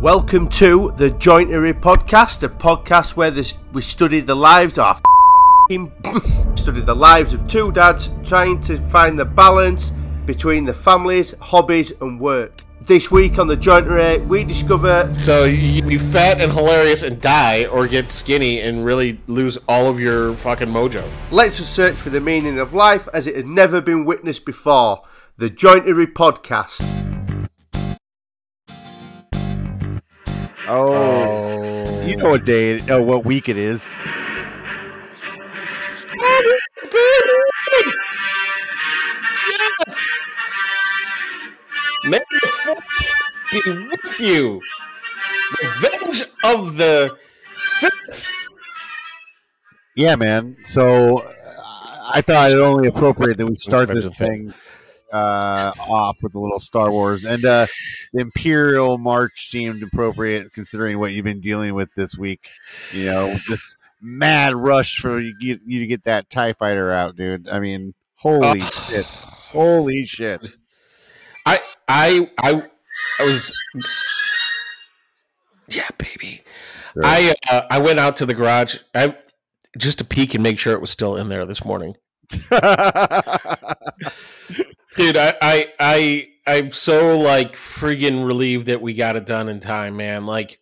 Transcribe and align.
Welcome 0.00 0.48
to 0.50 0.92
the 0.96 1.10
Jointery 1.10 1.72
Podcast, 1.72 2.44
a 2.44 2.48
podcast 2.48 3.16
where 3.16 3.32
this, 3.32 3.54
we 3.72 3.82
study 3.82 4.20
the 4.20 4.36
lives 4.36 4.78
of 4.78 5.02
study 6.54 6.82
the 6.82 6.94
lives 6.94 7.34
of 7.34 7.48
two 7.48 7.72
dads 7.72 8.08
trying 8.22 8.60
to 8.60 8.76
find 8.76 9.18
the 9.18 9.24
balance 9.24 9.90
between 10.24 10.64
the 10.64 10.72
families, 10.72 11.34
hobbies, 11.40 11.92
and 12.00 12.20
work. 12.20 12.62
This 12.80 13.10
week 13.10 13.40
on 13.40 13.48
the 13.48 13.56
Jointery, 13.56 14.24
we 14.24 14.44
discover 14.44 15.12
So 15.24 15.46
you 15.46 15.82
be 15.82 15.98
fat 15.98 16.40
and 16.40 16.52
hilarious 16.52 17.02
and 17.02 17.20
die, 17.20 17.64
or 17.64 17.88
get 17.88 18.08
skinny 18.08 18.60
and 18.60 18.84
really 18.84 19.20
lose 19.26 19.58
all 19.66 19.88
of 19.88 19.98
your 19.98 20.34
fucking 20.34 20.68
mojo. 20.68 21.02
let's 21.32 21.56
search 21.56 21.96
for 21.96 22.10
the 22.10 22.20
meaning 22.20 22.60
of 22.60 22.72
life 22.72 23.08
as 23.12 23.26
it 23.26 23.34
has 23.34 23.44
never 23.44 23.80
been 23.80 24.04
witnessed 24.04 24.44
before. 24.44 25.02
The 25.38 25.50
Jointery 25.50 26.12
Podcast. 26.12 27.07
Oh, 30.70 32.02
you 32.04 32.16
know 32.16 32.28
what 32.30 32.44
day? 32.44 32.72
It, 32.72 32.90
oh, 32.90 33.02
what 33.02 33.24
week 33.24 33.48
it 33.48 33.56
is? 33.56 33.90
Yes. 39.48 40.08
May 42.06 42.18
the 42.18 42.48
fourth 42.64 42.84
be 43.52 43.88
with 43.90 44.20
you. 44.20 44.60
Revenge 45.62 46.24
of 46.44 46.76
the 46.76 47.10
fifth. 47.42 48.46
Yeah, 49.96 50.16
man. 50.16 50.56
So 50.66 51.18
uh, 51.18 51.32
I 52.12 52.20
thought 52.20 52.50
it 52.50 52.58
only 52.58 52.88
appropriate 52.88 53.38
that 53.38 53.46
we 53.46 53.56
start 53.56 53.88
this 53.88 54.06
of 54.06 54.14
Fifth. 54.14 54.28
thing 54.28 54.54
uh, 55.12 55.72
off 55.88 56.18
with 56.22 56.34
a 56.34 56.38
little 56.38 56.60
Star 56.60 56.90
Wars, 56.90 57.24
and 57.24 57.44
uh, 57.44 57.66
the 58.12 58.20
Imperial 58.20 58.98
March 58.98 59.48
seemed 59.48 59.82
appropriate 59.82 60.52
considering 60.52 60.98
what 60.98 61.12
you've 61.12 61.24
been 61.24 61.40
dealing 61.40 61.74
with 61.74 61.94
this 61.94 62.16
week. 62.16 62.48
You 62.92 63.06
know, 63.06 63.34
this 63.48 63.76
mad 64.00 64.54
rush 64.54 64.98
for 64.98 65.18
you, 65.18 65.34
get, 65.38 65.60
you 65.64 65.80
to 65.80 65.86
get 65.86 66.04
that 66.04 66.30
Tie 66.30 66.52
Fighter 66.52 66.92
out, 66.92 67.16
dude. 67.16 67.48
I 67.48 67.60
mean, 67.60 67.94
holy 68.16 68.60
Ugh. 68.60 68.72
shit! 68.72 69.06
Holy 69.06 70.04
shit! 70.04 70.56
I 71.46 71.60
I 71.88 72.30
I 72.38 72.62
I 73.20 73.24
was 73.24 73.54
yeah, 75.68 75.88
baby. 75.98 76.42
I 77.02 77.34
uh, 77.50 77.62
I 77.70 77.78
went 77.78 77.98
out 77.98 78.16
to 78.18 78.26
the 78.26 78.34
garage. 78.34 78.78
I 78.94 79.16
just 79.76 79.98
to 79.98 80.04
peek 80.04 80.34
and 80.34 80.42
make 80.42 80.58
sure 80.58 80.72
it 80.72 80.80
was 80.80 80.90
still 80.90 81.16
in 81.16 81.28
there 81.28 81.44
this 81.46 81.64
morning. 81.64 81.94
Dude, 84.98 85.16
I, 85.16 85.34
I, 85.40 85.72
I, 85.78 86.28
I'm 86.44 86.70
so 86.72 87.18
like 87.18 87.54
friggin' 87.54 88.26
relieved 88.26 88.66
that 88.66 88.82
we 88.82 88.94
got 88.94 89.14
it 89.14 89.26
done 89.26 89.48
in 89.48 89.60
time, 89.60 89.96
man. 89.96 90.26
Like, 90.26 90.58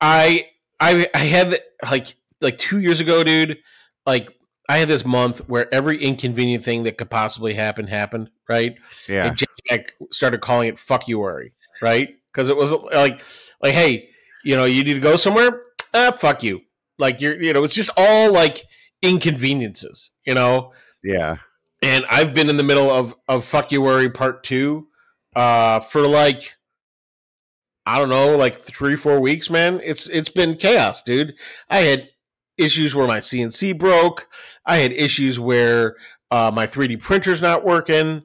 I, 0.00 0.50
I, 0.78 1.08
I 1.14 1.18
had 1.18 1.56
like, 1.90 2.14
like 2.42 2.58
two 2.58 2.80
years 2.80 3.00
ago, 3.00 3.24
dude. 3.24 3.58
Like, 4.04 4.28
I 4.68 4.76
had 4.76 4.88
this 4.88 5.06
month 5.06 5.48
where 5.48 5.72
every 5.72 6.02
inconvenient 6.02 6.64
thing 6.64 6.82
that 6.84 6.98
could 6.98 7.08
possibly 7.08 7.54
happen 7.54 7.86
happened, 7.86 8.30
right? 8.48 8.76
yeah, 9.08 9.26
And 9.26 9.36
Jack 9.36 9.92
started 10.12 10.42
calling 10.42 10.68
it 10.68 10.78
"fuck 10.78 11.08
you 11.08 11.18
worry," 11.18 11.52
right? 11.80 12.16
Because 12.32 12.50
it 12.50 12.56
was 12.56 12.72
like, 12.72 13.24
like, 13.62 13.74
hey, 13.74 14.10
you 14.44 14.54
know, 14.54 14.66
you 14.66 14.84
need 14.84 14.94
to 14.94 15.00
go 15.00 15.16
somewhere. 15.16 15.62
Ah, 15.92 16.12
fuck 16.12 16.42
you. 16.42 16.60
Like 16.98 17.20
you're, 17.20 17.42
you 17.42 17.52
know, 17.52 17.64
it's 17.64 17.74
just 17.74 17.90
all 17.96 18.32
like 18.32 18.64
inconveniences, 19.02 20.10
you 20.26 20.34
know 20.34 20.72
yeah. 21.02 21.36
And 21.82 22.04
I've 22.10 22.34
been 22.34 22.48
in 22.48 22.56
the 22.56 22.62
middle 22.62 22.90
of 22.90 23.14
of 23.28 23.44
fuck 23.44 23.72
you 23.72 23.82
worry 23.82 24.10
part 24.10 24.42
two, 24.42 24.88
uh, 25.34 25.80
for 25.80 26.06
like 26.06 26.56
I 27.86 27.98
don't 27.98 28.10
know, 28.10 28.36
like 28.36 28.58
three 28.58 28.96
four 28.96 29.20
weeks, 29.20 29.50
man. 29.50 29.80
It's 29.82 30.06
it's 30.08 30.28
been 30.28 30.56
chaos, 30.56 31.02
dude. 31.02 31.34
I 31.68 31.78
had 31.78 32.10
issues 32.58 32.94
where 32.94 33.06
my 33.06 33.18
CNC 33.18 33.78
broke. 33.78 34.28
I 34.66 34.76
had 34.76 34.92
issues 34.92 35.40
where 35.40 35.96
uh, 36.30 36.50
my 36.54 36.66
3D 36.66 37.02
printer's 37.02 37.40
not 37.40 37.64
working, 37.64 38.22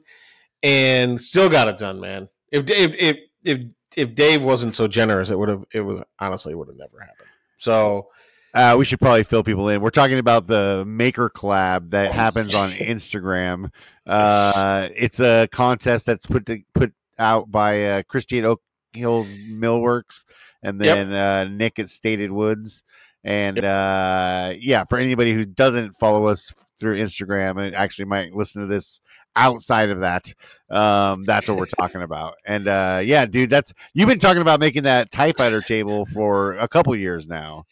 and 0.62 1.20
still 1.20 1.48
got 1.48 1.68
it 1.68 1.78
done, 1.78 2.00
man. 2.00 2.28
If 2.52 2.68
if 2.70 3.18
if 3.44 3.60
if 3.96 4.14
Dave 4.14 4.44
wasn't 4.44 4.76
so 4.76 4.86
generous, 4.86 5.30
it 5.30 5.38
would 5.38 5.48
have 5.48 5.64
it 5.72 5.80
was 5.80 6.02
honestly 6.18 6.54
would 6.54 6.68
have 6.68 6.76
never 6.76 7.00
happened. 7.00 7.28
So 7.56 8.08
Uh, 8.54 8.74
we 8.78 8.84
should 8.86 8.98
probably 8.98 9.22
fill 9.22 9.42
people 9.42 9.68
in. 9.68 9.80
We're 9.82 9.90
talking 9.90 10.18
about 10.18 10.46
the 10.46 10.84
Maker 10.86 11.28
Collab 11.28 11.90
that 11.90 12.12
happens 12.12 12.54
on 12.54 12.72
Instagram. 12.72 13.70
Uh, 14.06 14.88
it's 14.96 15.20
a 15.20 15.46
contest 15.52 16.06
that's 16.06 16.26
put 16.26 16.46
to, 16.46 16.60
put 16.74 16.92
out 17.18 17.50
by 17.50 17.84
uh, 17.84 18.02
Christian 18.04 18.44
Oak 18.46 18.62
Hills 18.94 19.26
Millworks 19.50 20.24
and 20.62 20.82
Yep. 20.82 20.96
then 20.96 21.12
uh, 21.12 21.44
Nick 21.44 21.78
at 21.78 21.90
Stated 21.90 22.32
Woods. 22.32 22.82
And 23.24 23.58
uh, 23.62 24.54
yeah, 24.58 24.84
for 24.84 24.98
anybody 24.98 25.34
who 25.34 25.44
doesn't 25.44 25.92
follow 25.92 26.26
us 26.26 26.52
through 26.78 26.98
Instagram 26.98 27.62
and 27.62 27.74
actually 27.74 28.04
might 28.06 28.34
listen 28.34 28.62
to 28.62 28.68
this 28.68 29.00
outside 29.34 29.90
of 29.90 30.00
that, 30.00 30.32
um, 30.70 31.24
that's 31.24 31.48
what 31.48 31.58
we're 31.58 31.66
talking 31.66 32.02
about. 32.02 32.34
And 32.46 32.68
uh, 32.68 33.00
yeah, 33.04 33.26
dude, 33.26 33.50
that's 33.50 33.74
you've 33.92 34.08
been 34.08 34.18
talking 34.20 34.42
about 34.42 34.60
making 34.60 34.84
that 34.84 35.10
Tie 35.10 35.32
Fighter 35.32 35.60
table 35.60 36.06
for 36.06 36.54
a 36.54 36.68
couple 36.68 36.94
years 36.96 37.26
now. 37.26 37.64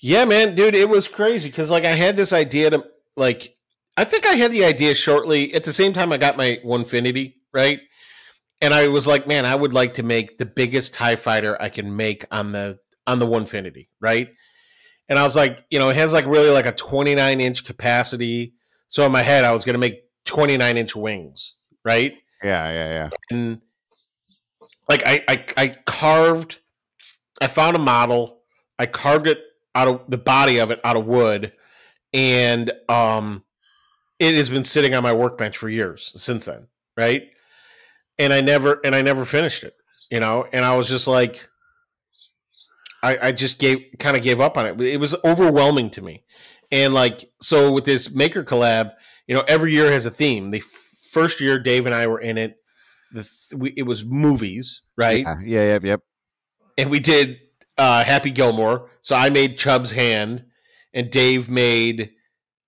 Yeah, 0.00 0.24
man, 0.24 0.54
dude, 0.54 0.74
it 0.74 0.88
was 0.88 1.08
crazy 1.08 1.48
because 1.48 1.70
like 1.70 1.84
I 1.84 1.94
had 1.94 2.16
this 2.16 2.32
idea 2.32 2.70
to 2.70 2.84
like 3.16 3.56
I 3.96 4.04
think 4.04 4.26
I 4.26 4.34
had 4.34 4.52
the 4.52 4.64
idea 4.64 4.94
shortly 4.94 5.52
at 5.54 5.64
the 5.64 5.72
same 5.72 5.92
time 5.92 6.12
I 6.12 6.18
got 6.18 6.36
my 6.36 6.60
Onefinity, 6.64 7.34
right? 7.52 7.80
And 8.60 8.72
I 8.72 8.88
was 8.88 9.06
like, 9.06 9.26
man, 9.26 9.44
I 9.44 9.54
would 9.54 9.72
like 9.72 9.94
to 9.94 10.02
make 10.02 10.38
the 10.38 10.46
biggest 10.46 10.94
TIE 10.94 11.16
fighter 11.16 11.60
I 11.60 11.68
can 11.68 11.96
make 11.96 12.24
on 12.30 12.52
the 12.52 12.78
on 13.06 13.18
the 13.18 13.26
Onefinity, 13.26 13.88
right? 14.00 14.28
And 15.08 15.18
I 15.18 15.24
was 15.24 15.34
like, 15.34 15.64
you 15.70 15.78
know, 15.78 15.88
it 15.88 15.96
has 15.96 16.12
like 16.12 16.26
really 16.26 16.50
like 16.50 16.66
a 16.66 16.72
29 16.72 17.40
inch 17.40 17.64
capacity. 17.64 18.54
So 18.88 19.04
in 19.04 19.12
my 19.12 19.22
head, 19.22 19.44
I 19.44 19.52
was 19.52 19.64
gonna 19.64 19.78
make 19.78 20.02
29 20.26 20.76
inch 20.76 20.94
wings, 20.94 21.54
right? 21.84 22.14
Yeah, 22.44 22.70
yeah, 22.70 22.88
yeah. 22.92 23.10
and 23.30 23.60
like 24.88 25.02
I, 25.04 25.24
I 25.26 25.44
I 25.56 25.68
carved 25.86 26.60
I 27.40 27.48
found 27.48 27.74
a 27.74 27.80
model, 27.80 28.42
I 28.78 28.86
carved 28.86 29.26
it 29.26 29.40
out 29.74 29.88
of 29.88 30.00
the 30.08 30.18
body 30.18 30.58
of 30.58 30.70
it 30.70 30.80
out 30.84 30.96
of 30.96 31.06
wood, 31.06 31.52
and 32.12 32.72
um 32.88 33.44
it 34.18 34.34
has 34.34 34.50
been 34.50 34.64
sitting 34.64 34.94
on 34.94 35.02
my 35.02 35.12
workbench 35.12 35.56
for 35.56 35.68
years 35.68 36.12
since 36.20 36.46
then, 36.46 36.66
right? 36.96 37.28
And 38.18 38.32
I 38.32 38.40
never 38.40 38.80
and 38.84 38.94
I 38.94 39.02
never 39.02 39.24
finished 39.24 39.62
it, 39.64 39.76
you 40.10 40.20
know, 40.20 40.46
and 40.52 40.64
I 40.64 40.76
was 40.76 40.88
just 40.88 41.06
like 41.06 41.48
I, 43.02 43.28
I 43.28 43.32
just 43.32 43.58
gave 43.58 43.84
kind 43.98 44.16
of 44.16 44.22
gave 44.22 44.40
up 44.40 44.58
on 44.58 44.66
it. 44.66 44.80
It 44.80 44.98
was 44.98 45.14
overwhelming 45.24 45.90
to 45.90 46.02
me. 46.02 46.24
And 46.70 46.94
like 46.94 47.30
so 47.40 47.72
with 47.72 47.84
this 47.84 48.10
maker 48.10 48.42
collab, 48.42 48.92
you 49.26 49.34
know, 49.34 49.44
every 49.46 49.72
year 49.72 49.90
has 49.92 50.04
a 50.04 50.10
theme. 50.10 50.50
The 50.50 50.62
first 51.10 51.40
year 51.40 51.58
Dave 51.58 51.86
and 51.86 51.94
I 51.94 52.06
were 52.06 52.20
in 52.20 52.36
it, 52.38 52.56
the 53.12 53.22
th- 53.22 53.54
we, 53.56 53.70
it 53.76 53.84
was 53.84 54.04
movies, 54.04 54.82
right? 54.96 55.24
Yeah, 55.24 55.40
yeah, 55.44 55.64
yep, 55.64 55.84
yep. 55.84 56.00
And 56.76 56.90
we 56.90 56.98
did 56.98 57.38
uh 57.76 58.04
Happy 58.04 58.30
Gilmore. 58.30 58.90
So 59.08 59.16
I 59.16 59.30
made 59.30 59.56
Chubb's 59.56 59.90
hand 59.90 60.44
and 60.92 61.10
Dave 61.10 61.48
made 61.48 62.10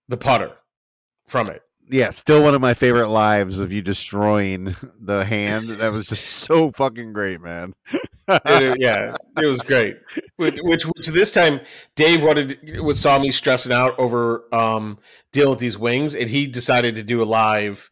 the 0.09 0.17
putter 0.17 0.53
from 1.29 1.49
it. 1.49 1.61
Yeah, 1.91 2.09
still 2.09 2.43
one 2.43 2.55
of 2.55 2.63
my 2.63 2.73
favorite 2.73 3.11
lives 3.11 3.59
of 3.59 3.73
you 3.73 3.83
destroying 3.83 4.75
the 4.99 5.23
hand. 5.23 5.69
That 5.69 5.93
was 5.93 6.07
just 6.07 6.25
so 6.25 6.71
fucking 6.73 7.13
great, 7.13 7.43
man. 7.43 7.75
It- 8.27 8.81
yeah, 8.81 9.17
it 9.37 9.45
was 9.45 9.61
great. 9.61 9.99
Which, 10.37 10.57
which, 10.63 11.09
this 11.09 11.31
time, 11.31 11.61
Dave 11.95 12.23
wanted 12.23 12.81
was 12.81 12.99
saw 12.99 13.19
me 13.19 13.31
stressing 13.33 13.73
out 13.73 13.99
over 13.99 14.45
um, 14.55 14.99
dealing 15.35 15.51
with 15.51 15.59
these 15.59 15.77
wings, 15.77 16.15
and 16.15 16.31
he 16.31 16.47
decided 16.47 16.95
to 16.95 17.03
do 17.03 17.23
a 17.23 17.25
live 17.27 17.91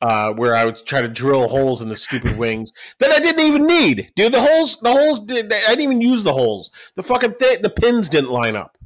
uh, 0.00 0.32
where 0.32 0.54
I 0.54 0.64
would 0.64 0.76
try 0.86 1.02
to 1.02 1.08
drill 1.08 1.48
holes 1.48 1.82
in 1.82 1.88
the 1.88 1.96
stupid 1.96 2.36
wings 2.38 2.72
that 2.98 3.10
I 3.10 3.18
didn't 3.18 3.44
even 3.46 3.66
need, 3.66 4.12
dude. 4.14 4.32
The 4.32 4.40
holes, 4.40 4.78
the 4.80 4.92
holes 4.92 5.20
did. 5.26 5.52
I 5.52 5.58
didn't 5.70 5.80
even 5.82 6.00
use 6.00 6.22
the 6.22 6.32
holes. 6.32 6.70
The 6.94 7.02
fucking 7.02 7.34
thing, 7.34 7.62
the 7.62 7.70
pins 7.70 8.08
didn't 8.08 8.30
line 8.30 8.56
up. 8.56 8.76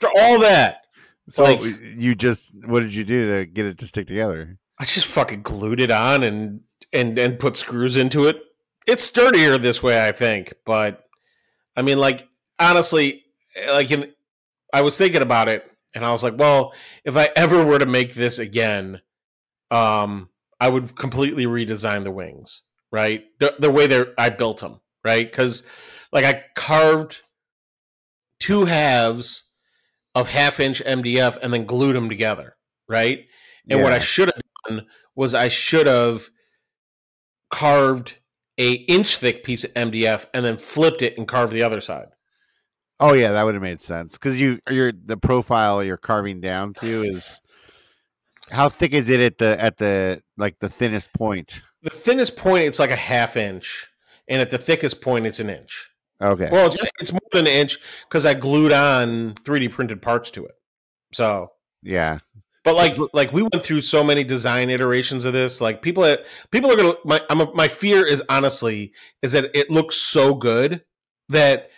For 0.00 0.10
all 0.18 0.40
that, 0.40 0.82
So 1.30 1.44
Like- 1.44 1.62
you 1.96 2.14
just 2.14 2.52
what 2.66 2.80
did 2.80 2.94
you 2.94 3.04
do 3.04 3.38
to 3.38 3.46
get 3.46 3.64
it 3.66 3.78
to 3.78 3.86
stick 3.86 4.06
together? 4.06 4.58
I 4.78 4.84
just 4.84 5.06
fucking 5.06 5.42
glued 5.42 5.80
it 5.80 5.90
on 5.90 6.22
and 6.22 6.60
and 6.92 7.18
and 7.18 7.38
put 7.38 7.56
screws 7.56 7.96
into 7.96 8.26
it. 8.26 8.42
It's 8.86 9.02
sturdier 9.04 9.56
this 9.56 9.82
way, 9.82 10.06
I 10.06 10.12
think. 10.12 10.52
But 10.66 11.04
I 11.76 11.82
mean, 11.82 11.98
like 11.98 12.28
honestly, 12.58 13.24
like 13.68 13.90
in, 13.90 14.12
I 14.72 14.82
was 14.82 14.98
thinking 14.98 15.22
about 15.22 15.48
it, 15.48 15.64
and 15.94 16.04
I 16.04 16.10
was 16.12 16.22
like, 16.22 16.36
well, 16.36 16.74
if 17.04 17.16
I 17.16 17.30
ever 17.36 17.64
were 17.64 17.78
to 17.78 17.86
make 17.86 18.12
this 18.14 18.38
again, 18.38 19.00
um, 19.70 20.28
I 20.60 20.68
would 20.68 20.96
completely 20.96 21.44
redesign 21.44 22.04
the 22.04 22.10
wings, 22.10 22.62
right? 22.92 23.24
The, 23.40 23.54
the 23.58 23.70
way 23.70 23.86
they're 23.86 24.14
I 24.18 24.30
built 24.30 24.60
them, 24.60 24.80
right? 25.04 25.30
Because 25.30 25.62
like 26.12 26.24
I 26.24 26.44
carved 26.54 27.22
two 28.40 28.64
halves 28.64 29.50
of 30.14 30.28
half 30.28 30.60
inch 30.60 30.82
MDF 30.84 31.36
and 31.42 31.52
then 31.52 31.64
glued 31.64 31.96
them 31.96 32.08
together, 32.08 32.56
right? 32.88 33.26
And 33.68 33.82
what 33.82 33.92
I 33.92 33.98
should 33.98 34.28
have 34.28 34.42
done 34.68 34.86
was 35.14 35.34
I 35.34 35.48
should 35.48 35.86
have 35.86 36.28
carved 37.50 38.18
a 38.58 38.72
inch 38.72 39.16
thick 39.16 39.44
piece 39.44 39.64
of 39.64 39.72
MDF 39.74 40.26
and 40.34 40.44
then 40.44 40.56
flipped 40.56 41.02
it 41.02 41.16
and 41.18 41.26
carved 41.26 41.52
the 41.52 41.62
other 41.62 41.80
side. 41.80 42.08
Oh 43.00 43.12
yeah, 43.12 43.32
that 43.32 43.42
would 43.42 43.54
have 43.54 43.62
made 43.62 43.80
sense 43.80 44.12
because 44.12 44.40
you 44.40 44.60
you're 44.70 44.92
the 44.92 45.16
profile 45.16 45.82
you're 45.82 45.96
carving 45.96 46.40
down 46.40 46.74
to 46.74 47.02
is 47.02 47.40
how 48.50 48.68
thick 48.68 48.92
is 48.92 49.10
it 49.10 49.20
at 49.20 49.38
the 49.38 49.60
at 49.60 49.76
the 49.76 50.22
like 50.36 50.58
the 50.58 50.68
thinnest 50.68 51.12
point? 51.12 51.62
The 51.82 51.90
thinnest 51.90 52.36
point 52.36 52.64
it's 52.64 52.78
like 52.78 52.90
a 52.90 52.96
half 52.96 53.36
inch, 53.36 53.88
and 54.28 54.40
at 54.40 54.50
the 54.50 54.58
thickest 54.58 55.00
point 55.00 55.26
it's 55.26 55.40
an 55.40 55.50
inch. 55.50 55.90
Okay. 56.22 56.48
Well, 56.50 56.66
it's, 56.66 56.78
it's 57.00 57.12
more 57.12 57.20
than 57.32 57.46
an 57.46 57.52
inch 57.52 57.78
because 58.08 58.24
I 58.24 58.34
glued 58.34 58.72
on 58.72 59.34
3D 59.34 59.72
printed 59.72 60.00
parts 60.00 60.30
to 60.32 60.46
it. 60.46 60.54
So 61.12 61.52
yeah, 61.82 62.18
but 62.64 62.76
like 62.76 62.94
like 63.12 63.32
we 63.32 63.42
went 63.42 63.62
through 63.62 63.82
so 63.82 64.02
many 64.02 64.24
design 64.24 64.70
iterations 64.70 65.24
of 65.26 65.32
this. 65.32 65.60
Like 65.60 65.82
people 65.82 66.16
people 66.50 66.72
are 66.72 66.76
gonna 66.76 66.94
my 67.04 67.20
I'm 67.28 67.42
a, 67.42 67.52
my 67.54 67.68
fear 67.68 68.06
is 68.06 68.22
honestly 68.28 68.92
is 69.22 69.32
that 69.32 69.50
it 69.54 69.70
looks 69.70 69.96
so 69.96 70.34
good 70.34 70.82
that 71.28 71.70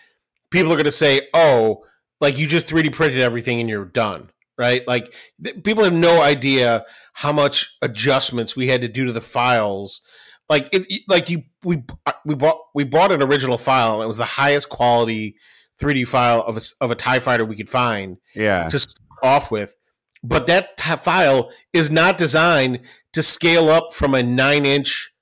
people 0.50 0.72
are 0.72 0.76
gonna 0.76 0.90
say, 0.90 1.28
oh, 1.34 1.84
like 2.20 2.38
you 2.38 2.46
just 2.46 2.68
3D 2.68 2.92
printed 2.92 3.20
everything 3.20 3.60
and 3.60 3.68
you're 3.68 3.84
done, 3.84 4.30
right? 4.58 4.86
Like 4.86 5.14
th- 5.42 5.62
people 5.62 5.84
have 5.84 5.92
no 5.92 6.22
idea 6.22 6.84
how 7.14 7.32
much 7.32 7.76
adjustments 7.82 8.56
we 8.56 8.68
had 8.68 8.80
to 8.82 8.88
do 8.88 9.04
to 9.04 9.12
the 9.12 9.20
files. 9.20 10.00
Like 10.48 10.68
it, 10.72 11.02
like 11.08 11.28
you 11.30 11.42
we 11.64 11.82
uh, 12.06 12.12
we 12.24 12.34
bought 12.34 12.58
we 12.74 12.84
bought 12.84 13.12
an 13.12 13.22
original 13.22 13.58
file 13.58 13.94
and 13.94 14.02
it 14.02 14.06
was 14.06 14.18
the 14.18 14.24
highest 14.24 14.68
quality 14.68 15.36
3D 15.80 16.06
file 16.06 16.40
of 16.40 16.56
a 16.56 16.60
of 16.80 16.90
a 16.90 16.94
Tie 16.94 17.18
Fighter 17.18 17.44
we 17.44 17.56
could 17.56 17.70
find. 17.70 18.18
Yeah. 18.34 18.68
To 18.68 18.78
start 18.78 19.00
off 19.22 19.50
with 19.50 19.74
but 20.22 20.46
that 20.46 20.76
t- 20.76 20.96
file 20.96 21.50
is 21.72 21.90
not 21.90 22.18
designed 22.18 22.80
to 23.12 23.22
scale 23.22 23.68
up 23.68 23.92
from 23.92 24.14
a 24.14 24.22
nine 24.22 24.66
inch 24.66 25.12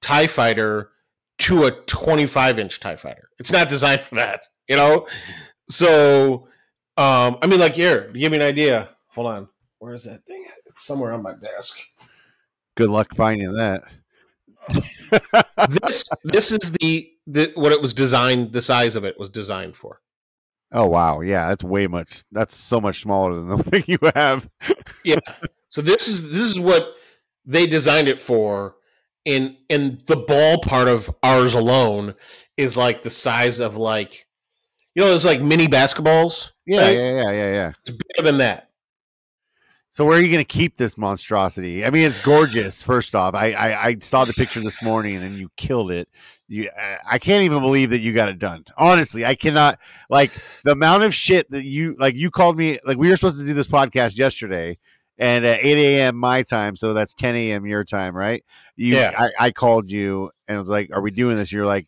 TIE 0.00 0.26
fighter 0.26 0.90
to 1.38 1.64
a 1.64 1.70
25 1.70 2.58
inch 2.58 2.80
TIE 2.80 2.96
fighter. 2.96 3.30
It's 3.38 3.52
not 3.52 3.68
designed 3.68 4.02
for 4.02 4.16
that, 4.16 4.42
you 4.68 4.76
know? 4.76 5.06
So, 5.68 6.48
um, 6.96 7.38
I 7.42 7.46
mean, 7.46 7.60
like, 7.60 7.74
here, 7.74 8.10
give 8.12 8.30
me 8.30 8.38
an 8.38 8.42
idea. 8.42 8.90
Hold 9.08 9.26
on. 9.26 9.48
Where 9.78 9.94
is 9.94 10.04
that 10.04 10.24
thing? 10.26 10.46
It's 10.66 10.86
somewhere 10.86 11.12
on 11.12 11.22
my 11.22 11.34
desk. 11.34 11.78
Good 12.76 12.90
luck 12.90 13.14
finding 13.14 13.52
that. 13.54 13.82
this 15.68 16.08
this 16.22 16.52
is 16.52 16.70
the, 16.72 17.10
the 17.26 17.50
what 17.56 17.72
it 17.72 17.82
was 17.82 17.92
designed 17.92 18.52
the 18.52 18.62
size 18.62 18.94
of 18.94 19.04
it 19.04 19.18
was 19.18 19.28
designed 19.28 19.74
for 19.74 20.00
Oh 20.74 20.86
wow, 20.86 21.20
yeah, 21.20 21.48
that's 21.48 21.62
way 21.62 21.86
much. 21.86 22.24
That's 22.32 22.56
so 22.56 22.80
much 22.80 23.02
smaller 23.02 23.34
than 23.36 23.48
the 23.48 23.62
thing 23.62 23.84
you 23.86 23.98
have. 24.14 24.48
yeah. 25.04 25.18
So 25.68 25.82
this 25.82 26.08
is 26.08 26.30
this 26.30 26.40
is 26.40 26.58
what 26.58 26.94
they 27.44 27.66
designed 27.66 28.08
it 28.08 28.18
for, 28.18 28.76
and 29.26 29.56
and 29.68 30.02
the 30.06 30.16
ball 30.16 30.58
part 30.58 30.88
of 30.88 31.14
ours 31.22 31.54
alone 31.54 32.14
is 32.56 32.76
like 32.76 33.02
the 33.02 33.10
size 33.10 33.60
of 33.60 33.76
like, 33.76 34.26
you 34.94 35.02
know, 35.02 35.08
there's 35.08 35.26
like 35.26 35.42
mini 35.42 35.68
basketballs. 35.68 36.51
Yeah, 36.66 36.80
right? 36.80 36.96
yeah, 36.96 37.10
yeah, 37.10 37.30
yeah, 37.30 37.52
yeah. 37.52 37.72
It's 37.80 37.90
bigger 37.90 38.22
than 38.22 38.38
that. 38.38 38.68
So 39.92 40.06
where 40.06 40.16
are 40.16 40.20
you 40.22 40.28
going 40.28 40.38
to 40.38 40.44
keep 40.44 40.78
this 40.78 40.96
monstrosity? 40.96 41.84
I 41.84 41.90
mean, 41.90 42.06
it's 42.06 42.18
gorgeous. 42.18 42.82
First 42.82 43.14
off, 43.14 43.34
I, 43.34 43.52
I, 43.52 43.84
I 43.88 43.96
saw 44.00 44.24
the 44.24 44.32
picture 44.32 44.62
this 44.62 44.82
morning 44.82 45.16
and 45.16 45.34
you 45.34 45.50
killed 45.58 45.90
it. 45.90 46.08
You, 46.48 46.70
I 47.06 47.18
can't 47.18 47.44
even 47.44 47.60
believe 47.60 47.90
that 47.90 47.98
you 47.98 48.14
got 48.14 48.30
it 48.30 48.38
done. 48.38 48.64
Honestly, 48.78 49.26
I 49.26 49.34
cannot. 49.34 49.78
Like 50.08 50.32
the 50.64 50.72
amount 50.72 51.02
of 51.04 51.12
shit 51.12 51.50
that 51.50 51.64
you 51.64 51.94
like. 51.98 52.14
You 52.14 52.30
called 52.30 52.56
me 52.56 52.78
like 52.86 52.96
we 52.96 53.10
were 53.10 53.16
supposed 53.16 53.38
to 53.40 53.44
do 53.44 53.52
this 53.52 53.68
podcast 53.68 54.16
yesterday, 54.16 54.78
and 55.18 55.44
at 55.44 55.62
8 55.62 55.78
a.m. 55.78 56.16
my 56.16 56.42
time, 56.42 56.74
so 56.74 56.94
that's 56.94 57.12
10 57.14 57.36
a.m. 57.36 57.66
your 57.66 57.84
time, 57.84 58.16
right? 58.16 58.42
You, 58.76 58.96
yeah. 58.96 59.12
I, 59.16 59.46
I 59.46 59.50
called 59.50 59.90
you 59.90 60.30
and 60.48 60.58
was 60.58 60.68
like, 60.68 60.90
"Are 60.92 61.00
we 61.00 61.10
doing 61.10 61.36
this?" 61.36 61.52
You're 61.52 61.66
like, 61.66 61.86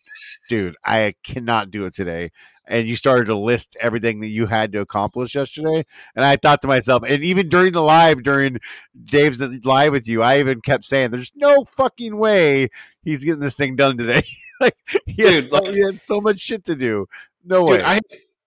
"Dude, 0.49 0.77
I 0.85 1.15
cannot 1.25 1.70
do 1.70 1.87
it 1.87 1.94
today." 1.94 2.32
And 2.66 2.88
you 2.88 2.96
started 2.96 3.26
to 3.26 3.37
list 3.37 3.76
everything 3.81 4.20
that 4.20 4.28
you 4.28 4.46
had 4.46 4.72
to 4.72 4.81
accomplish 4.81 5.34
yesterday. 5.34 5.84
And 6.16 6.25
I 6.25 6.37
thought 6.37 6.62
to 6.62 6.69
myself, 6.69 7.02
and 7.06 7.22
even 7.22 7.49
during 7.49 7.72
the 7.72 7.82
live, 7.82 8.22
during 8.22 8.58
Dave's 9.05 9.40
live 9.64 9.93
with 9.93 10.08
you, 10.08 10.22
I 10.22 10.38
even 10.38 10.61
kept 10.62 10.84
saying, 10.84 11.11
"There's 11.11 11.32
no 11.34 11.64
fucking 11.64 12.16
way 12.16 12.69
he's 13.02 13.22
getting 13.22 13.40
this 13.40 13.55
thing 13.55 13.76
done 13.76 13.99
today." 13.99 14.22
like, 14.61 14.76
he, 15.06 15.14
dude, 15.14 15.32
has, 15.32 15.46
like, 15.49 15.75
he 15.75 15.81
has 15.81 16.02
so 16.02 16.20
much 16.20 16.40
shit 16.40 16.64
to 16.64 16.75
do. 16.75 17.06
No 17.44 17.66
dude, 17.66 17.81
way. 17.81 17.84
I, 17.84 18.00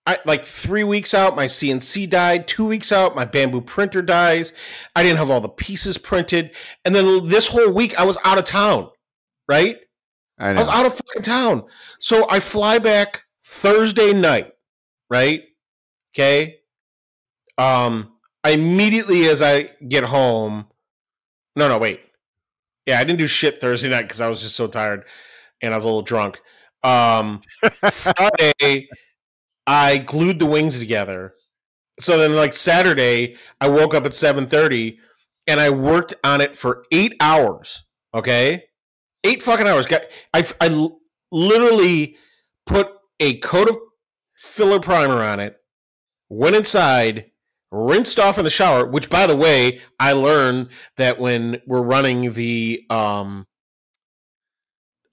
I 0.06 0.18
like 0.24 0.44
three 0.44 0.84
weeks 0.84 1.14
out, 1.14 1.36
my 1.36 1.46
CNC 1.46 2.08
died. 2.10 2.48
Two 2.48 2.66
weeks 2.66 2.92
out, 2.92 3.14
my 3.14 3.26
Bambu 3.26 3.64
printer 3.64 4.02
dies. 4.02 4.52
I 4.96 5.02
didn't 5.02 5.18
have 5.18 5.30
all 5.30 5.40
the 5.40 5.48
pieces 5.48 5.98
printed, 5.98 6.50
and 6.84 6.94
then 6.94 7.28
this 7.28 7.46
whole 7.46 7.70
week 7.70 7.98
I 8.00 8.04
was 8.04 8.18
out 8.24 8.38
of 8.38 8.44
town. 8.44 8.90
Right. 9.46 9.78
I, 10.38 10.50
I 10.50 10.54
was 10.54 10.68
out 10.68 10.86
of 10.86 10.94
fucking 10.94 11.22
town. 11.22 11.64
So 12.00 12.26
I 12.30 12.40
fly 12.40 12.78
back 12.78 13.24
Thursday 13.48 14.12
night, 14.12 14.52
right? 15.08 15.42
Okay. 16.14 16.58
Um, 17.56 18.12
I 18.44 18.50
immediately 18.50 19.24
as 19.26 19.40
I 19.40 19.70
get 19.88 20.04
home, 20.04 20.66
no, 21.56 21.68
no, 21.68 21.78
wait. 21.78 22.00
Yeah, 22.86 23.00
I 23.00 23.04
didn't 23.04 23.18
do 23.18 23.26
shit 23.26 23.60
Thursday 23.60 23.88
night 23.88 24.02
because 24.02 24.20
I 24.20 24.28
was 24.28 24.42
just 24.42 24.54
so 24.54 24.66
tired 24.66 25.04
and 25.62 25.72
I 25.72 25.76
was 25.76 25.84
a 25.84 25.88
little 25.88 26.02
drunk. 26.02 26.40
Um, 26.84 27.40
Friday, 27.90 28.88
I 29.66 29.98
glued 29.98 30.38
the 30.38 30.46
wings 30.46 30.78
together. 30.78 31.34
So 32.00 32.18
then, 32.18 32.36
like 32.36 32.52
Saturday, 32.54 33.36
I 33.60 33.68
woke 33.68 33.94
up 33.94 34.06
at 34.06 34.14
seven 34.14 34.46
thirty 34.46 34.98
and 35.46 35.60
I 35.60 35.70
worked 35.70 36.14
on 36.24 36.40
it 36.40 36.56
for 36.56 36.84
eight 36.92 37.14
hours. 37.20 37.84
Okay, 38.14 38.64
eight 39.24 39.42
fucking 39.42 39.66
hours. 39.66 39.86
I 40.34 40.46
I 40.60 40.90
literally 41.32 42.16
put 42.66 42.88
a 43.20 43.38
coat 43.38 43.68
of 43.68 43.78
filler 44.34 44.80
primer 44.80 45.22
on 45.22 45.40
it, 45.40 45.56
went 46.28 46.56
inside, 46.56 47.30
rinsed 47.70 48.18
off 48.18 48.38
in 48.38 48.44
the 48.44 48.50
shower, 48.50 48.86
which 48.86 49.10
by 49.10 49.26
the 49.26 49.36
way, 49.36 49.80
I 49.98 50.12
learned 50.12 50.68
that 50.96 51.18
when 51.18 51.60
we're 51.66 51.82
running 51.82 52.32
the 52.32 52.84
um 52.90 53.46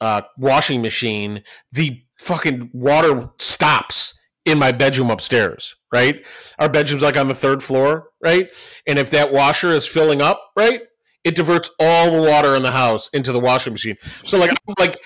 uh 0.02 0.22
washing 0.38 0.82
machine, 0.82 1.44
the 1.72 2.04
fucking 2.20 2.70
water 2.74 3.30
stops 3.38 4.20
in 4.46 4.60
my 4.60 4.72
bedroom 4.72 5.10
upstairs, 5.10 5.76
right? 5.92 6.24
Our 6.60 6.70
bedroom's 6.70 7.02
like 7.02 7.18
on 7.18 7.28
the 7.28 7.36
third 7.36 7.64
floor, 7.64 8.10
right? 8.24 8.50
And 8.88 9.00
if 9.00 9.10
that 9.10 9.34
washer 9.34 9.72
is 9.72 9.88
filling 9.88 10.22
up, 10.22 10.52
right? 10.56 10.82
It 11.24 11.36
diverts 11.36 11.72
all 11.80 12.12
the 12.12 12.30
water 12.30 12.56
in 12.56 12.62
the 12.62 12.72
house 12.72 13.10
into 13.12 13.32
the 13.32 13.40
washing 13.40 13.74
machine. 13.74 13.98
So 14.08 14.38
like 14.38 14.56
like 14.78 15.00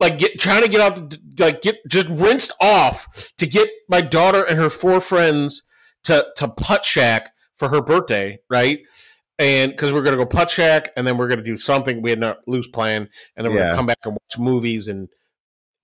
like 0.00 0.18
get 0.18 0.40
trying 0.40 0.62
to 0.62 0.68
get 0.68 0.80
out 0.80 1.16
like 1.38 1.60
get 1.60 1.76
just 1.88 2.08
rinsed 2.08 2.52
off 2.60 3.32
to 3.36 3.46
get 3.46 3.68
my 3.88 4.00
daughter 4.00 4.42
and 4.42 4.58
her 4.58 4.70
four 4.70 5.00
friends 5.00 5.62
to 6.04 6.26
to 6.36 6.48
Puttshack 6.48 7.26
for 7.56 7.68
her 7.68 7.82
birthday 7.82 8.38
right? 8.48 8.80
And 9.38 9.70
because 9.70 9.92
we're 9.92 10.02
gonna 10.02 10.16
go 10.16 10.26
Puttshack 10.26 10.88
and 10.96 11.06
then 11.06 11.18
we're 11.18 11.28
gonna 11.28 11.42
do 11.42 11.56
something 11.56 12.02
we 12.02 12.10
had 12.10 12.18
no 12.18 12.34
loose 12.46 12.66
plan 12.66 13.08
and 13.36 13.44
then 13.44 13.52
we're 13.52 13.60
yeah. 13.60 13.66
gonna 13.66 13.76
come 13.76 13.86
back 13.86 13.98
and 14.04 14.14
watch 14.14 14.38
movies 14.38 14.88
and 14.88 15.08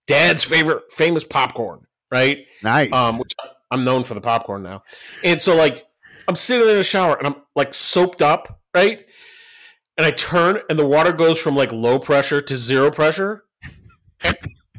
dad's 0.07 0.43
favorite 0.43 0.91
famous 0.91 1.25
popcorn 1.25 1.83
right? 2.11 2.47
Nice. 2.63 2.93
Um 2.93 3.19
which 3.19 3.33
i'm 3.71 3.85
known 3.85 4.05
for 4.05 4.15
the 4.15 4.21
popcorn 4.21 4.63
now. 4.63 4.83
And 5.23 5.41
so 5.41 5.55
like 5.55 5.85
i'm 6.27 6.37
sitting 6.37 6.69
in 6.69 6.77
the 6.77 6.85
shower 6.85 7.17
and 7.17 7.27
i'm 7.27 7.37
like 7.55 7.75
soaped 7.75 8.23
up 8.23 8.61
right? 8.75 9.05
And 9.99 10.07
i 10.07 10.11
turn 10.11 10.59
and 10.71 10.79
the 10.79 10.87
water 10.87 11.13
goes 11.13 11.39
from 11.39 11.55
like 11.55 11.73
low 11.73 11.99
pressure 11.99 12.41
to 12.41 12.57
zero 12.57 12.91
pressure 12.91 13.43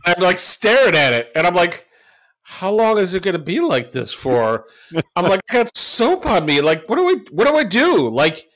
I'm 0.05 0.21
like 0.21 0.37
staring 0.37 0.95
at 0.95 1.13
it, 1.13 1.31
and 1.35 1.45
I'm 1.45 1.55
like, 1.55 1.85
how 2.43 2.71
long 2.71 2.97
is 2.97 3.13
it 3.13 3.23
going 3.23 3.33
to 3.33 3.39
be 3.39 3.59
like 3.59 3.91
this 3.91 4.13
for? 4.13 4.65
I'm 5.15 5.25
like, 5.25 5.41
I 5.49 5.53
got 5.53 5.75
soap 5.75 6.25
on 6.25 6.45
me. 6.45 6.61
Like, 6.61 6.87
what 6.87 6.95
do 6.95 7.09
I, 7.09 7.15
what 7.31 7.47
do 7.47 7.55
I 7.55 7.63
do? 7.63 8.09
Like, 8.09 8.47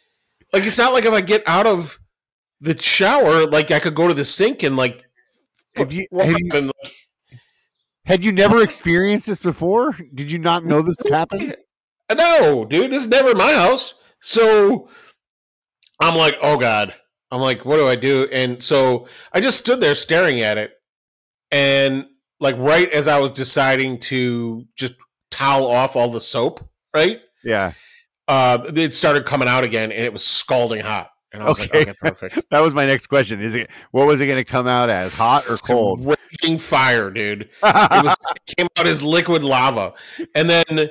like 0.53 0.63
it's 0.63 0.77
not 0.77 0.93
like 0.93 1.05
if 1.05 1.13
I 1.13 1.21
get 1.21 1.43
out 1.45 1.67
of 1.67 1.99
the 2.61 2.77
shower, 2.77 3.45
like 3.47 3.71
I 3.71 3.79
could 3.79 3.95
go 3.95 4.07
to 4.07 4.13
the 4.13 4.25
sink 4.25 4.63
and 4.63 4.75
like. 4.75 5.03
Have 5.75 5.93
you, 5.93 6.05
have 6.13 6.37
you, 6.37 6.49
and, 6.53 6.67
like, 6.67 6.93
had 8.05 8.25
you 8.25 8.31
never 8.31 8.61
experienced 8.61 9.27
this 9.27 9.39
before? 9.39 9.97
Did 10.13 10.29
you 10.29 10.37
not 10.37 10.65
know 10.65 10.81
this 10.81 10.97
happened? 11.09 11.55
No, 12.13 12.65
dude, 12.65 12.91
this 12.91 13.03
is 13.03 13.07
never 13.07 13.33
my 13.33 13.53
house. 13.53 13.93
So 14.19 14.89
I'm 16.01 16.17
like, 16.17 16.35
oh 16.41 16.57
god, 16.57 16.93
I'm 17.31 17.39
like, 17.39 17.63
what 17.63 17.77
do 17.77 17.87
I 17.87 17.95
do? 17.95 18.27
And 18.33 18.61
so 18.61 19.07
I 19.31 19.39
just 19.39 19.59
stood 19.59 19.79
there 19.79 19.95
staring 19.95 20.41
at 20.41 20.57
it. 20.57 20.73
And 21.51 22.05
like 22.39 22.55
right 22.57 22.89
as 22.89 23.07
I 23.07 23.19
was 23.19 23.31
deciding 23.31 23.99
to 23.99 24.65
just 24.75 24.93
towel 25.29 25.67
off 25.67 25.95
all 25.95 26.09
the 26.09 26.21
soap, 26.21 26.67
right? 26.95 27.19
Yeah. 27.43 27.73
Uh, 28.27 28.59
it 28.75 28.93
started 28.93 29.25
coming 29.25 29.47
out 29.47 29.63
again 29.63 29.91
and 29.91 30.03
it 30.03 30.13
was 30.13 30.25
scalding 30.25 30.81
hot. 30.81 31.09
And 31.33 31.41
I 31.41 31.47
was 31.47 31.59
okay. 31.61 31.79
like, 31.79 31.87
okay, 31.89 31.97
perfect. 32.01 32.49
that 32.49 32.61
was 32.61 32.73
my 32.73 32.85
next 32.85 33.07
question. 33.07 33.41
Is 33.41 33.55
it 33.55 33.69
what 33.91 34.05
was 34.05 34.19
it 34.19 34.25
going 34.25 34.37
to 34.37 34.43
come 34.43 34.67
out 34.67 34.89
as? 34.89 35.13
Hot 35.13 35.49
or 35.49 35.57
cold? 35.57 36.05
Raging 36.05 36.57
fire, 36.57 37.09
dude. 37.09 37.49
It, 37.63 38.03
was, 38.03 38.15
it 38.35 38.55
came 38.57 38.67
out 38.77 38.87
as 38.87 39.01
liquid 39.01 39.43
lava. 39.43 39.93
And 40.35 40.49
then, 40.49 40.63
and 40.69 40.89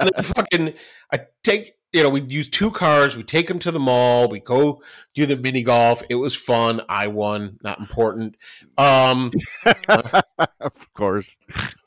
then 0.00 0.22
fucking 0.22 0.74
I 1.12 1.20
take 1.44 1.74
you 1.92 2.02
know, 2.02 2.10
we 2.10 2.20
use 2.22 2.48
two 2.48 2.70
cars. 2.70 3.16
We 3.16 3.22
take 3.22 3.48
them 3.48 3.58
to 3.60 3.70
the 3.70 3.80
mall. 3.80 4.28
We 4.28 4.40
go 4.40 4.82
do 5.14 5.24
the 5.24 5.36
mini 5.36 5.62
golf. 5.62 6.02
It 6.10 6.16
was 6.16 6.34
fun. 6.34 6.82
I 6.88 7.06
won. 7.06 7.58
Not 7.62 7.80
important. 7.80 8.36
Um, 8.76 9.30
of 9.88 10.92
course, 10.94 11.38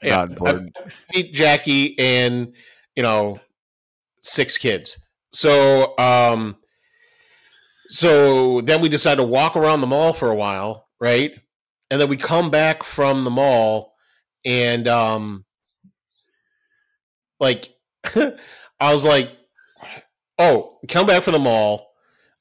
Yeah, 0.02 0.18
not 0.18 0.30
important. 0.32 0.76
meet 1.14 1.34
Jackie 1.34 1.98
and 2.00 2.54
you 2.96 3.04
know 3.04 3.40
six 4.22 4.58
kids. 4.58 4.98
So 5.32 5.98
um 5.98 6.58
so 7.88 8.62
then 8.62 8.82
we 8.82 8.90
decide 8.90 9.16
to 9.16 9.24
walk 9.24 9.56
around 9.56 9.82
the 9.82 9.88
mall 9.88 10.14
for 10.14 10.30
a 10.32 10.36
while, 10.36 10.88
right? 11.00 11.34
And 11.90 12.00
then 12.00 12.10
we 12.10 12.18
come 12.18 12.50
back 12.50 12.84
from 12.84 13.24
the 13.24 13.30
mall 13.30 13.94
and 14.46 14.88
um 14.88 15.46
like 17.40 17.70
I 18.16 18.94
was 18.94 19.06
like 19.06 19.38
oh, 20.42 20.80
come 20.88 21.06
back 21.06 21.24
from 21.24 21.34
the 21.34 21.40
mall. 21.40 21.92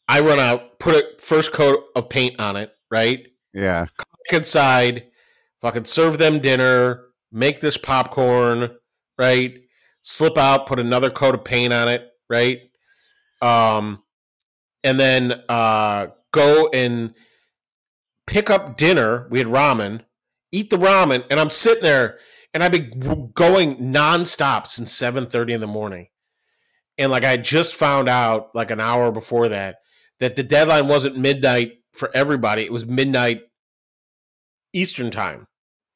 I 0.08 0.20
run 0.20 0.40
out, 0.40 0.78
put 0.78 0.96
a 0.96 1.04
first 1.22 1.52
coat 1.52 1.84
of 1.94 2.08
paint 2.08 2.40
on 2.40 2.56
it, 2.56 2.72
right? 2.90 3.26
Yeah, 3.52 3.86
back 3.96 4.32
inside, 4.32 5.06
fucking 5.60 5.84
serve 5.84 6.18
them 6.18 6.40
dinner, 6.40 7.04
make 7.30 7.60
this 7.60 7.76
popcorn, 7.76 8.70
right? 9.18 9.54
Slip 10.00 10.38
out, 10.38 10.66
put 10.66 10.80
another 10.80 11.10
coat 11.10 11.34
of 11.34 11.44
paint 11.44 11.72
on 11.72 11.88
it, 11.88 12.08
right? 12.28 12.58
Um, 13.42 14.02
and 14.82 14.98
then 14.98 15.42
uh, 15.48 16.08
go 16.32 16.70
and 16.72 17.14
pick 18.26 18.50
up 18.50 18.76
dinner. 18.76 19.28
We 19.30 19.38
had 19.38 19.48
ramen, 19.48 20.00
eat 20.52 20.70
the 20.70 20.78
ramen, 20.78 21.24
and 21.30 21.38
I'm 21.38 21.50
sitting 21.50 21.82
there, 21.82 22.18
and 22.54 22.64
I've 22.64 22.72
been 22.72 23.30
going 23.34 23.76
nonstop 23.76 24.66
since 24.66 24.90
seven 24.92 25.26
thirty 25.26 25.52
in 25.52 25.60
the 25.60 25.66
morning, 25.66 26.08
and 27.00 27.10
like 27.10 27.24
I 27.24 27.36
just 27.36 27.74
found 27.74 28.08
out 28.08 28.54
like 28.54 28.70
an 28.70 28.78
hour 28.78 29.10
before 29.10 29.48
that 29.48 29.78
that 30.20 30.36
the 30.36 30.42
deadline 30.42 30.86
wasn't 30.86 31.16
midnight 31.16 31.78
for 31.92 32.10
everybody; 32.14 32.62
it 32.62 32.72
was 32.72 32.86
midnight 32.86 33.42
Eastern 34.72 35.10
time, 35.10 35.48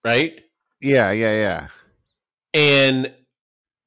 right? 0.04 0.40
yeah, 0.80 1.10
yeah, 1.12 1.32
yeah. 1.32 1.68
And 2.52 3.14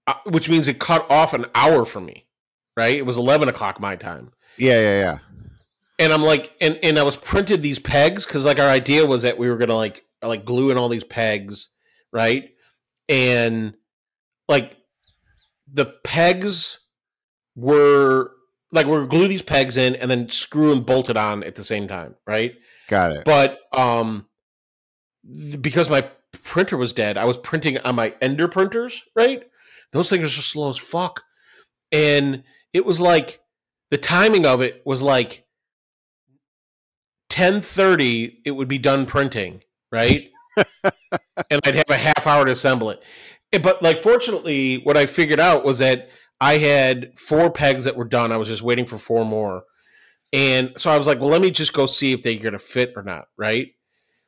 uh, 0.07 0.15
which 0.25 0.49
means 0.49 0.67
it 0.67 0.79
cut 0.79 1.09
off 1.11 1.33
an 1.33 1.45
hour 1.53 1.85
for 1.85 2.01
me, 2.01 2.25
right? 2.75 2.97
It 2.97 3.05
was 3.05 3.17
11 3.17 3.49
o'clock 3.49 3.79
my 3.79 3.95
time. 3.95 4.31
Yeah, 4.57 4.79
yeah, 4.81 4.99
yeah. 4.99 5.17
And 5.99 6.11
I'm 6.11 6.23
like, 6.23 6.55
and, 6.59 6.79
and 6.83 6.97
I 6.97 7.03
was 7.03 7.17
printed 7.17 7.61
these 7.61 7.79
pegs 7.79 8.25
because 8.25 8.45
like 8.45 8.59
our 8.59 8.69
idea 8.69 9.05
was 9.05 9.21
that 9.23 9.37
we 9.37 9.47
were 9.47 9.57
going 9.57 9.69
to 9.69 9.75
like, 9.75 10.05
like 10.21 10.45
glue 10.45 10.71
in 10.71 10.77
all 10.77 10.89
these 10.89 11.03
pegs, 11.03 11.69
right? 12.11 12.49
And 13.09 13.73
like 14.47 14.75
the 15.71 15.85
pegs 16.03 16.79
were 17.57 18.31
like, 18.71 18.85
we 18.85 18.93
are 18.95 19.05
glue 19.05 19.27
these 19.27 19.41
pegs 19.41 19.75
in 19.75 19.95
and 19.97 20.09
then 20.09 20.29
screw 20.29 20.71
and 20.71 20.85
bolt 20.85 21.09
it 21.09 21.17
on 21.17 21.43
at 21.43 21.55
the 21.55 21.63
same 21.63 21.87
time, 21.89 22.15
right? 22.25 22.53
Got 22.87 23.11
it. 23.11 23.25
but 23.25 23.59
um 23.73 24.27
th- 25.33 25.61
because 25.61 25.89
my 25.89 26.07
printer 26.43 26.77
was 26.77 26.93
dead 26.93 27.17
i 27.17 27.25
was 27.25 27.37
printing 27.37 27.77
on 27.79 27.95
my 27.95 28.13
ender 28.21 28.47
printers 28.47 29.03
right 29.13 29.43
those 29.91 30.09
things 30.09 30.23
are 30.23 30.29
so 30.29 30.39
slow 30.41 30.69
as 30.69 30.77
fuck 30.77 31.21
and 31.91 32.43
it 32.71 32.85
was 32.85 33.01
like 33.01 33.41
the 33.89 33.97
timing 33.97 34.45
of 34.45 34.61
it 34.61 34.81
was 34.85 35.01
like 35.01 35.45
10:30 37.29 38.37
it 38.45 38.51
would 38.51 38.67
be 38.67 38.77
done 38.77 39.05
printing 39.05 39.61
right 39.91 40.29
and 40.83 41.61
i'd 41.65 41.75
have 41.75 41.89
a 41.89 41.97
half 41.97 42.25
hour 42.25 42.45
to 42.45 42.51
assemble 42.51 42.89
it 42.89 43.01
Eh, 43.53 43.57
but 43.57 43.81
like 43.81 44.01
fortunately 44.01 44.77
what 44.83 44.97
i 44.97 45.05
figured 45.05 45.39
out 45.39 45.63
was 45.65 45.79
that 45.79 46.09
i 46.39 46.57
had 46.57 47.17
four 47.17 47.51
pegs 47.51 47.85
that 47.85 47.95
were 47.95 48.05
done 48.05 48.31
i 48.31 48.37
was 48.37 48.47
just 48.47 48.61
waiting 48.61 48.85
for 48.85 48.97
four 48.97 49.25
more 49.25 49.63
and 50.33 50.73
so 50.77 50.91
I 50.91 50.97
was 50.97 51.07
like, 51.07 51.19
well, 51.19 51.29
let 51.29 51.41
me 51.41 51.51
just 51.51 51.73
go 51.73 51.85
see 51.85 52.11
if 52.11 52.21
they're 52.21 52.35
going 52.35 52.53
to 52.53 52.59
fit 52.59 52.93
or 52.95 53.03
not, 53.03 53.27
right? 53.37 53.69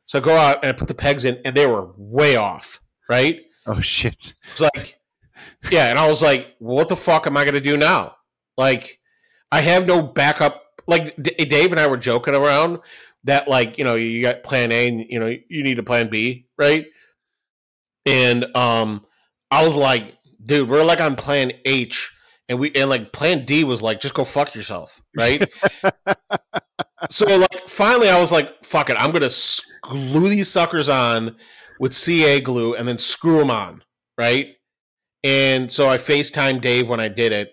So 0.06 0.20
I 0.20 0.22
go 0.22 0.36
out 0.36 0.64
and 0.64 0.70
I 0.70 0.78
put 0.78 0.88
the 0.88 0.94
pegs 0.94 1.26
in, 1.26 1.40
and 1.46 1.56
they 1.56 1.68
were 1.68 1.92
way 1.98 2.36
off, 2.36 2.82
right? 3.10 3.42
Oh 3.68 3.82
shit. 3.82 4.34
It's 4.52 4.62
like, 4.62 4.98
yeah, 5.72 5.90
and 5.90 6.00
I 6.00 6.08
was 6.08 6.22
like, 6.22 6.56
well, 6.60 6.78
what 6.78 6.88
the 6.88 6.96
fuck 6.96 7.28
am 7.28 7.38
I 7.38 7.44
going 7.44 7.54
to 7.54 7.62
do 7.62 7.78
now? 7.78 8.16
Like, 8.58 9.00
I 9.52 9.62
have 9.62 9.86
no 9.86 10.02
backup. 10.02 10.64
Like 10.88 11.16
D- 11.22 11.46
Dave 11.46 11.72
and 11.72 11.80
I 11.80 11.88
were 11.88 11.98
joking 11.98 12.36
around 12.36 12.80
that, 13.26 13.48
like, 13.48 13.78
you 13.78 13.84
know, 13.84 13.96
you 13.96 14.22
got 14.22 14.44
Plan 14.44 14.72
A, 14.72 14.88
and 14.88 15.06
you 15.08 15.20
know, 15.20 15.28
you 15.28 15.64
need 15.64 15.78
a 15.78 15.84
Plan 15.84 16.10
B, 16.10 16.48
right? 16.58 16.88
And 18.06 18.46
um, 18.56 19.06
I 19.52 19.64
was 19.64 19.76
like, 19.76 20.16
dude, 20.44 20.70
we're 20.70 20.84
like 20.84 21.02
on 21.02 21.16
Plan 21.16 21.52
H 21.66 22.12
and 22.50 22.60
we 22.60 22.72
and 22.76 22.90
like 22.90 23.14
plan 23.14 23.46
D 23.46 23.64
was 23.64 23.82
like 23.82 24.02
just 24.02 24.16
go 24.16 24.26
fuck 24.26 24.56
yourself, 24.56 25.02
right? 25.16 25.48
so 27.10 27.26
like 27.38 27.68
finally 27.68 28.10
I 28.10 28.20
was 28.20 28.32
like 28.32 28.66
fuck 28.66 28.90
it, 28.90 28.98
I'm 29.00 29.14
to 29.14 29.62
glue 29.84 30.30
these 30.30 30.50
suckers 30.50 30.90
on 30.90 31.36
with 31.80 31.94
CA 31.94 32.42
glue 32.42 32.74
and 32.74 32.88
then 32.88 32.98
screw 32.98 33.38
them 33.38 33.52
on, 33.52 33.84
right? 34.18 34.48
And 35.24 35.72
so 35.72 35.88
I 35.88 35.98
FaceTime 35.98 36.60
Dave 36.60 36.90
when 36.90 37.00
I 37.00 37.08
did 37.08 37.32
it. 37.32 37.52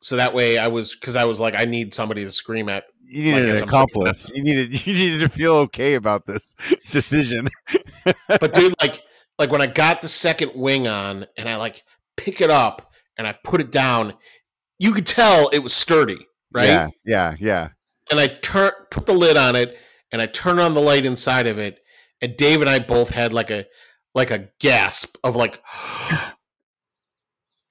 So 0.00 0.16
that 0.16 0.32
way 0.32 0.56
I 0.56 0.68
was 0.68 0.94
cuz 0.94 1.16
I 1.16 1.24
was 1.24 1.40
like 1.40 1.54
I 1.56 1.64
need 1.64 1.92
somebody 1.92 2.24
to 2.24 2.30
scream 2.30 2.68
at. 2.68 2.84
You 3.02 3.32
needed 3.32 3.54
Like, 3.54 3.62
an 3.62 3.68
accomplice. 3.68 4.30
You 4.32 4.44
needed 4.44 4.86
you 4.86 4.94
needed 4.94 5.20
to 5.20 5.28
feel 5.28 5.56
okay 5.56 5.94
about 5.94 6.26
this 6.26 6.54
decision. 6.92 7.48
But 8.28 8.54
dude 8.54 8.74
like 8.80 9.02
like 9.36 9.50
when 9.50 9.60
I 9.60 9.66
got 9.66 10.00
the 10.00 10.08
second 10.08 10.52
wing 10.54 10.86
on 10.86 11.26
and 11.36 11.48
I 11.48 11.56
like 11.56 11.82
pick 12.18 12.42
it 12.42 12.50
up 12.50 12.92
and 13.16 13.26
I 13.26 13.32
put 13.44 13.62
it 13.62 13.70
down, 13.70 14.12
you 14.78 14.92
could 14.92 15.06
tell 15.06 15.48
it 15.48 15.60
was 15.60 15.72
sturdy, 15.72 16.26
right? 16.52 16.66
Yeah, 16.66 16.88
yeah, 17.06 17.36
yeah. 17.40 17.68
and 18.10 18.20
I 18.20 18.26
turn 18.26 18.72
put 18.90 19.06
the 19.06 19.14
lid 19.14 19.38
on 19.38 19.56
it 19.56 19.78
and 20.12 20.20
I 20.20 20.26
turn 20.26 20.58
on 20.58 20.74
the 20.74 20.80
light 20.82 21.06
inside 21.06 21.46
of 21.46 21.58
it 21.58 21.78
and 22.20 22.36
Dave 22.36 22.60
and 22.60 22.68
I 22.68 22.80
both 22.80 23.08
had 23.10 23.32
like 23.32 23.50
a 23.50 23.64
like 24.14 24.30
a 24.30 24.48
gasp 24.60 25.16
of 25.24 25.36
like 25.36 25.62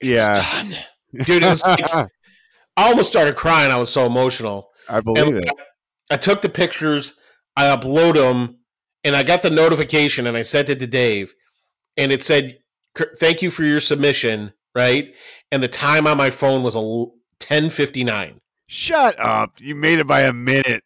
Yeah. 0.01 0.35
done. 0.63 0.75
Dude, 1.25 1.43
it 1.43 1.47
was 1.47 1.63
like 1.65 1.93
I 1.93 2.07
almost 2.77 3.09
started 3.09 3.35
crying. 3.35 3.71
I 3.71 3.77
was 3.77 3.91
so 3.91 4.05
emotional. 4.05 4.69
I 4.87 5.01
believe 5.01 5.27
And 5.27 5.37
it. 5.37 5.49
I 6.11 6.17
took 6.17 6.41
the 6.41 6.49
pictures, 6.49 7.15
I 7.55 7.65
upload 7.75 8.13
them, 8.13 8.57
and 9.03 9.15
I 9.15 9.23
got 9.23 9.41
the 9.41 9.49
notification 9.49 10.27
and 10.27 10.37
I 10.37 10.43
sent 10.43 10.69
it 10.69 10.79
to 10.79 10.87
Dave 10.87 11.33
and 11.97 12.11
it 12.11 12.23
said 12.23 12.51
"C- 12.51 12.57
thank 13.19 13.41
you 13.41 13.51
for 13.51 13.63
your 13.63 13.79
submission, 13.81 14.53
right? 14.75 15.13
And 15.51 15.61
the 15.63 15.67
time 15.67 16.07
on 16.07 16.17
my 16.17 16.29
phone 16.29 16.63
was 16.63 16.75
a 16.75 16.79
10:59. 17.39 18.39
Shut 18.67 19.19
up. 19.19 19.59
You 19.61 19.75
made 19.75 19.99
it 19.99 20.07
by 20.07 20.21
a 20.21 20.33
minute. 20.33 20.83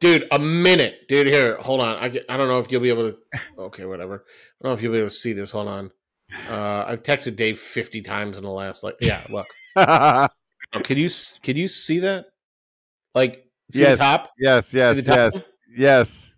dude 0.00 0.26
a 0.32 0.38
minute 0.38 1.06
dude 1.08 1.28
here 1.28 1.56
hold 1.58 1.80
on 1.80 1.94
I, 1.96 2.06
I 2.28 2.36
don't 2.36 2.48
know 2.48 2.58
if 2.58 2.72
you'll 2.72 2.80
be 2.80 2.88
able 2.88 3.12
to 3.12 3.18
okay 3.56 3.84
whatever 3.84 4.24
i 4.26 4.64
don't 4.64 4.70
know 4.70 4.74
if 4.74 4.82
you'll 4.82 4.90
be 4.92 4.98
able 4.98 5.08
to 5.10 5.14
see 5.14 5.32
this 5.32 5.52
hold 5.52 5.68
on 5.68 5.92
uh 6.50 6.84
i've 6.88 7.04
texted 7.04 7.36
dave 7.36 7.56
50 7.56 8.02
times 8.02 8.36
in 8.36 8.42
the 8.42 8.50
last 8.50 8.82
like 8.82 8.96
yeah 9.00 9.24
look 9.30 9.46
yes, 9.76 10.28
Oh, 10.74 10.80
can 10.82 10.96
you 10.98 11.08
can 11.42 11.56
you 11.56 11.68
see 11.68 12.00
that 12.00 12.26
like 13.14 13.46
see 13.70 13.82
Yes. 13.82 13.98
the 14.00 14.04
top 14.04 14.30
yes, 14.40 14.70
the 14.72 15.02
top? 15.06 15.16
yes. 15.16 15.40
Yes. 15.76 16.36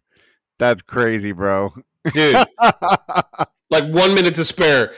That's 0.59 0.83
crazy, 0.83 1.33
bro. 1.33 1.73
dude 2.13 2.45
like 3.71 3.85
one 3.85 4.15
minute 4.15 4.35
to 4.37 4.45
spare. 4.45 4.95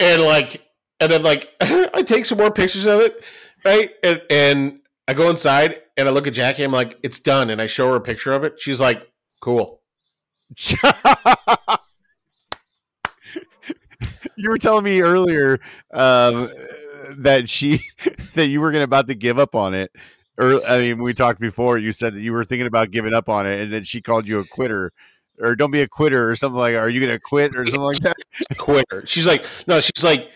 And 0.00 0.22
like 0.22 0.64
and 1.00 1.10
then 1.10 1.22
like 1.22 1.52
i 1.60 2.02
take 2.02 2.24
some 2.24 2.38
more 2.38 2.50
pictures 2.50 2.86
of 2.86 3.00
it 3.00 3.22
right? 3.64 3.90
And 4.02 4.22
and 4.30 4.80
i 5.08 5.14
go 5.14 5.30
inside 5.30 5.82
and 5.96 6.08
i 6.08 6.10
look 6.12 6.26
at 6.26 6.34
jackie. 6.34 6.62
I'm 6.64 6.72
like 6.72 6.98
it's 7.02 7.18
done. 7.18 7.50
And 7.50 7.60
i 7.60 7.66
show 7.66 7.90
her 7.90 7.96
a 7.96 8.00
picture 8.00 8.32
of 8.32 8.44
it. 8.44 8.60
She's 8.60 8.80
like 8.80 9.10
cool. 9.40 9.80
You 14.36 14.50
were 14.50 14.58
telling 14.58 14.84
me 14.84 15.00
earlier 15.00 15.58
um, 15.92 16.48
that 17.18 17.48
she 17.48 17.80
that 18.34 18.46
you 18.46 18.60
were 18.60 18.70
gonna 18.70 18.84
about 18.84 19.08
to 19.08 19.14
give 19.14 19.38
up 19.38 19.54
on 19.54 19.74
it. 19.74 19.90
Or 20.38 20.64
I 20.64 20.78
mean, 20.78 21.02
we 21.02 21.14
talked 21.14 21.40
before. 21.40 21.78
You 21.78 21.90
said 21.90 22.14
that 22.14 22.20
you 22.20 22.32
were 22.32 22.44
thinking 22.44 22.66
about 22.66 22.90
giving 22.92 23.12
up 23.12 23.28
on 23.28 23.46
it, 23.46 23.60
and 23.60 23.72
then 23.72 23.82
she 23.82 24.00
called 24.00 24.28
you 24.28 24.38
a 24.38 24.46
quitter, 24.46 24.92
or 25.40 25.56
don't 25.56 25.70
be 25.70 25.80
a 25.80 25.88
quitter, 25.88 26.30
or 26.30 26.36
something 26.36 26.58
like. 26.58 26.74
Are 26.74 26.88
you 26.88 27.00
gonna 27.00 27.18
quit, 27.18 27.56
or 27.56 27.64
something 27.64 27.82
like 27.82 27.98
that? 27.98 28.16
quitter. 28.58 29.04
She's 29.06 29.26
like, 29.26 29.44
no, 29.66 29.80
she's 29.80 30.04
like, 30.04 30.30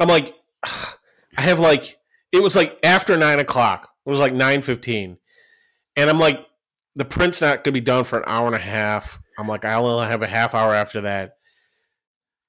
I'm 0.00 0.08
like, 0.08 0.34
I 0.62 1.42
have 1.42 1.58
like, 1.58 1.98
it 2.32 2.42
was 2.42 2.56
like 2.56 2.78
after 2.82 3.16
nine 3.16 3.38
o'clock. 3.38 3.90
It 4.04 4.10
was 4.10 4.18
like 4.18 4.32
nine 4.32 4.62
fifteen, 4.62 5.18
and 5.96 6.08
I'm 6.08 6.18
like, 6.18 6.46
the 6.94 7.04
print's 7.04 7.40
not 7.40 7.64
gonna 7.64 7.72
be 7.72 7.80
done 7.80 8.04
for 8.04 8.18
an 8.18 8.24
hour 8.26 8.46
and 8.46 8.56
a 8.56 8.60
half. 8.60 9.20
I'm 9.38 9.48
like, 9.48 9.64
I 9.64 9.74
only 9.74 10.06
have 10.06 10.22
a 10.22 10.26
half 10.26 10.54
hour 10.54 10.74
after 10.74 11.02
that. 11.02 11.32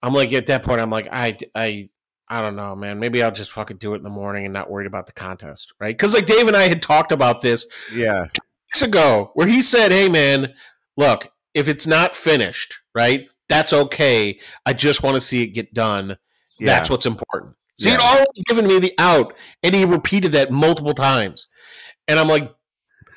I'm 0.02 0.14
like, 0.14 0.32
at 0.34 0.46
that 0.48 0.64
point, 0.64 0.80
I'm 0.80 0.90
like, 0.90 1.08
I, 1.12 1.38
I, 1.56 1.90
I 2.30 2.42
don't 2.42 2.56
know, 2.56 2.76
man. 2.76 3.00
Maybe 3.00 3.24
I'll 3.24 3.32
just 3.32 3.52
fucking 3.52 3.78
do 3.78 3.94
it 3.94 3.98
in 3.98 4.04
the 4.04 4.10
morning 4.10 4.46
and 4.46 4.54
not 4.54 4.70
worried 4.70 4.88
about 4.88 5.06
the 5.06 5.14
contest, 5.14 5.74
right? 5.80 5.96
Because 5.96 6.14
like 6.14 6.26
Dave 6.26 6.48
and 6.48 6.56
I 6.56 6.68
had 6.68 6.82
talked 6.82 7.12
about 7.12 7.42
this 7.42 7.68
Yeah, 7.94 8.28
weeks 8.68 8.82
ago 8.82 9.32
where 9.34 9.48
he 9.48 9.62
said, 9.62 9.92
Hey 9.92 10.10
man, 10.10 10.54
look, 10.98 11.30
if 11.58 11.68
it's 11.68 11.88
not 11.88 12.16
finished, 12.16 12.78
right, 12.96 13.28
that's 13.50 13.74
okay. 13.74 14.40
I 14.66 14.74
just 14.74 15.02
want 15.04 15.16
to 15.16 15.22
see 15.22 15.42
it 15.44 15.48
get 15.48 15.74
done. 15.74 16.18
yeah, 16.60 16.68
That's 16.68 16.90
what's 16.90 17.06
important. 17.06 17.56
So 17.78 17.90
he'd 17.90 17.96
Yeah. 17.96 18.02
already 18.02 18.44
given 18.46 18.68
me 18.68 18.80
the 18.80 18.94
out, 18.98 19.34
and 19.64 19.74
he 19.76 19.84
repeated 19.86 20.32
that 20.34 20.52
multiple 20.52 20.94
times. 20.94 21.48
And 22.08 22.20
I'm 22.20 22.28
like, 22.28 22.52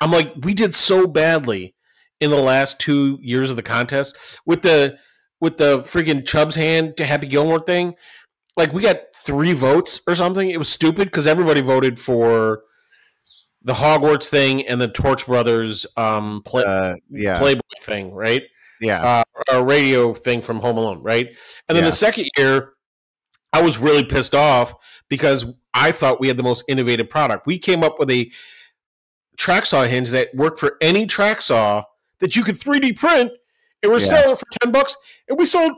I'm 0.01 0.11
like, 0.11 0.33
we 0.41 0.53
did 0.53 0.73
so 0.75 1.07
badly 1.07 1.75
in 2.19 2.29
the 2.31 2.37
last 2.41 2.79
two 2.79 3.17
years 3.21 3.49
of 3.49 3.55
the 3.55 3.63
contest 3.63 4.15
with 4.45 4.61
the 4.63 4.97
with 5.39 5.57
the 5.57 5.79
freaking 5.79 6.25
Chubb's 6.25 6.55
hand 6.55 6.95
to 6.97 7.05
Happy 7.05 7.25
Gilmore 7.27 7.59
thing. 7.59 7.95
Like 8.57 8.73
we 8.73 8.81
got 8.83 9.01
three 9.17 9.53
votes 9.53 9.99
or 10.07 10.15
something. 10.15 10.49
It 10.49 10.57
was 10.59 10.69
stupid 10.69 11.05
because 11.05 11.25
everybody 11.27 11.61
voted 11.61 11.99
for 11.99 12.61
the 13.63 13.73
Hogwarts 13.73 14.29
thing 14.29 14.65
and 14.67 14.79
the 14.81 14.87
Torch 14.87 15.25
Brothers 15.27 15.85
um 15.97 16.41
play, 16.45 16.63
Uh, 16.65 16.95
yeah, 17.09 17.37
Playboy 17.39 17.61
thing, 17.81 18.11
right? 18.13 18.43
yeah, 18.79 19.01
uh, 19.03 19.23
a 19.51 19.63
radio 19.63 20.13
thing 20.13 20.41
from 20.41 20.59
Home 20.59 20.77
Alone, 20.77 21.01
right? 21.03 21.27
And 21.69 21.75
then 21.75 21.83
Yeah. 21.83 21.89
the 21.91 21.95
second 21.95 22.29
year, 22.37 22.73
I 23.53 23.61
was 23.61 23.77
really 23.77 24.03
pissed 24.03 24.33
off 24.33 24.73
because 25.09 25.45
I 25.73 25.91
thought 25.91 26.19
we 26.19 26.27
had 26.27 26.37
the 26.37 26.43
most 26.43 26.63
innovative 26.67 27.09
product. 27.09 27.45
We 27.45 27.59
came 27.59 27.83
up 27.83 27.99
with 27.99 28.09
a 28.09 28.31
track 29.37 29.65
saw 29.65 29.83
hinge 29.83 30.09
that 30.11 30.29
worked 30.33 30.59
for 30.59 30.77
any 30.81 31.05
track 31.05 31.41
saw 31.41 31.83
that 32.19 32.35
you 32.35 32.43
could 32.43 32.55
3D 32.59 32.93
print, 32.93 33.31
and 33.83 33.91
we're 33.91 33.99
Yeah. 33.99 34.05
selling 34.07 34.31
it 34.31 34.39
for 34.39 34.45
ten 34.61 34.71
bucks, 34.71 34.95
and 35.29 35.37
we 35.37 35.45
sold 35.45 35.73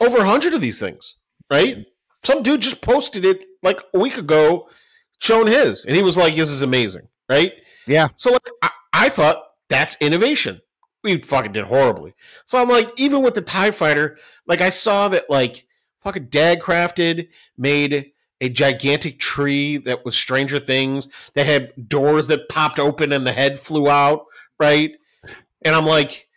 over 0.00 0.18
a 0.18 0.26
hundred 0.26 0.54
of 0.54 0.60
these 0.60 0.78
things, 0.78 1.16
right? 1.50 1.84
Some 2.24 2.42
dude 2.42 2.60
just 2.60 2.80
posted 2.82 3.24
it 3.24 3.44
like 3.62 3.80
a 3.94 3.98
week 3.98 4.16
ago, 4.18 4.68
showing 5.18 5.46
his, 5.46 5.84
and 5.84 5.96
he 5.96 6.02
was 6.02 6.16
like, 6.16 6.34
"This 6.34 6.50
is 6.50 6.62
amazing," 6.62 7.08
right? 7.28 7.52
yeah. 7.86 8.08
So 8.16 8.32
like 8.32 8.48
I, 8.62 8.70
I 8.92 9.08
thought 9.08 9.42
that's 9.68 9.96
innovation. 10.00 10.60
We 11.02 11.20
fucking 11.20 11.52
did 11.52 11.64
horribly. 11.64 12.14
So 12.44 12.60
I'm 12.60 12.68
like, 12.68 12.90
even 12.98 13.22
with 13.22 13.34
the 13.34 13.42
TIE 13.42 13.70
fighter, 13.70 14.18
like 14.46 14.60
I 14.60 14.70
saw 14.70 15.08
that 15.08 15.30
like 15.30 15.66
fucking 16.02 16.26
Dag 16.26 16.60
Crafted 16.60 17.28
made 17.56 18.12
a 18.40 18.48
gigantic 18.48 19.18
tree 19.18 19.76
that 19.78 20.04
was 20.04 20.16
Stranger 20.16 20.58
Things 20.58 21.08
that 21.34 21.46
had 21.46 21.88
doors 21.88 22.26
that 22.28 22.48
popped 22.48 22.78
open 22.78 23.12
and 23.12 23.26
the 23.26 23.32
head 23.32 23.58
flew 23.58 23.88
out, 23.88 24.26
right? 24.58 24.92
And 25.62 25.74
I'm 25.74 25.86
like, 25.86 26.28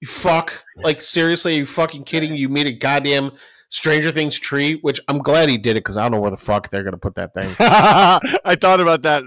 you 0.00 0.06
fuck, 0.06 0.64
like 0.76 1.02
seriously, 1.02 1.54
are 1.54 1.58
you 1.58 1.66
fucking 1.66 2.04
kidding? 2.04 2.36
You 2.36 2.48
made 2.48 2.68
a 2.68 2.72
goddamn 2.72 3.32
Stranger 3.70 4.10
Things 4.10 4.38
tree, 4.38 4.78
which 4.80 4.98
I'm 5.08 5.18
glad 5.18 5.50
he 5.50 5.58
did 5.58 5.72
it 5.72 5.80
because 5.80 5.96
I 5.96 6.02
don't 6.02 6.12
know 6.12 6.20
where 6.20 6.30
the 6.30 6.38
fuck 6.38 6.70
they're 6.70 6.82
gonna 6.82 6.96
put 6.96 7.14
that 7.16 7.34
thing. 7.34 7.54
I 7.60 8.56
thought 8.58 8.80
about 8.80 9.02
that. 9.02 9.24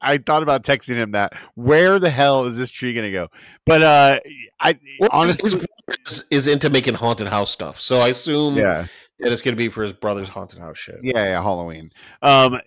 I 0.00 0.18
thought 0.18 0.42
about 0.42 0.64
texting 0.64 0.96
him 0.96 1.10
that. 1.12 1.34
Where 1.54 1.98
the 1.98 2.10
hell 2.10 2.46
is 2.46 2.56
this 2.56 2.70
tree 2.70 2.94
gonna 2.94 3.12
go? 3.12 3.28
But 3.66 3.82
uh, 3.82 4.20
I 4.60 4.78
Well, 4.98 5.10
honestly, 5.12 5.50
his 5.50 5.66
brother 5.66 6.00
is, 6.06 6.24
is 6.30 6.46
into 6.46 6.70
making 6.70 6.94
haunted 6.94 7.28
house 7.28 7.50
stuff, 7.50 7.80
so 7.80 8.00
I 8.00 8.08
assume 8.08 8.56
yeah. 8.56 8.86
that 9.18 9.32
it's 9.32 9.42
going 9.42 9.54
to 9.54 9.58
be 9.58 9.68
for 9.68 9.82
his 9.82 9.92
brother's 9.92 10.28
haunted 10.28 10.58
house 10.58 10.78
shit. 10.78 10.98
Yeah, 11.02 11.24
yeah, 11.24 11.42
Halloween. 11.42 11.92
Um, 12.22 12.60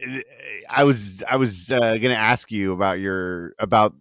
I 0.70 0.84
was 0.84 1.24
I 1.24 1.38
was 1.38 1.72
uh, 1.72 1.80
going 1.80 2.02
to 2.02 2.18
ask 2.18 2.52
you 2.52 2.74
about 2.74 3.00
your 3.00 3.54
about 3.58 3.96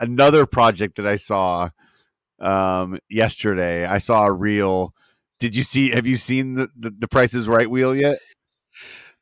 another 0.00 0.44
project 0.44 0.96
that 0.96 1.06
I 1.06 1.16
saw 1.16 1.70
um 2.40 2.98
yesterday. 3.08 3.86
I 3.86 3.98
saw 3.98 4.24
a 4.24 4.32
reel. 4.32 4.92
Did 5.44 5.54
you 5.54 5.62
see? 5.62 5.90
Have 5.90 6.06
you 6.06 6.16
seen 6.16 6.54
the 6.54 6.70
the, 6.74 6.88
the 6.88 7.06
Price 7.06 7.34
is 7.34 7.46
Right 7.46 7.70
wheel 7.70 7.94
yet? 7.94 8.18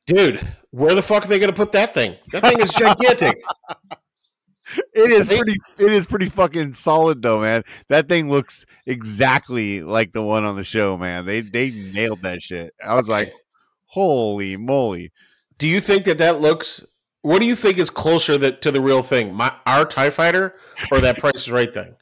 Dude, 0.06 0.40
where 0.70 0.94
the 0.94 1.02
fuck 1.02 1.24
are 1.24 1.26
they 1.26 1.40
going 1.40 1.50
to 1.50 1.56
put 1.56 1.72
that 1.72 1.94
thing? 1.94 2.14
That 2.30 2.44
thing 2.44 2.60
is 2.60 2.72
gigantic. 2.78 3.42
It 4.94 5.10
is 5.10 5.26
pretty. 5.26 5.56
It 5.80 5.90
is 5.90 6.06
pretty 6.06 6.26
fucking 6.26 6.74
solid 6.74 7.22
though, 7.22 7.40
man. 7.40 7.64
That 7.88 8.06
thing 8.06 8.30
looks 8.30 8.64
exactly 8.86 9.82
like 9.82 10.12
the 10.12 10.22
one 10.22 10.44
on 10.44 10.54
the 10.54 10.62
show, 10.62 10.96
man. 10.96 11.26
They 11.26 11.40
they 11.40 11.70
nailed 11.70 12.22
that 12.22 12.40
shit. 12.40 12.72
I 12.86 12.94
was 12.94 13.08
like, 13.08 13.32
holy 13.86 14.56
moly. 14.56 15.10
do 15.58 15.66
you 15.66 15.80
think 15.80 16.04
that 16.04 16.18
that 16.18 16.40
looks? 16.40 16.86
What 17.22 17.40
do 17.40 17.46
you 17.46 17.56
think 17.56 17.78
is 17.78 17.90
closer 17.90 18.38
that, 18.38 18.62
to 18.62 18.70
the 18.70 18.80
real 18.80 19.02
thing? 19.02 19.34
My 19.34 19.52
our 19.66 19.84
Tie 19.84 20.10
Fighter 20.10 20.54
or 20.92 21.00
that 21.00 21.18
Price 21.18 21.34
is 21.34 21.50
Right 21.50 21.74
thing? 21.74 21.96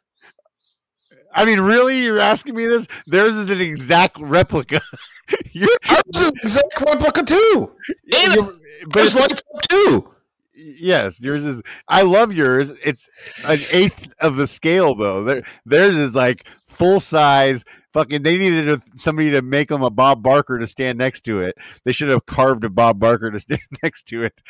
I 1.35 1.45
mean, 1.45 1.61
really, 1.61 2.03
you're 2.03 2.19
asking 2.19 2.55
me 2.55 2.67
this? 2.67 2.87
Theirs 3.07 3.37
is 3.37 3.51
an 3.51 3.61
exact 3.61 4.19
replica. 4.19 4.81
you're, 5.53 5.69
is 6.15 6.29
an 6.29 6.37
exact 6.43 6.81
replica 6.81 7.25
too. 7.25 7.73
And 8.15 8.61
but 8.89 9.05
it's, 9.05 9.15
lights 9.15 9.43
up 9.55 9.63
too. 9.69 10.11
yes, 10.55 11.21
yours 11.21 11.45
is. 11.45 11.63
I 11.89 12.03
love 12.03 12.33
yours. 12.33 12.73
It's 12.83 13.09
an 13.45 13.61
eighth 13.71 14.13
of 14.21 14.37
the 14.37 14.47
scale, 14.47 14.95
though. 14.95 15.25
Their, 15.25 15.43
theirs 15.67 15.97
is 15.97 16.15
like 16.15 16.47
full 16.67 17.01
size. 17.01 17.65
Fucking, 17.93 18.23
they 18.23 18.39
needed 18.39 18.69
a, 18.69 18.81
somebody 18.95 19.31
to 19.33 19.43
make 19.43 19.69
them 19.69 19.83
a 19.83 19.91
Bob 19.91 20.23
Barker 20.23 20.59
to 20.59 20.67
stand 20.67 20.99
next 20.99 21.23
to 21.23 21.41
it. 21.41 21.57
They 21.85 21.91
should 21.91 22.09
have 22.09 22.25
carved 22.25 22.65
a 22.65 22.71
Bob 22.71 23.01
Barker 23.01 23.31
to 23.31 23.41
stand 23.41 23.63
next 23.83 24.05
to 24.09 24.25
it. 24.25 24.43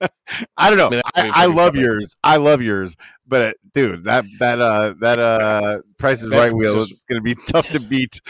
I 0.56 0.70
don't 0.70 0.78
know. 0.78 1.00
I 1.14 1.22
mean, 1.22 1.32
I, 1.34 1.44
I 1.44 1.46
love 1.46 1.74
funny. 1.74 1.82
yours. 1.82 2.16
I 2.24 2.38
love 2.38 2.60
yours. 2.62 2.96
But 3.26 3.42
uh, 3.42 3.52
dude, 3.72 4.04
that 4.04 4.24
that 4.40 4.60
uh 4.60 4.94
that 5.00 5.18
uh 5.18 5.80
Price 5.98 6.22
is 6.22 6.30
Right 6.30 6.52
wheel 6.52 6.80
is 6.80 6.92
going 7.08 7.20
to 7.20 7.22
be 7.22 7.36
tough 7.48 7.68
to 7.70 7.80
beat. 7.80 8.20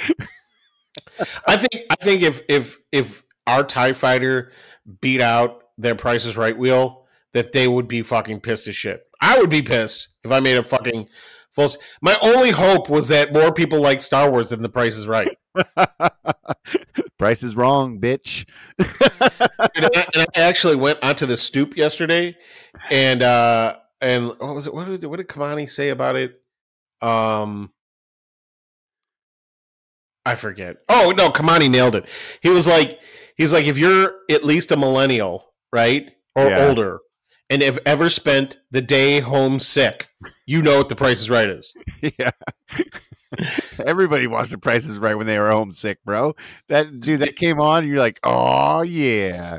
I 1.47 1.57
think 1.57 1.85
I 1.91 1.97
think 1.97 2.23
if 2.23 2.43
if 2.49 2.79
if 2.93 3.23
our 3.47 3.65
Tie 3.65 3.93
Fighter 3.95 4.53
beat 5.01 5.21
out 5.21 5.63
their 5.79 5.95
Price 5.95 6.27
is 6.27 6.37
Right 6.37 6.57
wheel, 6.57 7.07
that 7.33 7.53
they 7.53 7.69
would 7.69 7.89
be 7.89 8.03
fucking 8.03 8.41
pissed 8.41 8.69
as 8.69 8.77
shit. 8.77 9.03
I 9.21 9.39
would 9.39 9.51
be 9.51 9.63
pissed 9.63 10.09
if 10.25 10.31
I 10.31 10.41
made 10.41 10.59
a 10.59 10.63
fucking 10.63 11.09
full. 11.57 11.71
My 12.01 12.17
only 12.23 12.51
hope 12.51 12.89
was 12.89 13.09
that 13.09 13.33
more 13.33 13.53
people 13.53 13.81
like 13.81 14.01
Star 14.01 14.31
Wars 14.31 14.51
than 14.51 14.63
The 14.63 14.69
Price 14.69 14.97
is 14.97 15.09
Right. 15.09 15.37
Price 17.19 17.43
is 17.43 17.57
wrong, 17.57 17.99
bitch. 17.99 18.47
and, 18.79 18.89
I, 19.97 20.07
and 20.15 20.23
I 20.23 20.27
actually 20.37 20.77
went 20.77 21.03
onto 21.03 21.25
the 21.27 21.37
stoop 21.37 21.77
yesterday, 21.77 22.37
and 22.91 23.23
uh 23.23 23.77
and 24.03 24.29
what 24.29 24.55
was 24.55 24.67
it? 24.67 24.75
What 24.75 24.87
did 24.87 25.03
what 25.05 25.17
did 25.17 25.27
Kamani 25.29 25.69
say 25.69 25.89
about 25.89 26.17
it? 26.17 26.41
Um, 27.01 27.73
I 30.27 30.35
forget. 30.35 30.77
Oh 30.89 31.15
no, 31.17 31.31
Kamani 31.31 31.71
nailed 31.71 31.95
it. 31.95 32.05
He 32.43 32.51
was 32.51 32.67
like, 32.67 33.01
he's 33.37 33.53
like, 33.53 33.65
if 33.65 33.79
you're 33.79 34.13
at 34.31 34.45
least 34.45 34.71
a 34.73 34.77
millennial, 34.77 35.55
right, 35.73 36.11
or 36.35 36.49
Yeah. 36.51 36.69
older, 36.69 36.99
and 37.51 37.63
have 37.63 37.79
ever 37.87 38.09
spent 38.09 38.59
the 38.71 38.83
day 38.83 39.21
home 39.21 39.59
sick, 39.59 40.09
you 40.47 40.63
know 40.63 40.79
what 40.79 40.89
the 40.89 40.97
Price 40.97 41.21
is 41.21 41.31
Right 41.31 41.49
is. 41.49 41.75
yeah. 42.19 42.31
Everybody 43.85 44.27
watched 44.27 44.51
the 44.51 44.59
Price 44.59 44.87
is 44.87 44.99
Right 44.99 45.17
when 45.17 45.27
they 45.27 45.39
were 45.39 45.51
homesick, 45.51 46.03
bro. 46.05 46.35
That 46.69 47.01
dude 47.01 47.21
that 47.21 47.37
came 47.37 47.61
on, 47.61 47.87
you're 47.87 47.99
like, 47.99 48.21
oh 48.25 48.83
yeah. 48.83 49.59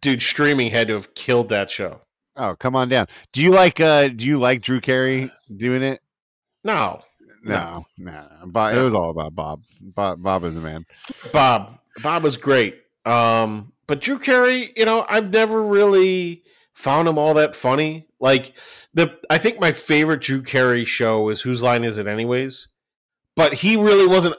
Dude, 0.00 0.22
streaming 0.22 0.70
had 0.70 0.88
to 0.88 0.94
have 0.94 1.14
killed 1.14 1.48
that 1.48 1.70
show. 1.70 2.02
Oh, 2.36 2.54
come 2.54 2.76
on 2.76 2.88
down. 2.88 3.06
Do 3.32 3.42
you 3.42 3.50
like 3.50 3.80
uh 3.80 4.08
do 4.08 4.24
you 4.24 4.38
like 4.38 4.62
Drew 4.62 4.80
Carey 4.80 5.30
doing 5.56 5.82
it? 5.82 6.00
No, 6.62 7.02
No, 7.42 7.84
no. 7.96 8.26
Bob, 8.46 8.76
it 8.76 8.80
was 8.80 8.94
all 8.94 9.10
about 9.10 9.34
Bob. 9.34 9.62
Bob 9.80 10.22
Bob 10.22 10.44
is 10.44 10.56
a 10.56 10.60
man. 10.60 10.84
Bob. 11.32 11.78
Bob 12.02 12.22
was 12.22 12.36
great. 12.36 12.80
Um, 13.04 13.72
but 13.88 14.00
Drew 14.00 14.18
Carey, 14.18 14.72
you 14.76 14.84
know, 14.84 15.04
I've 15.08 15.30
never 15.30 15.62
really 15.62 16.42
found 16.78 17.08
him 17.08 17.18
all 17.18 17.34
that 17.34 17.56
funny. 17.56 18.06
Like 18.20 18.56
the 18.94 19.18
I 19.28 19.38
think 19.38 19.60
my 19.60 19.72
favorite 19.72 20.20
Drew 20.20 20.42
Carey 20.42 20.84
show 20.84 21.28
is 21.28 21.40
Whose 21.42 21.62
Line 21.62 21.84
Is 21.84 21.98
It 21.98 22.06
Anyways? 22.06 22.68
But 23.36 23.54
he 23.54 23.76
really 23.76 24.06
wasn't 24.06 24.36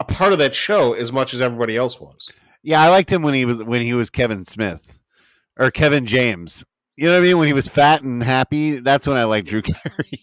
a 0.00 0.04
part 0.04 0.32
of 0.32 0.38
that 0.38 0.54
show 0.54 0.94
as 0.94 1.12
much 1.12 1.34
as 1.34 1.40
everybody 1.40 1.76
else 1.76 2.00
was. 2.00 2.30
Yeah, 2.62 2.82
I 2.82 2.88
liked 2.88 3.12
him 3.12 3.22
when 3.22 3.34
he 3.34 3.44
was 3.44 3.62
when 3.62 3.82
he 3.82 3.94
was 3.94 4.10
Kevin 4.10 4.44
Smith 4.44 4.98
or 5.58 5.70
Kevin 5.70 6.06
James. 6.06 6.64
You 6.96 7.06
know 7.06 7.12
what 7.12 7.18
I 7.18 7.26
mean? 7.26 7.38
When 7.38 7.46
he 7.46 7.52
was 7.52 7.68
fat 7.68 8.02
and 8.02 8.22
happy, 8.22 8.78
that's 8.80 9.06
when 9.06 9.18
I 9.18 9.24
liked 9.24 9.48
Drew 9.48 9.62
Carey. 9.62 10.22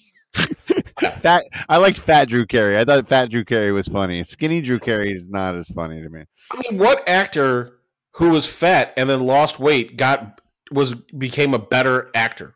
fat, 1.17 1.43
I 1.69 1.77
liked 1.77 1.99
fat 1.99 2.29
Drew 2.29 2.47
Carey. 2.47 2.79
I 2.79 2.83
thought 2.83 3.07
fat 3.07 3.29
Drew 3.29 3.45
Carey 3.45 3.71
was 3.71 3.87
funny. 3.87 4.23
Skinny 4.23 4.59
Drew 4.59 4.79
Carey 4.79 5.13
is 5.13 5.23
not 5.27 5.55
as 5.55 5.67
funny 5.69 6.01
to 6.01 6.09
me. 6.09 6.23
I 6.51 6.61
mean, 6.67 6.79
what 6.79 7.07
actor 7.07 7.77
who 8.13 8.31
was 8.31 8.47
fat 8.47 8.93
and 8.97 9.07
then 9.07 9.21
lost 9.21 9.59
weight 9.59 9.97
got 9.97 10.41
was 10.73 10.95
became 10.95 11.53
a 11.53 11.59
better 11.59 12.09
actor? 12.15 12.55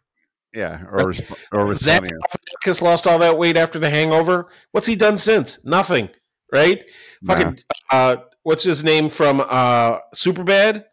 Yeah, 0.54 0.84
or 0.92 1.14
or 1.52 1.66
was 1.66 1.80
Zach. 1.80 2.02
Galifianakis 2.02 2.82
lost 2.82 3.06
all 3.06 3.20
that 3.20 3.38
weight 3.38 3.58
after 3.58 3.80
The 3.80 3.90
Hangover. 3.90 4.50
What's 4.72 4.88
he 4.88 4.96
done 4.96 5.18
since? 5.18 5.64
Nothing, 5.66 6.10
right? 6.52 6.84
Nah. 7.22 7.36
Fucking, 7.36 7.60
uh, 7.92 8.16
what's 8.44 8.64
his 8.64 8.84
name 8.84 9.10
from 9.10 9.42
uh, 9.42 10.00
Superbad? 10.16 10.86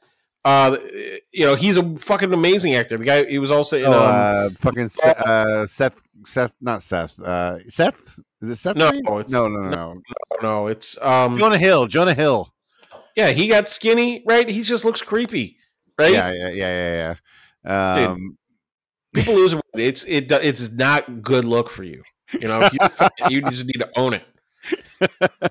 Uh, 0.45 0.77
you 1.33 1.47
know, 1.47 1.55
he's 1.55 1.79
a 1.79 1.97
fucking 1.97 2.33
amazing 2.35 2.75
actor. 2.75 2.99
The 2.99 3.05
guy, 3.05 3.25
he 3.25 3.39
was 3.39 3.51
also 3.51 3.79
in. 3.79 3.87
Oh, 3.87 3.93
um, 3.93 4.15
uh, 4.15 4.51
fucking 4.59 4.89
Seth, 4.89 5.19
uh, 5.21 5.67
Seth, 5.67 6.03
Seth, 6.27 6.55
not 6.61 6.83
Seth. 6.83 7.19
Uh, 7.19 7.59
Seth 7.71 8.19
is 8.43 8.51
it 8.51 8.57
Seth? 8.57 8.77
No, 8.77 8.91
no, 8.91 9.23
no, 9.23 9.49
no, 9.49 9.71
no. 9.71 10.03
no, 10.43 10.67
it's 10.67 11.01
um, 11.01 11.39
Jonah 11.39 11.59
Hill. 11.59 11.87
Jonah 11.87 12.13
Hill. 12.13 12.53
yeah, 13.17 13.31
he 13.31 13.49
got 13.49 13.71
skinny, 13.71 14.23
right? 14.27 14.47
He 14.47 14.61
just 14.61 14.85
looks 14.85 15.01
creepy, 15.01 15.57
right? 15.99 16.13
Yeah, 16.13 16.31
yeah, 16.33 16.49
yeah, 16.49 16.55
yeah, 16.55 17.15
yeah. 17.65 17.95
Dude. 17.95 18.07
Um, 18.09 18.39
People 19.15 19.35
lose 19.35 19.55
weight. 19.55 19.63
It's 19.75 20.05
it. 20.05 20.31
It's 20.31 20.73
not 20.73 21.23
good 21.23 21.45
look 21.45 21.71
for 21.71 21.85
you. 21.85 22.03
You 22.33 22.49
know, 22.49 22.61
if 22.63 22.73
you're 22.73 23.31
you 23.31 23.43
just 23.43 23.67
need 23.67 23.81
to 23.81 23.91
own 23.97 24.15
it. 24.15 24.25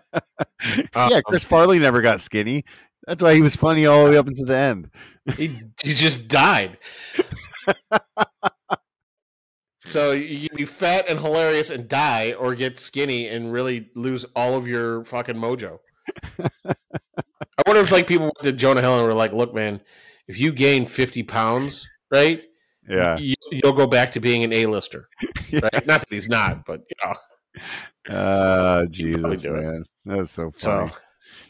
yeah, 0.95 1.17
Um, 1.17 1.21
Chris 1.25 1.43
Farley 1.43 1.79
never 1.79 2.01
got 2.01 2.19
skinny. 2.19 2.65
That's 3.07 3.21
why 3.21 3.33
he 3.33 3.41
was 3.41 3.55
funny 3.55 3.85
all 3.85 4.05
the 4.05 4.11
way 4.11 4.17
up 4.17 4.27
until 4.27 4.45
the 4.45 4.57
end. 4.57 4.89
He, 5.37 5.59
he 5.83 5.93
just 5.93 6.27
died. 6.27 6.77
so 9.89 10.11
you 10.11 10.49
be 10.55 10.65
fat 10.65 11.05
and 11.09 11.19
hilarious 11.19 11.69
and 11.69 11.87
die, 11.87 12.33
or 12.33 12.55
get 12.55 12.77
skinny 12.77 13.27
and 13.27 13.51
really 13.51 13.89
lose 13.95 14.25
all 14.35 14.55
of 14.55 14.67
your 14.67 15.03
fucking 15.05 15.35
mojo. 15.35 15.79
I 16.65 17.61
wonder 17.65 17.81
if 17.81 17.91
like 17.91 18.07
people 18.07 18.25
went 18.25 18.43
to 18.43 18.51
Jonah 18.51 18.81
Hill 18.81 18.97
and 18.97 19.07
were 19.07 19.13
like, 19.13 19.33
"Look, 19.33 19.53
man, 19.53 19.81
if 20.27 20.39
you 20.39 20.51
gain 20.51 20.85
fifty 20.85 21.23
pounds, 21.23 21.87
right, 22.11 22.41
Yeah. 22.89 23.17
you, 23.17 23.35
you'll 23.51 23.73
go 23.73 23.87
back 23.87 24.11
to 24.13 24.19
being 24.19 24.43
an 24.43 24.53
A-lister." 24.53 25.07
Right? 25.53 25.85
not 25.85 25.99
that 25.99 26.07
he's 26.09 26.27
not, 26.29 26.65
but 26.65 26.81
you 26.89 26.95
know. 27.05 28.15
Uh 28.15 28.85
Jesus, 28.87 29.43
man. 29.45 29.83
That's 30.05 30.31
so 30.31 30.51
funny. 30.57 30.89
So 30.89 30.97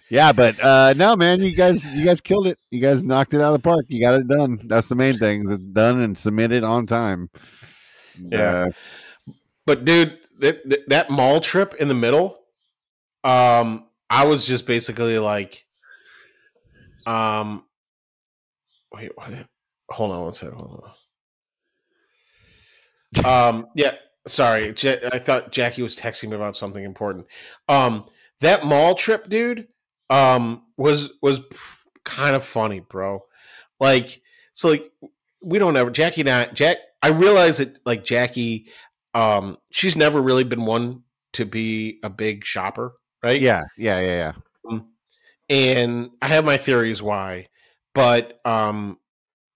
Yeah, 0.10 0.34
but 0.34 0.60
uh 0.60 0.94
no, 0.98 1.16
man, 1.16 1.42
you 1.42 1.56
guys, 1.56 1.90
you 1.92 2.06
guys 2.06 2.20
killed 2.20 2.48
it. 2.48 2.60
You 2.70 2.82
guys 2.82 3.04
knocked 3.04 3.34
it 3.34 3.40
out 3.42 3.56
of 3.56 3.62
the 3.62 3.68
park. 3.68 3.86
You 3.88 4.02
got 4.02 4.20
it 4.20 4.28
done. 4.28 4.60
That's 4.66 4.88
the 4.88 4.96
main 4.96 5.18
thing. 5.18 5.44
Is 5.44 5.52
it 5.52 5.74
done 5.74 6.02
and 6.02 6.18
submitted 6.18 6.64
on 6.66 6.86
time. 6.86 7.30
Yeah. 8.20 8.66
Uh, 8.68 8.72
But 9.66 9.86
dude, 9.86 10.20
that, 10.40 10.68
that 10.68 10.90
that 10.90 11.10
mall 11.10 11.40
trip 11.40 11.74
in 11.80 11.88
the 11.88 11.96
middle, 11.96 12.38
um, 13.24 13.86
I 14.10 14.26
was 14.26 14.46
just 14.46 14.68
basically 14.68 15.18
like, 15.18 15.66
um, 17.08 17.64
wait, 18.94 19.12
what? 19.16 19.32
Hold 19.90 20.12
on 20.12 20.24
one 20.24 20.34
second. 20.34 20.56
Hold 20.56 20.84
on. 23.26 23.26
Um, 23.26 23.68
yeah, 23.76 23.96
sorry, 24.28 24.74
Ja- 24.78 25.10
I 25.12 25.20
thought 25.20 25.52
Jackie 25.52 25.84
was 25.84 25.96
texting 25.96 26.30
me 26.30 26.36
about 26.36 26.58
something 26.58 26.84
important. 26.84 27.28
Um, 27.70 28.06
that 28.40 28.66
mall 28.66 28.96
trip, 28.96 29.30
dude, 29.30 29.68
um, 30.10 30.64
was 30.78 31.14
was 31.22 31.42
kind 32.04 32.36
of 32.36 32.44
funny, 32.44 32.80
bro. 32.80 33.24
Like, 33.80 34.22
so 34.54 34.70
like 34.70 34.92
we 35.44 35.60
don't 35.60 35.78
ever 35.78 35.92
Jackie 35.92 36.22
and 36.22 36.30
I, 36.30 36.46
Jack. 36.48 36.78
I 37.04 37.10
realize 37.10 37.58
that 37.58 37.80
like 37.86 38.04
Jackie 38.04 38.68
um 39.14 39.58
she's 39.72 39.96
never 39.96 40.22
really 40.22 40.44
been 40.44 40.66
one 40.66 41.04
to 41.34 41.46
be 41.46 42.00
a 42.04 42.10
big 42.10 42.44
shopper 42.46 42.94
right 43.24 43.42
yeah, 43.42 43.64
yeah, 43.78 44.00
yeah, 44.00 44.34
yeah. 44.70 44.80
and 45.50 46.10
i 46.22 46.28
have 46.28 46.46
my 46.46 46.58
theories 46.58 47.02
why 47.02 47.48
but 47.94 48.40
um 48.46 48.98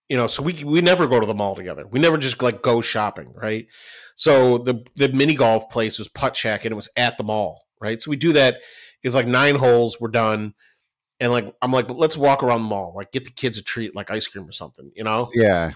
you 0.10 0.18
know 0.18 0.28
so 0.28 0.42
we 0.44 0.64
we 0.64 0.82
never 0.82 1.08
go 1.08 1.20
to 1.20 1.26
the 1.26 1.34
mall 1.34 1.56
together. 1.56 1.86
We 1.88 2.00
never 2.00 2.18
just 2.18 2.42
like 2.42 2.62
go 2.62 2.82
shopping 2.82 3.34
right? 3.34 3.68
So 4.16 4.58
the 4.58 4.86
the 4.96 5.10
mini 5.10 5.36
golf 5.36 5.70
place 5.70 6.00
was 6.00 6.08
Puttshack 6.10 6.62
and 6.64 6.72
it 6.72 6.76
was 6.76 6.90
at 6.96 7.18
the 7.18 7.24
mall 7.24 7.60
right? 7.82 8.02
So 8.02 8.10
we 8.10 8.18
do 8.18 8.34
that. 8.34 8.58
It's 9.04 9.16
like 9.16 9.28
nine 9.28 9.56
holes 9.56 10.00
we're 10.00 10.10
done. 10.10 10.54
And 11.20 11.32
like 11.32 11.52
i'm 11.64 11.72
like 11.72 11.90
let's 11.90 12.16
walk 12.16 12.44
around 12.44 12.62
the 12.62 12.68
mall 12.68 12.94
like 12.96 13.12
get 13.12 13.26
the 13.26 13.32
kids 13.32 13.58
a 13.58 13.64
treat 13.64 13.96
like 13.96 14.12
ice 14.12 14.28
cream 14.28 14.48
or 14.48 14.52
something 14.52 14.92
you 14.96 15.04
know? 15.04 15.32
Yeah. 15.34 15.72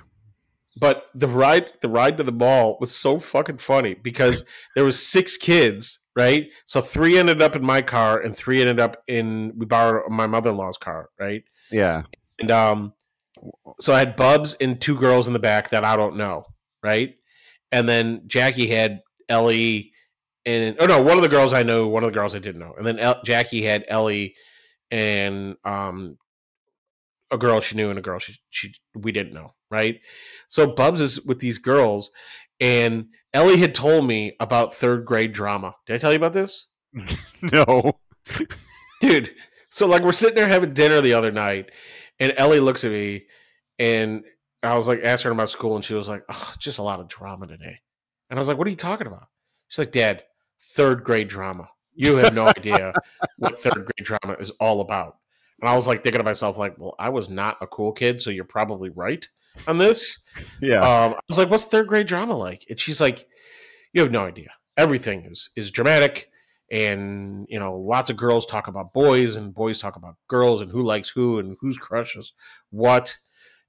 but 0.80 1.08
the 1.16 1.28
ride 1.28 1.66
the 1.82 1.90
ride 1.90 2.18
to 2.20 2.24
the 2.24 2.32
mall 2.32 2.78
was 2.80 2.96
so 2.96 3.20
fucking 3.20 3.58
funny 3.58 3.96
because 3.96 4.46
there 4.76 4.86
was 4.86 5.04
six 5.06 5.36
kids 5.36 5.98
right? 6.16 6.50
So 6.66 6.82
three 6.82 7.18
ended 7.18 7.42
up 7.42 7.56
in 7.56 7.64
my 7.64 7.82
car 7.82 8.20
and 8.20 8.36
three 8.36 8.62
ended 8.62 8.80
up 8.80 9.02
in 9.08 9.54
we 9.58 9.66
borrowed 9.66 10.12
my 10.12 10.28
mother-in-law's 10.28 10.78
car 10.78 11.10
right? 11.20 11.44
Yeah. 11.72 12.04
And 12.40 12.52
um 12.52 12.94
so 13.80 13.94
i 13.94 14.00
had 14.00 14.16
bubs 14.16 14.54
and 14.62 14.80
two 14.80 14.96
girls 14.98 15.28
in 15.28 15.34
the 15.34 15.40
back 15.40 15.70
that 15.70 15.84
i 15.84 15.96
don't 15.96 16.16
know 16.18 16.46
right 16.84 17.16
and 17.72 17.88
then 17.88 18.22
jackie 18.28 18.68
had 18.68 19.02
ellie 19.30 19.92
and 20.46 20.76
oh 20.80 20.86
no 20.86 21.02
one 21.02 21.18
of 21.18 21.22
the 21.24 21.30
girls 21.30 21.54
i 21.54 21.64
know 21.64 21.88
one 21.88 22.04
of 22.04 22.12
the 22.12 22.18
girls 22.20 22.36
i 22.36 22.40
didn't 22.40 22.60
know 22.60 22.74
and 22.78 22.86
then 22.86 23.00
El- 23.00 23.22
jackie 23.24 23.64
had 23.64 23.86
ellie 23.88 24.36
and 24.90 25.56
um 25.66 26.18
a 27.32 27.38
girl 27.38 27.62
she 27.62 27.76
knew 27.76 27.90
and 27.90 27.98
a 28.00 28.02
girl 28.02 28.20
she, 28.20 28.36
she 28.50 28.74
we 28.94 29.12
didn't 29.12 29.34
know 29.34 29.54
right 29.70 30.00
so 30.48 30.68
bubs 30.68 31.00
is 31.00 31.22
with 31.26 31.40
these 31.40 31.58
girls 31.58 32.12
and 32.60 33.06
ellie 33.34 33.58
had 33.58 33.74
told 33.74 34.06
me 34.06 34.36
about 34.40 34.74
third 34.74 35.06
grade 35.06 35.32
drama 35.32 35.74
did 35.86 35.96
i 35.96 35.98
tell 35.98 36.12
you 36.12 36.18
about 36.18 36.34
this 36.34 36.68
No. 37.42 37.94
dude. 39.00 39.32
So 39.70 39.88
like 39.88 40.04
we're 40.04 40.12
sitting 40.12 40.36
there 40.36 40.48
having 40.50 40.74
dinner 40.74 41.00
the 41.02 41.14
other 41.14 41.32
night, 41.32 41.70
and 42.22 42.34
Ellie 42.38 42.60
looks 42.60 42.86
at 42.86 42.92
me, 42.92 43.26
and 43.80 44.24
I 44.64 44.76
was 44.76 44.88
like 44.88 45.02
asking 45.04 45.30
her 45.30 45.34
about 45.34 45.50
school, 45.50 45.76
and 45.76 45.84
she 45.84 45.96
was 45.96 46.08
like, 46.08 46.24
"Oh, 46.30 46.54
just 46.60 46.80
a 46.80 46.84
lot 46.84 47.00
of 47.02 47.10
drama 47.10 47.48
today." 47.48 47.80
And 48.30 48.40
I 48.40 48.42
was 48.42 48.48
like, 48.48 48.58
"What 48.58 48.68
are 48.68 48.70
you 48.70 48.76
talking 48.78 49.08
about?" 49.08 49.28
She's 49.68 49.80
like, 49.80 49.92
"Dad, 49.92 50.24
third 50.76 51.04
grade 51.04 51.28
drama. 51.28 51.68
You 51.94 52.18
have 52.18 52.34
no 52.34 52.46
idea 52.48 52.94
what 53.38 53.60
third 53.60 53.74
grade 53.74 54.06
drama 54.06 54.38
is 54.40 54.52
all 54.52 54.82
about." 54.82 55.18
And 55.60 55.70
I 55.70 55.76
was 55.76 55.88
like 55.88 56.04
thinking 56.04 56.20
to 56.20 56.24
myself, 56.24 56.58
like, 56.58 56.78
"Well, 56.78 56.96
I 57.00 57.10
was 57.10 57.30
not 57.30 57.58
a 57.60 57.68
cool 57.68 57.92
kid, 57.92 58.22
so 58.22 58.30
you're 58.30 58.46
probably 58.46 58.90
right 58.92 59.28
on 59.68 59.80
this." 59.80 60.24
Yeah. 60.62 60.80
Um, 60.82 61.14
I 61.16 61.20
was 61.28 61.40
like, 61.40 61.50
"What's 61.50 61.66
third 61.66 61.88
grade 61.88 62.08
drama 62.08 62.38
like?" 62.38 62.66
And 62.70 62.80
she's 62.80 63.02
like, 63.02 63.28
"You 63.94 64.02
have 64.04 64.12
no 64.12 64.22
idea. 64.22 64.52
Everything 64.78 65.26
is 65.26 65.50
is 65.56 65.72
dramatic, 65.72 66.31
and 66.72 67.46
you 67.50 67.60
know, 67.60 67.76
lots 67.76 68.10
of 68.10 68.16
girls 68.16 68.46
talk 68.46 68.68
about 68.68 68.94
boys, 68.94 69.36
and 69.36 69.54
boys 69.54 69.80
talk 69.80 69.98
about 69.98 70.16
girls, 70.28 70.62
and 70.62 70.72
who 70.72 70.84
likes 70.84 71.10
who, 71.10 71.38
and 71.38 71.58
who's 71.60 71.78
crushes 71.78 72.34
what, 72.70 73.18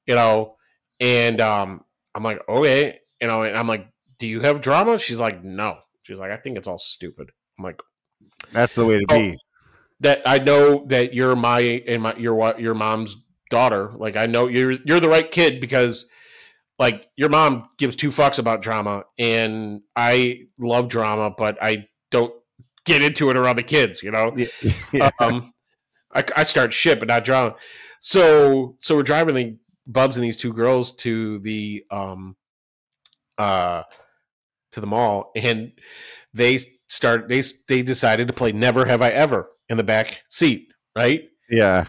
you 0.06 0.14
know." 0.14 0.54
And 1.00 1.40
um, 1.40 1.82
I'm 2.14 2.22
like, 2.22 2.40
"Okay," 2.48 3.00
you 3.20 3.26
know, 3.26 3.42
and 3.42 3.58
I'm 3.58 3.66
like, 3.66 3.88
"Do 4.18 4.26
you 4.28 4.40
have 4.40 4.60
drama?" 4.60 5.00
She's 5.00 5.18
like, 5.18 5.42
"No." 5.42 5.78
She's 6.02 6.20
like, 6.20 6.30
"I 6.30 6.36
think 6.36 6.56
it's 6.56 6.68
all 6.68 6.78
stupid." 6.78 7.30
I'm 7.58 7.64
like, 7.64 7.82
That's 8.52 8.76
the 8.76 8.84
way 8.86 9.00
to 9.00 9.06
oh, 9.10 9.18
be. 9.18 9.36
"That 10.00 10.22
I 10.24 10.38
know 10.38 10.86
that 10.86 11.12
you're 11.12 11.34
my 11.34 11.60
and 11.60 12.04
my 12.04 12.14
your 12.14 12.54
your 12.56 12.74
mom's 12.74 13.16
daughter. 13.50 13.90
Like, 13.96 14.16
I 14.16 14.26
know 14.26 14.46
you're 14.46 14.72
you're 14.86 15.00
the 15.00 15.08
right 15.08 15.30
kid 15.30 15.60
because." 15.60 16.06
like 16.78 17.06
your 17.16 17.28
mom 17.28 17.68
gives 17.76 17.94
two 17.94 18.08
fucks 18.08 18.38
about 18.38 18.62
drama 18.62 19.04
and 19.18 19.82
i 19.94 20.40
love 20.58 20.88
drama 20.88 21.30
but 21.36 21.56
i 21.60 21.84
don't 22.10 22.32
get 22.84 23.02
into 23.02 23.30
it 23.30 23.36
around 23.36 23.56
the 23.56 23.62
kids 23.62 24.02
you 24.02 24.10
know 24.10 24.32
Yeah. 24.36 24.46
yeah. 24.92 25.10
um 25.20 25.52
I, 26.14 26.24
I 26.36 26.42
start 26.42 26.72
shit 26.72 26.98
but 26.98 27.08
not 27.08 27.24
drama 27.24 27.54
so 28.00 28.76
so 28.80 28.96
we're 28.96 29.02
driving 29.02 29.34
the 29.34 29.58
bubs 29.86 30.16
and 30.16 30.24
these 30.24 30.36
two 30.36 30.52
girls 30.52 30.94
to 30.96 31.38
the 31.40 31.84
um 31.90 32.36
uh 33.38 33.82
to 34.72 34.80
the 34.80 34.86
mall 34.86 35.30
and 35.36 35.72
they 36.34 36.60
start 36.88 37.28
they 37.28 37.42
they 37.68 37.82
decided 37.82 38.28
to 38.28 38.34
play 38.34 38.52
never 38.52 38.84
have 38.84 39.02
i 39.02 39.08
ever 39.08 39.48
in 39.68 39.76
the 39.76 39.84
back 39.84 40.20
seat 40.28 40.72
right 40.96 41.28
yeah. 41.52 41.84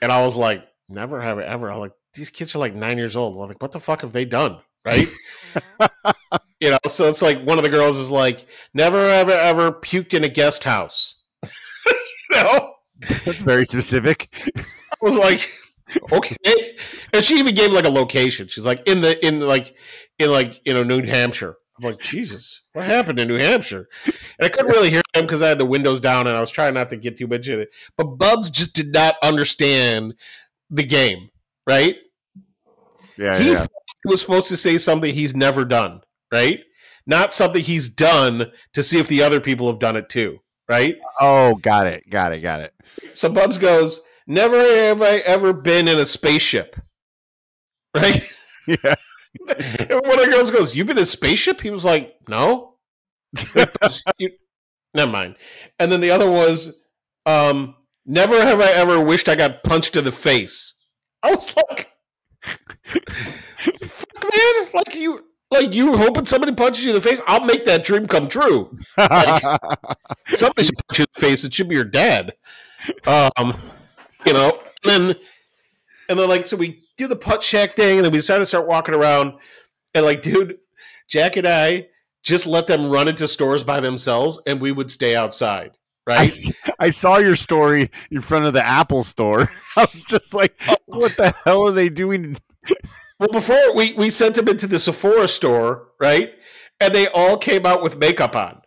and 0.00 0.10
I 0.10 0.24
was 0.24 0.36
like, 0.36 0.66
never 0.88 1.20
have 1.20 1.38
I 1.38 1.44
ever. 1.44 1.70
I'm 1.70 1.78
like, 1.78 1.92
these 2.14 2.30
kids 2.30 2.54
are 2.54 2.58
like 2.58 2.74
nine 2.74 2.96
years 2.96 3.14
old. 3.14 3.34
I'm 3.34 3.48
like, 3.48 3.60
what 3.60 3.72
the 3.72 3.78
fuck 3.78 4.00
have 4.00 4.12
they 4.12 4.24
done? 4.24 4.58
Right? 4.84 5.08
you 6.60 6.70
know, 6.70 6.78
so 6.88 7.08
it's 7.08 7.22
like 7.22 7.42
one 7.42 7.58
of 7.58 7.64
the 7.64 7.70
girls 7.70 7.98
is 7.98 8.10
like, 8.10 8.46
never 8.74 8.98
ever 8.98 9.32
ever 9.32 9.72
puked 9.72 10.14
in 10.14 10.24
a 10.24 10.28
guest 10.28 10.64
house. 10.64 11.16
you 11.44 11.92
know? 12.32 12.74
That's 13.24 13.42
very 13.42 13.64
specific. 13.64 14.34
I 14.56 14.96
was 15.02 15.16
like, 15.16 15.50
okay. 16.12 16.36
And 17.12 17.24
she 17.24 17.38
even 17.38 17.54
gave 17.54 17.72
like 17.72 17.84
a 17.84 17.90
location. 17.90 18.48
She's 18.48 18.66
like 18.66 18.86
in 18.88 19.00
the 19.00 19.24
in 19.26 19.40
like 19.40 19.74
in 20.18 20.30
like 20.30 20.60
you 20.64 20.74
know 20.74 20.82
New 20.82 21.02
Hampshire. 21.02 21.56
I'm 21.78 21.90
like, 21.90 22.00
Jesus, 22.00 22.62
what 22.72 22.86
happened 22.86 23.20
in 23.20 23.28
New 23.28 23.36
Hampshire? 23.36 23.86
And 24.06 24.14
I 24.40 24.48
couldn't 24.48 24.70
really 24.72 24.88
hear 24.88 25.02
them 25.12 25.24
because 25.24 25.42
I 25.42 25.48
had 25.48 25.58
the 25.58 25.66
windows 25.66 26.00
down 26.00 26.26
and 26.26 26.34
I 26.34 26.40
was 26.40 26.50
trying 26.50 26.72
not 26.72 26.88
to 26.88 26.96
get 26.96 27.18
too 27.18 27.26
much 27.26 27.48
in 27.48 27.60
it. 27.60 27.68
But 27.98 28.16
Bubs 28.16 28.48
just 28.48 28.74
did 28.74 28.94
not 28.94 29.16
understand 29.22 30.14
the 30.70 30.84
game, 30.84 31.28
right? 31.66 31.96
Yeah. 33.18 33.38
he 33.38 33.52
yeah. 33.52 33.66
he 34.04 34.10
was 34.10 34.22
supposed 34.22 34.48
to 34.48 34.56
say 34.56 34.78
something 34.78 35.12
he's 35.12 35.36
never 35.36 35.66
done, 35.66 36.00
right? 36.32 36.60
Not 37.06 37.34
something 37.34 37.62
he's 37.62 37.88
done 37.88 38.50
to 38.74 38.82
see 38.82 38.98
if 38.98 39.08
the 39.08 39.22
other 39.22 39.40
people 39.40 39.68
have 39.68 39.78
done 39.78 39.96
it 39.96 40.08
too, 40.08 40.38
right? 40.68 40.96
Oh, 41.20 41.54
got 41.56 41.86
it. 41.86 42.08
Got 42.10 42.32
it. 42.32 42.40
Got 42.40 42.60
it. 42.60 42.72
So 43.12 43.30
Bubs 43.30 43.58
goes, 43.58 44.00
Never 44.26 44.58
have 44.58 45.02
I 45.02 45.18
ever 45.18 45.52
been 45.52 45.86
in 45.86 45.98
a 45.98 46.06
spaceship. 46.06 46.76
Right? 47.94 48.26
Yeah. 48.66 48.96
and 49.48 50.00
one 50.04 50.18
of 50.18 50.24
the 50.24 50.30
girls 50.32 50.50
goes, 50.50 50.74
You've 50.74 50.88
been 50.88 50.96
in 50.98 51.04
a 51.04 51.06
spaceship? 51.06 51.60
He 51.60 51.70
was 51.70 51.84
like, 51.84 52.14
No. 52.28 52.78
You- 54.18 54.32
never 54.92 55.10
mind. 55.12 55.36
And 55.78 55.92
then 55.92 56.00
the 56.00 56.10
other 56.10 56.28
was, 56.28 56.76
um, 57.26 57.76
Never 58.04 58.40
have 58.40 58.60
I 58.60 58.72
ever 58.72 59.00
wished 59.00 59.28
I 59.28 59.36
got 59.36 59.62
punched 59.62 59.94
in 59.94 60.04
the 60.04 60.10
face. 60.10 60.74
I 61.22 61.32
was 61.32 61.54
like, 61.56 61.92
Fuck, 63.86 64.22
man. 64.22 64.68
Like 64.74 64.94
you 64.96 65.24
like 65.50 65.74
you 65.74 65.90
were 65.92 65.98
hoping 65.98 66.26
somebody 66.26 66.52
punches 66.54 66.84
you 66.84 66.90
in 66.90 66.94
the 66.96 67.00
face. 67.00 67.20
I'll 67.26 67.44
make 67.44 67.64
that 67.64 67.84
dream 67.84 68.06
come 68.06 68.28
true. 68.28 68.76
Somebody 68.98 70.64
should 70.64 70.76
punch 70.88 70.98
you 70.98 71.02
in 71.04 71.06
the 71.14 71.20
face. 71.20 71.44
It 71.44 71.54
should 71.54 71.68
be 71.68 71.74
your 71.74 71.84
dad. 71.84 72.34
Um, 73.06 73.56
you 74.26 74.32
know, 74.32 74.58
and 74.84 74.90
then 75.10 75.16
and 76.08 76.18
then 76.18 76.28
like 76.28 76.46
so 76.46 76.56
we 76.56 76.80
do 76.96 77.06
the 77.08 77.16
Puttshack 77.16 77.72
thing, 77.72 77.98
and 77.98 78.04
then 78.04 78.12
we 78.12 78.18
decided 78.18 78.40
to 78.40 78.46
start 78.46 78.66
walking 78.66 78.94
around, 78.94 79.34
and 79.94 80.04
like, 80.04 80.22
dude, 80.22 80.58
Jack 81.08 81.36
and 81.36 81.46
I 81.46 81.88
just 82.22 82.46
let 82.46 82.66
them 82.66 82.90
run 82.90 83.08
into 83.08 83.28
stores 83.28 83.62
by 83.64 83.80
themselves, 83.80 84.40
and 84.46 84.60
we 84.60 84.72
would 84.72 84.90
stay 84.90 85.14
outside. 85.14 85.72
I, 86.08 86.16
right? 86.18 86.24
s- 86.26 86.50
I 86.78 86.90
saw 86.90 87.18
your 87.18 87.36
story 87.36 87.90
in 88.10 88.20
front 88.20 88.44
of 88.46 88.52
the 88.52 88.64
Apple 88.64 89.02
store. 89.02 89.50
I 89.76 89.86
was 89.92 90.04
just 90.04 90.34
like, 90.34 90.54
what 90.86 91.16
the 91.16 91.34
hell 91.44 91.66
are 91.66 91.72
they 91.72 91.88
doing? 91.88 92.36
Well, 93.18 93.28
before 93.32 93.74
we 93.74 93.94
we 93.94 94.10
sent 94.10 94.34
them 94.34 94.48
into 94.48 94.66
the 94.66 94.78
Sephora 94.78 95.28
store, 95.28 95.88
right? 96.00 96.32
And 96.80 96.94
they 96.94 97.08
all 97.08 97.38
came 97.38 97.64
out 97.64 97.82
with 97.82 97.96
makeup 97.96 98.36
on, 98.36 98.60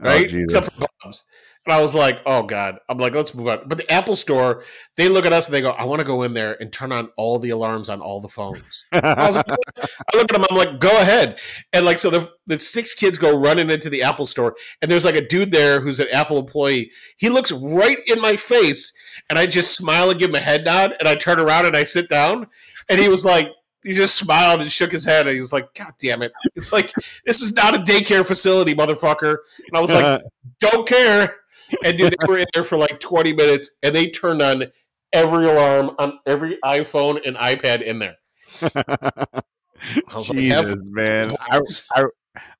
oh, 0.00 0.04
right? 0.04 0.32
Oh, 0.32 0.38
Except 0.38 0.72
for 0.72 0.86
Bubs. 1.02 1.24
And 1.66 1.74
I 1.74 1.82
was 1.82 1.96
like, 1.96 2.20
oh 2.24 2.44
God. 2.44 2.78
I'm 2.88 2.98
like, 2.98 3.12
let's 3.12 3.34
move 3.34 3.48
on. 3.48 3.62
But 3.66 3.78
the 3.78 3.90
Apple 3.90 4.14
store, 4.14 4.62
they 4.96 5.08
look 5.08 5.26
at 5.26 5.32
us 5.32 5.46
and 5.46 5.54
they 5.54 5.60
go, 5.60 5.70
I 5.70 5.82
want 5.82 5.98
to 5.98 6.06
go 6.06 6.22
in 6.22 6.32
there 6.32 6.56
and 6.60 6.72
turn 6.72 6.92
on 6.92 7.10
all 7.16 7.40
the 7.40 7.50
alarms 7.50 7.88
on 7.88 8.00
all 8.00 8.20
the 8.20 8.28
phones. 8.28 8.84
I, 8.92 9.26
was 9.26 9.36
like, 9.36 9.46
I 9.48 10.16
look 10.16 10.32
at 10.32 10.36
them, 10.36 10.46
I'm 10.48 10.56
like, 10.56 10.78
go 10.78 10.96
ahead. 11.00 11.40
And 11.72 11.84
like, 11.84 11.98
so 11.98 12.08
the, 12.08 12.32
the 12.46 12.60
six 12.60 12.94
kids 12.94 13.18
go 13.18 13.36
running 13.36 13.68
into 13.68 13.90
the 13.90 14.04
Apple 14.04 14.26
store, 14.26 14.54
and 14.80 14.88
there's 14.88 15.04
like 15.04 15.16
a 15.16 15.26
dude 15.26 15.50
there 15.50 15.80
who's 15.80 15.98
an 15.98 16.06
Apple 16.12 16.38
employee. 16.38 16.92
He 17.16 17.28
looks 17.28 17.50
right 17.50 17.98
in 18.06 18.20
my 18.20 18.36
face, 18.36 18.92
and 19.28 19.36
I 19.36 19.46
just 19.46 19.76
smile 19.76 20.08
and 20.10 20.18
give 20.20 20.30
him 20.30 20.36
a 20.36 20.40
head 20.40 20.64
nod, 20.64 20.94
and 21.00 21.08
I 21.08 21.16
turn 21.16 21.40
around 21.40 21.66
and 21.66 21.76
I 21.76 21.82
sit 21.82 22.08
down, 22.08 22.46
and 22.88 23.00
he 23.00 23.08
was 23.08 23.24
like, 23.24 23.50
he 23.86 23.92
just 23.92 24.16
smiled 24.16 24.60
and 24.60 24.70
shook 24.70 24.90
his 24.90 25.04
head, 25.04 25.28
and 25.28 25.34
he 25.34 25.40
was 25.40 25.52
like, 25.52 25.72
God 25.74 25.92
damn 26.00 26.22
it. 26.22 26.32
It's 26.56 26.72
like, 26.72 26.92
this 27.24 27.40
is 27.40 27.52
not 27.52 27.76
a 27.76 27.78
daycare 27.78 28.26
facility, 28.26 28.74
motherfucker. 28.74 29.36
And 29.68 29.76
I 29.76 29.80
was 29.80 29.94
like, 29.94 30.22
don't 30.60 30.88
care. 30.88 31.36
And 31.84 31.96
dude, 31.96 32.16
they 32.18 32.26
were 32.26 32.38
in 32.38 32.46
there 32.52 32.64
for 32.64 32.76
like 32.76 32.98
20 32.98 33.32
minutes, 33.32 33.70
and 33.84 33.94
they 33.94 34.10
turned 34.10 34.42
on 34.42 34.64
every 35.12 35.46
alarm 35.46 35.94
on 36.00 36.18
every 36.26 36.58
iPhone 36.64 37.24
and 37.24 37.36
iPad 37.36 37.82
in 37.82 38.00
there. 38.00 38.16
I 38.62 40.16
was 40.16 40.28
like, 40.28 40.38
Jesus, 40.38 40.84
man. 40.86 41.36
I, 41.40 41.60
I, 41.94 42.04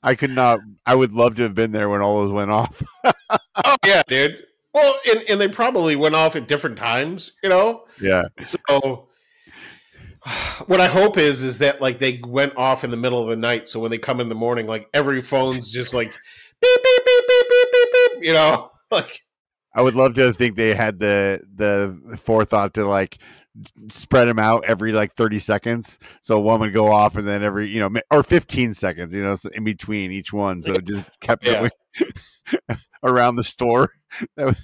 I 0.05 0.15
could 0.15 0.31
not, 0.31 0.61
I 0.87 0.95
would 0.95 1.13
love 1.13 1.35
to 1.37 1.43
have 1.43 1.55
been 1.55 1.73
there 1.73 1.89
when 1.89 2.03
all 2.03 2.21
those 2.21 2.33
went 2.33 2.51
off. 2.51 2.83
Oh 3.65 3.77
yeah, 3.87 4.03
dude. 4.07 4.45
Well, 4.75 4.95
and, 5.11 5.25
and 5.31 5.41
they 5.41 5.49
probably 5.49 5.97
went 5.97 6.15
off 6.15 6.37
at 6.37 6.47
different 6.47 6.77
times, 6.77 7.33
you 7.43 7.49
know. 7.49 7.87
Yeah. 7.99 8.25
So 8.43 9.09
what 10.67 10.81
I 10.81 10.87
hope 10.87 11.19
is 11.19 11.43
is 11.43 11.59
that 11.59 11.81
like 11.81 11.99
they 11.99 12.21
went 12.27 12.57
off 12.57 12.85
in 12.85 12.91
the 12.91 12.97
middle 12.97 13.23
of 13.23 13.29
the 13.29 13.37
night, 13.37 13.69
so 13.69 13.81
when 13.81 13.91
they 13.91 13.99
come 13.99 14.21
in 14.21 14.29
the 14.29 14.35
morning, 14.35 14.67
like 14.67 14.89
every 14.95 15.21
phone's 15.21 15.71
just 15.71 15.95
like 15.95 16.11
beep 16.61 16.79
beep 16.83 17.05
beep 17.05 17.25
beep 17.29 17.47
beep 17.49 17.69
beep 17.73 17.89
beep, 17.93 18.25
you 18.25 18.33
know, 18.33 18.69
like 18.91 19.21
I 19.75 19.83
would 19.83 19.95
love 19.95 20.15
to 20.15 20.33
think 20.33 20.57
they 20.57 20.75
had 20.75 20.99
the 20.99 21.41
the 21.55 22.17
forethought 22.17 22.75
to 22.75 22.87
like 22.87 23.19
spread 23.91 24.29
them 24.29 24.39
out 24.39 24.63
every 24.67 24.93
like 24.93 25.11
30 25.15 25.39
seconds 25.39 25.99
so 26.21 26.39
one 26.39 26.61
would 26.61 26.75
go 26.75 26.93
off 26.93 27.17
and 27.17 27.27
then 27.27 27.43
every 27.43 27.67
you 27.67 27.81
know 27.81 27.89
or 28.11 28.23
15 28.23 28.75
seconds 28.75 29.15
you 29.15 29.23
know 29.23 29.35
so 29.35 29.49
in 29.55 29.65
between 29.65 30.13
each 30.13 30.31
one 30.31 30.61
so 30.61 30.73
it 30.73 30.85
just 30.87 31.19
kept 31.21 31.47
Yeah. 31.47 31.71
going 31.99 32.11
around 33.03 33.37
the 33.37 33.43
store 33.43 33.93
was- 34.37 34.57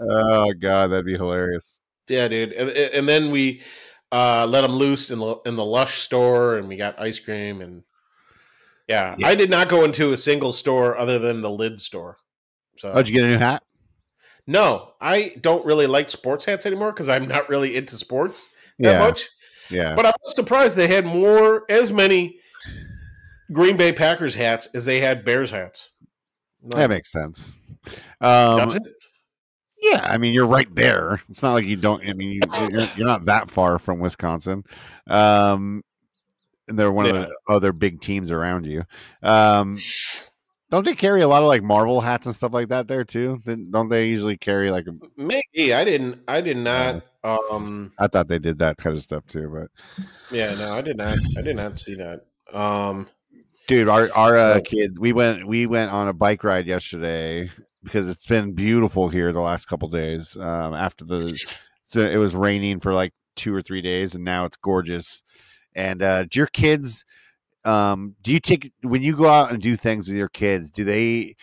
oh 0.00 0.52
god 0.60 0.92
that'd 0.92 1.04
be 1.04 1.14
hilarious 1.14 1.80
yeah, 2.08 2.28
dude. 2.28 2.52
And, 2.52 2.70
and 2.70 3.08
then 3.08 3.30
we 3.30 3.62
uh, 4.12 4.46
let 4.48 4.60
them 4.60 4.72
loose 4.72 5.10
in 5.10 5.18
the 5.18 5.36
in 5.46 5.56
the 5.56 5.64
Lush 5.64 6.00
store, 6.00 6.58
and 6.58 6.68
we 6.68 6.76
got 6.76 7.00
ice 7.00 7.18
cream 7.18 7.60
and. 7.60 7.82
Yeah, 8.88 9.14
Yeah. 9.16 9.28
I 9.28 9.36
did 9.36 9.48
not 9.48 9.68
go 9.68 9.84
into 9.84 10.12
a 10.12 10.16
single 10.16 10.52
store 10.52 10.98
other 10.98 11.18
than 11.20 11.40
the 11.40 11.48
lid 11.48 11.80
store. 11.80 12.18
So 12.76 12.90
oh 12.92 12.96
did 12.96 13.08
you 13.08 13.14
get 13.14 13.24
a 13.24 13.28
new 13.28 13.38
hat 13.38 13.62
No, 14.46 14.94
I 15.00 15.36
don't 15.40 15.64
really 15.64 15.86
like 15.86 16.10
sports 16.10 16.44
hats 16.44 16.66
anymore 16.66 16.92
because 16.92 17.08
I'm 17.08 17.28
not 17.28 17.48
really 17.48 17.76
into 17.76 17.96
sports 17.96 18.48
that 18.80 18.92
yeah 18.92 18.98
much. 18.98 19.28
yeah 19.70 19.94
But 19.94 20.06
I 20.06 20.12
was 20.22 20.34
surprised 20.34 20.76
they 20.76 20.88
had 20.88 21.06
more, 21.06 21.64
as 21.68 21.90
many 21.90 22.40
Green 23.52 23.76
Bay 23.76 23.92
Packers 23.92 24.34
hats 24.34 24.68
as 24.74 24.84
they 24.84 25.00
had 25.00 25.24
Bears 25.24 25.50
hats. 25.50 25.90
No, 26.62 26.76
that 26.76 26.90
makes 26.90 27.12
sense 27.12 27.54
um? 28.20 28.68
Yeah, 29.82 30.00
I 30.08 30.16
mean 30.16 30.32
you're 30.32 30.46
right 30.46 30.72
there. 30.74 31.20
It's 31.28 31.42
not 31.42 31.52
like 31.54 31.64
you 31.64 31.76
don't. 31.76 32.08
I 32.08 32.12
mean 32.12 32.30
you, 32.34 32.40
you're, 32.70 32.88
you're 32.96 33.06
not 33.06 33.24
that 33.26 33.50
far 33.50 33.78
from 33.78 33.98
Wisconsin, 33.98 34.62
um, 35.08 35.82
and 36.68 36.78
they're 36.78 36.92
one 36.92 37.06
Yeah. 37.06 37.12
of 37.12 37.28
the 37.28 37.34
other 37.52 37.72
big 37.72 38.00
teams 38.00 38.30
around 38.30 38.64
you. 38.66 38.84
Um, 39.22 39.78
don't 40.70 40.84
they 40.86 40.94
carry 40.94 41.20
a 41.20 41.28
lot 41.28 41.42
of 41.42 41.48
like 41.48 41.62
Marvel 41.62 42.00
hats 42.00 42.26
and 42.26 42.34
stuff 42.34 42.54
like 42.54 42.68
that 42.68 42.86
there 42.88 43.04
too? 43.04 43.40
Don't 43.44 43.88
they 43.88 44.06
usually 44.06 44.36
carry 44.38 44.70
like? 44.70 44.86
A, 44.86 44.92
Maybe 45.16 45.74
I 45.74 45.84
didn't. 45.84 46.22
I 46.28 46.40
did 46.40 46.56
not. 46.56 47.02
Um. 47.24 47.92
I 47.98 48.06
thought 48.06 48.28
they 48.28 48.38
did 48.38 48.58
that 48.60 48.78
kind 48.78 48.96
of 48.96 49.02
stuff 49.02 49.26
too, 49.26 49.48
but 49.52 49.68
Yeah. 50.30 50.54
No, 50.54 50.72
I 50.74 50.80
did 50.80 50.96
not. 50.96 51.18
I 51.36 51.42
did 51.42 51.56
not 51.56 51.78
see 51.78 51.96
that. 51.96 52.26
Um. 52.52 53.08
dude, 53.66 53.88
our 53.88 54.10
our 54.14 54.36
uh, 54.36 54.60
kids, 54.64 54.98
we 54.98 55.12
went 55.12 55.46
we 55.46 55.66
went 55.66 55.90
on 55.90 56.06
a 56.08 56.12
bike 56.12 56.44
ride 56.44 56.66
yesterday 56.66 57.50
because 57.82 58.08
it's 58.08 58.26
been 58.26 58.52
beautiful 58.52 59.08
here 59.08 59.32
the 59.32 59.40
last 59.40 59.66
couple 59.66 59.88
days. 59.88 60.36
Um, 60.36 60.74
after 60.74 61.04
the 61.04 61.38
so 61.86 62.00
it 62.00 62.16
was 62.16 62.34
raining 62.34 62.80
for 62.80 62.92
like 62.94 63.12
two 63.36 63.54
or 63.54 63.62
three 63.62 63.82
days, 63.82 64.14
and 64.14 64.24
now 64.24 64.44
it's 64.44 64.56
gorgeous. 64.56 65.22
And 65.74 66.02
uh, 66.02 66.24
do 66.24 66.38
your 66.38 66.46
kids? 66.48 67.04
Um, 67.64 68.16
do 68.22 68.32
you 68.32 68.40
take 68.40 68.72
when 68.82 69.02
you 69.02 69.16
go 69.16 69.28
out 69.28 69.52
and 69.52 69.60
do 69.60 69.76
things 69.76 70.08
with 70.08 70.16
your 70.16 70.28
kids? 70.28 70.70
Do 70.70 70.84
they? 70.84 71.36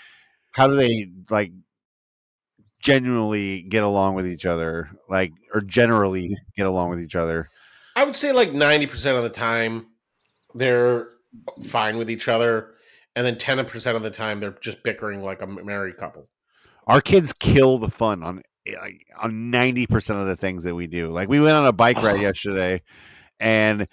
How 0.52 0.68
do 0.68 0.76
they 0.76 1.10
like? 1.30 1.52
Genuinely 2.82 3.64
get 3.64 3.84
along 3.84 4.16
with 4.16 4.26
each 4.26 4.46
other, 4.46 4.90
like, 5.10 5.34
or 5.54 5.60
generally 5.60 6.38
get 6.56 6.66
along 6.66 6.90
with 6.90 7.02
each 7.02 7.14
other. 7.18 7.50
I 7.98 8.06
would 8.06 8.16
say 8.16 8.32
like 8.32 8.54
ninety 8.54 8.88
percent 8.88 9.18
of 9.18 9.24
the 9.24 9.30
time 9.30 9.88
they're 10.56 11.10
fine 11.66 11.98
with 11.98 12.10
each 12.10 12.30
other, 12.30 12.76
and 13.20 13.28
then 13.28 13.38
ten 13.38 13.64
percent 13.66 13.98
of 13.98 14.04
the 14.04 14.10
time 14.10 14.40
they're 14.40 14.56
just 14.62 14.82
bickering 14.82 15.22
like 15.22 15.42
a 15.42 15.48
married 15.48 15.98
couple. 15.98 16.30
our 16.88 17.02
kids 17.02 17.34
kill 17.34 17.78
the 17.78 17.90
fun 17.90 18.24
on 18.24 18.42
eh, 18.66 18.76
like 18.80 19.06
on 19.22 19.52
90% 19.52 20.22
of 20.22 20.26
the 20.26 20.38
things 20.38 20.64
that 20.64 20.74
we 20.74 20.88
do. 20.88 21.12
Like 21.12 21.28
we 21.28 21.42
went 21.42 21.58
on 21.58 21.66
a 21.66 21.74
bike 21.74 22.02
ride 22.02 22.22
yesterday 22.22 22.82
and 23.42 23.90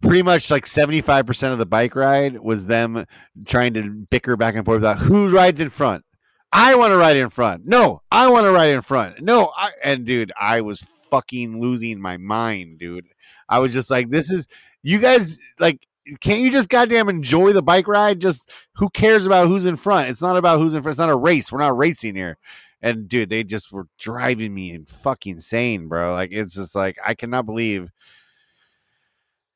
pretty 0.00 0.22
much 0.22 0.48
like 0.48 0.64
75% 0.64 1.50
of 1.50 1.58
the 1.58 1.66
bike 1.66 1.96
ride 1.96 2.38
was 2.38 2.66
them 2.66 3.04
trying 3.46 3.74
to 3.74 3.90
bicker 3.90 4.36
back 4.36 4.54
and 4.54 4.64
forth 4.64 4.78
about 4.78 4.98
who 4.98 5.28
rides 5.28 5.60
in 5.60 5.68
front. 5.68 6.04
I 6.52 6.76
want 6.76 6.92
to 6.92 6.96
ride 6.96 7.16
in 7.16 7.28
front. 7.30 7.66
No 7.66 8.02
i 8.12 8.28
want 8.28 8.44
to 8.44 8.52
ride 8.52 8.70
in 8.70 8.80
front. 8.80 9.20
No 9.22 9.50
I, 9.56 9.72
and 9.82 10.06
dude 10.06 10.30
i 10.40 10.60
was 10.60 10.78
fucking 11.10 11.60
losing 11.60 12.00
my 12.00 12.16
mind 12.16 12.78
dude. 12.78 13.06
I 13.48 13.58
was 13.58 13.72
just 13.72 13.90
like 13.90 14.08
this 14.08 14.30
is 14.30 14.46
you 14.84 15.00
guys 15.00 15.36
like 15.58 15.84
can't 16.20 16.40
you 16.40 16.50
just 16.50 16.68
goddamn 16.68 17.08
enjoy 17.08 17.52
the 17.52 17.62
bike 17.62 17.88
ride 17.88 18.20
just 18.20 18.50
who 18.74 18.88
cares 18.90 19.26
about 19.26 19.48
who's 19.48 19.66
in 19.66 19.76
front? 19.76 20.08
It's 20.08 20.22
not 20.22 20.36
about 20.36 20.58
who's 20.58 20.74
in 20.74 20.82
front. 20.82 20.92
It's 20.92 20.98
not 20.98 21.10
a 21.10 21.16
race. 21.16 21.52
We're 21.52 21.58
not 21.58 21.76
racing 21.76 22.14
here. 22.14 22.38
And 22.80 23.08
dude, 23.08 23.28
they 23.28 23.42
just 23.44 23.72
were 23.72 23.88
driving 23.98 24.54
me 24.54 24.72
in 24.72 24.84
fucking 24.84 25.34
insane, 25.34 25.88
bro. 25.88 26.12
Like 26.12 26.30
it's 26.32 26.54
just 26.54 26.74
like 26.74 26.96
I 27.04 27.14
cannot 27.14 27.46
believe 27.46 27.90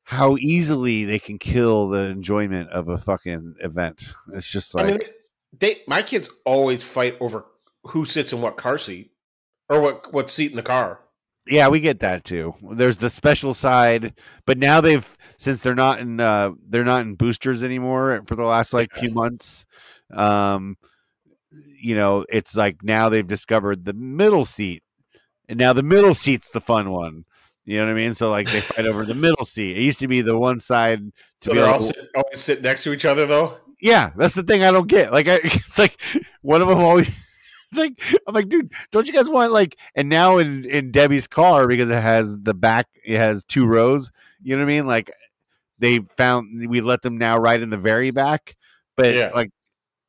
how 0.03 0.35
easily 0.37 1.05
they 1.05 1.19
can 1.19 1.39
kill 1.39 1.89
the 1.89 2.05
enjoyment 2.05 2.69
of 2.69 2.89
a 2.89 2.97
fucking 2.97 3.55
event. 3.61 4.13
It's 4.33 4.49
just 4.51 4.75
like 4.75 4.85
I 4.85 4.89
mean, 4.91 4.99
they 5.57 5.81
my 5.87 6.01
kids 6.01 6.29
always 6.45 6.83
fight 6.83 7.15
over 7.21 7.45
who 7.87 8.05
sits 8.05 8.33
in 8.33 8.41
what 8.41 8.57
car 8.57 8.77
seat 8.77 9.11
or 9.69 9.81
what 9.81 10.13
what 10.13 10.29
seat 10.29 10.51
in 10.51 10.57
the 10.57 10.63
car. 10.63 10.99
Yeah, 11.45 11.67
we 11.67 11.79
get 11.81 11.99
that 11.99 12.23
too. 12.23 12.53
There's 12.71 12.97
the 12.97 13.09
special 13.09 13.53
side, 13.53 14.13
but 14.45 14.57
now 14.57 14.79
they've 14.79 15.17
since 15.37 15.61
they're 15.61 15.75
not 15.75 15.99
in 15.99 16.19
uh 16.19 16.51
they're 16.69 16.85
not 16.85 17.01
in 17.01 17.15
boosters 17.15 17.63
anymore 17.63 18.23
for 18.25 18.35
the 18.35 18.43
last 18.43 18.73
like 18.73 18.93
few 18.93 19.11
months. 19.11 19.65
Um 20.13 20.77
you 21.51 21.95
know, 21.95 22.25
it's 22.29 22.55
like 22.55 22.81
now 22.83 23.09
they've 23.09 23.27
discovered 23.27 23.83
the 23.85 23.93
middle 23.93 24.45
seat. 24.45 24.83
And 25.49 25.59
now 25.59 25.73
the 25.73 25.83
middle 25.83 26.13
seat's 26.13 26.51
the 26.51 26.61
fun 26.61 26.91
one. 26.91 27.25
You 27.65 27.79
know 27.79 27.85
what 27.85 27.91
I 27.91 27.95
mean? 27.95 28.13
So 28.13 28.29
like 28.31 28.49
they 28.49 28.61
fight 28.61 28.85
over 28.85 29.05
the 29.05 29.15
middle 29.15 29.45
seat. 29.45 29.77
It 29.77 29.83
used 29.83 29.99
to 29.99 30.07
be 30.07 30.21
the 30.21 30.37
one 30.37 30.59
side 30.61 30.99
to 31.41 31.49
So 31.49 31.51
be 31.51 31.59
they're 31.59 31.65
like, 31.65 31.73
all 31.73 31.81
sit, 31.81 31.97
always 32.15 32.39
sit 32.41 32.61
next 32.61 32.83
to 32.83 32.93
each 32.93 33.05
other 33.05 33.25
though. 33.25 33.57
yeah, 33.81 34.11
that's 34.15 34.33
the 34.35 34.43
thing 34.43 34.63
I 34.63 34.71
don't 34.71 34.87
get. 34.87 35.11
Like, 35.11 35.27
I, 35.27 35.39
it's 35.43 35.77
like 35.79 35.99
one 36.41 36.61
of 36.61 36.67
them 36.69 36.79
always. 36.79 37.09
Like 37.75 38.01
I'm 38.27 38.33
like, 38.33 38.49
dude, 38.49 38.71
don't 38.91 39.07
you 39.07 39.13
guys 39.13 39.29
want 39.29 39.51
like? 39.51 39.77
And 39.95 40.09
now 40.09 40.37
in 40.37 40.65
in 40.65 40.91
Debbie's 40.91 41.27
car 41.27 41.67
because 41.67 41.89
it 41.89 42.01
has 42.01 42.39
the 42.39 42.53
back, 42.53 42.87
it 43.05 43.17
has 43.17 43.43
two 43.43 43.65
rows. 43.65 44.11
You 44.41 44.55
know 44.55 44.63
what 44.63 44.71
I 44.71 44.75
mean? 44.75 44.85
Like 44.87 45.11
they 45.79 45.99
found 46.17 46.69
we 46.69 46.81
let 46.81 47.01
them 47.01 47.17
now 47.17 47.37
ride 47.37 47.61
in 47.61 47.69
the 47.69 47.77
very 47.77 48.11
back, 48.11 48.55
but 48.95 49.15
Yeah. 49.15 49.31
like 49.33 49.49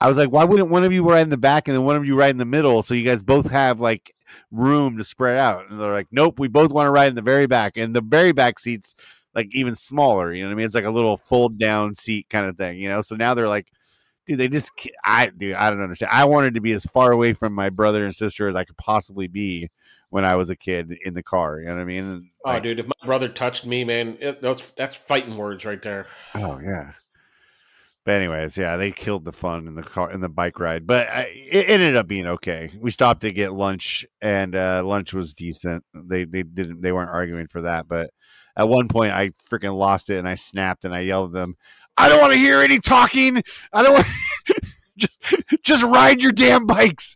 I 0.00 0.08
was 0.08 0.18
like, 0.18 0.30
why 0.30 0.44
wouldn't 0.44 0.70
one 0.70 0.84
of 0.84 0.92
you 0.92 1.08
ride 1.08 1.22
in 1.22 1.30
the 1.30 1.36
back 1.38 1.68
and 1.68 1.76
then 1.76 1.84
one 1.84 1.96
of 1.96 2.04
you 2.04 2.14
ride 2.16 2.30
in 2.30 2.36
the 2.36 2.44
middle 2.44 2.82
so 2.82 2.94
you 2.94 3.04
guys 3.06 3.22
both 3.22 3.50
have 3.50 3.80
like 3.80 4.12
room 4.50 4.98
to 4.98 5.04
spread 5.04 5.38
out? 5.38 5.70
And 5.70 5.80
they're 5.80 5.92
like, 5.92 6.08
nope, 6.10 6.38
we 6.38 6.48
both 6.48 6.70
want 6.72 6.86
to 6.86 6.90
ride 6.90 7.08
in 7.08 7.14
the 7.14 7.22
very 7.22 7.46
back, 7.46 7.76
and 7.76 7.94
the 7.94 8.02
very 8.02 8.32
back 8.32 8.58
seats 8.58 8.94
like 9.34 9.48
even 9.52 9.74
smaller. 9.74 10.32
You 10.34 10.42
know 10.42 10.48
what 10.50 10.54
I 10.54 10.56
mean? 10.56 10.66
It's 10.66 10.74
like 10.74 10.84
a 10.84 10.90
little 10.90 11.16
fold 11.16 11.58
down 11.58 11.94
seat 11.94 12.26
kind 12.28 12.46
of 12.46 12.56
thing. 12.56 12.78
You 12.78 12.88
know, 12.90 13.00
so 13.00 13.16
now 13.16 13.34
they're 13.34 13.48
like 13.48 13.68
dude, 14.26 14.38
they 14.38 14.48
just 14.48 14.70
I 15.04 15.26
dude, 15.26 15.54
I 15.54 15.70
don't 15.70 15.82
understand. 15.82 16.10
I 16.12 16.24
wanted 16.24 16.54
to 16.54 16.60
be 16.60 16.72
as 16.72 16.84
far 16.84 17.12
away 17.12 17.32
from 17.32 17.52
my 17.52 17.70
brother 17.70 18.04
and 18.04 18.14
sister 18.14 18.48
as 18.48 18.56
I 18.56 18.64
could 18.64 18.76
possibly 18.76 19.26
be 19.26 19.70
when 20.10 20.24
I 20.24 20.36
was 20.36 20.50
a 20.50 20.56
kid 20.56 20.96
in 21.04 21.14
the 21.14 21.22
car. 21.22 21.58
You 21.60 21.66
know 21.66 21.74
what 21.74 21.80
I 21.80 21.84
mean? 21.84 22.04
And, 22.04 22.30
Oh, 22.44 22.50
like, 22.50 22.62
dude, 22.62 22.78
if 22.78 22.86
my 22.86 23.06
brother 23.06 23.28
touched 23.28 23.66
me, 23.66 23.84
man, 23.84 24.16
it, 24.20 24.40
that's 24.42 24.70
that's 24.76 24.96
fighting 24.96 25.36
words 25.36 25.64
right 25.64 25.82
there. 25.82 26.06
Oh 26.34 26.60
yeah. 26.62 26.92
But 28.04 28.16
anyways, 28.16 28.58
yeah, 28.58 28.76
they 28.76 28.90
killed 28.90 29.24
the 29.24 29.32
fun 29.32 29.66
in 29.66 29.76
the 29.76 29.82
car 29.82 30.10
in 30.12 30.20
the 30.20 30.28
bike 30.28 30.60
ride, 30.60 30.86
but 30.86 31.08
I, 31.08 31.22
it 31.50 31.70
ended 31.70 31.96
up 31.96 32.06
being 32.06 32.26
okay. 32.26 32.70
We 32.78 32.90
stopped 32.90 33.22
to 33.22 33.32
get 33.32 33.54
lunch, 33.54 34.04
and 34.20 34.54
uh, 34.54 34.82
lunch 34.84 35.14
was 35.14 35.32
decent. 35.32 35.84
They 35.94 36.24
they 36.24 36.42
didn't 36.42 36.82
they 36.82 36.92
weren't 36.92 37.08
arguing 37.10 37.46
for 37.46 37.62
that, 37.62 37.88
but 37.88 38.10
at 38.56 38.68
one 38.68 38.88
point 38.88 39.12
I 39.14 39.30
freaking 39.50 39.76
lost 39.76 40.10
it 40.10 40.18
and 40.18 40.28
I 40.28 40.34
snapped 40.34 40.84
and 40.84 40.94
I 40.94 41.00
yelled 41.00 41.34
at 41.34 41.40
them, 41.40 41.56
"I 41.96 42.08
don't 42.08 42.20
want 42.20 42.32
to 42.32 42.38
hear 42.38 42.60
any 42.60 42.78
talking. 42.78 43.42
I 43.72 43.82
don't 43.82 43.94
want 43.94 44.06
just 44.96 45.18
just 45.62 45.84
ride 45.84 46.22
your 46.22 46.32
damn 46.32 46.66
bikes." 46.66 47.14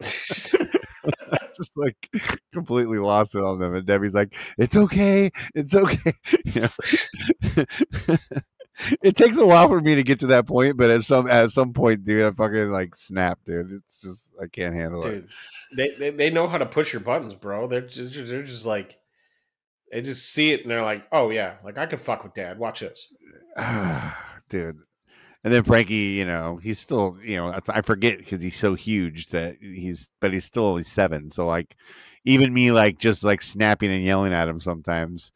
just 1.56 1.76
like 1.76 1.96
completely 2.52 2.98
lost 2.98 3.34
it 3.34 3.42
on 3.42 3.58
them, 3.58 3.74
and 3.74 3.86
Debbie's 3.86 4.14
like, 4.14 4.34
"It's 4.58 4.76
okay, 4.76 5.30
it's 5.54 5.74
okay." 5.74 6.12
You 6.44 6.62
know? 6.62 8.16
it 9.02 9.16
takes 9.16 9.36
a 9.36 9.46
while 9.46 9.68
for 9.68 9.80
me 9.80 9.94
to 9.94 10.02
get 10.02 10.20
to 10.20 10.26
that 10.28 10.46
point, 10.46 10.76
but 10.76 10.90
at 10.90 11.02
some 11.02 11.28
at 11.28 11.50
some 11.50 11.72
point, 11.72 12.04
dude, 12.04 12.24
I 12.24 12.30
fucking 12.32 12.70
like 12.70 12.94
snap, 12.94 13.38
dude. 13.44 13.70
It's 13.72 14.00
just 14.00 14.32
I 14.40 14.46
can't 14.46 14.74
handle 14.74 15.00
Dude, 15.00 15.28
they, 15.76 15.90
they 15.98 16.10
they 16.10 16.30
know 16.30 16.48
how 16.48 16.58
to 16.58 16.66
push 16.66 16.92
your 16.92 17.00
buttons, 17.00 17.34
bro. 17.34 17.66
They're 17.66 17.82
just 17.82 18.14
they're 18.28 18.42
just 18.42 18.66
like 18.66 18.98
they 19.94 20.02
just 20.02 20.32
see 20.32 20.50
it 20.50 20.62
and 20.62 20.70
they're 20.70 20.82
like, 20.82 21.06
oh 21.12 21.30
yeah, 21.30 21.54
like 21.62 21.78
I 21.78 21.86
can 21.86 22.00
fuck 22.00 22.24
with 22.24 22.34
dad. 22.34 22.58
Watch 22.58 22.80
this. 22.80 23.12
dude. 24.48 24.80
And 25.44 25.52
then 25.52 25.62
Frankie, 25.62 25.94
you 25.94 26.24
know, 26.24 26.58
he's 26.60 26.80
still, 26.80 27.16
you 27.22 27.36
know, 27.36 27.56
I 27.68 27.80
forget 27.82 28.18
because 28.18 28.42
he's 28.42 28.56
so 28.56 28.74
huge 28.74 29.26
that 29.26 29.56
he's, 29.60 30.08
but 30.20 30.32
he's 30.32 30.46
still 30.46 30.64
only 30.64 30.82
seven. 30.82 31.30
So 31.30 31.46
like, 31.46 31.76
even 32.24 32.52
me, 32.52 32.72
like 32.72 32.98
just 32.98 33.22
like 33.22 33.40
snapping 33.40 33.92
and 33.92 34.02
yelling 34.02 34.32
at 34.32 34.48
him 34.48 34.58
sometimes, 34.58 35.30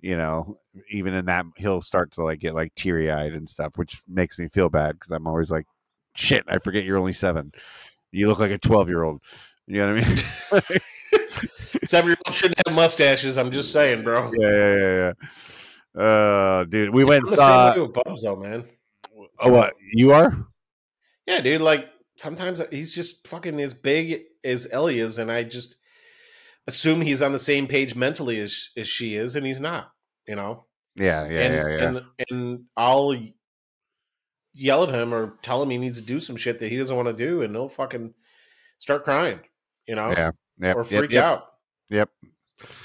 you 0.00 0.18
know, 0.18 0.58
even 0.90 1.14
in 1.14 1.24
that 1.26 1.46
he'll 1.56 1.80
start 1.80 2.10
to 2.12 2.24
like 2.24 2.40
get 2.40 2.54
like 2.54 2.74
teary 2.74 3.10
eyed 3.10 3.32
and 3.32 3.48
stuff, 3.48 3.78
which 3.78 4.02
makes 4.06 4.38
me 4.38 4.48
feel 4.48 4.68
bad 4.68 4.96
because 4.96 5.12
I'm 5.12 5.26
always 5.26 5.50
like, 5.50 5.64
shit, 6.16 6.44
I 6.48 6.58
forget 6.58 6.84
you're 6.84 6.98
only 6.98 7.12
seven. 7.14 7.52
You 8.10 8.28
look 8.28 8.40
like 8.40 8.50
a 8.50 8.58
12 8.58 8.88
year 8.90 9.04
old. 9.04 9.22
You 9.66 9.78
know 9.78 9.94
what 9.94 10.04
I 10.04 10.08
mean? 10.08 10.80
Seven 11.84 12.10
year 12.10 12.16
olds 12.26 12.36
shouldn't 12.36 12.60
have 12.66 12.74
mustaches. 12.74 13.36
I'm 13.36 13.50
just 13.50 13.72
saying, 13.72 14.04
bro. 14.04 14.30
yeah, 14.38 14.50
yeah, 14.50 14.76
yeah, 14.76 15.12
yeah. 15.96 16.02
Uh, 16.02 16.64
dude, 16.64 16.94
we 16.94 17.04
went 17.04 17.24
I'm 17.26 17.30
the 17.30 17.36
saw. 17.36 17.72
same 17.72 17.80
way 17.82 17.86
with 17.86 18.04
Bubs, 18.04 18.22
though, 18.22 18.36
man. 18.36 18.64
Oh, 19.40 19.52
what 19.52 19.74
you 19.92 20.12
are? 20.12 20.46
Yeah, 21.26 21.40
dude. 21.40 21.60
Like 21.60 21.88
sometimes 22.16 22.62
he's 22.70 22.94
just 22.94 23.26
fucking 23.26 23.60
as 23.60 23.74
big 23.74 24.22
as 24.44 24.68
Ellie 24.70 25.00
is, 25.00 25.18
and 25.18 25.30
I 25.30 25.42
just 25.42 25.76
assume 26.66 27.00
he's 27.00 27.22
on 27.22 27.32
the 27.32 27.38
same 27.38 27.66
page 27.66 27.94
mentally 27.94 28.38
as 28.38 28.68
as 28.76 28.88
she 28.88 29.16
is, 29.16 29.36
and 29.36 29.46
he's 29.46 29.60
not. 29.60 29.90
You 30.26 30.36
know. 30.36 30.66
Yeah, 30.96 31.26
yeah, 31.28 31.40
and, 31.40 31.54
yeah, 31.54 31.68
yeah. 31.68 31.88
and 31.88 32.04
and 32.30 32.64
I'll 32.76 33.16
yell 34.52 34.84
at 34.84 34.94
him 34.94 35.14
or 35.14 35.38
tell 35.42 35.62
him 35.62 35.70
he 35.70 35.78
needs 35.78 36.00
to 36.00 36.06
do 36.06 36.20
some 36.20 36.36
shit 36.36 36.58
that 36.58 36.70
he 36.70 36.76
doesn't 36.76 36.96
want 36.96 37.08
to 37.08 37.14
do, 37.14 37.42
and 37.42 37.54
he'll 37.54 37.68
fucking 37.68 38.14
start 38.78 39.04
crying. 39.04 39.40
You 39.86 39.96
know. 39.96 40.10
Yeah, 40.10 40.30
Yep, 40.62 40.76
or 40.76 40.84
freak 40.84 41.10
yep, 41.10 41.24
out. 41.24 41.46
Yep. 41.90 42.08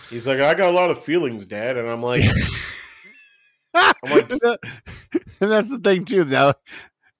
He's 0.09 0.25
like, 0.27 0.39
I 0.39 0.53
got 0.53 0.69
a 0.69 0.71
lot 0.71 0.89
of 0.89 1.01
feelings, 1.01 1.45
Dad, 1.45 1.77
and 1.77 1.87
I'm 1.87 2.01
like, 2.01 2.23
I'm 3.73 3.93
like, 4.03 4.29
and 4.31 5.51
that's 5.51 5.69
the 5.69 5.79
thing 5.83 6.05
too. 6.05 6.25
Now 6.25 6.53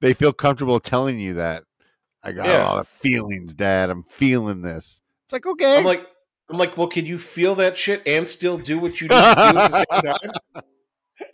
they 0.02 0.13
feel 0.13 0.34
comfortable 0.34 0.80
telling 0.80 1.20
you 1.20 1.36
that. 1.36 1.63
I 2.24 2.32
got 2.32 2.48
Yeah. 2.48 2.63
a 2.63 2.65
lot 2.65 2.80
of 2.80 2.88
feelings, 2.88 3.54
Dad. 3.54 3.89
I'm 3.89 4.04
feeling 4.04 4.62
this. 4.62 5.02
It's 5.28 5.34
like 5.34 5.46
okay. 5.46 5.78
I'm 5.78 5.84
like, 5.86 6.06
I'm 6.50 6.58
like, 6.58 6.78
well, 6.78 6.88
can 6.88 7.06
you 7.06 7.17
feel 7.20 7.56
that 7.56 7.78
shit 7.78 8.02
and 8.08 8.28
still 8.28 8.58
do 8.58 8.80
what 8.80 9.00
you 9.02 9.08
need 9.08 9.15
to 9.15 9.36
do 9.36 9.41
at 9.60 9.72
the 9.72 9.86
same 9.91 10.02
time? 10.56 10.63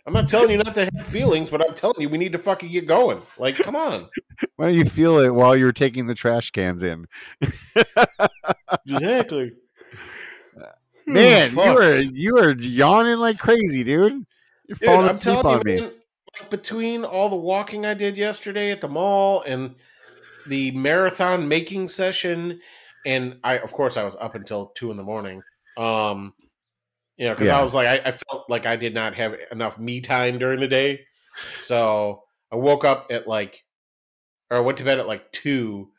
I'm 0.06 0.12
not 0.12 0.28
telling 0.28 0.50
you 0.50 0.58
not 0.58 0.74
to 0.74 0.84
have 0.84 1.06
feelings, 1.06 1.48
but 1.48 1.66
I'm 1.66 1.74
telling 1.74 2.00
you 2.00 2.08
we 2.08 2.18
need 2.18 2.32
to 2.32 2.38
fucking 2.38 2.70
get 2.70 2.86
going. 2.86 3.22
Like, 3.38 3.56
come 3.56 3.74
on, 3.74 4.08
Why 4.56 4.66
don't 4.66 4.74
you 4.74 4.84
feel 4.84 5.18
it 5.18 5.30
while 5.30 5.56
you're 5.56 5.72
taking 5.72 6.06
the 6.06 6.14
trash 6.14 6.50
cans 6.50 6.82
in? 6.82 7.06
exactly. 8.86 9.52
Man, 11.06 11.50
Fuck. 11.50 11.66
you 11.66 11.78
are 11.78 11.96
you 11.96 12.38
are 12.38 12.52
yawning 12.52 13.18
like 13.18 13.38
crazy, 13.38 13.84
dude. 13.84 14.24
You're 14.66 14.76
Dude, 14.76 14.88
falling 14.88 15.08
I'm 15.08 15.14
asleep 15.14 15.40
telling 15.40 15.58
on 15.58 15.68
you, 15.68 15.74
me. 15.74 15.80
man, 15.82 15.92
like 16.40 16.50
between 16.50 17.04
all 17.04 17.28
the 17.28 17.36
walking 17.36 17.84
I 17.84 17.92
did 17.92 18.16
yesterday 18.16 18.70
at 18.70 18.80
the 18.80 18.88
mall 18.88 19.42
and 19.46 19.74
the 20.46 20.70
marathon 20.70 21.46
making 21.46 21.88
session, 21.88 22.60
and 23.04 23.38
I, 23.44 23.58
of 23.58 23.72
course, 23.72 23.98
I 23.98 24.02
was 24.04 24.16
up 24.18 24.34
until 24.34 24.66
two 24.74 24.90
in 24.90 24.96
the 24.96 25.02
morning. 25.02 25.42
Um, 25.76 26.32
you 27.16 27.26
know, 27.26 27.34
because 27.34 27.48
Yeah. 27.48 27.58
I 27.58 27.62
was 27.62 27.74
like, 27.74 27.86
I, 27.86 28.08
I 28.08 28.10
felt 28.10 28.48
like 28.48 28.66
I 28.66 28.76
did 28.76 28.94
not 28.94 29.14
have 29.14 29.36
enough 29.52 29.78
me 29.78 30.00
time 30.00 30.38
during 30.38 30.60
the 30.60 30.68
day, 30.68 31.00
so 31.60 32.22
I 32.52 32.56
woke 32.56 32.84
up 32.84 33.06
at 33.10 33.26
like, 33.28 33.64
or 34.50 34.56
I 34.58 34.60
went 34.60 34.78
to 34.78 34.84
bed 34.84 34.98
at 34.98 35.06
like 35.08 35.30
two, 35.32 35.90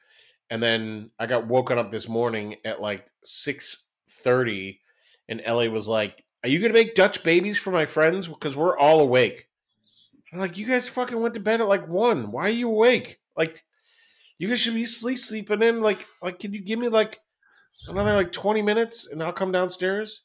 and 0.49 0.61
then 0.61 1.11
I 1.19 1.25
got 1.25 1.47
woken 1.47 1.77
up 1.77 1.91
this 1.91 2.07
morning 2.07 2.57
at 2.65 2.81
like 2.81 3.07
six 3.23 3.85
thirty, 4.09 4.81
and 5.27 5.41
Ellie 5.43 5.69
was 5.69 5.87
like, 5.87 6.23
"Are 6.43 6.49
you 6.49 6.59
gonna 6.59 6.73
make 6.73 6.95
Dutch 6.95 7.23
babies 7.23 7.57
for 7.57 7.71
my 7.71 7.85
friends? 7.85 8.27
Because 8.27 8.55
we're 8.55 8.77
all 8.77 8.99
awake." 8.99 9.47
I'm 10.33 10.39
like, 10.39 10.57
"You 10.57 10.67
guys 10.67 10.87
fucking 10.89 11.19
went 11.19 11.33
to 11.35 11.39
bed 11.39 11.61
at 11.61 11.67
like 11.67 11.87
one. 11.87 12.31
Why 12.31 12.43
are 12.47 12.49
you 12.49 12.69
awake? 12.69 13.19
Like, 13.37 13.63
you 14.37 14.47
guys 14.49 14.59
should 14.59 14.73
be 14.73 14.85
sleep 14.85 15.17
sleeping 15.17 15.61
in. 15.61 15.81
Like, 15.81 16.05
like, 16.21 16.39
can 16.39 16.53
you 16.53 16.61
give 16.61 16.77
me 16.79 16.89
like 16.89 17.19
another 17.87 18.13
like 18.13 18.31
twenty 18.31 18.61
minutes 18.61 19.07
and 19.09 19.23
I'll 19.23 19.33
come 19.33 19.51
downstairs?" 19.51 20.23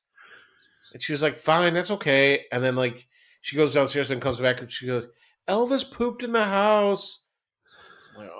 And 0.92 1.02
she 1.02 1.12
was 1.12 1.22
like, 1.22 1.36
"Fine, 1.36 1.74
that's 1.74 1.90
okay." 1.92 2.44
And 2.52 2.62
then 2.64 2.76
like 2.76 3.06
she 3.42 3.56
goes 3.56 3.72
downstairs 3.74 4.10
and 4.10 4.20
comes 4.20 4.38
back 4.40 4.60
and 4.60 4.70
she 4.70 4.86
goes, 4.86 5.06
"Elvis 5.48 5.90
pooped 5.90 6.22
in 6.22 6.32
the 6.32 6.44
house." 6.44 7.24
I'm 8.14 8.20
like, 8.22 8.30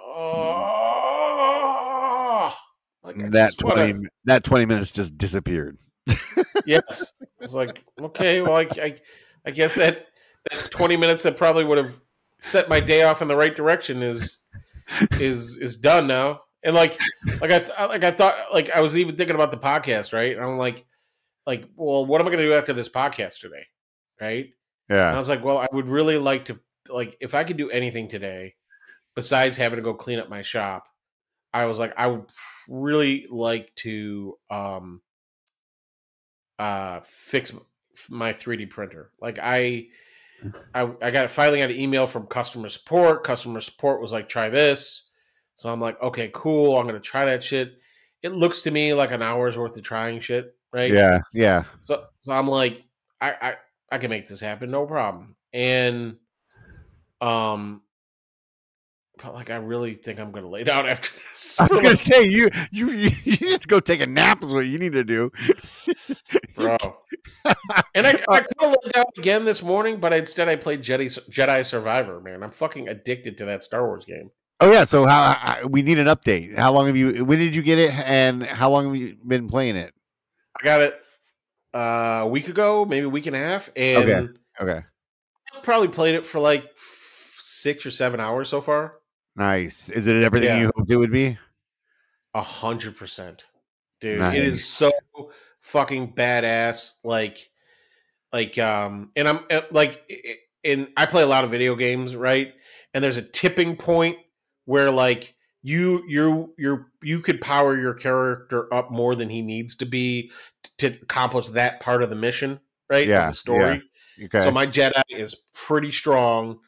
oh, 1.20 2.55
like 3.03 3.18
that 3.31 3.50
just 3.53 3.62
wanna- 3.62 3.92
twenty 3.92 4.09
that 4.24 4.44
twenty 4.44 4.66
minutes 4.66 4.90
just 4.90 5.16
disappeared. 5.18 5.79
yes. 6.66 7.12
I 7.22 7.26
was 7.44 7.55
like, 7.55 7.83
okay, 8.00 8.42
well, 8.42 8.57
I, 8.57 8.66
I, 8.83 8.96
I 9.46 9.50
guess 9.50 9.76
that, 9.76 10.07
that 10.50 10.70
twenty 10.70 10.96
minutes 10.96 11.22
that 11.22 11.37
probably 11.37 11.64
would 11.64 11.79
have 11.79 12.00
set 12.40 12.68
my 12.68 12.81
day 12.81 13.03
off 13.03 13.22
in 13.22 13.29
the 13.29 13.37
right 13.37 13.55
direction 13.55 14.03
is 14.03 14.38
is 15.12 15.57
is 15.59 15.76
done 15.76 16.07
now. 16.07 16.40
And 16.62 16.74
like, 16.74 16.98
like 17.40 17.50
I 17.53 17.59
th- 17.61 17.70
like 17.79 18.05
I 18.05 18.11
thought, 18.11 18.35
like 18.53 18.68
I 18.70 18.81
was 18.83 18.98
even 18.98 19.16
thinking 19.16 19.35
about 19.35 19.50
the 19.50 19.57
podcast, 19.57 20.12
right? 20.12 20.37
And 20.37 20.44
I'm 20.44 20.59
like, 20.59 20.85
like, 21.46 21.64
well, 21.76 22.07
what 22.07 22.20
am 22.20 22.26
I 22.26 22.31
going 22.31 22.42
to 22.42 22.48
do 22.48 22.55
after 22.55 22.72
this 22.72 22.88
podcast 22.88 23.40
today, 23.40 23.66
right? 24.20 24.46
And 25.09 25.16
I 25.16 25.18
was 25.18 25.29
like, 25.29 25.44
well, 25.44 25.59
I 25.59 25.68
would 25.72 25.87
really 25.87 26.18
like 26.18 26.46
to, 26.46 26.59
like, 26.88 27.16
if 27.20 27.35
I 27.35 27.44
could 27.44 27.57
do 27.57 27.70
anything 27.70 28.09
today 28.09 28.55
besides 29.14 29.57
having 29.57 29.76
to 29.76 29.83
go 29.83 29.94
clean 29.94 30.18
up 30.18 30.29
my 30.29 30.42
shop, 30.42 30.87
I 31.53 31.66
was 31.66 31.79
like, 31.79 31.92
I 31.96 32.07
would 32.07 32.31
really 32.68 33.26
like 33.31 33.74
to 33.76 34.38
um 34.50 35.03
uh 36.59 37.00
fix 37.03 37.53
my 38.09 38.33
3D 38.33 38.70
printer. 38.70 39.11
Like 39.20 39.38
I 39.40 39.88
I, 40.74 40.90
I 41.03 41.11
got 41.11 41.29
finally 41.31 41.59
got 41.59 41.70
an 41.70 41.76
email 41.76 42.07
from 42.07 42.26
customer 42.26 42.68
support. 42.68 43.24
Customer 43.24 43.61
support 43.61 44.00
was 44.00 44.12
like, 44.12 44.29
try 44.29 44.48
this. 44.48 45.05
So 45.55 45.70
I'm 45.70 45.81
like, 45.81 46.00
okay, 46.03 46.31
cool. 46.33 46.79
I'm 46.79 46.87
gonna 46.87 47.00
try 47.00 47.24
that 47.24 47.44
shit. 47.44 47.79
It 48.22 48.33
looks 48.33 48.62
to 48.62 48.70
me 48.70 48.94
like 48.94 49.11
an 49.11 49.22
hour's 49.22 49.59
worth 49.59 49.76
of 49.76 49.83
trying 49.83 50.20
shit, 50.20 50.57
right? 50.73 50.93
Yeah. 50.93 51.21
Yeah. 51.33 51.65
So 51.81 52.05
so 52.21 52.33
I'm 52.33 52.49
like, 52.49 52.83
I 53.21 53.31
I, 53.31 53.55
I 53.93 53.99
can 53.99 54.11
make 54.11 54.29
this 54.29 54.41
happen, 54.41 54.71
no 54.71 54.87
problem. 54.87 55.37
And 55.53 56.17
um 57.21 57.83
but 59.23 59.35
like 59.35 59.51
I 59.51 59.57
really 59.57 59.95
think 59.95 60.19
I'm 60.19 60.33
gonna 60.33 60.49
lay 60.49 60.65
down 60.73 60.87
after 60.87 61.11
this. 61.13 61.59
I 61.61 61.65
was 61.65 61.71
gonna 61.79 61.89
like, 61.91 61.99
say 61.99 62.25
you 62.25 62.51
you 62.71 62.91
you 63.25 63.37
need 63.37 63.61
to 63.61 63.69
go 63.69 63.81
take 63.81 64.01
a 64.01 64.07
nap 64.07 64.43
is 64.43 64.53
what 64.53 64.67
you 64.67 64.79
need 64.79 64.93
to 64.93 65.05
do. 65.05 65.31
bro. 66.55 66.77
And 67.95 68.07
I, 68.07 68.21
I 68.29 68.41
could 68.41 68.55
have 68.61 68.77
laid 68.83 68.93
down 68.93 69.05
again 69.19 69.45
this 69.45 69.63
morning, 69.63 69.99
but 69.99 70.13
instead 70.13 70.49
I 70.49 70.57
played 70.57 70.83
Jedi 70.83 71.07
Jedi 71.31 71.65
Survivor, 71.65 72.21
man. 72.21 72.43
I'm 72.43 72.51
fucking 72.51 72.89
addicted 72.89 73.39
to 73.39 73.45
that 73.47 73.63
Star 73.63 73.87
Wars 73.87 74.05
game. 74.05 74.31
Oh 74.61 74.71
yeah. 74.71 74.85
So 74.85 75.07
how, 75.07 75.33
how 75.33 75.67
we 75.67 75.83
need 75.83 75.99
an 75.99 76.07
update? 76.07 76.57
How 76.57 76.73
long 76.73 76.87
have 76.87 76.97
you? 76.97 77.25
When 77.25 77.39
did 77.39 77.55
you 77.55 77.63
get 77.63 77.79
it? 77.79 77.93
And 77.93 78.45
how 78.45 78.71
long 78.71 78.87
have 78.87 78.97
you 78.97 79.17
been 79.27 79.49
playing 79.49 79.77
it? 79.77 79.95
I 80.61 80.64
got 80.64 80.81
it 80.83 80.94
uh, 81.75 82.20
a 82.23 82.27
week 82.27 82.49
ago, 82.49 82.85
maybe 82.85 83.07
a 83.07 83.09
week 83.09 83.27
and 83.27 83.37
a 83.37 83.38
half, 83.38 83.70
and 83.77 83.96
Okay. 84.11 84.33
Okay. 84.61 84.83
Probably 85.62 85.88
played 85.88 86.14
it 86.14 86.25
for 86.25 86.38
like 86.40 86.64
f- 86.64 87.37
six 87.39 87.85
or 87.87 87.91
seven 87.91 88.20
hours 88.20 88.49
so 88.49 88.61
far. 88.61 88.95
Nice. 89.37 89.89
Is 89.91 90.07
it 90.07 90.22
everything 90.22 90.49
Yeah. 90.49 90.61
you 90.61 90.70
hoped 90.76 90.91
it 90.91 90.97
would 90.97 91.12
be? 91.12 91.39
A 92.35 92.43
hundred 92.43 92.97
percent, 92.97 93.45
dude. 94.01 94.16
It 94.16 94.20
Nice. 94.20 94.37
is 94.39 94.64
so 94.66 94.91
fucking 95.61 96.14
badass. 96.14 96.97
Like, 97.05 97.51
like, 98.32 98.59
um, 98.59 99.11
and 99.16 99.26
I'm 99.26 99.41
uh, 99.51 99.62
like, 99.70 100.09
and 100.64 100.89
I 100.97 101.07
play 101.07 101.22
a 101.22 101.26
lot 101.26 101.45
of 101.45 101.51
video 101.51 101.74
games, 101.74 102.14
right? 102.14 102.53
And 102.95 103.03
there's 103.03 103.16
a 103.16 103.22
tipping 103.22 103.76
point 103.76 104.18
where 104.66 104.91
like 104.91 105.35
you 105.63 106.03
you 106.09 106.55
you 106.57 106.85
you 107.03 107.21
could 107.21 107.41
power 107.41 107.77
your 107.77 107.95
character 107.95 108.73
up 108.73 108.91
more 108.91 109.15
than 109.15 109.29
he 109.29 109.43
needs 109.43 109.75
to 109.77 109.87
be 109.87 110.31
to 110.79 110.87
accomplish 111.03 111.49
that 111.49 111.81
part 111.81 112.03
of 112.03 112.11
the 112.11 112.17
mission, 112.17 112.61
right? 112.89 113.07
Yeah, 113.07 113.27
the 113.27 113.35
story. 113.35 113.83
Okay. 114.23 114.41
So 114.41 114.51
my 114.51 114.67
Jedi 114.67 115.03
is 115.11 115.35
pretty 115.55 115.93
strong, 115.93 116.61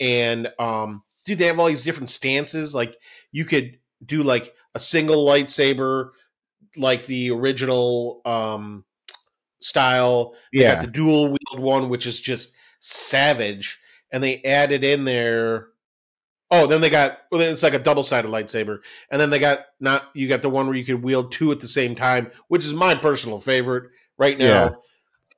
and 0.00 0.52
um, 0.58 1.02
dude, 1.24 1.38
they 1.38 1.46
have 1.46 1.58
all 1.58 1.66
these 1.66 1.84
different 1.84 2.10
stances. 2.10 2.74
Like 2.74 2.96
you 3.32 3.44
could 3.44 3.78
do 4.04 4.22
like 4.22 4.54
a 4.74 4.78
single 4.78 5.26
lightsaber, 5.26 6.10
like 6.76 7.06
the 7.06 7.30
original 7.30 8.20
um 8.24 8.84
style. 9.60 10.34
They 10.52 10.60
Yeah. 10.60 10.76
the 10.76 10.86
dual 10.86 11.24
wield 11.26 11.58
one, 11.60 11.88
which 11.88 12.06
is 12.06 12.20
just 12.20 12.54
savage, 12.78 13.80
and 14.12 14.22
they 14.22 14.42
added 14.42 14.84
in 14.84 15.04
there. 15.04 15.68
Oh, 16.50 16.66
then 16.66 16.80
they 16.80 16.88
got 16.90 17.18
well, 17.30 17.40
it's 17.42 17.62
like 17.62 17.74
a 17.74 17.78
double 17.78 18.02
sided 18.02 18.30
lightsaber, 18.30 18.78
and 19.10 19.20
then 19.20 19.30
they 19.30 19.38
got 19.38 19.60
not 19.80 20.08
you 20.14 20.28
got 20.28 20.42
the 20.42 20.48
one 20.50 20.66
where 20.66 20.76
you 20.76 20.84
could 20.84 21.02
wield 21.02 21.30
two 21.30 21.52
at 21.52 21.60
the 21.60 21.68
same 21.68 21.94
time, 21.94 22.30
which 22.48 22.64
is 22.64 22.72
my 22.72 22.94
personal 22.94 23.38
favorite 23.38 23.90
right 24.16 24.38
now. 24.38 24.44
Yeah. 24.44 24.70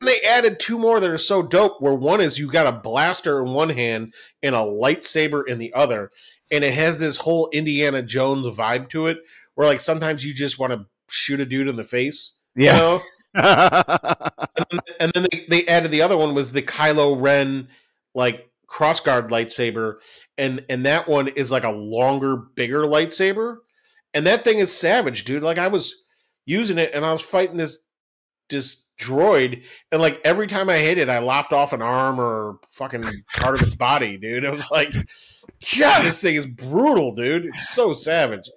And 0.00 0.08
they 0.08 0.20
added 0.22 0.60
two 0.60 0.78
more 0.78 0.98
that 1.00 1.10
are 1.10 1.18
so 1.18 1.42
dope. 1.42 1.80
Where 1.82 1.94
one 1.94 2.20
is 2.20 2.38
you 2.38 2.46
got 2.46 2.66
a 2.66 2.72
blaster 2.72 3.44
in 3.44 3.52
one 3.52 3.70
hand 3.70 4.14
and 4.42 4.54
a 4.54 4.58
lightsaber 4.58 5.46
in 5.46 5.58
the 5.58 5.72
other, 5.74 6.10
and 6.50 6.62
it 6.64 6.74
has 6.74 7.00
this 7.00 7.16
whole 7.16 7.48
Indiana 7.52 8.02
Jones 8.02 8.46
vibe 8.56 8.88
to 8.90 9.08
it, 9.08 9.18
where 9.56 9.66
like 9.66 9.80
sometimes 9.80 10.24
you 10.24 10.32
just 10.32 10.58
want 10.58 10.72
to 10.72 10.86
shoot 11.10 11.40
a 11.40 11.44
dude 11.44 11.68
in 11.68 11.76
the 11.76 11.84
face, 11.84 12.34
you 12.54 12.66
Yeah. 12.66 12.78
know? 12.78 13.02
and 13.34 14.66
then, 14.70 14.80
and 15.00 15.12
then 15.12 15.26
they, 15.30 15.46
they 15.48 15.66
added 15.66 15.90
the 15.90 16.02
other 16.02 16.16
one 16.16 16.34
was 16.34 16.52
the 16.52 16.62
Kylo 16.62 17.20
Ren 17.20 17.68
like 18.14 18.49
crossguard 18.70 19.30
lightsaber, 19.30 19.94
and 20.38 20.64
and 20.68 20.86
that 20.86 21.08
one 21.08 21.28
is 21.28 21.50
like 21.50 21.64
a 21.64 21.70
longer, 21.70 22.36
bigger 22.36 22.82
lightsaber, 22.82 23.58
and 24.14 24.26
that 24.26 24.44
thing 24.44 24.58
is 24.58 24.72
savage, 24.72 25.24
dude. 25.24 25.42
Like 25.42 25.58
I 25.58 25.68
was 25.68 25.94
using 26.46 26.78
it, 26.78 26.92
and 26.94 27.04
I 27.04 27.12
was 27.12 27.22
fighting 27.22 27.56
this 27.56 27.78
this 28.48 28.86
droid, 29.00 29.64
and 29.90 30.00
like 30.00 30.20
every 30.24 30.46
time 30.46 30.70
I 30.70 30.78
hit 30.78 30.98
it, 30.98 31.08
I 31.08 31.18
lopped 31.18 31.52
off 31.52 31.72
an 31.72 31.82
arm 31.82 32.20
or 32.20 32.58
fucking 32.70 33.04
part 33.34 33.54
of 33.54 33.62
its 33.62 33.74
body, 33.74 34.16
dude. 34.16 34.44
It 34.44 34.52
was 34.52 34.70
like, 34.70 34.92
God, 35.78 36.04
this 36.04 36.22
thing 36.22 36.36
is 36.36 36.46
brutal, 36.46 37.14
dude. 37.14 37.46
It's 37.46 37.70
so 37.70 37.92
savage. 37.92 38.48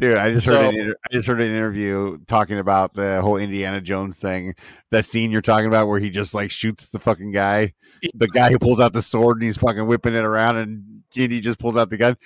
Dude, 0.00 0.16
I 0.16 0.32
just 0.32 0.46
heard 0.46 0.64
an 0.64 0.80
inter- 0.80 0.96
I 1.04 1.12
just 1.12 1.26
heard 1.26 1.42
an 1.42 1.50
interview 1.50 2.16
talking 2.26 2.58
about 2.58 2.94
the 2.94 3.20
whole 3.20 3.36
Indiana 3.36 3.82
Jones 3.82 4.16
thing. 4.16 4.54
That 4.90 5.04
scene 5.04 5.30
you're 5.30 5.42
talking 5.42 5.66
about 5.66 5.88
where 5.88 5.98
he 6.00 6.08
just 6.08 6.32
like 6.32 6.50
shoots 6.50 6.88
the 6.88 6.98
fucking 6.98 7.32
guy, 7.32 7.74
the 8.14 8.26
guy 8.28 8.50
who 8.50 8.58
pulls 8.58 8.80
out 8.80 8.94
the 8.94 9.02
sword 9.02 9.36
and 9.36 9.44
he's 9.44 9.58
fucking 9.58 9.86
whipping 9.86 10.14
it 10.14 10.24
around, 10.24 10.56
and 10.56 11.02
Indy 11.14 11.40
just 11.40 11.58
pulls 11.58 11.76
out 11.76 11.90
the 11.90 11.98
gun. 11.98 12.16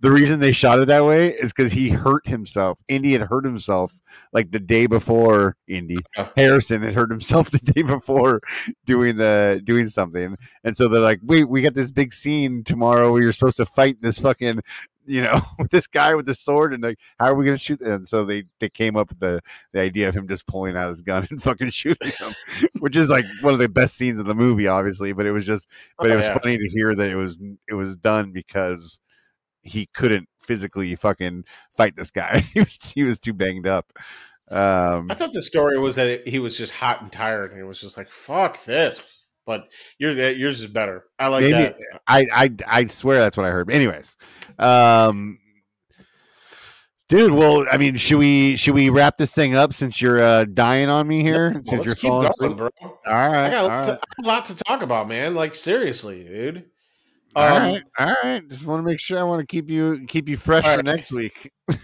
The 0.00 0.10
reason 0.10 0.40
they 0.40 0.50
shot 0.50 0.78
it 0.80 0.86
that 0.86 1.04
way 1.04 1.28
is 1.28 1.52
because 1.52 1.72
he 1.72 1.90
hurt 1.90 2.26
himself. 2.26 2.78
Indy 2.88 3.12
had 3.12 3.20
hurt 3.20 3.44
himself 3.44 4.00
like 4.32 4.50
the 4.50 4.58
day 4.58 4.86
before. 4.86 5.56
Indy 5.68 5.98
Harrison 6.36 6.82
had 6.82 6.94
hurt 6.94 7.10
himself 7.10 7.50
the 7.52 7.58
day 7.58 7.82
before 7.82 8.40
doing 8.86 9.16
the 9.16 9.60
doing 9.62 9.86
something, 9.86 10.36
and 10.64 10.76
so 10.76 10.88
they're 10.88 11.00
like, 11.00 11.20
"Wait, 11.22 11.48
we 11.48 11.62
got 11.62 11.74
this 11.74 11.92
big 11.92 12.12
scene 12.12 12.64
tomorrow 12.64 13.12
where 13.12 13.22
you're 13.22 13.32
supposed 13.32 13.58
to 13.58 13.66
fight 13.66 14.00
this 14.00 14.18
fucking." 14.18 14.60
You 15.10 15.22
know, 15.22 15.40
with 15.58 15.70
this 15.70 15.86
guy 15.86 16.14
with 16.14 16.26
the 16.26 16.34
sword, 16.34 16.72
and 16.72 16.82
like, 16.82 16.98
how 17.18 17.26
are 17.26 17.34
we 17.34 17.44
gonna 17.44 17.58
shoot? 17.58 17.80
And 17.80 18.06
so 18.06 18.24
they 18.24 18.44
they 18.60 18.68
came 18.68 18.96
up 18.96 19.08
with 19.10 19.18
the 19.18 19.40
the 19.72 19.80
idea 19.80 20.08
of 20.08 20.14
him 20.14 20.28
just 20.28 20.46
pulling 20.46 20.76
out 20.76 20.88
his 20.88 21.00
gun 21.00 21.26
and 21.30 21.42
fucking 21.42 21.70
shooting 21.70 22.12
him, 22.18 22.32
which 22.78 22.96
is 22.96 23.10
like 23.10 23.24
one 23.40 23.52
of 23.52 23.58
the 23.58 23.68
best 23.68 23.96
scenes 23.96 24.20
of 24.20 24.26
the 24.26 24.34
movie, 24.34 24.66
obviously. 24.68 25.12
But 25.12 25.26
it 25.26 25.32
was 25.32 25.44
just, 25.44 25.66
but 25.98 26.10
Oh, 26.10 26.12
it 26.12 26.16
was 26.16 26.26
yeah. 26.28 26.38
funny 26.38 26.58
to 26.58 26.68
hear 26.68 26.94
that 26.94 27.08
it 27.08 27.16
was 27.16 27.38
it 27.68 27.74
was 27.74 27.96
done 27.96 28.32
because 28.32 29.00
he 29.62 29.86
couldn't 29.92 30.28
physically 30.40 30.94
fucking 30.96 31.44
fight 31.76 31.96
this 31.96 32.10
guy. 32.10 32.40
he 32.54 32.60
was 32.60 32.78
he 32.94 33.02
was 33.04 33.18
too 33.18 33.32
banged 33.34 33.66
up. 33.66 33.92
Um, 34.50 35.08
I 35.10 35.14
thought 35.14 35.32
the 35.32 35.42
story 35.42 35.78
was 35.78 35.94
that 35.96 36.08
it, 36.08 36.28
he 36.28 36.40
was 36.40 36.58
just 36.58 36.72
hot 36.72 37.02
and 37.02 37.12
tired, 37.12 37.52
and 37.52 37.60
it 37.60 37.64
was 37.64 37.80
just 37.80 37.96
like, 37.96 38.10
"Fuck 38.10 38.64
this." 38.64 39.00
But 39.50 39.64
yours, 39.98 40.36
yours 40.38 40.60
is 40.60 40.68
better. 40.68 41.06
I 41.18 41.26
like 41.26 41.42
Maybe- 41.42 41.54
that. 41.54 41.74
I, 42.06 42.26
I 42.32 42.50
I 42.68 42.86
swear 42.86 43.18
that's 43.18 43.36
what 43.36 43.44
I 43.46 43.50
heard. 43.50 43.66
But 43.66 43.74
anyways, 43.74 44.16
um, 44.60 45.38
dude. 47.08 47.32
Well, 47.32 47.66
I 47.70 47.76
mean, 47.76 47.96
should 47.96 48.18
we 48.18 48.54
should 48.54 48.74
we 48.74 48.90
wrap 48.90 49.16
this 49.16 49.34
thing 49.34 49.56
up 49.56 49.72
since 49.74 50.00
you're 50.00 50.22
uh, 50.22 50.44
dying 50.44 50.88
on 50.88 51.08
me 51.08 51.22
here? 51.22 51.50
Well, 51.54 51.62
since 51.64 51.84
you're 51.84 51.96
falling 51.96 52.30
going, 52.38 52.52
asleep? 52.52 52.56
bro. 52.56 52.70
All 52.82 52.92
right, 53.06 53.46
I 53.46 53.50
got, 53.50 53.64
a 53.64 53.66
lot 53.66 53.70
right, 53.76 53.84
to, 53.86 54.00
a 54.22 54.26
lot 54.26 54.44
to 54.46 54.54
talk 54.56 54.82
about, 54.82 55.08
man. 55.08 55.34
Like 55.34 55.54
seriously, 55.56 56.22
dude. 56.24 56.66
all 57.34 57.44
Um, 57.44 57.62
right, 57.62 57.82
all 57.98 58.14
right. 58.22 58.48
Just 58.48 58.64
want 58.66 58.84
to 58.84 58.88
make 58.88 59.00
sure 59.00 59.18
I 59.18 59.24
want 59.24 59.40
to 59.40 59.46
keep 59.46 59.68
you 59.68 60.06
keep 60.06 60.28
you 60.28 60.36
fresh 60.36 60.64
All 60.64 60.70
for 60.70 60.76
right. 60.76 60.84
next 60.84 61.10
week. 61.10 61.50
All 61.68 61.76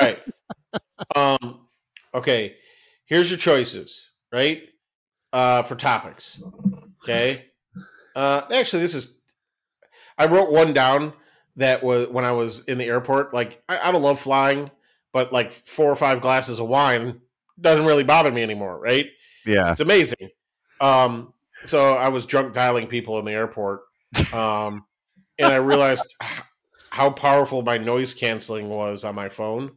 right. 0.00 0.18
um. 1.14 1.60
Okay. 2.14 2.56
Here's 3.06 3.30
your 3.30 3.38
choices, 3.38 4.10
right? 4.32 4.62
Uh, 5.32 5.62
for 5.62 5.76
topics. 5.76 6.40
Okay. 7.02 7.46
Uh, 8.14 8.42
actually, 8.52 8.82
this 8.82 8.94
is. 8.94 9.20
I 10.18 10.26
wrote 10.26 10.50
one 10.50 10.72
down 10.72 11.12
that 11.56 11.82
was 11.82 12.08
when 12.08 12.24
I 12.24 12.32
was 12.32 12.64
in 12.64 12.78
the 12.78 12.84
airport. 12.86 13.34
Like, 13.34 13.62
I, 13.68 13.88
I 13.88 13.92
don't 13.92 14.02
love 14.02 14.18
flying, 14.18 14.70
but 15.12 15.32
like 15.32 15.52
four 15.52 15.90
or 15.90 15.96
five 15.96 16.22
glasses 16.22 16.58
of 16.58 16.68
wine 16.68 17.20
doesn't 17.60 17.86
really 17.86 18.04
bother 18.04 18.30
me 18.30 18.42
anymore, 18.42 18.78
right? 18.78 19.06
Yeah, 19.44 19.72
It's 19.72 19.80
amazing. 19.80 20.30
Um, 20.80 21.32
so 21.64 21.94
I 21.94 22.08
was 22.08 22.26
drunk 22.26 22.52
dialing 22.52 22.86
people 22.86 23.18
in 23.18 23.24
the 23.24 23.32
airport, 23.32 23.82
um, 24.32 24.84
and 25.38 25.52
I 25.52 25.56
realized 25.56 26.14
how 26.90 27.10
powerful 27.10 27.62
my 27.62 27.78
noise 27.78 28.12
canceling 28.14 28.68
was 28.68 29.04
on 29.04 29.14
my 29.14 29.28
phone. 29.28 29.76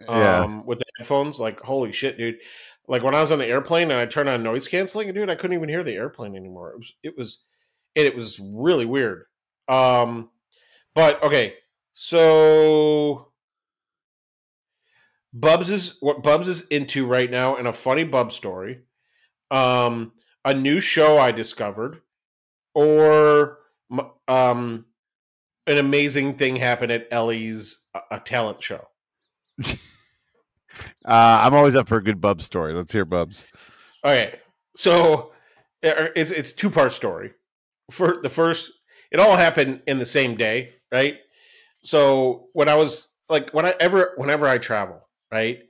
yeah. 0.00 0.40
Um, 0.40 0.66
with 0.66 0.78
the 0.78 0.84
headphones, 0.98 1.40
like 1.40 1.60
holy 1.60 1.92
shit, 1.92 2.18
dude! 2.18 2.38
Like 2.88 3.02
when 3.02 3.14
I 3.14 3.20
was 3.20 3.32
on 3.32 3.38
the 3.38 3.46
airplane 3.46 3.90
and 3.90 4.00
I 4.00 4.06
turned 4.06 4.28
on 4.28 4.42
noise 4.42 4.68
canceling, 4.68 5.08
and 5.08 5.14
dude, 5.14 5.30
I 5.30 5.34
couldn't 5.34 5.56
even 5.56 5.68
hear 5.68 5.82
the 5.82 5.94
airplane 5.94 6.36
anymore. 6.36 6.72
It 6.72 6.78
was, 6.78 6.94
it 7.02 7.18
was, 7.18 7.44
it 7.94 8.14
was 8.14 8.38
really 8.40 8.84
weird. 8.84 9.24
Um, 9.68 10.30
but 10.94 11.22
okay, 11.22 11.54
so 11.92 13.32
Bubs 15.32 15.70
is 15.70 15.98
what 16.00 16.22
Bubs 16.22 16.48
is 16.48 16.66
into 16.68 17.06
right 17.06 17.30
now, 17.30 17.56
and 17.56 17.68
a 17.68 17.72
funny 17.72 18.04
Bub 18.04 18.32
story, 18.32 18.80
um, 19.50 20.12
a 20.44 20.54
new 20.54 20.80
show 20.80 21.18
I 21.18 21.32
discovered, 21.32 22.00
or 22.74 23.58
um, 24.28 24.86
an 25.66 25.78
amazing 25.78 26.34
thing 26.34 26.56
happened 26.56 26.92
at 26.92 27.08
Ellie's 27.10 27.84
a, 27.94 28.00
a 28.12 28.20
talent 28.20 28.62
show. 28.62 28.88
Uh, 31.04 31.40
I'm 31.42 31.54
always 31.54 31.76
up 31.76 31.88
for 31.88 31.96
a 31.98 32.02
good 32.02 32.20
Bubs 32.20 32.44
story. 32.44 32.72
Let's 32.72 32.92
hear 32.92 33.04
Bubs. 33.04 33.46
Okay, 34.04 34.38
so 34.76 35.32
uh, 35.84 36.08
it's 36.16 36.30
it's 36.30 36.52
two 36.52 36.70
part 36.70 36.92
story. 36.92 37.32
For 37.90 38.16
the 38.22 38.28
first, 38.28 38.70
it 39.12 39.20
all 39.20 39.36
happened 39.36 39.82
in 39.86 39.98
the 39.98 40.06
same 40.06 40.36
day, 40.36 40.74
right? 40.92 41.18
So 41.82 42.48
when 42.52 42.68
I 42.68 42.74
was 42.74 43.14
like, 43.28 43.50
when 43.50 43.64
I 43.64 43.74
ever, 43.78 44.14
whenever 44.16 44.46
I 44.48 44.58
travel, 44.58 45.00
right, 45.30 45.60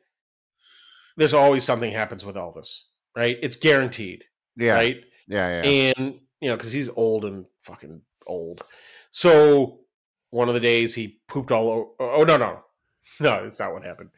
there's 1.16 1.34
always 1.34 1.64
something 1.64 1.92
happens 1.92 2.24
with 2.24 2.36
Elvis, 2.36 2.80
right? 3.14 3.38
It's 3.42 3.56
guaranteed, 3.56 4.24
Yeah, 4.56 4.72
right? 4.72 5.04
yeah, 5.28 5.62
yeah. 5.62 5.92
And 5.98 6.20
you 6.40 6.48
know, 6.48 6.56
because 6.56 6.72
he's 6.72 6.88
old 6.90 7.24
and 7.24 7.44
fucking 7.62 8.00
old. 8.26 8.62
So 9.10 9.80
one 10.30 10.48
of 10.48 10.54
the 10.54 10.60
days 10.60 10.94
he 10.94 11.20
pooped 11.28 11.52
all 11.52 11.68
over. 11.68 11.86
Oh 12.00 12.24
no, 12.24 12.36
no, 12.36 12.60
no, 13.20 13.42
that's 13.42 13.60
not 13.60 13.72
what 13.72 13.84
happened. 13.84 14.10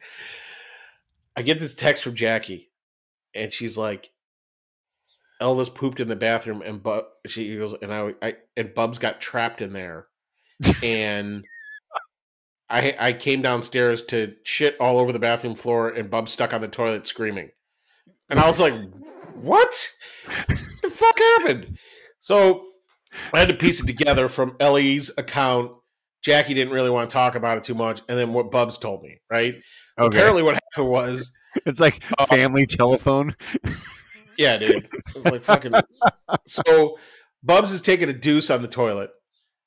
I 1.39 1.41
get 1.41 1.57
this 1.57 1.73
text 1.73 2.03
from 2.03 2.15
Jackie, 2.15 2.69
and 3.33 3.53
she's 3.53 3.77
like, 3.77 4.09
"Elvis 5.41 5.73
pooped 5.73 6.01
in 6.01 6.09
the 6.09 6.17
bathroom," 6.17 6.61
and 6.61 6.83
but 6.83 7.13
she 7.27 7.55
goes, 7.55 7.73
and 7.81 7.93
I, 7.93 8.13
I 8.21 8.35
and 8.57 8.73
Bubs 8.73 8.99
got 8.99 9.21
trapped 9.21 9.61
in 9.61 9.71
there, 9.71 10.07
and. 10.83 11.45
I, 12.71 12.95
I 12.99 13.13
came 13.13 13.41
downstairs 13.41 14.03
to 14.03 14.35
shit 14.43 14.79
all 14.79 14.99
over 14.99 15.11
the 15.11 15.17
bathroom 15.17 15.55
floor 15.55 15.89
and 15.89 16.07
Bubs 16.07 16.31
stuck 16.31 16.53
on 16.53 16.61
the 16.61 16.67
toilet 16.67 17.03
screaming. 17.07 17.49
And 18.29 18.39
I 18.39 18.47
was 18.47 18.59
like, 18.59 18.75
what? 19.33 19.89
the 20.83 20.89
fuck 20.91 21.17
happened? 21.17 21.79
So 22.19 22.67
I 23.33 23.39
had 23.39 23.49
to 23.49 23.55
piece 23.55 23.81
it 23.81 23.87
together 23.87 24.29
from 24.29 24.55
Ellie's 24.59 25.09
account. 25.17 25.71
Jackie 26.23 26.53
didn't 26.53 26.71
really 26.71 26.91
want 26.91 27.09
to 27.09 27.13
talk 27.15 27.33
about 27.33 27.57
it 27.57 27.63
too 27.63 27.73
much, 27.73 28.01
and 28.07 28.19
then 28.19 28.33
what 28.33 28.51
Bubs 28.51 28.77
told 28.77 29.01
me, 29.01 29.19
right? 29.31 29.55
So 29.99 30.05
Okay. 30.05 30.17
Apparently, 30.17 30.43
what 30.43 30.55
happened 30.55 30.89
was, 30.89 31.33
It's 31.65 31.79
like 31.79 32.03
Uh, 32.17 32.25
family 32.27 32.65
telephone. 32.65 33.35
yeah, 34.37 34.57
dude, 34.57 34.87
like 35.25 35.43
fucking. 35.43 35.73
So 36.45 36.97
Bubs 37.43 37.71
is 37.71 37.81
taking 37.81 38.09
a 38.09 38.13
deuce 38.13 38.49
on 38.49 38.61
the 38.61 38.67
toilet. 38.67 39.11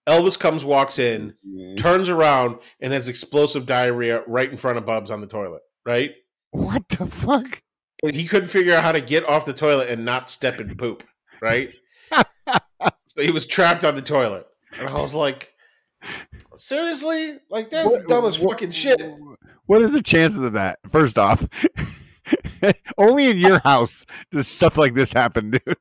Elvis 0.06 0.38
comes, 0.38 0.64
walks 0.64 0.98
in, 0.98 1.34
turns 1.76 2.08
around, 2.08 2.58
and 2.80 2.92
has 2.92 3.08
explosive 3.08 3.66
diarrhea 3.66 4.22
right 4.26 4.50
in 4.50 4.56
front 4.56 4.78
of 4.78 4.86
Bubs 4.86 5.10
on 5.10 5.20
the 5.20 5.26
toilet. 5.26 5.62
Right? 5.84 6.12
What 6.50 6.88
the 6.88 7.06
fuck? 7.06 7.62
And 8.02 8.14
he 8.14 8.26
couldn't 8.26 8.48
figure 8.48 8.74
out 8.74 8.82
how 8.82 8.92
to 8.92 9.00
get 9.00 9.28
off 9.28 9.44
the 9.44 9.52
toilet 9.52 9.88
and 9.88 10.04
not 10.04 10.30
step 10.30 10.60
in 10.60 10.76
poop. 10.76 11.04
Right? 11.40 11.70
so 13.06 13.22
he 13.22 13.30
was 13.30 13.46
trapped 13.46 13.84
on 13.84 13.94
the 13.94 14.02
toilet, 14.02 14.46
and 14.78 14.88
I 14.88 15.00
was 15.00 15.14
like, 15.14 15.51
"Seriously? 16.58 17.38
Like 17.50 17.70
that's 17.70 17.88
What- 17.88 18.08
dumb 18.08 18.24
as 18.26 18.36
fucking 18.36 18.70
shit." 18.72 19.00
What 19.66 19.82
is 19.82 19.92
the 19.92 20.02
chances 20.02 20.40
of 20.40 20.52
that? 20.54 20.78
First 20.90 21.18
off, 21.18 21.46
only 22.98 23.28
in 23.30 23.38
your 23.38 23.60
house 23.60 24.04
does 24.30 24.48
stuff 24.48 24.76
like 24.76 24.94
this 24.94 25.12
happen, 25.12 25.50
dude. 25.52 25.76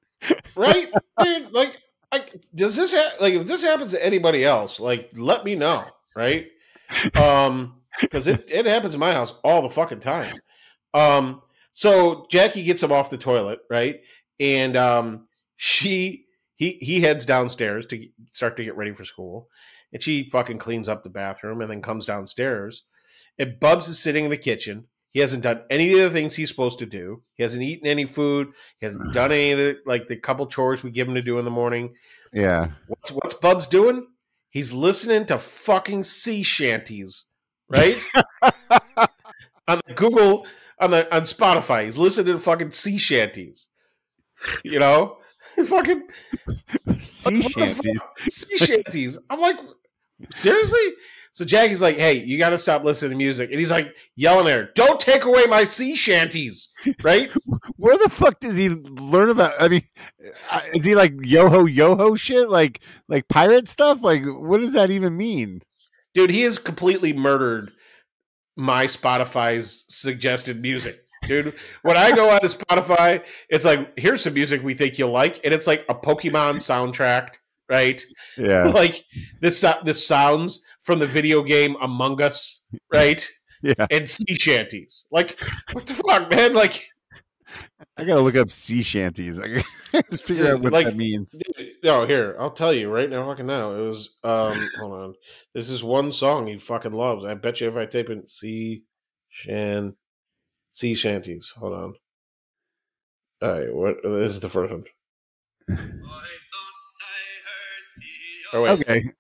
right? 0.55 0.89
Dude, 1.23 1.51
like 1.51 1.77
I, 2.11 2.23
does 2.53 2.75
this 2.75 2.93
ha- 2.93 3.15
like 3.19 3.33
if 3.33 3.47
this 3.47 3.61
happens 3.63 3.91
to 3.91 4.05
anybody 4.05 4.43
else? 4.45 4.79
Like, 4.79 5.09
let 5.15 5.43
me 5.43 5.55
know, 5.55 5.85
right? 6.15 6.47
Um, 7.15 7.81
because 7.99 8.27
it 8.27 8.49
it 8.51 8.65
happens 8.65 8.93
in 8.93 8.99
my 8.99 9.13
house 9.13 9.33
all 9.43 9.61
the 9.61 9.69
fucking 9.69 9.99
time. 9.99 10.35
Um, 10.93 11.41
so 11.71 12.27
Jackie 12.29 12.63
gets 12.63 12.83
him 12.83 12.91
off 12.91 13.09
the 13.09 13.17
toilet, 13.17 13.59
right? 13.69 14.01
And 14.39 14.77
um, 14.77 15.23
she 15.55 16.25
he 16.55 16.77
he 16.81 17.01
heads 17.01 17.25
downstairs 17.25 17.85
to 17.87 18.07
start 18.29 18.57
to 18.57 18.63
get 18.63 18.75
ready 18.77 18.93
for 18.93 19.03
school, 19.05 19.47
and 19.93 20.01
she 20.01 20.29
fucking 20.29 20.57
cleans 20.57 20.87
up 20.89 21.03
the 21.03 21.09
bathroom 21.09 21.61
and 21.61 21.69
then 21.69 21.81
comes 21.81 22.05
downstairs. 22.05 22.83
And 23.37 23.59
Bubs 23.59 23.87
is 23.87 23.99
sitting 23.99 24.25
in 24.25 24.29
the 24.31 24.37
kitchen. 24.37 24.85
He 25.09 25.19
hasn't 25.19 25.43
done 25.43 25.61
any 25.69 25.91
of 25.93 25.99
the 25.99 26.09
things 26.09 26.35
he's 26.35 26.49
supposed 26.49 26.79
to 26.79 26.85
do. 26.85 27.21
He 27.35 27.43
hasn't 27.43 27.63
eaten 27.63 27.87
any 27.87 28.05
food. 28.05 28.53
He 28.79 28.85
hasn't 28.85 29.11
done 29.13 29.31
any 29.31 29.51
of 29.51 29.57
the 29.57 29.79
like 29.85 30.07
the 30.07 30.15
couple 30.15 30.47
chores 30.47 30.83
we 30.83 30.91
give 30.91 31.07
him 31.07 31.15
to 31.15 31.21
do 31.21 31.37
in 31.37 31.45
the 31.45 31.51
morning. 31.51 31.95
Yeah. 32.33 32.67
What's 32.87 33.11
what's 33.11 33.33
Bubs 33.35 33.67
doing? 33.67 34.07
He's 34.49 34.73
listening 34.73 35.25
to 35.27 35.37
fucking 35.37 36.03
sea 36.03 36.43
shanties, 36.43 37.25
right? 37.69 38.01
on 39.67 39.79
the 39.87 39.93
Google 39.95 40.45
on 40.79 40.91
the 40.91 41.13
on 41.15 41.23
Spotify. 41.23 41.85
He's 41.85 41.97
listening 41.97 42.33
to 42.33 42.39
fucking 42.39 42.71
sea 42.71 42.97
shanties. 42.97 43.67
You 44.63 44.79
know? 44.79 45.17
fucking 45.65 46.03
Sea 46.99 47.41
shanties. 47.41 47.99
sea 48.29 48.57
shanties. 48.57 49.19
I'm 49.29 49.39
like, 49.41 49.57
seriously? 50.33 50.93
So 51.33 51.45
Jackie's 51.45 51.81
like, 51.81 51.97
hey, 51.97 52.15
you 52.15 52.37
got 52.37 52.49
to 52.49 52.57
stop 52.57 52.83
listening 52.83 53.11
to 53.11 53.17
music. 53.17 53.51
And 53.51 53.59
he's 53.59 53.71
like 53.71 53.95
yelling 54.17 54.47
at 54.47 54.59
her, 54.59 54.69
don't 54.75 54.99
take 54.99 55.23
away 55.23 55.45
my 55.45 55.63
sea 55.63 55.95
shanties, 55.95 56.69
right? 57.03 57.31
Where 57.77 57.97
the 57.97 58.09
fuck 58.09 58.39
does 58.39 58.57
he 58.57 58.69
learn 58.69 59.29
about? 59.29 59.53
I 59.59 59.69
mean, 59.69 59.83
uh, 60.51 60.61
is 60.73 60.83
he 60.83 60.93
like 60.93 61.13
yo 61.21 61.49
ho 61.49 61.65
yo 61.65 61.95
ho 61.95 62.15
shit, 62.15 62.49
like 62.49 62.81
like 63.07 63.27
pirate 63.29 63.67
stuff? 63.67 64.03
Like, 64.03 64.23
what 64.25 64.59
does 64.59 64.73
that 64.73 64.91
even 64.91 65.15
mean? 65.15 65.61
Dude, 66.13 66.31
he 66.31 66.41
has 66.41 66.57
completely 66.57 67.13
murdered 67.13 67.71
my 68.57 68.85
Spotify's 68.85 69.85
suggested 69.87 70.61
music. 70.61 70.99
Dude, 71.23 71.53
when 71.83 71.97
I 71.97 72.11
go 72.11 72.29
on 72.29 72.41
to 72.41 72.47
Spotify, 72.47 73.23
it's 73.49 73.63
like, 73.63 73.97
here's 73.97 74.21
some 74.21 74.33
music 74.33 74.63
we 74.63 74.73
think 74.73 74.97
you'll 74.97 75.11
like. 75.11 75.39
And 75.43 75.53
it's 75.53 75.67
like 75.67 75.85
a 75.87 75.95
Pokemon 75.95 76.55
soundtrack, 76.57 77.35
right? 77.71 78.01
Yeah, 78.37 78.63
Like 78.75 79.03
this, 79.39 79.65
this 79.83 80.05
sounds 80.05 80.63
from 80.83 80.99
the 80.99 81.07
video 81.07 81.41
game 81.41 81.75
Among 81.81 82.21
Us, 82.21 82.65
right? 82.93 83.27
yeah. 83.63 83.87
And 83.89 84.07
sea 84.07 84.35
shanties. 84.35 85.05
Like, 85.11 85.39
what 85.71 85.85
the 85.85 85.93
fuck, 85.93 86.29
man? 86.29 86.53
Like, 86.53 86.87
I 87.97 88.03
gotta 88.03 88.21
look 88.21 88.35
up 88.35 88.51
sea 88.51 88.81
shanties. 88.81 89.39
I 89.39 89.47
gotta 89.93 90.17
figure 90.17 90.43
Dude, 90.43 90.53
out 90.53 90.61
what 90.61 90.73
like- 90.73 90.85
that 90.87 90.95
means. 90.97 91.35
No, 91.83 92.05
here, 92.05 92.35
I'll 92.39 92.51
tell 92.51 92.73
you 92.73 92.89
right 92.89 93.09
now, 93.09 93.25
fucking 93.27 93.45
now. 93.45 93.71
It 93.73 93.81
was 93.81 94.15
um 94.23 94.69
hold 94.79 94.93
on. 94.93 95.13
This 95.53 95.69
is 95.69 95.83
one 95.83 96.11
song 96.11 96.47
he 96.47 96.57
fucking 96.57 96.93
loves. 96.93 97.25
I 97.25 97.33
bet 97.33 97.61
you 97.61 97.67
if 97.69 97.75
I 97.75 97.85
type 97.85 98.09
in 98.09 98.27
sea 98.27 98.83
shan 99.29 99.95
sea 100.71 100.93
shanties. 100.93 101.53
Hold 101.57 101.73
on. 101.73 101.93
Alright, 103.43 103.73
what 103.73 103.97
this 104.03 104.33
is 104.33 104.39
the 104.39 104.49
first 104.49 104.71
one. 104.71 104.85
Oh 108.53 108.61
wait. 108.63 108.71
Okay, 108.71 109.01
From 109.01 109.11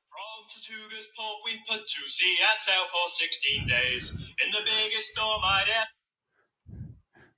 Tortuga's 0.49 1.11
port 1.17 1.37
we 1.45 1.51
put 1.69 1.87
to 1.87 2.09
sea 2.09 2.37
and 2.49 2.59
sail 2.59 2.83
for 2.91 3.07
16 3.07 3.67
days 3.67 4.33
in 4.43 4.51
the 4.51 4.59
biggest 4.65 5.07
storm 5.13 5.41
I'd 5.43 5.65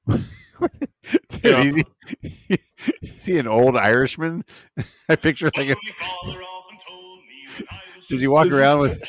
ever 0.07 0.23
Dude, 1.29 1.43
Yeah. 1.43 1.61
is, 1.63 1.75
he, 1.75 2.57
is 3.01 3.25
he 3.25 3.37
an 3.37 3.47
old 3.47 3.75
Irishman? 3.77 4.43
I 5.09 5.15
picture 5.15 5.51
like 5.57 5.67
a, 5.67 5.75
My 5.75 5.91
father 5.91 6.39
often 6.41 6.77
told 6.87 7.19
me 7.19 7.55
when 7.57 7.67
I 7.69 7.79
was 7.95 8.07
does 8.07 8.21
he 8.21 8.27
walk 8.27 8.47
around 8.51 8.79
with 8.79 9.01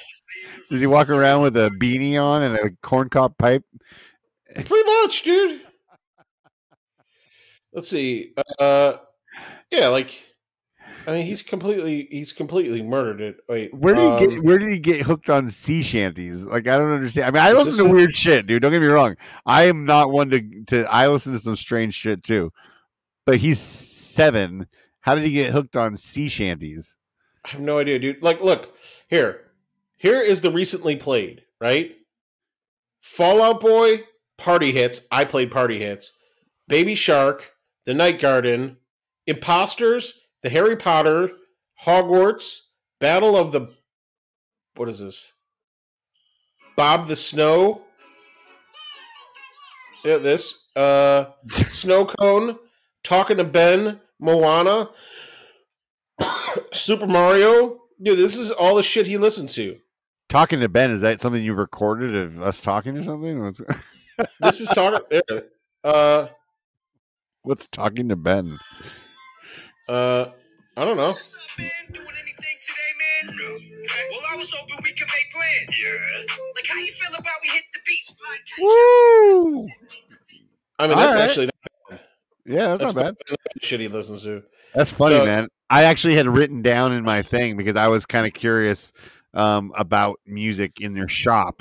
does 0.71 0.81
he 0.81 0.87
walk 0.87 1.09
around 1.11 1.43
with 1.43 1.57
a 1.57 1.71
beanie 1.81 2.21
on 2.23 2.43
and 2.43 2.57
a 2.57 2.71
corncob 2.83 3.37
pipe? 3.39 3.65
Pretty 4.55 4.85
much, 5.03 5.23
dude. 5.23 5.61
Let's 7.73 7.89
see. 7.89 8.35
Uh 8.61 8.97
yeah, 9.71 9.89
like 9.89 10.23
I 11.07 11.13
mean 11.13 11.27
he's 11.27 11.43
completely 11.43 12.09
he's 12.11 12.33
completely 12.33 12.83
murdered 12.83 13.21
it. 13.21 13.37
Wait. 13.49 13.75
Where 13.75 13.95
did 13.95 14.03
he 14.03 14.09
um, 14.09 14.29
get 14.29 14.45
where 14.45 14.59
did 14.59 14.71
he 14.71 14.79
get 14.79 15.03
hooked 15.03 15.31
on 15.31 15.51
sea 15.51 15.83
shanties? 15.83 16.45
Like 16.45 16.67
I 16.67 16.79
don't 16.79 16.93
understand. 16.93 17.29
I 17.29 17.31
mean, 17.31 17.43
I 17.43 17.53
listen 17.53 17.77
to 17.79 17.91
a- 17.91 17.93
weird 17.93 18.15
shit, 18.15 18.47
dude. 18.47 18.63
Don't 18.63 18.73
get 18.73 18.81
me 18.81 18.87
wrong. 18.87 19.17
I 19.47 19.65
am 19.65 19.85
not 19.85 20.11
one 20.11 20.31
to 20.31 20.65
to 20.69 20.85
I 20.85 21.09
listen 21.09 21.33
to 21.33 21.39
some 21.39 21.57
strange 21.57 21.95
shit 21.95 22.23
too. 22.23 22.53
But 23.27 23.39
he's 23.39 23.61
seven. 23.61 24.67
How 25.01 25.15
did 25.15 25.25
he 25.25 25.33
get 25.33 25.51
hooked 25.53 25.77
on 25.77 25.97
sea 25.97 26.29
shanties? 26.29 26.97
I 27.45 27.51
have 27.51 27.61
no 27.61 27.79
idea, 27.79 27.99
dude. 27.99 28.23
Like, 28.23 28.41
look 28.41 28.75
here. 29.09 29.51
Here 29.97 30.21
is 30.21 30.41
the 30.41 30.51
recently 30.51 30.97
played 30.97 31.43
right. 31.61 31.95
Fall 33.03 33.43
Out 33.43 33.61
Boy, 33.61 34.05
Party 34.39 34.73
Hits. 34.73 35.03
I 35.11 35.25
played 35.25 35.51
Party 35.51 35.79
Hits. 35.79 36.13
Baby 36.69 36.95
Shark, 36.95 37.53
The 37.85 37.93
Night 37.93 38.19
Garden, 38.19 38.79
Imposters, 39.27 40.15
The 40.45 40.51
Harry 40.51 40.77
Potter, 40.77 41.31
Hogwarts, 41.85 42.59
Battle 43.01 43.35
of 43.35 43.51
the. 43.51 43.71
What 44.77 44.91
is 44.91 44.99
this? 44.99 45.33
Bob 46.77 47.09
the 47.09 47.17
Snow. 47.17 47.81
Yeah, 50.05 50.19
this. 50.19 50.67
Uh, 50.77 51.31
Snow 51.49 52.05
Cone, 52.21 52.59
Talking 53.03 53.39
to 53.39 53.45
Ben, 53.45 54.01
Moana, 54.21 54.91
Super 56.75 57.07
Mario. 57.07 57.81
Dude, 58.03 58.19
this 58.19 58.37
is 58.37 58.51
all 58.51 58.75
the 58.75 58.83
shit 58.83 59.07
he 59.07 59.17
listens 59.17 59.55
to. 59.55 59.79
Talking 60.29 60.61
to 60.61 60.69
Ben, 60.69 60.91
is 60.91 61.01
that 61.01 61.23
something 61.23 61.43
you 61.43 61.55
recorded 61.55 62.15
of 62.15 62.43
us 62.43 62.61
talking 62.61 62.99
or 62.99 63.03
something? 63.03 63.55
This 64.41 64.61
is 64.61 64.69
talking. 64.69 65.23
uh, 65.85 66.27
what's 67.45 67.67
talking 67.67 68.11
to 68.11 68.17
Ben? 68.17 68.59
Uh, 69.89 70.27
I 70.77 70.85
don't 70.85 70.97
know. 70.97 71.15
Man, 71.59 71.69
doing 71.93 72.07
anything 72.23 72.57
today, 72.67 72.93
man? 72.99 73.61
Well, 74.11 74.21
I 74.33 74.37
was 74.37 74.53
hoping 74.57 74.77
we 74.83 74.91
could 74.93 75.09
make 75.09 75.33
plans. 75.33 75.83
Yeah. 75.83 76.35
Like, 76.55 76.67
how 76.67 76.77
you 76.77 76.87
feel 76.87 77.15
about 77.15 77.33
we 77.43 77.49
hit 77.55 77.65
the 77.73 77.81
beach? 77.87 78.11
Woo! 78.61 79.69
I 80.79 80.87
mean, 80.89 80.99
All 80.99 81.05
that's 81.05 81.15
right. 81.15 81.25
actually 81.29 81.51
Yeah, 82.47 82.69
that's, 82.77 82.83
not 82.83 82.95
bad. 82.95 83.15
the 83.29 83.37
shit 83.63 83.81
he 83.81 83.89
listens 83.89 84.23
to. 84.23 84.43
That's 84.75 84.91
funny, 84.93 85.17
So- 85.17 85.25
man. 85.25 85.49
I 85.71 85.85
actually 85.85 86.15
had 86.15 86.27
written 86.29 86.61
down 86.63 86.93
in 86.93 87.03
my 87.05 87.23
thing 87.23 87.57
because 87.57 87.75
I 87.75 87.89
was 87.89 88.05
kind 88.05 88.27
of 88.27 88.35
curious 88.35 88.93
um, 89.33 89.73
about 89.77 90.21
music 90.27 90.81
in 90.81 90.93
their 90.95 91.09
shop. 91.09 91.61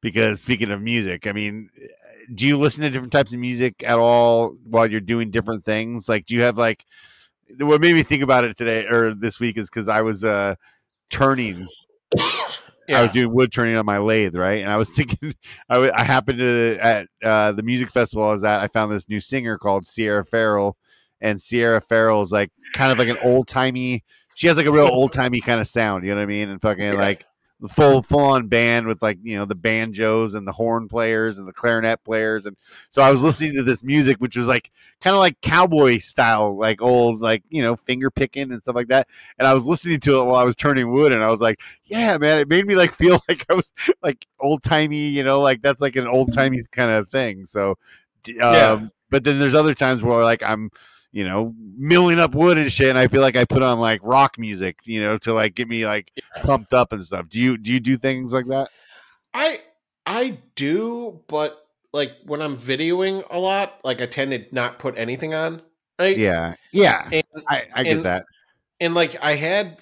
Because 0.00 0.40
speaking 0.40 0.70
of 0.70 0.80
music, 0.80 1.26
I 1.26 1.32
mean, 1.32 1.68
do 2.34 2.46
you 2.46 2.56
listen 2.58 2.82
to 2.82 2.90
different 2.90 3.12
types 3.12 3.32
of 3.32 3.38
music 3.40 3.82
at 3.84 3.98
all 3.98 4.56
while 4.64 4.90
you're 4.90 5.00
doing 5.00 5.30
different 5.30 5.64
things? 5.64 6.08
Like, 6.08 6.24
do 6.26 6.34
you 6.34 6.42
have 6.42 6.56
like 6.56 6.84
what 7.58 7.80
made 7.80 7.94
me 7.94 8.02
think 8.02 8.22
about 8.22 8.44
it 8.44 8.56
today 8.56 8.86
or 8.86 9.14
this 9.14 9.38
week 9.40 9.56
is 9.58 9.68
because 9.68 9.88
I 9.88 10.02
was 10.02 10.24
uh, 10.24 10.54
turning 11.10 11.66
I 12.88 13.00
was 13.02 13.10
doing 13.12 13.32
wood 13.32 13.52
turning 13.52 13.76
on 13.76 13.86
my 13.86 13.98
lathe, 13.98 14.34
right? 14.34 14.62
And 14.62 14.70
I 14.70 14.76
was 14.76 14.90
thinking, 14.96 15.34
I, 15.68 15.74
w- 15.74 15.92
I 15.94 16.04
happened 16.04 16.38
to 16.40 16.78
at 16.80 17.06
uh, 17.22 17.52
the 17.52 17.62
music 17.62 17.90
festival 17.90 18.28
I 18.28 18.32
was 18.32 18.44
at, 18.44 18.60
I 18.60 18.68
found 18.68 18.92
this 18.92 19.08
new 19.08 19.20
singer 19.20 19.56
called 19.56 19.86
Sierra 19.86 20.24
Ferrell, 20.24 20.76
and 21.20 21.40
Sierra 21.40 21.80
Ferrell 21.80 22.20
is 22.22 22.32
like 22.32 22.50
kind 22.74 22.92
of 22.92 22.98
like 22.98 23.08
an 23.08 23.16
old 23.22 23.46
timey. 23.48 24.04
She 24.34 24.48
has 24.48 24.56
like 24.56 24.66
a 24.66 24.72
real 24.72 24.86
old 24.92 25.12
timey 25.12 25.40
kind 25.40 25.60
of 25.60 25.66
sound, 25.66 26.04
you 26.04 26.10
know 26.10 26.16
what 26.16 26.22
I 26.22 26.26
mean? 26.26 26.48
And 26.48 26.60
fucking 26.60 26.84
Yeah. 26.84 26.92
like 26.94 27.24
the 27.62 27.68
full 27.68 28.02
full 28.02 28.20
on 28.20 28.48
band 28.48 28.86
with 28.86 29.00
like 29.00 29.18
you 29.22 29.36
know 29.36 29.46
the 29.46 29.54
banjos 29.54 30.34
and 30.34 30.46
the 30.46 30.52
horn 30.52 30.88
players 30.88 31.38
and 31.38 31.48
the 31.48 31.52
clarinet 31.52 32.04
players, 32.04 32.44
and 32.44 32.56
so 32.90 33.00
I 33.00 33.10
was 33.10 33.22
listening 33.22 33.54
to 33.54 33.62
this 33.62 33.82
music, 33.82 34.18
which 34.18 34.36
was 34.36 34.48
like 34.48 34.70
kind 35.00 35.14
of 35.14 35.20
like 35.20 35.40
cowboy 35.40 35.98
style, 35.98 36.58
like 36.58 36.82
old 36.82 37.20
like 37.20 37.42
you 37.48 37.62
know 37.62 37.76
finger 37.76 38.10
picking 38.10 38.52
and 38.52 38.60
stuff 38.60 38.74
like 38.74 38.88
that. 38.88 39.08
And 39.38 39.48
I 39.48 39.54
was 39.54 39.66
listening 39.66 40.00
to 40.00 40.20
it 40.20 40.24
while 40.24 40.36
I 40.36 40.44
was 40.44 40.56
turning 40.56 40.92
wood, 40.92 41.12
and 41.12 41.24
I 41.24 41.30
was 41.30 41.40
like 41.40 41.60
yeah, 41.84 42.16
man, 42.18 42.38
it 42.38 42.48
made 42.48 42.66
me 42.66 42.74
like 42.74 42.92
feel 43.02 43.20
like 43.28 43.46
I 43.48 43.54
was 43.54 43.72
like 44.02 44.26
old 44.40 44.62
timey, 44.62 45.08
you 45.08 45.22
know, 45.24 45.40
like 45.40 45.62
that's 45.62 45.80
like 45.80 45.96
an 45.96 46.06
old 46.06 46.32
timey 46.32 46.60
kind 46.72 46.90
of 46.90 47.08
thing. 47.08 47.46
So, 47.46 47.70
um, 47.70 47.76
Yeah. 48.40 48.86
but 49.10 49.24
then 49.24 49.38
there's 49.38 49.54
other 49.54 49.74
times 49.74 50.02
where 50.02 50.24
like 50.24 50.42
I'm, 50.42 50.70
you 51.12 51.24
know, 51.28 51.54
milling 51.76 52.18
up 52.18 52.34
wood 52.34 52.58
and 52.58 52.70
shit, 52.72 52.88
and 52.88 52.98
I 52.98 53.06
feel 53.06 53.20
like 53.20 53.36
I 53.36 53.44
put 53.44 53.62
on 53.62 53.78
like 53.80 54.00
rock 54.02 54.38
music, 54.38 54.78
you 54.84 55.00
know, 55.00 55.18
to 55.18 55.34
like 55.34 55.54
get 55.54 55.68
me 55.68 55.86
like 55.86 56.10
pumped 56.42 56.72
up 56.72 56.92
and 56.92 57.04
stuff. 57.04 57.28
Do 57.28 57.40
you 57.40 57.56
do 57.58 57.72
you 57.72 57.80
do 57.80 57.96
things 57.96 58.32
like 58.32 58.46
that? 58.46 58.68
I 59.34 59.60
I 60.06 60.38
do, 60.56 61.20
but 61.28 61.58
like 61.92 62.12
when 62.24 62.40
I'm 62.42 62.56
videoing 62.56 63.24
a 63.30 63.38
lot, 63.38 63.80
like 63.84 64.00
I 64.00 64.06
tend 64.06 64.30
to 64.32 64.44
not 64.52 64.78
put 64.78 64.96
anything 64.98 65.34
on. 65.34 65.62
Right? 65.98 66.16
Yeah, 66.16 66.54
yeah, 66.72 67.08
And 67.12 67.22
I, 67.48 67.64
I 67.74 67.82
get 67.84 67.96
and- 67.96 68.04
that. 68.06 68.24
and 68.80 68.94
like 68.94 69.22
I 69.22 69.32
had 69.36 69.78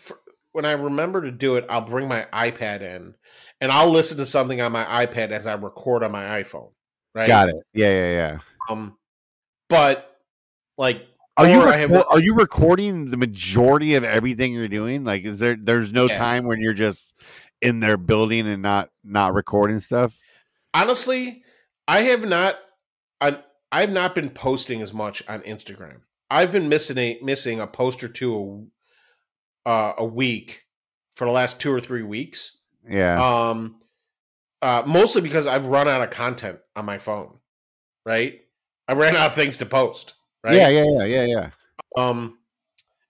when 0.53 0.65
I 0.65 0.73
remember 0.73 1.23
to 1.23 1.31
do 1.31 1.55
it, 1.57 1.65
I'll 1.71 1.81
bring 1.81 2.09
my 2.09 2.27
iPad 2.33 2.81
in 2.83 3.15
and 3.61 3.71
I'll 3.71 3.89
listen 3.91 4.17
to 4.19 4.27
something 4.27 4.61
on 4.61 4.73
my 4.73 4.85
iPad 5.07 5.31
as 5.31 5.47
I 5.47 5.55
record 5.55 6.03
on 6.03 6.11
my 6.11 6.43
iPhone. 6.43 6.73
Right? 7.15 7.29
Got 7.29 7.51
it. 7.51 7.57
Yeah, 7.73 7.91
yeah, 7.91 8.11
yeah. 8.13 8.39
Um, 8.69 8.97
but 9.69 10.19
like 10.77 11.07
Are 11.41 11.49
you 11.51 11.63
I 11.63 11.77
have- 11.77 11.93
are 11.93 12.21
you 12.21 12.35
recording 12.35 13.11
the 13.11 13.17
majority 13.17 13.95
of 13.95 14.05
everything 14.05 14.53
you're 14.53 14.69
doing? 14.69 15.05
Like, 15.05 15.25
is 15.25 15.39
there 15.39 15.57
there's 15.61 15.93
no 15.93 16.07
Yeah. 16.07 16.17
time 16.19 16.45
when 16.45 16.61
you're 16.61 16.73
just 16.75 17.15
in 17.63 17.81
there 17.81 17.97
building 17.97 18.47
and 18.47 18.63
not 18.63 18.91
not 19.05 19.35
recording 19.35 19.79
stuff? 19.81 20.19
honestly, 20.73 21.43
I 21.89 22.03
have 22.03 22.29
not. 22.29 22.59
I 23.21 23.39
I've 23.73 23.91
not 23.93 24.15
been 24.15 24.31
posting 24.31 24.81
as 24.81 24.93
much 24.93 25.23
on 25.29 25.41
Instagram. 25.43 26.01
I've 26.31 26.53
been 26.53 26.69
missing 26.69 26.99
a 26.99 27.19
missing 27.23 27.61
a 27.61 27.67
post 27.67 28.05
or 28.05 28.09
two 28.09 28.69
a, 29.67 29.69
uh, 29.69 29.95
a 29.99 30.05
week 30.05 30.63
for 31.17 31.27
the 31.27 31.33
last 31.33 31.61
two 31.61 31.73
or 31.73 31.81
three 31.81 32.03
weeks. 32.03 32.59
Yeah, 32.89 33.21
Um, 33.23 33.81
uh, 34.63 34.83
mostly 34.87 35.23
because 35.23 35.47
I've 35.47 35.67
run 35.67 35.87
out 35.89 36.03
of 36.03 36.11
content 36.11 36.61
on 36.77 36.85
my 36.85 36.99
phone. 36.99 37.39
Right, 38.07 38.41
I 38.89 38.95
ran 38.95 39.17
out 39.17 39.27
of 39.29 39.35
things 39.35 39.59
to 39.59 39.67
post. 39.67 40.15
Right. 40.43 40.57
yeah, 40.57 40.69
yeah, 40.69 40.85
yeah, 40.85 41.05
yeah, 41.05 41.25
yeah. 41.25 41.51
Um, 41.97 42.39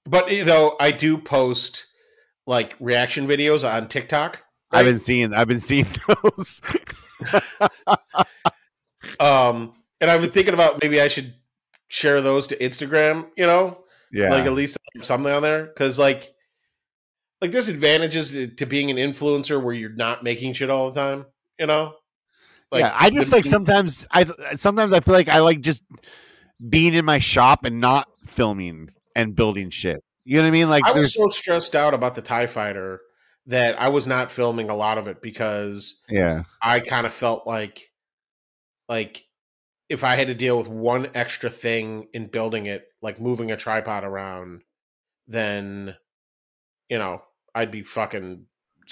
but 0.04 0.32
you 0.32 0.44
know, 0.44 0.76
I 0.80 0.90
do 0.90 1.18
post 1.18 1.86
like 2.46 2.74
reaction 2.80 3.26
videos 3.26 3.68
on 3.68 3.88
TikTok. 3.88 4.42
I've 4.72 4.84
right? 4.84 4.92
been 4.92 4.98
seeing 4.98 5.34
I've 5.34 5.48
been 5.48 5.60
seeing 5.60 5.86
those. 6.22 6.60
Um, 9.18 9.74
and 10.00 10.10
I've 10.10 10.20
been 10.20 10.30
thinking 10.30 10.54
about 10.54 10.80
maybe 10.82 11.00
I 11.00 11.08
should 11.08 11.34
share 11.88 12.20
those 12.20 12.46
to 12.48 12.56
Instagram. 12.56 13.28
You 13.36 13.46
know, 13.46 13.84
yeah, 14.12 14.30
like 14.30 14.44
at 14.44 14.52
least 14.52 14.78
something 15.02 15.32
on 15.32 15.42
there 15.42 15.66
because 15.66 15.98
like, 15.98 16.32
like 17.40 17.50
there's 17.50 17.68
advantages 17.68 18.30
to, 18.30 18.48
to 18.48 18.66
being 18.66 18.90
an 18.90 18.96
influencer 18.96 19.62
where 19.62 19.74
you're 19.74 19.94
not 19.94 20.22
making 20.22 20.54
shit 20.54 20.70
all 20.70 20.90
the 20.90 21.00
time. 21.00 21.26
You 21.58 21.66
know, 21.66 21.94
yeah. 22.72 22.94
I 22.98 23.10
just 23.10 23.32
like 23.32 23.44
sometimes 23.44 24.06
I 24.10 24.26
sometimes 24.56 24.92
I 24.92 25.00
feel 25.00 25.14
like 25.14 25.28
I 25.28 25.40
like 25.40 25.60
just 25.60 25.82
being 26.68 26.94
in 26.94 27.04
my 27.04 27.18
shop 27.18 27.64
and 27.64 27.80
not 27.80 28.08
filming 28.26 28.88
and 29.16 29.34
building 29.34 29.70
shit. 29.70 30.02
You 30.24 30.36
know 30.36 30.42
what 30.42 30.48
I 30.48 30.50
mean? 30.50 30.68
Like 30.68 30.84
I 30.84 30.92
was 30.92 31.14
so 31.14 31.26
stressed 31.28 31.74
out 31.74 31.94
about 31.94 32.14
the 32.14 32.22
Tie 32.22 32.46
Fighter 32.46 33.00
that 33.46 33.80
I 33.80 33.88
was 33.88 34.06
not 34.06 34.30
filming 34.30 34.68
a 34.68 34.74
lot 34.76 34.98
of 34.98 35.08
it 35.08 35.22
because 35.22 35.98
yeah, 36.08 36.42
I 36.62 36.80
kind 36.80 37.06
of 37.06 37.12
felt 37.12 37.46
like 37.46 37.90
like 38.88 39.24
if 39.88 40.04
I 40.04 40.14
had 40.16 40.28
to 40.28 40.34
deal 40.34 40.56
with 40.58 40.68
one 40.68 41.10
extra 41.14 41.50
thing 41.50 42.08
in 42.12 42.26
building 42.26 42.66
it, 42.66 42.86
like 43.02 43.20
moving 43.20 43.50
a 43.50 43.56
tripod 43.56 44.04
around, 44.04 44.62
then 45.26 45.96
you 46.88 46.98
know, 46.98 47.22
I'd 47.54 47.70
be 47.70 47.82
fucking 47.82 48.44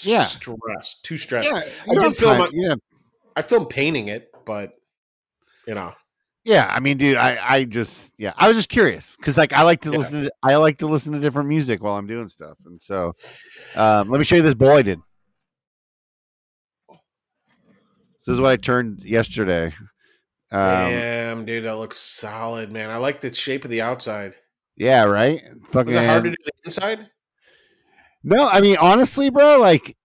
Yeah. 0.02 0.24
stressed, 0.24 1.04
too 1.04 1.18
stressed. 1.18 1.48
yeah. 1.48 1.68
I 1.90 1.94
did 1.94 2.16
film 2.16 2.38
time- 2.38 2.50
yeah, 2.54 2.74
I 3.36 3.42
filmed 3.42 3.68
painting 3.68 4.08
it, 4.08 4.30
but 4.46 4.72
you 5.66 5.74
know, 5.74 5.94
Yeah, 6.48 6.66
I 6.66 6.80
mean, 6.80 6.96
dude, 6.96 7.18
I, 7.18 7.36
I 7.46 7.64
just, 7.64 8.14
yeah, 8.16 8.32
I 8.34 8.48
was 8.48 8.56
just 8.56 8.70
curious 8.70 9.16
because, 9.16 9.36
like, 9.36 9.52
I 9.52 9.64
like 9.64 9.82
to 9.82 9.90
Yeah. 9.90 9.98
listen 9.98 10.22
to, 10.24 10.32
I 10.42 10.56
like 10.56 10.78
to 10.78 10.86
listen 10.86 11.12
to 11.12 11.20
different 11.20 11.46
music 11.46 11.82
while 11.82 11.92
I'm 11.92 12.06
doing 12.06 12.26
stuff, 12.26 12.56
and 12.64 12.80
so, 12.80 13.14
um, 13.76 14.08
let 14.08 14.16
me 14.16 14.24
show 14.24 14.36
you 14.36 14.40
this 14.42 14.54
bowl 14.54 14.70
I 14.70 14.80
did. 14.80 14.98
This 16.88 18.32
is 18.34 18.40
what 18.40 18.50
I 18.50 18.56
turned 18.56 19.02
yesterday. 19.04 19.66
Um, 20.50 20.62
damn, 20.62 21.44
dude, 21.44 21.64
that 21.64 21.76
looks 21.76 21.98
solid, 21.98 22.72
man. 22.72 22.90
I 22.90 22.96
like 22.96 23.20
the 23.20 23.34
shape 23.34 23.66
of 23.66 23.70
the 23.70 23.82
outside. 23.82 24.32
yeah, 24.74 25.04
right. 25.04 25.42
Fucking 25.72 25.84
Was 25.84 25.96
it 25.96 26.06
hard 26.06 26.24
to 26.24 26.30
do 26.30 26.36
the 26.46 26.50
inside? 26.64 27.10
No, 28.24 28.48
I 28.48 28.62
mean, 28.62 28.78
honestly, 28.80 29.28
bro, 29.28 29.58
like, 29.58 29.97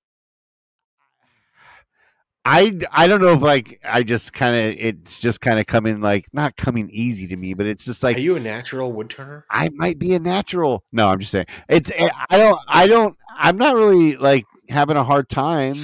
I, 2.46 2.78
I 2.92 3.08
don't 3.08 3.22
know 3.22 3.34
if 3.34 3.42
like 3.42 3.80
I 3.86 4.04
just 4.04 4.34
kind 4.34 4.56
of 4.56 4.76
it's 4.78 5.20
just 5.20 5.40
kind 5.40 5.60
of 5.60 5.66
coming 5.66 6.02
like 6.02 6.26
not 6.34 6.58
coming 6.58 6.90
easy 6.90 7.28
to 7.28 7.36
me, 7.38 7.54
but 7.54 7.66
it's 7.66 7.86
just 7.86 8.04
like 8.04 8.18
Are 8.18 8.20
you 8.22 8.36
a 8.36 8.40
natural 8.40 8.92
wood 8.92 9.10
turner? 9.10 9.46
I 9.50 9.70
might 9.70 9.98
be 9.98 10.14
a 10.14 10.20
natural. 10.20 10.84
No, 10.92 11.08
I'm 11.08 11.20
just 11.20 11.32
saying 11.32 11.46
it's. 11.70 11.90
eh, 11.96 12.10
I 12.30 12.38
don't. 12.38 12.60
I 12.68 12.88
don't. 12.88 13.16
I'm 13.38 13.58
not 13.58 13.76
really 13.76 14.18
like 14.18 14.44
having 14.68 14.98
a 14.98 15.04
hard 15.06 15.30
time. 15.30 15.84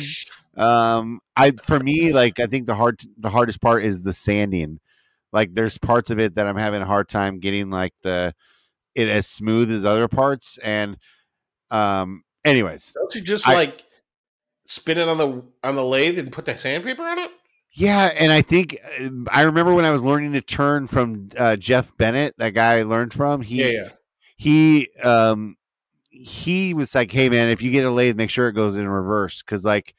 Um, 0.57 1.22
I 1.38 1.51
for 1.64 1.80
me 1.80 2.12
like 2.12 2.41
I 2.41 2.47
think 2.47 2.68
the 2.68 2.76
hard 2.76 2.99
the 3.18 3.30
hardest 3.30 3.62
part 3.62 3.86
is 3.86 4.03
the 4.03 4.12
sanding. 4.12 4.82
Like 5.32 5.53
there's 5.53 5.78
parts 5.78 6.10
of 6.10 6.20
it 6.20 6.36
that 6.36 6.45
I'm 6.45 6.57
having 6.57 6.82
a 6.82 6.86
hard 6.86 7.07
time 7.07 7.39
getting 7.39 7.70
like 7.70 7.93
the 8.03 8.34
it 8.95 9.07
as 9.07 9.28
smooth 9.28 9.72
as 9.72 9.86
other 9.86 10.10
parts. 10.10 10.57
And 10.62 10.97
um, 11.72 12.24
anyways, 12.43 12.91
Don't 12.93 13.16
you 13.16 13.22
just 13.22 13.47
I- 13.47 13.53
like 13.53 13.84
spin 14.70 14.99
it 14.99 15.09
on 15.09 15.17
the 15.17 15.43
on 15.63 15.76
the 15.76 15.84
lathe 15.84 16.20
and 16.20 16.32
put 16.32 16.45
the 16.45 16.55
sandpaper 16.55 17.03
on 17.03 17.20
it? 17.20 17.32
Yeah, 17.72 18.05
and 18.05 18.32
I 18.32 18.41
think 18.41 18.78
uh, 18.99 19.09
I 19.32 19.43
remember 19.43 19.74
when 19.74 19.86
I 19.86 19.91
was 19.91 20.03
learning 20.03 20.34
to 20.34 20.41
turn 20.41 20.88
from 20.88 21.30
uh, 21.38 21.55
Jeff 21.55 21.95
Bennett, 21.97 22.36
that 22.38 22.51
guy 22.51 22.80
I 22.80 22.84
learned 22.84 23.13
from. 23.13 23.41
He 23.41 23.63
Yeah, 23.63 23.70
yeah. 23.70 23.89
he 24.38 24.89
um 25.03 25.57
he 26.09 26.74
was 26.74 26.93
like, 26.95 27.11
"Hey 27.11 27.30
man, 27.30 27.49
if 27.49 27.61
you 27.61 27.72
get 27.72 27.86
a 27.86 27.91
lathe, 27.91 28.15
make 28.15 28.30
sure 28.30 28.47
it 28.47 28.53
goes 28.53 28.76
in 28.76 28.88
reverse 28.88 29.41
because 29.41 29.65
like 29.65 29.95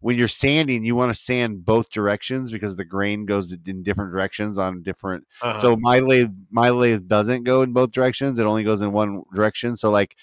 when 0.00 0.18
you're 0.18 0.28
sanding, 0.28 0.84
you 0.84 0.94
want 0.94 1.14
to 1.14 1.18
sand 1.18 1.64
both 1.64 1.90
directions 1.90 2.52
because 2.52 2.76
the 2.76 2.84
grain 2.84 3.24
goes 3.24 3.56
in 3.66 3.82
different 3.82 4.12
directions 4.12 4.58
on 4.58 4.82
different. 4.82 5.26
Uh-huh. 5.40 5.58
So 5.60 5.76
my 5.76 5.98
lathe 6.00 6.32
my 6.50 6.70
lathe 6.70 7.08
doesn't 7.08 7.44
go 7.44 7.62
in 7.62 7.72
both 7.72 7.90
directions; 7.90 8.38
it 8.38 8.46
only 8.46 8.64
goes 8.64 8.82
in 8.82 8.92
one 8.92 9.22
direction. 9.34 9.76
So 9.76 9.90
like 9.90 10.16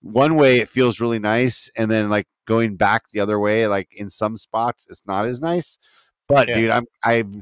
one 0.00 0.36
way 0.36 0.58
it 0.58 0.68
feels 0.68 1.00
really 1.00 1.18
nice, 1.18 1.70
and 1.76 1.90
then 1.90 2.08
like 2.08 2.26
going 2.46 2.76
back 2.76 3.04
the 3.12 3.20
other 3.20 3.38
way, 3.38 3.66
like 3.66 3.88
in 3.92 4.10
some 4.10 4.36
spots, 4.36 4.86
it's 4.88 5.02
not 5.06 5.26
as 5.26 5.40
nice. 5.40 5.78
But 6.28 6.48
Yeah. 6.48 6.56
dude, 6.56 6.70
I'm 6.70 6.84
I've 7.02 7.34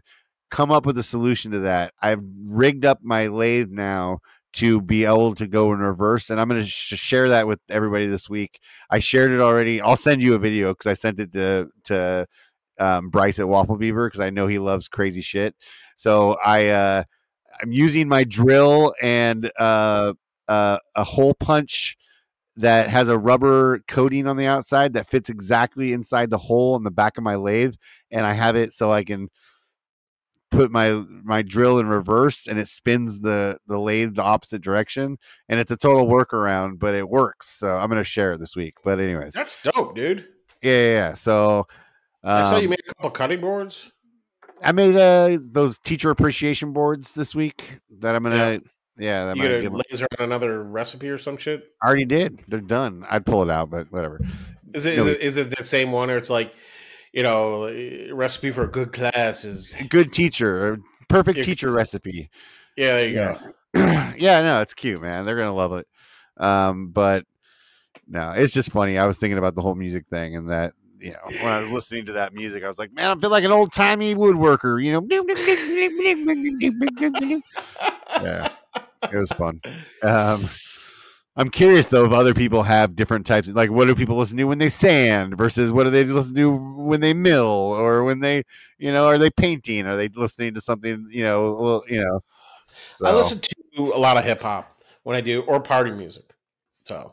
come 0.51 0.71
up 0.71 0.87
with 0.87 0.97
a 0.99 1.03
solution 1.03 1.51
to 1.53 1.61
that. 1.61 1.93
I've 2.01 2.21
rigged 2.45 2.85
up 2.85 3.01
my 3.03 3.27
lathe 3.27 3.71
now 3.71 4.19
to 4.55 4.81
be 4.81 5.05
able 5.05 5.35
to 5.35 5.47
go 5.47 5.73
in 5.75 5.81
reverse, 5.81 6.31
and 6.31 6.41
I'm 6.41 6.49
going 6.49 6.63
to 6.63 6.67
sh- 6.67 6.95
share 6.95 7.29
that 7.29 7.47
with 7.47 7.61
everybody 7.69 8.07
this 8.07 8.31
week. 8.31 8.59
I 8.91 9.01
shared 9.01 9.33
it 9.33 9.41
already. 9.41 9.83
I'll 9.83 9.97
send 9.97 10.23
you 10.23 10.35
a 10.35 10.39
video 10.39 10.73
because 10.73 10.87
I 10.87 10.95
sent 10.95 11.21
it 11.21 11.33
to 11.33 11.69
to 11.85 12.27
um, 12.79 13.11
Bryce 13.11 13.39
at 13.39 13.49
Waffle 13.49 13.77
Beaver 13.77 14.09
because 14.09 14.21
I 14.21 14.31
know 14.31 14.47
he 14.47 14.59
loves 14.59 14.89
crazy 14.89 15.21
shit. 15.21 15.55
So 15.97 16.35
I 16.45 16.69
uh, 16.69 17.05
I'm 17.63 17.73
using 17.73 18.09
my 18.09 18.25
drill 18.25 18.95
and 19.03 19.51
uh, 19.59 20.15
uh, 20.49 20.79
a 20.95 21.05
hole 21.05 21.35
punch 21.35 21.97
that 22.57 22.89
has 22.89 23.09
a 23.09 23.19
rubber 23.19 23.81
coating 23.87 24.27
on 24.27 24.37
the 24.37 24.47
outside 24.47 24.95
that 24.95 25.07
fits 25.07 25.29
exactly 25.31 25.93
inside 25.93 26.31
the 26.31 26.39
hole 26.39 26.77
in 26.77 26.83
the 26.83 26.91
back 26.91 27.19
of 27.19 27.25
my 27.25 27.35
lathe, 27.37 27.75
and 28.11 28.27
I 28.27 28.33
have 28.33 28.57
it 28.57 28.73
so 28.73 28.93
I 28.93 29.05
can 29.05 29.29
put 30.51 30.71
my 30.71 30.91
my 31.25 31.43
drill 31.43 31.79
in 31.79 31.87
reverse 31.89 32.47
and 32.47 32.59
it 32.59 32.69
spins 32.69 33.21
the 33.21 33.59
the 33.67 33.79
lathe 33.79 34.15
the 34.15 34.23
opposite 34.23 34.63
direction 34.63 35.19
and 35.49 35.59
it's 35.59 35.73
a 35.73 35.77
total 35.77 36.07
workaround 36.07 36.79
but 36.79 36.95
it 36.95 37.07
works 37.09 37.49
so 37.49 37.77
i'm 37.77 37.91
going 37.91 38.01
to 38.01 38.09
share 38.09 38.35
it 38.35 38.39
this 38.39 38.55
week 38.55 38.75
but 38.85 39.01
anyways 39.01 39.33
That's 39.33 39.61
dope, 39.61 39.97
dude. 39.97 40.27
yeah 40.63 40.73
yeah, 40.73 40.93
yeah. 40.93 41.15
so 41.15 41.67
I 42.23 42.43
saw 42.43 42.57
you 42.57 42.65
um, 42.65 42.71
made 42.71 42.81
a 42.81 42.95
couple 42.95 43.11
cutting 43.11 43.41
boards. 43.41 43.93
I 44.63 44.73
made 44.73 44.97
uh 44.97 45.39
those 45.43 45.79
teacher 45.79 46.11
appreciation 46.11 46.73
boards 46.73 47.15
this 47.15 47.35
week 47.35 47.81
that 48.01 48.17
I'm 48.17 48.23
gonna 48.23 48.53
yeah, 48.53 48.59
that 48.97 49.37
You 49.37 49.43
might 49.43 49.49
gonna 49.49 49.63
give 49.63 49.73
'em- 49.73 49.81
laser 49.91 50.07
on 50.19 50.25
another 50.25 50.63
recipe 50.63 51.11
or 51.11 51.19
some 51.19 51.37
shit? 51.37 51.65
I 51.83 51.87
already 51.87 52.05
did. 52.07 52.41
They're 52.49 52.61
done. 52.61 53.05
I'd 53.09 53.27
pull 53.27 53.43
it 53.43 53.51
out, 53.51 53.71
but 53.71 53.91
whatever. 53.93 54.21
Is 54.75 54.87
it 54.87 54.97
No, 54.97 55.03
is 55.03 55.07
it, 55.09 55.21
is 55.21 55.37
it 55.37 55.57
the 55.57 55.65
same 55.65 55.93
one, 55.93 56.11
or 56.11 56.17
it's 56.17 56.31
like, 56.31 56.55
you 57.13 57.23
know, 57.23 57.65
eh, 57.65 58.09
recipe 58.13 58.51
for 58.51 58.65
a 58.65 58.69
good 58.71 58.93
class 58.93 59.45
is 59.45 59.77
Good 59.89 60.13
teacher, 60.13 60.73
a 60.75 60.79
perfect 61.09 61.37
Yeah, 61.37 61.43
good 61.43 61.47
teacher 61.47 61.67
teacher. 61.67 61.77
recipe. 61.77 62.31
yeah. 62.77 62.95
There 62.97 63.09
you 63.09 63.15
go. 63.15 63.39
yeah, 64.19 64.41
no, 64.43 64.61
it's 64.63 64.75
cute, 64.75 65.01
man. 65.01 65.25
They're 65.27 65.37
gonna 65.37 65.55
love 65.55 65.73
it. 65.75 65.87
Um, 66.39 66.89
but 66.89 67.25
no, 68.09 68.31
it's 68.33 68.53
just 68.53 68.73
funny. 68.73 68.99
I 68.99 69.07
was 69.07 69.19
thinking 69.19 69.39
about 69.39 69.55
the 69.55 69.63
whole 69.63 69.75
music 69.75 70.07
thing 70.07 70.37
and 70.37 70.51
that 70.51 70.73
you 70.99 71.13
know 71.13 71.31
when 71.43 71.53
I 71.53 71.61
was 71.61 71.71
listening 71.71 72.07
to 72.07 72.13
that 72.15 72.33
music, 72.33 72.65
I 72.65 72.69
was 72.69 72.79
like, 72.79 72.93
man, 72.93 73.17
I 73.17 73.21
feel 73.21 73.31
like 73.31 73.45
an 73.45 73.53
old 73.53 73.73
timey 73.73 74.15
woodworker. 74.15 74.83
You 74.83 74.93
know, 74.93 75.01
yeah, 78.23 78.49
it 79.03 79.17
was 79.17 79.31
fun. 79.33 79.61
Um, 80.03 80.41
I'm 81.37 81.51
curious 81.51 81.91
though 81.91 82.07
if 82.07 82.13
other 82.13 82.33
people 82.33 82.63
have 82.63 82.97
different 82.97 83.27
types. 83.27 83.49
Like, 83.49 83.71
what 83.71 83.87
do 83.87 83.95
people 83.95 84.17
listen 84.17 84.39
to 84.39 84.45
when 84.45 84.59
they 84.59 84.71
sand 84.71 85.37
versus 85.37 85.71
what 85.71 85.85
do 85.85 85.91
they 85.91 86.05
listen 86.05 86.35
to 86.37 86.51
when 86.51 87.01
they 87.01 87.13
mill 87.13 87.47
or 87.47 88.05
when 88.05 88.21
they, 88.21 88.43
you 88.79 88.93
know, 88.93 89.07
are 89.07 89.19
they 89.19 89.31
painting? 89.31 89.87
Are 89.87 89.97
they 89.97 90.09
listening 90.09 90.55
to 90.55 90.61
something, 90.61 91.07
you 91.11 91.25
know, 91.25 91.47
a 91.47 91.49
little, 91.49 91.85
you 91.89 92.03
know? 92.03 92.21
I 93.05 93.13
listen 93.13 93.41
to 93.41 93.93
a 93.93 93.99
lot 93.99 94.17
of 94.17 94.25
hip 94.25 94.41
hop 94.41 94.83
when 95.03 95.15
I 95.17 95.21
do, 95.21 95.43
or 95.43 95.61
party 95.61 95.91
music. 95.91 96.25
So 96.85 97.13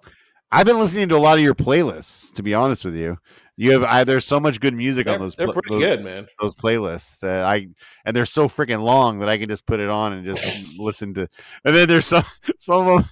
I've 0.52 0.66
been 0.66 0.80
listening 0.80 1.10
to 1.10 1.18
a 1.18 1.20
lot 1.20 1.38
of 1.38 1.44
your 1.44 1.56
playlists. 1.56 2.34
To 2.36 2.44
be 2.44 2.54
honest 2.54 2.86
with 2.86 2.96
you, 2.96 3.18
you 3.56 3.72
have 3.74 3.84
I, 3.84 4.04
there's 4.04 4.26
so 4.26 4.40
much 4.40 4.60
good 4.60 4.74
music 4.74 5.06
they're, 5.06 5.16
on 5.16 5.22
those. 5.22 5.36
they're 5.36 5.52
pretty 5.52 5.70
those, 5.70 5.84
good, 5.84 6.04
man. 6.04 6.28
Those 6.42 6.56
playlists 6.56 7.20
that 7.20 7.44
I 7.44 7.68
and 8.06 8.16
they're 8.16 8.26
so 8.26 8.48
freaking 8.48 8.84
long 8.84 9.20
that 9.20 9.30
I 9.30 9.38
can 9.38 9.48
just 9.48 9.66
put 9.66 9.80
it 9.80 9.90
on 9.90 10.14
and 10.14 10.26
just 10.26 10.66
listen 10.78 11.14
to. 11.16 11.28
And 11.64 11.76
then 11.76 11.88
there's 11.88 12.08
some 12.08 12.24
some 12.60 12.88
of 12.88 13.02
them, 13.04 13.10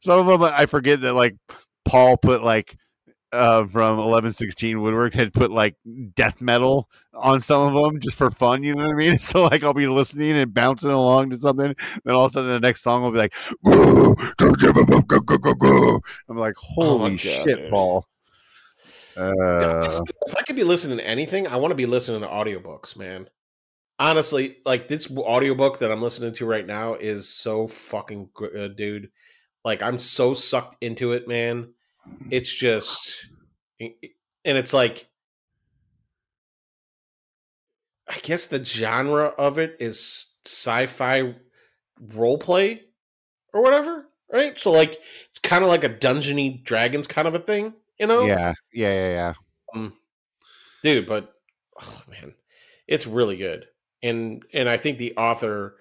some 0.00 0.20
of 0.20 0.40
them 0.40 0.42
I 0.42 0.66
forget 0.66 1.02
that 1.02 1.14
like 1.14 1.36
Paul 1.84 2.16
put 2.16 2.42
like 2.42 2.76
uh, 3.32 3.66
from 3.66 3.98
eleven 3.98 4.32
sixteen 4.32 4.80
Woodwork 4.80 5.14
had 5.14 5.32
put 5.32 5.50
like 5.50 5.74
death 6.14 6.40
metal 6.42 6.88
on 7.14 7.40
some 7.40 7.74
of 7.74 7.82
them 7.82 8.00
just 8.00 8.16
for 8.16 8.30
fun. 8.30 8.62
You 8.62 8.74
know 8.74 8.84
what 8.84 8.92
I 8.92 8.96
mean? 8.96 9.18
So 9.22 9.42
like 9.42 9.62
I'll 9.64 9.74
be 9.74 9.86
listening 9.86 10.32
and 10.32 10.52
bouncing 10.52 10.90
along 10.90 11.30
to 11.30 11.36
something, 11.36 11.74
then 12.04 12.14
all 12.14 12.24
of 12.24 12.30
a 12.30 12.32
sudden 12.32 12.50
the 12.50 12.60
next 12.60 12.82
song 12.82 13.02
will 13.02 13.12
be 13.12 13.18
like, 13.18 13.34
I'm 16.28 16.36
like, 16.36 16.54
Oh 16.78 16.98
holy 16.98 17.10
God, 17.10 17.20
shit, 17.20 17.44
dude. 17.58 17.70
Paul. 17.70 18.06
Uh, 19.16 19.88
if 20.26 20.36
I 20.36 20.42
could 20.42 20.56
be 20.56 20.64
listening 20.64 20.98
to 20.98 21.06
anything, 21.06 21.46
I 21.46 21.56
want 21.56 21.72
to 21.72 21.76
be 21.76 21.86
listening 21.86 22.22
to 22.22 22.26
audiobooks, 22.26 22.96
man. 22.96 23.28
Honestly, 23.98 24.56
like 24.64 24.88
this 24.88 25.10
audiobook 25.10 25.78
that 25.78 25.92
I'm 25.92 26.02
listening 26.02 26.32
to 26.34 26.46
right 26.46 26.66
now 26.66 26.94
is 26.94 27.28
so 27.28 27.68
fucking 27.68 28.30
good, 28.34 28.76
dude. 28.76 29.10
Like 29.64 29.82
I'm 29.82 29.98
so 29.98 30.34
sucked 30.34 30.76
into 30.82 31.12
it, 31.12 31.28
man. 31.28 31.74
It's 32.30 32.52
just 32.52 33.28
and 33.80 33.94
it's 34.44 34.72
like 34.72 35.08
I 38.08 38.18
guess 38.22 38.48
the 38.48 38.64
genre 38.64 39.26
of 39.26 39.58
it 39.58 39.76
is 39.78 40.36
sci-fi 40.44 41.34
role 42.00 42.38
play 42.38 42.82
or 43.52 43.62
whatever, 43.62 44.06
right? 44.32 44.58
So 44.58 44.72
like 44.72 44.98
it's 45.30 45.38
kind 45.38 45.62
of 45.62 45.70
like 45.70 45.84
a 45.84 45.88
Dungeony 45.88 46.64
Dragons 46.64 47.06
kind 47.06 47.28
of 47.28 47.34
a 47.34 47.38
thing, 47.38 47.74
you 48.02 48.08
know? 48.08 48.26
yeah, 48.26 48.52
yeah, 48.72 48.92
yeah, 48.92 49.08
yeah. 49.08 49.34
Um, 49.72 49.92
dude, 50.82 51.06
but 51.06 51.32
oh, 51.80 52.02
man, 52.10 52.34
it's 52.88 53.06
really 53.06 53.36
good, 53.36 53.66
and 54.02 54.44
and 54.52 54.68
I 54.68 54.76
think 54.76 54.98
the 54.98 55.16
author 55.16 55.76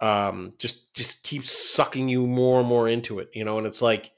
um 0.00 0.54
just 0.58 0.94
just 0.94 1.24
keeps 1.24 1.50
sucking 1.50 2.08
you 2.08 2.28
more 2.28 2.60
and 2.60 2.68
more 2.68 2.88
into 2.88 3.18
it, 3.18 3.30
you 3.34 3.44
know, 3.44 3.58
and 3.58 3.66
it's 3.66 3.82
like 3.82 4.12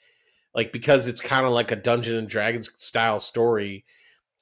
like 0.54 0.70
because 0.70 1.08
it's 1.08 1.20
kind 1.20 1.46
of 1.46 1.52
like 1.52 1.70
a 1.72 1.76
Dungeon 1.76 2.16
and 2.16 2.28
Dragons 2.28 2.70
style 2.76 3.18
story, 3.18 3.86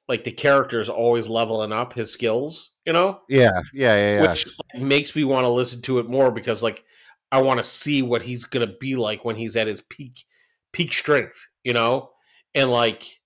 like 0.09 0.25
the 0.25 0.31
character 0.31 0.81
is 0.81 0.89
always 0.89 1.29
leveling 1.29 1.71
up 1.71 1.93
his 1.93 2.11
skills, 2.11 2.71
you 2.85 2.91
know, 2.91 3.21
Yeah, 3.29 3.61
yeah, 3.73 3.95
yeah, 3.95 4.13
yeah. 4.15 4.21
which 4.23 4.45
like, 4.73 4.83
makes 4.83 5.15
me 5.15 5.23
want 5.23 5.45
to 5.45 5.49
listen 5.49 5.81
to 5.83 5.99
it 5.99 6.09
more 6.09 6.31
because 6.31 6.61
like 6.61 6.83
I 7.31 7.41
want 7.41 7.59
to 7.59 7.63
see 7.63 8.01
what 8.01 8.23
he's 8.23 8.43
gonna 8.43 8.75
be 8.77 8.97
like 8.97 9.23
when 9.23 9.37
he's 9.37 9.55
at 9.55 9.67
his 9.67 9.79
peak 9.83 10.25
peak 10.73 10.93
strength, 10.93 11.47
you 11.63 11.71
know, 11.71 12.09
and 12.55 12.71
like 12.71 13.19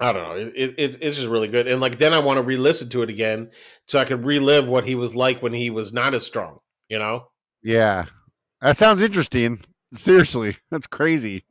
I 0.00 0.12
don't 0.12 0.22
know, 0.22 0.34
it, 0.34 0.74
it, 0.76 0.78
it's 1.00 1.16
just 1.18 1.28
really 1.28 1.48
good, 1.48 1.68
and 1.68 1.80
like 1.80 1.98
then 1.98 2.12
I 2.12 2.18
want 2.18 2.38
to 2.38 2.42
re-listen 2.42 2.88
to 2.90 3.02
it 3.02 3.10
again 3.10 3.50
so 3.86 3.98
I 3.98 4.04
can 4.04 4.22
relive 4.22 4.68
what 4.68 4.84
he 4.84 4.94
was 4.96 5.14
like 5.14 5.40
when 5.40 5.52
he 5.52 5.70
was 5.70 5.92
not 5.92 6.14
as 6.14 6.26
strong, 6.26 6.58
you 6.88 6.98
know. 6.98 7.28
Yeah. 7.62 8.06
That 8.60 8.76
sounds 8.76 9.02
interesting. 9.02 9.60
Seriously, 9.92 10.56
that's 10.70 10.86
crazy. 10.88 11.44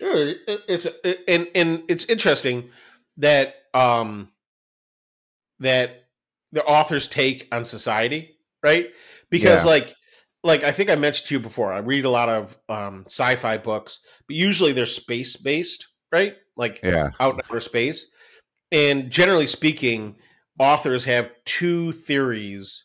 Yeah, 0.00 0.14
it- 0.14 0.60
it's 0.68 0.86
it, 1.04 1.20
and 1.28 1.48
and 1.54 1.82
it's 1.88 2.04
interesting 2.06 2.70
that 3.18 3.54
um 3.74 4.30
that 5.60 6.04
the 6.52 6.64
author's 6.64 7.08
take 7.08 7.48
on 7.54 7.64
society, 7.64 8.36
right? 8.62 8.90
Because 9.30 9.64
Yeah. 9.64 9.70
like 9.70 9.94
like 10.44 10.64
I 10.64 10.72
think 10.72 10.90
I 10.90 10.96
mentioned 10.96 11.28
to 11.28 11.34
you 11.34 11.40
before, 11.40 11.72
I 11.72 11.78
read 11.78 12.04
a 12.04 12.10
lot 12.10 12.28
of 12.28 12.56
um 12.68 13.04
sci-fi 13.06 13.58
books, 13.58 14.00
but 14.26 14.36
usually 14.36 14.72
they're 14.72 14.86
space 14.86 15.36
based, 15.36 15.86
right? 16.12 16.36
Like 16.56 16.80
Yeah. 16.82 17.10
out 17.18 17.34
in 17.34 17.40
outer 17.48 17.60
space. 17.60 18.06
And 18.70 19.10
generally 19.10 19.46
speaking, 19.46 20.16
authors 20.58 21.04
have 21.06 21.32
two 21.44 21.92
theories 21.92 22.84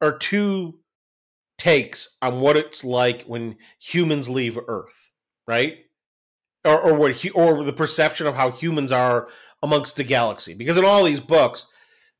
or 0.00 0.16
two 0.18 0.78
takes 1.58 2.16
on 2.22 2.40
what 2.40 2.56
it's 2.56 2.84
like 2.84 3.22
when 3.22 3.56
humans 3.80 4.28
leave 4.28 4.58
Earth, 4.68 5.10
right? 5.46 5.78
Or, 6.64 6.80
or 6.80 6.94
what 6.94 7.12
hu- 7.16 7.32
or 7.32 7.64
the 7.64 7.72
perception 7.72 8.26
of 8.26 8.34
how 8.34 8.50
humans 8.50 8.92
are 8.92 9.28
amongst 9.62 9.96
the 9.96 10.04
galaxy. 10.04 10.54
Because 10.54 10.76
in 10.76 10.84
all 10.84 11.04
these 11.04 11.20
books, 11.20 11.66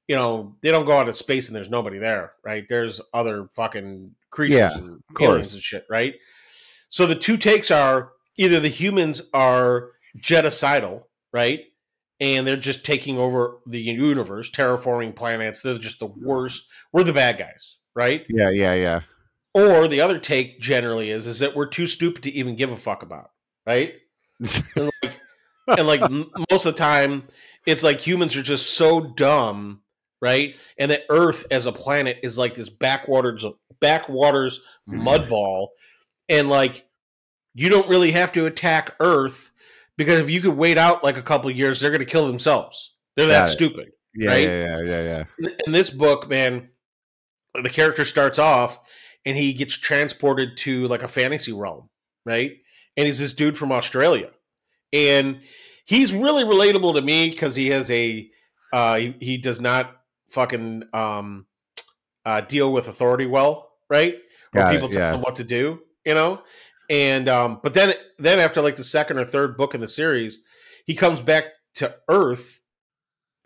you 0.09 0.17
know, 0.17 0.55
they 0.63 0.71
don't 0.71 0.87
go 0.87 0.97
out 0.97 1.09
of 1.09 1.17
space 1.17 1.49
and 1.49 1.57
there's 1.57 1.69
nobody 1.69 1.99
there, 1.99 2.33
right? 2.45 2.65
There's 2.69 3.01
other 3.13 3.49
fucking 3.55 4.15
creatures 4.31 4.57
Yeah, 4.57 4.79
and 4.79 5.03
aliens 5.21 5.55
and 5.55 5.63
shit, 5.63 5.85
right? 5.91 6.15
So 6.89 7.07
the 7.07 7.15
two 7.17 7.37
takes 7.37 7.71
are 7.71 8.13
either 8.37 8.61
the 8.61 8.69
humans 8.69 9.29
are 9.35 9.91
genocidal, 10.17 11.03
right? 11.33 11.65
And 12.21 12.47
they're 12.47 12.57
just 12.57 12.85
taking 12.85 13.19
over 13.19 13.59
the 13.67 13.81
universe, 13.81 14.51
terraforming 14.51 15.15
planets. 15.15 15.61
They're 15.61 15.79
just 15.79 16.01
the 16.01 16.07
worst. 16.07 16.67
We're 16.93 17.05
the 17.05 17.13
bad 17.13 17.39
guys, 17.39 17.77
right? 17.95 18.25
Yeah, 18.29 18.51
yeah, 18.51 18.75
yeah. 18.75 19.01
Or 19.55 19.89
the 19.89 20.01
other 20.01 20.19
take 20.19 20.61
generally 20.61 21.11
is 21.11 21.27
is 21.27 21.39
that 21.39 21.55
we're 21.55 21.67
too 21.67 21.87
stupid 21.87 22.23
to 22.25 22.31
even 22.31 22.57
give 22.57 22.73
a 22.73 22.77
fuck 22.77 23.03
about, 23.03 23.31
right? 23.67 23.95
And 24.77 24.91
like, 25.03 25.21
and 25.67 25.87
like 25.87 26.01
most 26.51 26.67
of 26.67 26.75
the 26.75 26.79
time, 26.79 27.27
it's 27.67 27.83
like 27.83 28.01
humans 28.01 28.37
are 28.37 28.43
just 28.43 28.75
so 28.75 29.01
dumb, 29.01 29.81
right? 30.23 30.57
And 30.79 30.91
that 30.91 31.05
Earth 31.09 31.47
as 31.51 31.67
a 31.67 31.73
planet 31.73 32.19
is 32.23 32.39
like 32.39 32.55
this 32.55 32.69
backwaters 32.69 33.45
backwaters 33.81 34.61
mm. 34.89 35.03
mud 35.03 35.29
ball, 35.29 35.73
and 36.29 36.49
like 36.49 36.87
you 37.55 37.69
don't 37.69 37.89
really 37.89 38.13
have 38.13 38.33
to 38.33 38.47
attack 38.47 38.95
Earth 39.01 39.51
because 39.97 40.21
if 40.21 40.31
you 40.31 40.41
could 40.41 40.57
wait 40.57 40.79
out 40.79 41.03
like 41.03 41.17
a 41.17 41.23
couple 41.23 41.51
of 41.51 41.57
years, 41.57 41.81
they're 41.81 41.91
going 41.91 42.01
to 42.01 42.07
kill 42.07 42.27
themselves. 42.27 42.95
They're 43.17 43.27
that 43.29 43.47
Got 43.47 43.49
stupid 43.49 43.93
Yeah, 44.15 44.31
right? 44.31 44.45
yeah, 44.45 44.81
yeah, 44.81 44.83
yeah, 44.85 45.25
yeah. 45.41 45.51
in 45.67 45.73
this 45.73 45.91
book, 45.91 46.29
man, 46.29 46.69
the 47.55 47.71
character 47.71 48.05
starts 48.05 48.39
off 48.39 48.79
and 49.25 49.37
he 49.37 49.53
gets 49.53 49.77
transported 49.77 50.57
to 50.59 50.87
like 50.89 51.03
a 51.03 51.09
fantasy 51.09 51.53
realm, 51.53 51.89
right? 52.25 52.53
And 52.97 53.07
he's 53.07 53.19
this 53.19 53.33
dude 53.33 53.57
from 53.57 53.73
Australia, 53.73 54.31
and 54.93 55.41
he's 55.85 56.15
really 56.15 56.45
relatable 56.45 56.95
to 56.95 57.03
me 57.03 57.31
because 57.31 57.55
he 57.55 57.69
has 57.69 57.91
a 57.91 58.31
uh, 58.73 58.97
he, 58.97 59.15
he 59.21 59.37
does 59.37 59.61
not 59.61 59.91
fucking 60.31 60.85
um, 60.93 61.47
uh, 62.25 62.41
deal 62.43 62.73
with 62.73 62.89
authority 62.89 63.27
well, 63.27 63.73
right? 63.91 64.15
Or 64.55 64.61
Got 64.61 64.73
it, 64.73 64.77
people 64.77 64.89
tell 64.89 65.01
yeah. 65.03 65.15
him 65.15 65.21
what 65.23 65.37
to 65.37 65.45
do, 65.45 65.81
you 66.05 66.15
know. 66.15 66.43
And 66.91 67.29
um, 67.29 67.61
but 67.63 67.75
then 67.75 67.95
then 68.19 68.39
after 68.39 68.63
like 68.63 68.77
the 68.77 68.85
second 68.85 69.19
or 69.19 69.25
third 69.25 69.57
book 69.57 69.75
in 69.75 69.81
the 69.81 69.89
series, 69.89 70.45
he 70.87 70.95
comes 70.95 71.21
back 71.21 71.47
to 71.75 71.95
Earth 72.09 72.61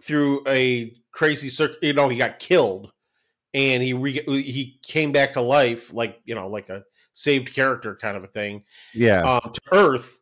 through 0.03 0.43
a 0.47 0.95
crazy 1.13 1.49
circ 1.49 1.73
you 1.83 1.93
know 1.93 2.09
he 2.09 2.17
got 2.17 2.39
killed 2.39 2.93
and 3.53 3.83
he 3.83 3.93
re- 3.93 4.23
he 4.43 4.79
came 4.83 5.11
back 5.13 5.33
to 5.33 5.41
life 5.41 5.93
like 5.93 6.21
you 6.25 6.35
know 6.35 6.49
like 6.49 6.69
a 6.69 6.83
saved 7.13 7.53
character 7.53 7.97
kind 7.97 8.17
of 8.17 8.23
a 8.25 8.29
thing 8.29 8.63
Yeah. 8.95 9.23
um 9.23 9.53
to 9.53 9.61
earth. 9.73 10.19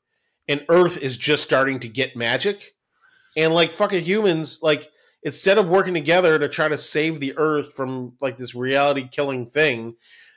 And 0.49 0.65
earth 0.71 0.97
is 0.97 1.19
just 1.19 1.43
starting 1.45 1.79
to 1.81 1.89
get 1.89 2.17
magic. 2.17 2.75
And 3.37 3.53
like 3.55 3.75
fucking 3.75 4.03
humans 4.03 4.61
like 4.63 4.91
instead 5.23 5.59
of 5.59 5.69
working 5.69 5.93
together 5.93 6.39
to 6.39 6.49
try 6.49 6.69
to 6.69 6.79
save 6.79 7.21
the 7.21 7.35
earth 7.37 7.75
from 7.75 8.15
like 8.23 8.37
this 8.37 8.55
reality 8.55 9.07
killing 9.07 9.47
thing 9.51 9.95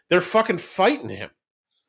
they're 0.10 0.20
fucking 0.22 0.58
fighting 0.58 1.08
him 1.10 1.30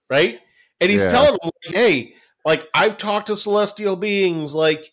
right 0.09 0.39
and 0.81 0.91
he's 0.91 1.05
Yeah. 1.05 1.11
telling 1.11 1.39
them 1.43 1.51
like, 1.67 1.75
hey 1.75 2.15
like 2.45 2.69
i've 2.75 2.99
talked 2.99 3.29
to 3.29 3.37
celestial 3.37 3.97
beings 3.97 4.55
like 4.55 4.93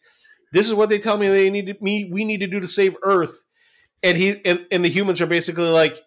this 0.51 0.67
is 0.67 0.73
what 0.73 0.89
they 0.89 0.97
tell 0.99 1.17
me 1.17 1.27
they 1.27 1.49
need 1.49 1.67
to, 1.67 1.75
me 1.81 2.09
we 2.11 2.25
need 2.25 2.39
to 2.39 2.47
do 2.47 2.59
to 2.59 2.67
save 2.67 2.95
earth. 3.03 3.43
And 4.01 4.17
he 4.17 4.43
and, 4.45 4.65
and 4.71 4.83
the 4.83 4.89
humans 4.89 5.21
are 5.21 5.27
basically 5.27 5.69
like 5.69 6.01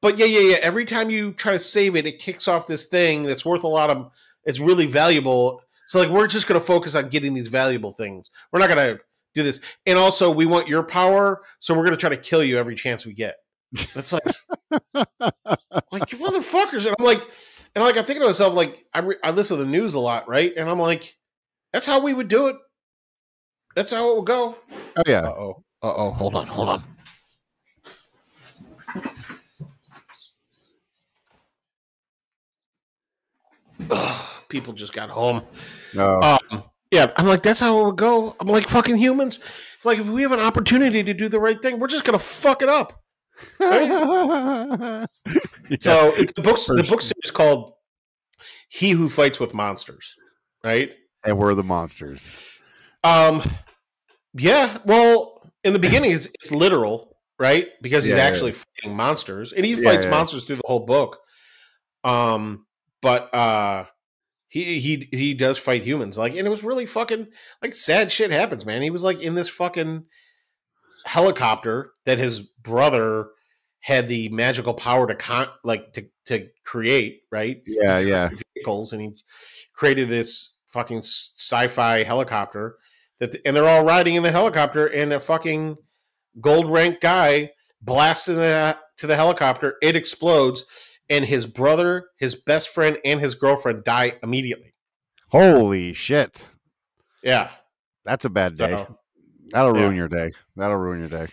but 0.00 0.18
yeah 0.18 0.26
yeah 0.26 0.50
yeah 0.50 0.56
every 0.62 0.84
time 0.84 1.10
you 1.10 1.32
try 1.32 1.52
to 1.52 1.58
save 1.58 1.96
it 1.96 2.06
it 2.06 2.18
kicks 2.18 2.46
off 2.48 2.66
this 2.66 2.86
thing 2.86 3.24
that's 3.24 3.44
worth 3.44 3.64
a 3.64 3.68
lot 3.68 3.90
of 3.90 4.10
it's 4.44 4.60
really 4.60 4.86
valuable. 4.86 5.62
So 5.86 5.98
like 5.98 6.08
we're 6.08 6.26
just 6.28 6.46
going 6.46 6.60
to 6.60 6.64
focus 6.64 6.94
on 6.94 7.08
getting 7.08 7.34
these 7.34 7.48
valuable 7.48 7.92
things. 7.92 8.30
We're 8.52 8.60
not 8.60 8.68
going 8.68 8.96
to 8.96 9.02
do 9.34 9.42
this. 9.42 9.60
And 9.86 9.98
also 9.98 10.30
we 10.30 10.46
want 10.46 10.68
your 10.68 10.82
power 10.82 11.42
so 11.58 11.74
we're 11.74 11.84
going 11.84 11.96
to 11.96 12.00
try 12.00 12.10
to 12.10 12.16
kill 12.16 12.44
you 12.44 12.58
every 12.58 12.76
chance 12.76 13.04
we 13.04 13.12
get. 13.14 13.36
That's 13.94 14.12
like 14.12 14.22
like 14.94 16.12
you 16.12 16.18
motherfuckers. 16.18 16.86
And 16.86 16.94
i'm 16.98 17.04
like 17.04 17.22
and 17.74 17.84
like 17.84 17.96
i'm 17.96 18.04
thinking 18.04 18.22
to 18.22 18.26
myself 18.26 18.54
like 18.54 18.84
i, 18.94 19.00
re- 19.00 19.16
I 19.22 19.30
listen 19.30 19.58
to 19.58 19.64
the 19.64 19.70
news 19.70 19.94
a 19.94 20.00
lot 20.00 20.28
right 20.28 20.52
and 20.56 20.68
i'm 20.68 20.78
like 20.78 21.16
that's 21.72 21.86
how 21.86 22.00
we 22.00 22.12
would 22.14 22.28
do 22.28 22.48
it 22.48 22.56
that's 23.74 23.92
how 23.92 24.10
it 24.10 24.16
would 24.16 24.26
go 24.26 24.56
oh 24.96 25.02
yeah. 25.06 25.20
uh-oh 25.20 25.64
uh-oh 25.82 26.10
hold 26.10 26.34
on 26.34 26.46
hold 26.46 26.68
on 26.68 26.84
Ugh, 33.90 34.26
people 34.48 34.72
just 34.72 34.92
got 34.92 35.10
home 35.10 35.42
No. 35.94 36.20
um, 36.20 36.64
yeah, 36.90 37.12
I'm 37.16 37.26
like, 37.26 37.42
that's 37.42 37.60
how 37.60 37.80
it 37.80 37.84
would 37.86 37.96
go. 37.96 38.34
I'm 38.40 38.48
like, 38.48 38.68
fucking 38.68 38.96
humans. 38.96 39.38
Like, 39.84 39.98
if 39.98 40.08
we 40.08 40.22
have 40.22 40.32
an 40.32 40.40
opportunity 40.40 41.04
to 41.04 41.14
do 41.14 41.28
the 41.28 41.38
right 41.38 41.60
thing, 41.60 41.78
we're 41.78 41.86
just 41.86 42.04
gonna 42.04 42.18
fuck 42.18 42.62
it 42.62 42.68
up. 42.68 43.00
Yeah. 43.60 45.06
So 45.80 46.14
it's 46.16 46.32
the 46.32 46.42
books. 46.42 46.66
The 46.66 46.86
book 46.88 47.00
series 47.02 47.30
called 47.30 47.74
"He 48.68 48.90
Who 48.90 49.08
Fights 49.08 49.38
with 49.40 49.54
Monsters." 49.54 50.14
Right. 50.64 50.92
and 51.24 51.38
we're 51.38 51.54
the 51.54 51.62
monsters. 51.62 52.36
Um. 53.04 53.42
Yeah. 54.34 54.78
Well, 54.84 55.42
in 55.64 55.72
the 55.72 55.78
beginning, 55.78 56.10
it's, 56.12 56.26
it's 56.26 56.50
literal, 56.52 57.16
right? 57.38 57.68
Because 57.82 58.04
he's 58.04 58.10
Yeah, 58.12 58.18
yeah. 58.18 58.24
actually 58.24 58.52
fighting 58.52 58.96
monsters, 58.96 59.52
and 59.52 59.64
he 59.64 59.74
Yeah, 59.74 59.82
fights 59.90 60.04
yeah. 60.06 60.10
monsters 60.10 60.44
through 60.44 60.56
the 60.56 60.62
whole 60.66 60.86
book. 60.86 61.18
Um. 62.04 62.66
But 63.02 63.32
uh, 63.34 63.86
he 64.48 64.78
he 64.80 65.08
he 65.10 65.34
does 65.34 65.56
fight 65.56 65.82
humans 65.84 66.18
like 66.18 66.34
and 66.36 66.46
it 66.46 66.50
was 66.50 66.62
really 66.64 66.84
fucking 66.84 67.28
like 67.62 67.72
sad 67.74 68.12
shit 68.12 68.30
happens 68.30 68.66
man 68.66 68.82
he 68.82 68.90
was 68.90 69.02
like 69.04 69.20
in 69.20 69.34
this 69.34 69.48
fucking 69.48 70.04
helicopter 71.06 71.92
that 72.04 72.18
his 72.18 72.40
brother 72.40 73.28
had 73.80 74.08
the 74.08 74.28
magical 74.28 74.74
power 74.74 75.06
to 75.06 75.14
con 75.14 75.46
like 75.64 75.92
to 75.94 76.06
to 76.26 76.46
create 76.64 77.22
right 77.32 77.62
Yeah, 77.66 77.98
yeah. 77.98 78.30
vehicles 78.54 78.92
and 78.92 79.00
he 79.00 79.10
created 79.74 80.08
this 80.08 80.58
fucking 80.66 80.98
sci-fi 80.98 82.02
helicopter 82.02 82.76
that 83.18 83.34
and 83.44 83.56
they're 83.56 83.68
all 83.68 83.84
riding 83.84 84.14
in 84.14 84.22
the 84.22 84.30
helicopter 84.30 84.86
and 84.86 85.12
a 85.12 85.20
fucking 85.20 85.76
gold 86.40 86.70
rank 86.70 87.00
guy 87.00 87.50
blasts 87.82 88.28
into 88.28 88.40
the, 88.40 88.76
to 88.98 89.06
the 89.06 89.16
helicopter 89.16 89.76
it 89.82 89.96
explodes 89.96 90.64
and 91.08 91.24
his 91.24 91.46
brother 91.46 92.08
his 92.18 92.34
best 92.34 92.68
friend 92.68 92.98
and 93.04 93.18
his 93.20 93.34
girlfriend 93.34 93.82
die 93.84 94.14
immediately 94.22 94.74
Holy 95.30 95.92
shit. 95.92 96.46
yeah 97.22 97.50
That's 98.04 98.24
a 98.26 98.30
bad 98.30 98.56
day. 98.56 98.72
so 98.72 98.98
That'll 99.52 99.76
yeah. 99.76 99.82
ruin 99.84 99.96
your 99.96 100.08
day. 100.08 100.32
That'll 100.56 100.76
ruin 100.76 101.00
your 101.00 101.08
day. 101.08 101.26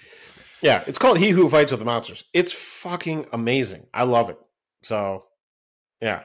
yeah 0.62 0.84
it's 0.88 0.98
called 0.98 1.18
he 1.20 1.30
who 1.30 1.48
fights 1.50 1.72
with 1.72 1.80
the 1.80 1.86
monsters 1.86 2.24
it's 2.34 2.52
fucking 2.52 3.28
amazing 3.32 3.86
i 3.94 4.04
love 4.04 4.30
it 4.30 4.40
so 4.82 5.26
yeah 6.02 6.24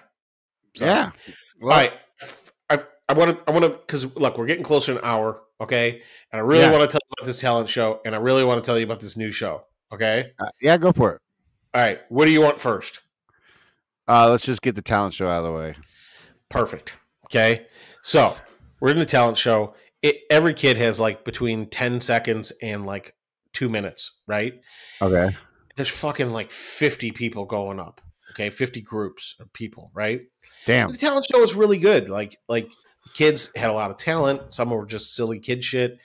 So- 0.74 0.86
yeah. 0.86 1.10
All 1.62 1.68
right. 1.68 1.92
I 2.70 2.78
I 3.08 3.12
want 3.12 3.30
to 3.36 3.38
I 3.46 3.50
want 3.52 3.64
to 3.64 3.70
because 3.70 4.16
look, 4.16 4.36
we're 4.38 4.46
getting 4.46 4.64
closer 4.64 4.94
to 4.94 4.98
an 4.98 5.04
hour, 5.04 5.42
okay? 5.60 6.02
And 6.32 6.40
I 6.40 6.44
really 6.44 6.62
Yeah. 6.62 6.72
want 6.72 6.82
to 6.82 6.88
tell 6.88 7.00
you 7.04 7.12
about 7.18 7.26
this 7.26 7.40
talent 7.40 7.68
show, 7.68 8.00
and 8.04 8.14
I 8.14 8.18
really 8.18 8.42
want 8.42 8.62
to 8.62 8.66
tell 8.66 8.78
you 8.78 8.84
about 8.84 8.98
this 9.00 9.16
new 9.16 9.30
show, 9.30 9.64
okay? 9.92 10.32
Uh, 10.40 10.46
yeah, 10.60 10.76
go 10.78 10.92
for 10.92 11.12
it. 11.12 11.20
All 11.74 11.80
right. 11.82 12.00
What 12.08 12.24
do 12.24 12.30
you 12.32 12.40
want 12.40 12.58
first? 12.58 13.00
Uh, 14.08 14.28
let's 14.30 14.44
just 14.44 14.62
get 14.62 14.74
the 14.74 14.82
talent 14.82 15.14
show 15.14 15.28
out 15.28 15.38
of 15.38 15.44
the 15.44 15.52
way. 15.52 15.74
Perfect. 16.48 16.96
Okay. 17.26 17.66
So 18.02 18.34
we're 18.80 18.90
in 18.90 18.98
the 18.98 19.06
talent 19.06 19.36
show. 19.38 19.74
It, 20.02 20.18
every 20.30 20.54
kid 20.54 20.76
has 20.76 20.98
like 20.98 21.24
between 21.24 21.66
ten 21.66 22.00
seconds 22.00 22.52
and 22.60 22.84
like 22.84 23.14
two 23.52 23.68
minutes, 23.68 24.20
right? 24.26 24.54
Okay. 25.00 25.36
There's 25.76 25.88
fucking 25.88 26.32
like 26.32 26.50
fifty 26.50 27.12
people 27.12 27.44
going 27.44 27.80
up. 27.80 28.00
Okay, 28.32 28.50
fifty 28.50 28.80
groups 28.80 29.36
of 29.40 29.52
people, 29.52 29.90
right? 29.94 30.22
Damn. 30.66 30.90
the 30.90 30.98
talent 30.98 31.26
show 31.30 31.40
was 31.40 31.54
really 31.54 31.78
good. 31.78 32.08
Like 32.08 32.36
like 32.48 32.66
the 32.66 33.12
kids 33.14 33.50
had 33.56 33.70
a 33.70 33.74
lot 33.74 33.90
of 33.90 33.96
talent. 33.96 34.54
Some 34.54 34.70
were 34.70 34.86
just 34.86 35.14
silly 35.14 35.38
kid 35.38 35.62
shit. 35.62 35.98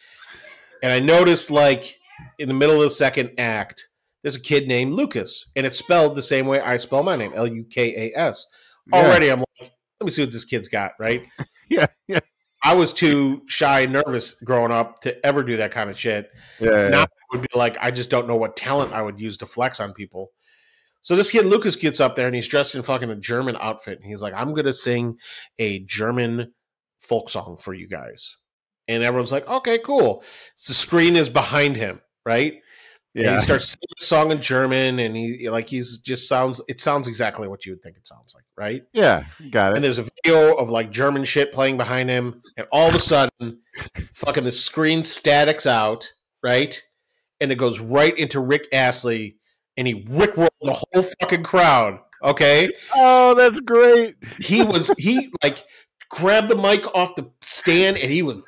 And 0.84 0.92
I 0.92 1.00
noticed 1.00 1.50
like 1.50 1.98
in 2.38 2.48
the 2.48 2.54
middle 2.54 2.76
of 2.76 2.82
the 2.82 2.90
second 2.90 3.32
act, 3.38 3.88
there's 4.22 4.36
a 4.36 4.42
kid 4.42 4.68
named 4.68 4.94
Lucas, 4.94 5.50
and 5.56 5.66
it's 5.66 5.78
spelled 5.78 6.16
the 6.16 6.22
same 6.22 6.48
way 6.48 6.60
I 6.60 6.78
spell 6.78 7.04
my 7.04 7.16
name, 7.16 7.32
L 7.36 7.48
U 7.48 7.64
K 7.70 8.12
A 8.14 8.20
S. 8.20 8.46
Yeah. 8.92 9.00
Already, 9.00 9.30
I'm 9.30 9.40
like, 9.40 9.72
let 10.00 10.06
me 10.06 10.12
see 10.12 10.22
what 10.22 10.32
this 10.32 10.46
kid's 10.46 10.68
got. 10.68 10.92
Right? 11.00 11.26
Yeah. 11.70 11.88
Yeah. 12.08 12.22
I 12.68 12.74
was 12.74 12.92
too 12.92 13.44
shy, 13.48 13.82
and 13.82 13.94
nervous 13.94 14.42
growing 14.42 14.74
up 14.74 15.00
to 15.02 15.26
ever 15.26 15.42
do 15.42 15.56
that 15.56 15.72
kind 15.72 15.90
of 15.90 15.98
shit. 15.98 16.30
Yeah. 16.60 16.90
Now 16.90 17.04
I 17.04 17.08
would 17.32 17.42
be 17.42 17.48
like, 17.58 17.78
I 17.80 17.92
just 17.92 18.10
don't 18.10 18.28
know 18.28 18.36
what 18.36 18.58
talent 18.58 18.92
I 18.92 19.02
would 19.02 19.22
use 19.22 19.38
to 19.38 19.46
flex 19.46 19.80
on 19.80 19.94
people. 19.94 20.32
So 21.02 21.16
this 21.16 21.32
kid 21.32 21.46
Lucas 21.46 21.78
gets 21.78 22.02
up 22.02 22.16
there 22.16 22.26
and 22.26 22.36
he's 22.36 22.50
dressed 22.50 22.76
in 22.76 22.84
fucking 22.84 23.10
a 23.10 23.16
German 23.16 23.56
outfit, 23.62 24.00
and 24.00 24.06
he's 24.06 24.22
like, 24.22 24.34
"I'm 24.34 24.54
gonna 24.54 24.74
sing 24.74 25.18
a 25.58 25.80
German 25.86 26.54
folk 27.00 27.30
song 27.30 27.56
for 27.58 27.74
you 27.74 27.88
guys." 27.88 28.36
And 28.90 29.02
everyone's 29.02 29.32
like, 29.32 29.48
"Okay, 29.48 29.78
cool." 29.78 30.22
The 30.68 30.74
screen 30.74 31.16
is 31.16 31.30
behind 31.30 31.78
him, 31.78 32.02
right? 32.26 32.56
And 33.18 33.36
he 33.36 33.42
starts 33.42 33.70
singing 33.70 33.88
the 33.98 34.06
song 34.06 34.32
in 34.32 34.42
German, 34.42 35.00
and 35.00 35.16
he 35.16 35.50
like 35.50 35.68
he's 35.70 35.98
just 35.98 36.28
sounds. 36.28 36.62
It 36.68 36.80
sounds 36.80 37.08
exactly 37.08 37.48
what 37.48 37.66
you 37.66 37.72
would 37.72 37.82
think 37.82 37.98
it 37.98 38.08
sounds 38.08 38.36
like, 38.36 38.44
right? 38.56 38.84
Yeah. 38.94 39.26
Got 39.50 39.72
it. 39.72 39.76
And 39.78 39.84
there's 39.84 39.98
a 39.98 40.06
video 40.24 40.54
of 40.56 40.70
like 40.70 40.92
German 40.92 41.24
shit 41.26 41.52
playing 41.52 41.78
behind 41.78 42.10
him, 42.10 42.42
and 42.58 42.68
all 42.72 42.88
of 42.88 42.96
a 42.96 43.00
sudden, 43.00 43.60
fucking 44.14 44.44
the 44.44 44.52
screen 44.52 45.04
statics 45.04 45.66
out, 45.66 46.12
right? 46.44 46.80
And 47.42 47.52
it 47.52 47.56
goes 47.58 47.80
right 47.80 48.18
into 48.18 48.40
Rick 48.40 48.68
Astley, 48.72 49.38
and 49.78 49.88
he 49.88 50.04
rickrolled 50.06 50.50
the 50.62 50.74
whole 50.94 51.04
fucking 51.20 51.44
crowd. 51.44 52.00
Okay, 52.24 52.72
Oh, 52.96 53.34
that's 53.36 53.60
great. 53.60 54.16
he 54.40 54.64
was 54.64 54.90
he 54.98 55.32
like 55.44 55.64
grabbed 56.10 56.50
the 56.50 56.56
mic 56.56 56.86
off 56.96 57.16
the 57.16 57.30
stand, 57.42 57.98
and 57.98 58.12
he 58.12 58.22
was 58.24 58.44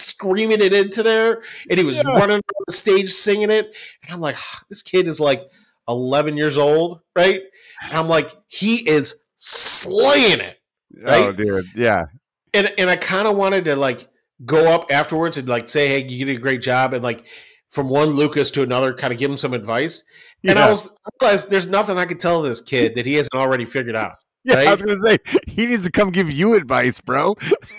screaming 0.00 0.60
it 0.60 0.72
into 0.72 1.02
there, 1.02 1.42
and 1.68 1.78
he 1.78 1.84
was 1.84 1.96
Yeah. 1.96 2.02
running 2.18 2.36
on 2.36 2.64
the 2.66 2.72
stage 2.72 3.10
singing 3.10 3.50
it. 3.50 3.72
And 4.04 4.12
I'm 4.14 4.20
like, 4.20 4.36
ah, 4.38 4.62
this 4.68 4.82
kid 4.82 5.06
is 5.08 5.20
like 5.20 5.42
11 5.88 6.36
years 6.36 6.56
old, 6.58 7.00
right? 7.16 7.42
And 7.82 7.98
I'm 7.98 8.08
like, 8.08 8.30
he 8.48 8.76
is 8.88 9.22
slaying 9.36 10.40
it 10.40 10.56
Oh, 10.98 11.02
Right? 11.28 11.36
dude. 11.36 11.64
Yeah. 11.76 12.04
and 12.52 12.72
and 12.78 12.90
I 12.90 12.96
kind 12.96 13.28
of 13.28 13.36
wanted 13.36 13.64
to 13.66 13.76
like 13.76 14.08
go 14.44 14.72
up 14.72 14.90
afterwards 14.90 15.36
and 15.38 15.48
like 15.48 15.68
say, 15.68 15.88
hey, 15.88 16.06
you 16.08 16.24
did 16.26 16.36
a 16.36 16.40
great 16.40 16.62
job, 16.62 16.92
and 16.94 17.02
like 17.04 17.24
from 17.70 17.88
one 17.88 18.08
Lucas 18.10 18.50
to 18.52 18.62
another, 18.62 18.92
kind 18.92 19.12
of 19.12 19.18
give 19.18 19.30
him 19.30 19.36
some 19.36 19.54
advice. 19.54 20.02
And 20.42 20.58
I 20.58 20.68
was 20.70 20.90
I 21.06 21.10
realized 21.24 21.50
there's 21.50 21.68
nothing 21.68 21.98
I 21.98 22.06
could 22.06 22.18
tell 22.18 22.40
this 22.42 22.60
kid 22.60 22.94
that 22.96 23.04
he 23.06 23.14
hasn't 23.14 23.34
already 23.34 23.64
figured 23.64 23.96
out. 23.96 24.12
Yeah, 24.42 24.54
I 24.60 24.72
was 24.72 24.80
gonna 24.80 24.98
say 24.98 25.18
he 25.46 25.66
needs 25.66 25.84
to 25.84 25.90
come 25.92 26.10
give 26.10 26.30
you 26.32 26.54
advice, 26.54 26.98
bro. 26.98 27.36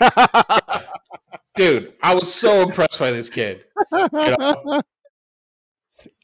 Dude, 1.54 1.92
I 2.02 2.14
was 2.14 2.32
so 2.32 2.62
impressed 2.62 2.98
by 2.98 3.10
this 3.10 3.28
kid. 3.28 3.64
know? 3.92 4.82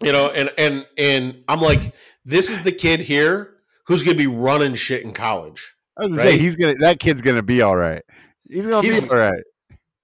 You 0.02 0.12
know, 0.12 0.30
and 0.30 0.50
and 0.58 0.86
and 0.96 1.44
I'm 1.48 1.60
like, 1.60 1.94
this 2.24 2.50
is 2.50 2.62
the 2.62 2.72
kid 2.72 3.00
here 3.00 3.54
who's 3.86 4.02
gonna 4.02 4.16
be 4.16 4.26
running 4.26 4.74
shit 4.74 5.02
in 5.02 5.12
college. 5.12 5.74
I 5.96 6.04
was 6.04 6.12
gonna 6.16 6.22
say 6.22 6.38
he's 6.38 6.56
gonna 6.56 6.74
that 6.80 6.98
kid's 6.98 7.20
gonna 7.20 7.42
be 7.42 7.62
all 7.62 7.76
right. 7.76 8.02
He's 8.48 8.66
gonna 8.66 8.86
He's- 8.86 9.00
be 9.04 9.10
all 9.10 9.16
right. 9.16 9.42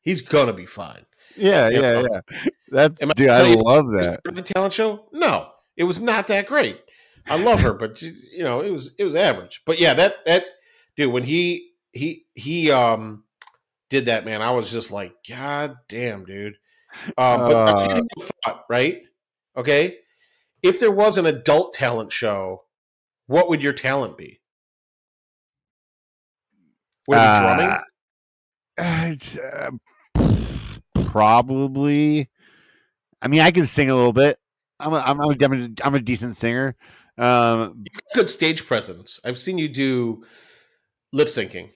He's 0.03 0.20
gonna 0.20 0.53
be 0.53 0.66
fine. 0.66 1.07
Yeah, 1.37 1.68
You 1.68 1.81
yeah, 1.81 1.93
know? 2.03 2.09
yeah. 2.12 2.20
That's 2.68 3.03
Am 3.03 3.11
I 3.11 3.12
dude. 3.14 3.29
telling 3.29 3.53
I 3.59 3.62
love 3.62 3.87
Was 3.87 4.07
that. 4.07 4.20
The 4.25 4.43
talent 4.43 4.72
show? 4.75 5.07
No, 5.12 5.49
it 5.77 5.85
was 5.85 5.99
not 6.01 6.27
that 6.29 6.47
great. 6.47 6.81
I 7.27 7.37
love 7.37 7.61
her, 7.61 7.72
but 7.72 8.01
you 8.03 8.45
know, 8.45 8.61
it 8.61 8.70
was 8.70 8.93
it 8.99 9.05
was 9.05 9.14
average. 9.16 9.62
But 9.64 9.81
yeah, 9.81 9.95
that 9.95 10.16
that 10.27 10.45
dude 10.97 11.12
when 11.12 11.22
he 11.25 11.70
he 11.93 12.27
he 12.35 12.70
um 12.70 13.25
did 13.91 14.07
that, 14.07 14.24
man, 14.24 14.43
I 14.43 14.51
was 14.51 14.70
just 14.70 14.91
like, 14.91 15.12
God 15.28 15.76
damn, 15.89 16.24
dude. 16.24 16.57
Um, 17.18 17.45
but 17.45 17.57
Uh. 17.57 17.95
have 17.95 18.05
a 18.18 18.22
thought, 18.45 18.64
right? 18.68 19.03
Okay, 19.57 19.99
if 20.62 20.80
there 20.80 20.91
was 20.91 21.18
an 21.18 21.26
adult 21.26 21.74
talent 21.74 22.12
show, 22.12 22.64
what 23.26 23.49
would 23.49 23.62
your 23.62 23.72
talent 23.72 24.16
be? 24.16 24.41
Would 27.07 27.18
it 27.18 27.20
be 27.20 27.39
drumming? 27.39 27.68
Uh, 27.68 29.12
it's, 29.12 29.39
uh, 29.39 29.70
probably. 31.07 32.30
I 33.20 33.28
mean, 33.28 33.41
I 33.41 33.51
can 33.51 33.66
sing 33.66 33.91
a 33.91 33.95
little 33.95 34.12
bit. 34.12 34.39
I'm 34.80 34.93
a, 34.93 34.99
I'm 34.99 35.20
a, 35.20 35.28
I'm 35.28 35.53
a, 35.53 35.68
I'm 35.85 35.95
a 35.95 36.01
decent 36.01 36.37
singer. 36.37 36.74
Um, 37.16 37.85
Good 38.14 38.28
stage 38.28 38.66
presence. 38.66 39.20
I've 39.24 39.39
seen 39.39 39.59
you 39.59 39.68
do 39.68 40.24
lip 41.12 41.28
syncing. 41.28 41.70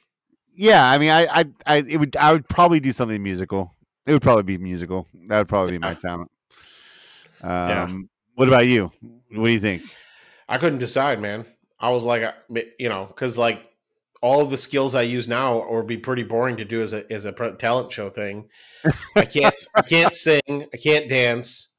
Yeah, 0.59 0.91
I 0.91 0.99
mean, 0.99 1.11
I, 1.11 1.27
I, 1.31 1.45
I, 1.65 1.77
it 1.77 1.99
would, 1.99 2.17
I 2.17 2.33
would 2.33 2.49
probably 2.49 2.81
do 2.81 2.91
something 2.91 3.23
musical. 3.23 3.73
It 4.07 4.13
would 4.13 4.23
probably 4.23 4.43
be 4.43 4.59
musical. 4.59 5.07
That 5.29 5.39
would 5.39 5.49
probably 5.49 5.73
be 5.73 5.79
my 5.79 5.95
talent. 6.03 6.31
Um, 7.41 8.09
what 8.35 8.49
about 8.49 8.67
you? 8.67 8.91
What 9.31 9.45
do 9.45 9.53
you 9.53 9.61
think? 9.61 9.83
I 10.49 10.59
couldn't 10.59 10.81
decide, 10.81 11.21
man. 11.21 11.47
I 11.79 11.91
was 11.91 12.05
like, 12.05 12.23
uh, 12.23 12.33
you 12.77 12.89
know, 12.89 13.07
because 13.07 13.39
like 13.39 13.63
all 14.21 14.41
of 14.41 14.51
the 14.51 14.57
skills 14.57 14.97
I 14.97 15.03
use 15.03 15.29
now 15.29 15.65
would 15.71 15.87
be 15.87 15.97
pretty 15.97 16.25
boring 16.25 16.57
to 16.57 16.65
do 16.65 16.83
as 16.83 16.93
a 16.93 17.11
as 17.13 17.25
a 17.25 17.33
talent 17.33 17.93
show 17.93 18.09
thing. 18.09 18.49
I 19.15 19.27
can't 19.27 19.55
I 19.77 19.83
can't 19.83 20.15
sing. 20.17 20.41
I 20.49 20.77
can't 20.77 21.09
dance. 21.09 21.75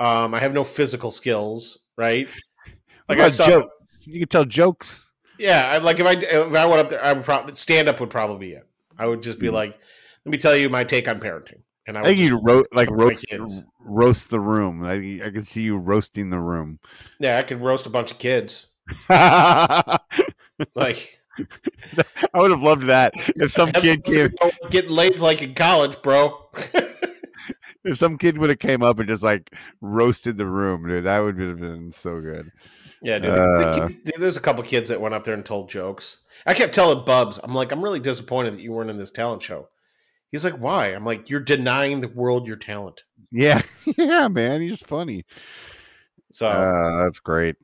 Um, 0.00 0.34
I 0.34 0.38
have 0.38 0.54
no 0.54 0.64
physical 0.64 1.10
skills. 1.10 1.80
Right? 1.98 2.28
Like 3.10 3.18
Like 3.18 3.26
I 3.26 3.28
saw, 3.28 3.46
jokes. 3.46 4.06
You 4.06 4.20
can 4.20 4.28
tell 4.28 4.46
jokes. 4.46 5.11
Yeah. 5.42 5.70
I, 5.72 5.78
like 5.78 5.98
if 6.00 6.06
I 6.06 6.12
if 6.12 6.54
I 6.54 6.64
went 6.66 6.80
up 6.80 6.88
there, 6.88 7.04
I 7.04 7.12
would 7.12 7.24
probably 7.24 7.54
stand 7.54 7.88
up 7.88 8.00
would 8.00 8.10
probably 8.10 8.46
be 8.48 8.52
it. 8.54 8.66
I 8.98 9.06
would 9.06 9.22
just 9.22 9.38
be 9.38 9.48
Mhm. 9.48 9.52
like, 9.52 9.78
let 10.24 10.32
me 10.32 10.38
tell 10.38 10.56
you 10.56 10.68
my 10.68 10.84
take 10.84 11.08
on 11.08 11.18
parenting, 11.20 11.60
and 11.86 11.98
I, 11.98 12.00
I 12.00 12.04
think 12.04 12.18
you 12.18 12.38
wrote 12.40 12.68
like 12.72 12.90
roast 12.90 13.26
roast 13.80 14.30
the 14.30 14.40
room. 14.40 14.84
I, 14.84 15.20
I 15.26 15.30
can 15.30 15.42
see 15.42 15.62
you 15.62 15.76
roasting 15.76 16.30
the 16.30 16.38
room. 16.38 16.78
yeah, 17.18 17.38
I 17.38 17.42
could 17.42 17.60
roast 17.60 17.86
a 17.86 17.90
bunch 17.90 18.10
of 18.12 18.18
kids. 18.18 18.66
Like. 20.74 21.18
I 22.34 22.38
would 22.38 22.50
have 22.50 22.62
loved 22.62 22.82
that 22.84 23.14
if 23.36 23.50
some 23.50 23.72
kid 23.72 24.04
came, 24.04 24.30
getting 24.70 24.90
laid 24.90 25.18
like 25.20 25.40
in 25.40 25.54
college, 25.54 26.00
bro. 26.02 26.50
if 27.84 27.96
some 27.96 28.18
kid 28.18 28.36
would 28.36 28.50
have 28.50 28.58
came 28.58 28.82
up 28.82 28.98
and 28.98 29.08
just 29.08 29.22
like 29.22 29.50
roasted 29.80 30.36
the 30.36 30.44
room, 30.46 30.86
dude. 30.86 31.04
That 31.04 31.20
would 31.20 31.38
have 31.38 31.58
been 31.58 31.90
so 31.92 32.20
good. 32.20 32.52
Yeah, 33.02 33.18
dude. 33.18 33.30
the- 33.30 33.36
the 33.36 33.68
Uh, 33.68 33.88
kid- 33.88 34.12
there's 34.18 34.36
a 34.36 34.40
couple 34.40 34.62
kids 34.62 34.88
that 34.88 35.00
went 35.00 35.14
up 35.14 35.24
there 35.24 35.34
and 35.34 35.44
told 35.44 35.68
jokes. 35.70 36.20
I 36.46 36.54
kept 36.54 36.74
telling 36.74 37.04
Bubs, 37.04 37.38
I'm 37.42 37.54
like, 37.54 37.72
I'm 37.72 37.82
really 37.82 38.00
disappointed 38.00 38.54
that 38.54 38.60
you 38.62 38.72
weren't 38.72 38.90
in 38.90 38.98
this 38.98 39.10
talent 39.10 39.42
show. 39.42 39.68
He's 40.30 40.44
like, 40.44 40.54
why? 40.54 40.88
I'm 40.88 41.04
like, 41.04 41.28
you're 41.28 41.40
denying 41.40 42.00
the 42.00 42.08
world 42.08 42.46
your 42.46 42.56
talent. 42.56 43.02
Yeah, 43.30 43.62
yeah, 43.98 44.28
man. 44.28 44.60
He's 44.60 44.82
funny. 44.82 45.24
So 46.32 46.46
Uh, 46.48 47.02
that's 47.04 47.18
great. 47.18 47.56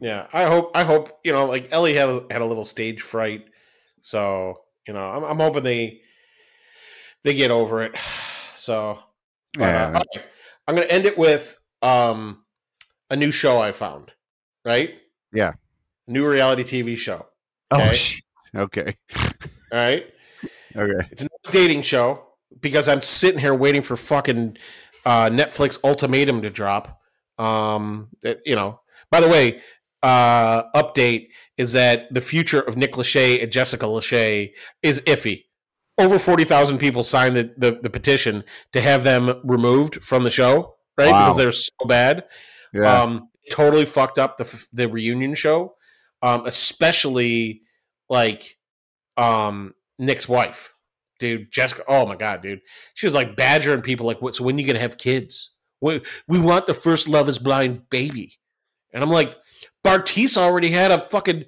yeah, 0.00 0.26
I 0.32 0.44
hope, 0.44 0.70
I 0.74 0.84
hope, 0.84 1.18
you 1.24 1.32
know, 1.32 1.46
like 1.46 1.68
Ellie 1.72 1.94
had 1.94 2.08
a, 2.08 2.26
had 2.30 2.42
a 2.42 2.46
little 2.46 2.64
stage 2.64 3.00
fright. 3.02 3.46
So 4.00 4.60
You 4.88 4.94
know, 4.94 5.04
I'm, 5.10 5.24
I'm 5.24 5.38
hoping 5.38 5.62
they 5.62 6.00
they 7.22 7.34
get 7.34 7.50
over 7.50 7.82
it. 7.82 7.92
So 8.56 8.90
uh, 9.58 9.62
Yeah. 9.62 10.00
I'm 10.68 10.74
going 10.74 10.86
to 10.86 10.92
end 10.94 11.06
it 11.06 11.16
with 11.16 11.58
um, 11.80 12.44
a 13.08 13.16
new 13.16 13.30
show 13.30 13.58
I 13.58 13.72
found. 13.72 14.12
Right? 14.64 14.94
Yeah. 15.32 15.52
New 16.06 16.26
reality 16.28 16.62
TV 16.64 16.96
show. 16.96 17.26
Oh, 17.70 17.76
Okay. 17.80 17.94
shit. 17.96 18.22
okay. 18.54 18.96
All 19.16 19.30
right. 19.72 20.06
Okay. 20.76 21.08
It's 21.10 21.22
a 21.22 21.28
dating 21.50 21.82
show 21.82 22.26
because 22.60 22.88
I'm 22.88 23.02
sitting 23.02 23.40
here 23.40 23.54
waiting 23.54 23.82
for 23.82 23.96
fucking 23.96 24.56
uh, 25.04 25.30
Netflix 25.30 25.78
ultimatum 25.84 26.42
to 26.42 26.50
drop. 26.50 27.00
Um, 27.38 28.08
that 28.22 28.40
you 28.44 28.54
know. 28.56 28.80
By 29.10 29.20
the 29.20 29.28
way, 29.28 29.62
uh, 30.02 30.64
update 30.72 31.28
is 31.56 31.72
that 31.72 32.12
the 32.12 32.20
future 32.20 32.60
of 32.60 32.76
Nick 32.76 32.92
Lachey 32.92 33.42
and 33.42 33.50
Jessica 33.50 33.86
Lachey 33.86 34.52
is 34.82 35.00
iffy. 35.02 35.44
Over 35.98 36.18
forty 36.18 36.44
thousand 36.44 36.78
people 36.78 37.02
signed 37.02 37.36
the, 37.36 37.54
the, 37.56 37.78
the 37.82 37.90
petition 37.90 38.44
to 38.72 38.80
have 38.80 39.04
them 39.04 39.40
removed 39.44 40.02
from 40.04 40.24
the 40.24 40.30
show, 40.30 40.76
right? 40.98 41.10
Wow. 41.10 41.26
Because 41.26 41.36
they're 41.38 41.52
so 41.52 41.86
bad. 41.86 42.24
Yeah. 42.74 43.02
Um, 43.02 43.29
totally 43.50 43.84
fucked 43.84 44.18
up 44.18 44.36
the 44.36 44.66
the 44.72 44.88
reunion 44.88 45.34
show, 45.34 45.74
um, 46.22 46.46
especially 46.46 47.62
like 48.08 48.58
um 49.16 49.74
Nick's 49.98 50.28
wife, 50.28 50.72
dude. 51.18 51.50
Jessica. 51.52 51.82
Oh 51.88 52.06
my 52.06 52.16
god, 52.16 52.42
dude. 52.42 52.60
She 52.94 53.06
was 53.06 53.14
like 53.14 53.36
badgering 53.36 53.82
people 53.82 54.06
like, 54.06 54.22
"What? 54.22 54.34
So 54.34 54.44
when 54.44 54.58
you 54.58 54.66
gonna 54.66 54.78
have 54.78 54.98
kids? 54.98 55.52
We 55.80 56.02
we 56.28 56.38
want 56.38 56.66
the 56.66 56.74
first 56.74 57.08
Love 57.08 57.28
Is 57.28 57.38
Blind 57.38 57.88
baby." 57.90 58.38
And 58.92 59.04
I'm 59.04 59.10
like, 59.10 59.36
Bartise 59.84 60.36
already 60.36 60.70
had 60.70 60.90
a 60.90 61.04
fucking 61.04 61.44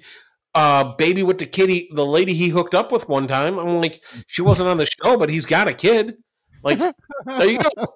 uh 0.55 0.95
baby 0.95 1.23
with 1.23 1.39
the 1.39 1.45
kitty, 1.45 1.89
the 1.93 2.05
lady 2.05 2.33
he 2.33 2.49
hooked 2.49 2.75
up 2.75 2.91
with 2.91 3.09
one 3.09 3.27
time. 3.27 3.57
I'm 3.57 3.81
like, 3.81 4.03
she 4.27 4.41
wasn't 4.41 4.69
on 4.69 4.77
the 4.77 4.85
show, 4.85 5.17
but 5.17 5.29
he's 5.29 5.45
got 5.45 5.67
a 5.67 5.73
kid. 5.73 6.15
Like, 6.63 6.79
there 6.79 7.45
you 7.47 7.59
go. 7.59 7.69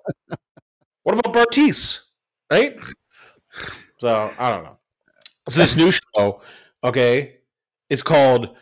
What 1.03 1.25
about 1.25 1.33
Bartise? 1.33 1.99
Right? 2.51 2.77
So 3.99 4.31
I 4.37 4.51
don't 4.51 4.63
know. 4.63 4.77
So 5.49 5.59
this 5.59 5.75
new 5.75 5.91
show, 5.91 6.41
okay, 6.83 7.37
is 7.89 8.01
called 8.01 8.55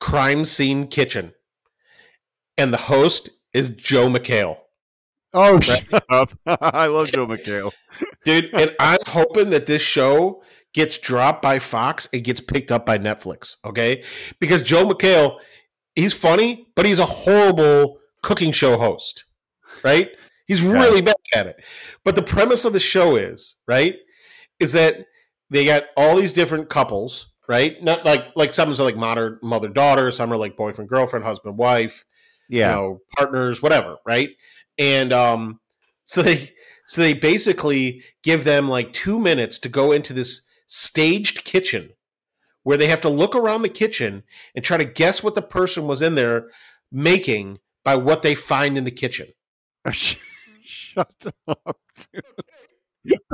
Crime 0.00 0.44
Scene 0.44 0.86
Kitchen. 0.88 1.32
And 2.58 2.72
the 2.72 2.78
host 2.78 3.30
is 3.54 3.70
Joel 3.70 4.10
McHale. 4.10 4.58
oh, 5.34 5.58
shut 5.60 6.04
up. 6.10 6.32
I 6.46 6.86
love 6.86 7.10
Joel 7.12 7.26
McHale. 7.28 7.70
Dude, 8.24 8.50
and 8.54 8.74
I'm 8.78 8.98
hoping 9.06 9.50
that 9.50 9.66
this 9.66 9.82
show 9.82 10.42
gets 10.74 10.98
dropped 10.98 11.42
by 11.42 11.58
Fox 11.58 12.08
and 12.12 12.24
gets 12.24 12.40
picked 12.40 12.72
up 12.72 12.84
by 12.86 12.98
Netflix, 12.98 13.56
okay? 13.64 14.02
Because 14.40 14.62
Joel 14.62 14.92
McHale, 14.92 15.38
he's 15.94 16.12
funny, 16.12 16.66
but 16.74 16.86
he's 16.86 16.98
a 16.98 17.06
horrible 17.06 17.98
cooking 18.22 18.52
show 18.52 18.78
host, 18.78 19.24
right? 19.84 20.10
He's 20.46 20.62
Yeah. 20.62 20.72
really 20.72 21.02
bad 21.02 21.16
at 21.34 21.46
it. 21.46 21.56
But 22.04 22.14
the 22.16 22.22
premise 22.22 22.64
of 22.64 22.72
the 22.72 22.80
show 22.80 23.16
is, 23.16 23.56
right, 23.66 23.96
is 24.62 24.72
that 24.72 25.06
they 25.50 25.64
got 25.64 25.84
all 25.96 26.16
these 26.16 26.32
different 26.32 26.70
couples, 26.70 27.28
right? 27.48 27.82
Not 27.82 28.04
like 28.04 28.28
like 28.36 28.54
some 28.54 28.70
are 28.70 28.74
like 28.74 28.96
mother 28.96 29.38
mother 29.42 29.68
daughter, 29.68 30.10
some 30.10 30.32
are 30.32 30.36
like 30.36 30.56
boyfriend 30.56 30.88
girlfriend, 30.88 31.24
husband 31.24 31.58
wife, 31.58 32.04
Yeah. 32.48 32.70
you 32.70 32.74
know, 32.76 32.98
partners, 33.18 33.60
whatever, 33.60 33.96
right? 34.06 34.30
And 34.78 35.12
um, 35.12 35.60
so 36.04 36.22
they 36.22 36.52
so 36.86 37.02
they 37.02 37.12
basically 37.14 38.02
give 38.22 38.44
them 38.44 38.68
like 38.68 38.92
two 38.92 39.18
minutes 39.18 39.58
to 39.58 39.68
go 39.68 39.92
into 39.92 40.12
this 40.12 40.46
staged 40.66 41.44
kitchen 41.44 41.90
where 42.62 42.78
they 42.78 42.86
have 42.86 43.00
to 43.02 43.08
look 43.08 43.34
around 43.34 43.62
the 43.62 43.68
kitchen 43.68 44.22
and 44.54 44.64
try 44.64 44.76
to 44.76 44.84
guess 44.84 45.22
what 45.22 45.34
the 45.34 45.42
person 45.42 45.86
was 45.88 46.00
in 46.00 46.14
there 46.14 46.48
making 46.92 47.58
by 47.84 47.96
what 47.96 48.22
they 48.22 48.34
find 48.36 48.78
in 48.78 48.84
the 48.84 48.90
kitchen. 48.90 49.26
Shut 49.90 51.12
up, 51.48 51.76
dude. 52.12 52.22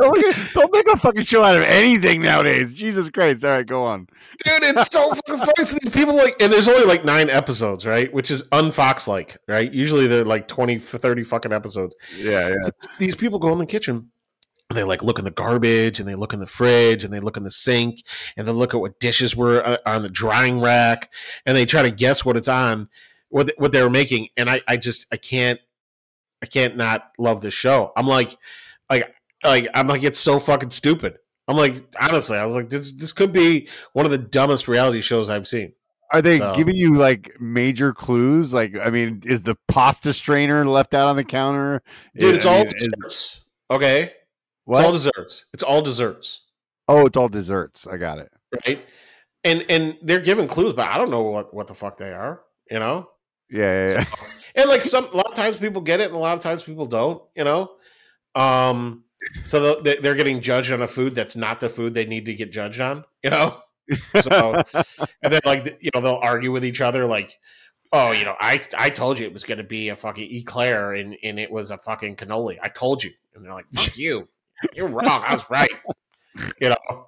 Don't, 0.01 0.53
don't 0.55 0.72
make 0.72 0.86
a 0.86 0.96
fucking 0.96 1.22
show 1.22 1.42
out 1.42 1.57
of 1.57 1.62
anything 1.62 2.22
nowadays. 2.22 2.72
Jesus 2.72 3.11
Christ. 3.11 3.44
All 3.44 3.51
right, 3.51 3.66
go 3.66 3.84
on. 3.84 4.09
Dude, 4.44 4.62
it's 4.62 4.92
so 4.92 5.11
fucking 5.14 5.38
funny. 5.38 5.64
So 5.64 5.76
these 5.82 5.92
people 5.92 6.14
like, 6.14 6.40
and 6.40 6.53
there's 6.53 6.68
only 6.68 6.86
like 6.86 7.05
nine 7.05 7.30
episodes, 7.30 7.86
right? 7.86 8.12
Which 8.12 8.30
is 8.30 8.44
unfox 8.44 9.07
like, 9.09 9.36
right? 9.49 9.72
Usually 9.72 10.07
they're 10.07 10.24
like 10.24 10.49
20, 10.49 10.78
30 10.78 11.24
fucking 11.24 11.53
episodes. 11.53 11.94
Yeah, 12.16 12.49
yeah. 12.49 12.55
So 12.61 12.70
these 12.99 13.16
people 13.16 13.38
go 13.38 13.53
in 13.53 13.59
the 13.59 13.66
kitchen 13.66 14.11
and 14.70 14.76
they 14.76 14.84
like 14.84 15.03
look 15.03 15.18
in 15.18 15.24
the 15.24 15.30
garbage 15.30 15.99
and 15.99 16.09
they 16.09 16.14
look 16.14 16.32
in 16.32 16.40
the 16.40 16.46
fridge 16.46 17.05
and 17.05 17.12
they 17.12 17.20
look 17.20 17.36
in 17.36 17.42
the 17.42 17.51
sink 17.51 18.03
and 18.36 18.46
they 18.46 18.53
look 18.53 18.74
at 18.74 18.80
what 18.80 19.01
dishes 19.01 19.34
were 19.34 19.66
uh, 19.66 19.78
on 19.86 20.03
the 20.03 20.09
drying 20.09 20.61
rack 20.61 21.11
and 21.46 21.57
they 21.57 21.64
try 21.64 21.82
to 21.82 21.90
guess 21.90 22.24
what 22.24 22.36
it's 22.36 22.49
on 22.49 22.88
what 23.30 23.51
what 23.59 23.72
they 23.72 23.82
were 23.82 23.90
making 23.90 24.28
and 24.36 24.49
I 24.49 24.61
I 24.68 24.76
just 24.76 25.07
I 25.12 25.16
can't 25.16 25.61
I 26.42 26.46
can't 26.46 26.76
not 26.76 27.12
love 27.18 27.40
this 27.40 27.55
show. 27.55 27.92
I'm 27.96 28.07
like 28.07 28.36
like 29.45 29.68
I'm 29.74 29.86
like 29.89 30.03
it's 30.03 30.18
so 30.18 30.39
fucking 30.39 30.70
stupid. 30.70 31.18
I'm 31.47 31.57
like 31.57 31.76
honestly 32.01 32.36
I 32.39 32.45
was 32.45 32.55
like 32.55 32.68
this 32.68 32.93
this 32.93 33.12
could 33.12 33.32
be 33.32 33.68
one 33.93 34.05
of 34.05 34.11
the 34.11 34.18
dumbest 34.18 34.68
reality 34.68 35.01
shows 35.01 35.30
I've 35.30 35.49
seen. 35.49 35.72
Are 36.12 36.22
they 36.22 36.39
So- 36.39 36.55
giving 36.55 36.74
you 36.76 36.95
like 36.95 37.32
major 37.39 37.93
clues? 37.93 38.55
Like, 38.55 38.74
I 38.82 38.89
mean, 38.89 39.22
is 39.26 39.43
the 39.43 39.57
pasta 39.68 40.14
strainer 40.14 40.66
left 40.66 40.95
out 40.95 41.07
on 41.07 41.16
the 41.16 41.24
counter? 41.24 41.82
Dude, 42.18 42.34
it's 42.36 42.47
I 42.47 42.51
all 42.51 42.59
mean, 42.64 42.72
is- 42.74 42.89
desserts. 42.89 43.41
Okay? 43.70 44.12
what? 44.64 44.78
It's 44.78 44.86
all 44.86 44.93
desserts. 44.93 45.45
It's 45.53 45.62
all 45.62 45.82
desserts. 45.82 46.43
oh, 46.89 47.05
it's 47.05 47.16
all 47.18 47.28
desserts. 47.28 47.86
I 47.86 47.99
got 47.99 48.18
it. 48.18 48.30
right? 48.66 48.86
And 49.45 49.64
and 49.68 49.99
they're 50.03 50.20
giving 50.20 50.49
clues, 50.49 50.72
but 50.72 50.89
I 50.89 50.97
don't 50.97 51.11
know 51.11 51.22
what 51.24 51.53
what 51.53 51.66
the 51.66 51.74
fuck 51.74 51.99
they 51.99 52.11
are, 52.11 52.41
you 52.70 52.78
know. 52.78 53.11
Yeah, 53.51 53.89
yeah, 53.89 53.93
yeah. 53.93 54.05
And 54.57 54.68
like 54.70 54.84
some, 54.84 55.05
a 55.12 55.16
lot 55.16 55.26
of 55.28 55.34
times 55.34 55.59
people 55.59 55.80
get 55.82 56.01
it, 56.01 56.07
and 56.09 56.14
a 56.16 56.18
lot 56.18 56.36
of 56.36 56.43
times 56.43 56.64
people 56.64 56.86
don't, 56.86 57.22
you 57.36 57.45
know. 57.45 57.70
Um, 58.34 59.05
so 59.45 59.81
they- 59.81 59.97
they're 59.97 60.14
getting 60.14 60.41
judged 60.41 60.72
on 60.72 60.83
a 60.83 60.87
food 60.89 61.14
that's 61.14 61.37
not 61.37 61.61
the 61.61 61.68
food 61.68 61.95
they 61.95 62.07
need 62.07 62.26
to 62.26 62.35
get 62.35 62.53
judged 62.53 62.81
on, 62.81 63.05
you 63.22 63.31
know. 63.31 63.57
So 64.20 64.61
and 65.22 65.33
then 65.33 65.41
like 65.47 65.79
you 65.81 65.91
know 65.95 66.03
they'll 66.03 66.20
argue 66.22 66.53
with 66.53 66.62
each 66.62 66.83
other, 66.83 67.07
like, 67.07 67.39
oh, 67.91 68.12
you 68.12 68.24
know, 68.26 68.35
I 68.39 68.61
I 68.76 68.91
told 68.91 69.18
you 69.18 69.26
it 69.26 69.33
was 69.33 69.45
going 69.45 69.57
to 69.59 69.64
be 69.64 69.89
a 69.89 69.97
fucking 69.97 70.31
eclair, 70.31 70.93
and 70.93 71.16
and 71.22 71.39
it 71.41 71.51
was 71.51 71.70
a 71.70 71.79
fucking 71.79 72.16
cannoli. 72.16 72.59
I 72.62 72.68
told 72.68 73.03
you, 73.03 73.11
and 73.35 73.43
they're 73.43 73.55
like, 73.55 73.64
fuck 73.74 73.97
you, 73.97 74.29
you're 74.74 74.89
wrong. 74.89 75.22
I 75.24 75.33
was 75.33 75.49
right, 75.49 75.70
you 76.61 76.68
know. 76.68 77.07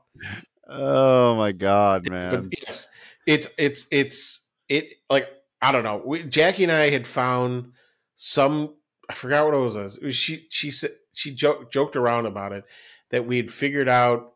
oh 0.71 1.37
my 1.37 1.53
god, 1.53 2.09
man. 2.09 2.31
But 2.31 2.47
yes, 2.67 2.89
it's 3.27 3.49
it's 3.59 3.87
it's 3.91 4.49
it 4.71 4.95
like 5.11 5.29
I 5.61 5.73
don't 5.73 5.85
know. 5.85 6.01
We, 6.03 6.23
Jackie 6.23 6.63
and 6.63 6.73
I 6.73 6.89
had 6.89 7.07
found 7.07 7.73
some. 8.15 8.75
I 9.11 9.13
forgot 9.13 9.45
what 9.45 9.53
it 9.55 9.59
was. 9.59 9.97
It 9.99 10.03
was 10.03 10.17
she 10.17 10.47
she 10.49 10.71
said 10.71 10.93
she 11.13 11.35
joked 11.35 11.73
joked 11.73 11.97
around 11.97 12.27
about 12.27 12.53
it 12.53 12.65
that 13.11 13.27
we 13.27 13.37
had 13.37 13.51
figured 13.51 13.89
out. 13.89 14.35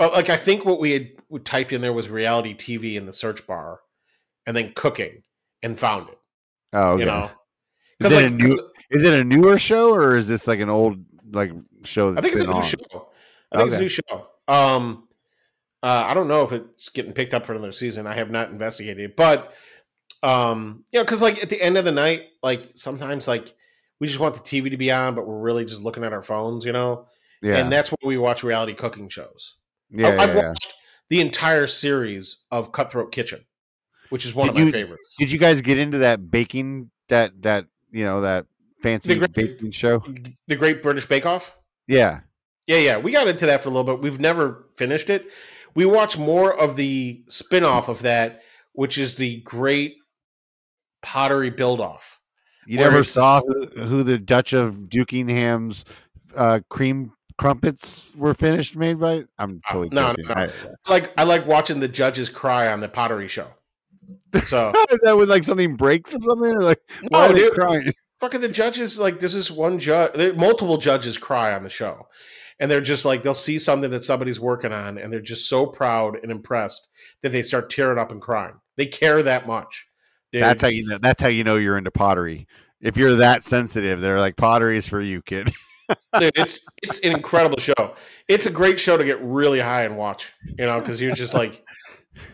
Oh, 0.00 0.08
like 0.08 0.30
I 0.30 0.36
think 0.36 0.64
what 0.64 0.78
we 0.80 0.92
had 0.92 1.08
we 1.28 1.40
typed 1.40 1.72
in 1.72 1.80
there 1.80 1.92
was 1.92 2.08
reality 2.08 2.54
TV 2.54 2.94
in 2.96 3.06
the 3.06 3.12
search 3.12 3.46
bar, 3.46 3.80
and 4.46 4.56
then 4.56 4.72
cooking, 4.74 5.22
and 5.62 5.78
found 5.78 6.08
it. 6.08 6.18
oh, 6.72 6.90
okay. 6.90 7.00
You 7.00 7.06
know, 7.06 7.30
Is 8.00 8.12
it 8.12 8.24
a 8.24 8.30
new- 8.30 8.70
Is 8.90 9.04
it 9.04 9.12
a 9.12 9.24
newer 9.24 9.58
show 9.58 9.92
or 9.92 10.16
is 10.16 10.28
this 10.28 10.46
like 10.46 10.60
an 10.60 10.70
old 10.70 11.04
like 11.32 11.52
show? 11.84 12.16
I 12.16 12.20
think 12.20 12.32
it's 12.32 12.42
a 12.42 12.46
new 12.46 12.52
on? 12.52 12.62
show. 12.62 13.08
I 13.52 13.58
think 13.58 13.68
it's 13.68 13.76
a 13.76 13.80
new 13.80 13.88
show. 13.88 14.26
Um, 14.46 15.08
uh, 15.82 16.04
I 16.06 16.14
don't 16.14 16.28
know 16.28 16.42
if 16.42 16.52
it's 16.52 16.88
getting 16.88 17.12
picked 17.12 17.34
up 17.34 17.44
for 17.44 17.52
another 17.52 17.72
season. 17.72 18.06
I 18.06 18.14
have 18.14 18.30
not 18.30 18.50
investigated, 18.50 19.14
but 19.16 19.52
um, 20.22 20.84
you 20.92 20.98
know, 21.00 21.04
because 21.04 21.22
like 21.22 21.42
at 21.42 21.50
the 21.50 21.60
end 21.60 21.76
of 21.76 21.84
the 21.84 21.92
night, 21.92 22.22
like 22.42 22.70
sometimes 22.74 23.28
like 23.28 23.54
we 24.00 24.06
just 24.06 24.18
want 24.20 24.34
the 24.34 24.40
TV 24.40 24.70
to 24.70 24.76
be 24.76 24.90
on, 24.92 25.14
but 25.14 25.26
we're 25.26 25.38
really 25.38 25.64
just 25.64 25.82
looking 25.82 26.04
at 26.04 26.12
our 26.12 26.22
phones, 26.22 26.64
you 26.64 26.72
know. 26.72 27.06
Yeah, 27.42 27.56
And 27.58 27.70
that's 27.70 27.90
when 27.90 28.08
we 28.08 28.18
watch 28.18 28.42
reality 28.42 28.74
cooking 28.74 29.08
shows. 29.08 29.56
yeah, 29.90 30.08
I- 30.08 30.16
I've 30.24 30.34
yeah, 30.34 30.48
watched 30.48 30.74
the 31.08 31.20
entire 31.20 31.66
series 31.66 32.44
of 32.50 32.72
Cutthroat 32.72 33.12
Kitchen, 33.12 33.44
which 34.10 34.24
is 34.26 34.34
one 34.34 34.48
Did 34.48 34.52
of 34.52 34.58
my 34.58 34.64
you- 34.66 34.72
favorites. 34.72 35.14
Did 35.18 35.30
you 35.30 35.38
guys 35.38 35.60
get 35.60 35.78
into 35.78 35.98
that 35.98 36.30
baking 36.30 36.90
that 37.08 37.40
that 37.42 37.66
you 37.90 38.04
know 38.04 38.20
that 38.22 38.46
fancy 38.82 39.14
great- 39.16 39.32
baking 39.32 39.70
show? 39.70 40.02
The 40.48 40.56
Great 40.56 40.82
British 40.82 41.06
Bake 41.06 41.26
Off. 41.26 41.56
Yeah, 41.86 42.20
Yeah, 42.66 42.78
yeah, 42.78 42.98
we 42.98 43.12
got 43.12 43.26
into 43.28 43.46
that 43.46 43.62
for 43.62 43.70
a 43.70 43.72
little 43.72 43.96
bit. 43.96 44.02
We've 44.02 44.20
never 44.20 44.66
finished 44.76 45.08
it. 45.08 45.30
We 45.74 45.86
watch 45.86 46.18
more 46.18 46.54
of 46.58 46.76
the 46.76 47.22
spin-off 47.28 47.88
of 47.88 48.02
that, 48.02 48.42
which 48.72 48.98
is 48.98 49.16
the 49.16 49.40
Great 49.40 49.96
Pottery 51.02 51.50
Build-Off. 51.50 52.17
You 52.68 52.78
never 52.78 53.02
saw 53.04 53.40
who, 53.40 53.66
who 53.84 54.02
the 54.02 54.18
Dutch 54.18 54.52
of 54.52 54.76
Dukingham's 54.88 55.84
uh, 56.36 56.60
cream 56.68 57.12
crumpets 57.38 58.10
were 58.16 58.34
finished 58.34 58.76
made 58.76 58.98
by. 59.00 59.24
I'm 59.38 59.60
Uh, 59.68 59.72
totally 59.72 59.88
no, 59.92 60.02
no, 60.02 60.08
joking. 60.08 60.26
no. 60.28 60.34
I- 60.34 60.90
Like 60.90 61.12
I 61.18 61.24
like 61.24 61.46
watching 61.46 61.80
the 61.80 61.88
judges 61.88 62.28
cry 62.28 62.70
on 62.72 62.80
the 62.80 62.88
pottery 62.88 63.28
show. 63.28 63.48
So 64.46 64.72
is 64.90 65.00
that 65.02 65.16
when 65.16 65.28
like 65.28 65.44
something 65.44 65.74
breaks 65.76 66.14
or 66.14 66.18
something? 66.22 66.54
Or 66.54 66.62
like 66.62 66.80
why 67.08 67.26
no, 67.26 67.30
are 67.30 67.32
they 67.34 67.40
dude, 67.40 67.52
crying? 67.52 67.92
fucking 68.20 68.40
the 68.42 68.48
judges 68.48 68.98
like 68.98 69.20
this 69.20 69.34
is 69.34 69.50
one 69.50 69.78
judge. 69.78 70.34
Multiple 70.36 70.76
judges 70.78 71.16
cry 71.16 71.54
on 71.54 71.62
the 71.62 71.70
show, 71.70 72.06
and 72.60 72.70
they're 72.70 72.80
just 72.82 73.04
like 73.06 73.22
they'll 73.22 73.34
see 73.34 73.58
something 73.58 73.90
that 73.90 74.04
somebody's 74.04 74.38
working 74.40 74.72
on, 74.72 74.98
and 74.98 75.10
they're 75.12 75.20
just 75.20 75.48
so 75.48 75.64
proud 75.66 76.18
and 76.22 76.30
impressed 76.30 76.88
that 77.22 77.32
they 77.32 77.42
start 77.42 77.70
tearing 77.70 77.98
up 77.98 78.10
and 78.12 78.20
crying. 78.20 78.54
They 78.76 78.86
care 78.86 79.22
that 79.22 79.46
much. 79.46 79.87
Dude, 80.32 80.42
That's 80.42 80.62
how 80.62 80.68
you 80.68 80.86
know. 80.86 80.98
That's 80.98 81.22
how 81.22 81.28
you 81.28 81.44
know 81.44 81.56
you're 81.56 81.78
into 81.78 81.90
pottery. 81.90 82.46
If 82.80 82.96
you're 82.96 83.16
that 83.16 83.44
sensitive, 83.44 84.00
they're 84.00 84.20
like 84.20 84.36
pottery 84.36 84.76
is 84.78 84.86
for 84.86 85.00
you, 85.00 85.22
kid. 85.22 85.52
dude, 86.20 86.32
it's 86.36 86.66
it's 86.82 87.00
an 87.00 87.12
incredible 87.12 87.58
show. 87.58 87.94
It's 88.28 88.46
a 88.46 88.50
great 88.50 88.78
show 88.78 88.96
to 88.96 89.04
get 89.04 89.22
really 89.22 89.60
high 89.60 89.84
and 89.84 89.96
watch. 89.96 90.32
You 90.58 90.66
know, 90.66 90.80
because 90.80 91.00
you're 91.00 91.14
just 91.14 91.34
like 91.34 91.64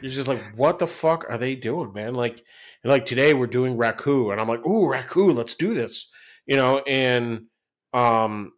you're 0.00 0.10
just 0.10 0.28
like, 0.28 0.42
what 0.56 0.78
the 0.78 0.86
fuck 0.86 1.24
are 1.28 1.38
they 1.38 1.54
doing, 1.54 1.92
man? 1.92 2.14
Like, 2.14 2.42
and 2.82 2.90
like 2.90 3.06
today 3.06 3.34
we're 3.34 3.46
doing 3.46 3.76
Raku, 3.76 4.32
and 4.32 4.40
I'm 4.40 4.48
like, 4.48 4.64
ooh, 4.66 4.88
Raku, 4.88 5.34
let's 5.34 5.54
do 5.54 5.72
this. 5.72 6.10
You 6.46 6.56
know, 6.56 6.78
and 6.80 7.46
um, 7.92 8.52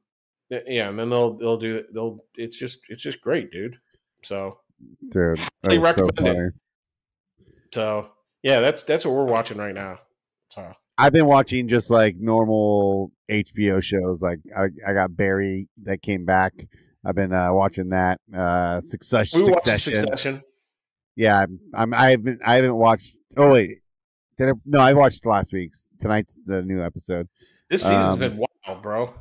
yeah, 0.49 0.89
and 0.89 0.99
then 0.99 1.11
they'll 1.11 1.35
they'll 1.35 1.59
do 1.59 1.85
they'll. 1.93 2.21
It's 2.37 2.57
just 2.57 2.81
it's 2.89 3.03
just 3.03 3.21
great, 3.21 3.51
dude. 3.51 3.79
So 4.23 4.59
Dude, 5.11 5.39
Highly 5.65 5.79
that's 5.79 5.97
so 5.97 6.05
recommend 6.05 6.39
it. 6.39 7.55
so 7.73 8.11
yeah, 8.47 8.61
that's 8.61 8.85
that's 8.85 9.05
what 9.05 9.13
we're 9.13 9.25
watching 9.25 9.59
right 9.59 9.75
now. 9.75 9.99
So 10.53 10.73
I've 10.97 11.13
been 11.13 11.27
watching 11.27 11.67
just 11.67 11.91
like 11.91 12.15
normal 12.17 13.11
HBO 13.29 13.83
shows. 13.83 14.23
Like 14.23 14.39
I, 14.57 14.67
I 14.89 14.93
got 14.93 15.17
Barry 15.17 15.69
that 15.83 16.01
came 16.01 16.25
back. 16.25 16.53
I've 17.05 17.17
been 17.17 17.33
uh, 17.33 17.53
watching 17.53 17.89
that. 17.89 18.21
Uh, 18.33 18.81
Success, 18.81 19.35
we 19.35 19.43
watched 19.43 19.63
Succession. 19.63 19.97
Succession. 19.97 20.43
Yeah, 21.17 21.41
I'm, 21.41 21.59
I'm. 21.75 21.93
I 21.95 22.11
haven't. 22.11 22.41
I 22.45 22.55
haven't 22.55 22.77
watched. 22.77 23.19
Oh 23.37 23.51
wait, 23.51 23.79
did 24.39 24.51
I? 24.51 24.53
No, 24.65 24.79
I 24.79 24.93
watched 24.93 25.27
last 25.27 25.53
week's. 25.53 25.89
Tonight's 25.99 26.39
the 26.47 26.63
new 26.63 26.85
episode. 26.85 27.27
This 27.69 27.83
season's 27.83 28.05
Um, 28.05 28.19
been 28.21 28.37
wild, 28.37 28.81
bro. 28.81 29.13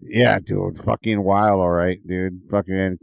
Yeah, 0.00 0.40
dude, 0.40 0.78
fucking 0.78 1.22
wild. 1.22 1.60
All 1.60 1.70
right, 1.70 1.98
dude, 2.04 2.40
fucking 2.50 2.98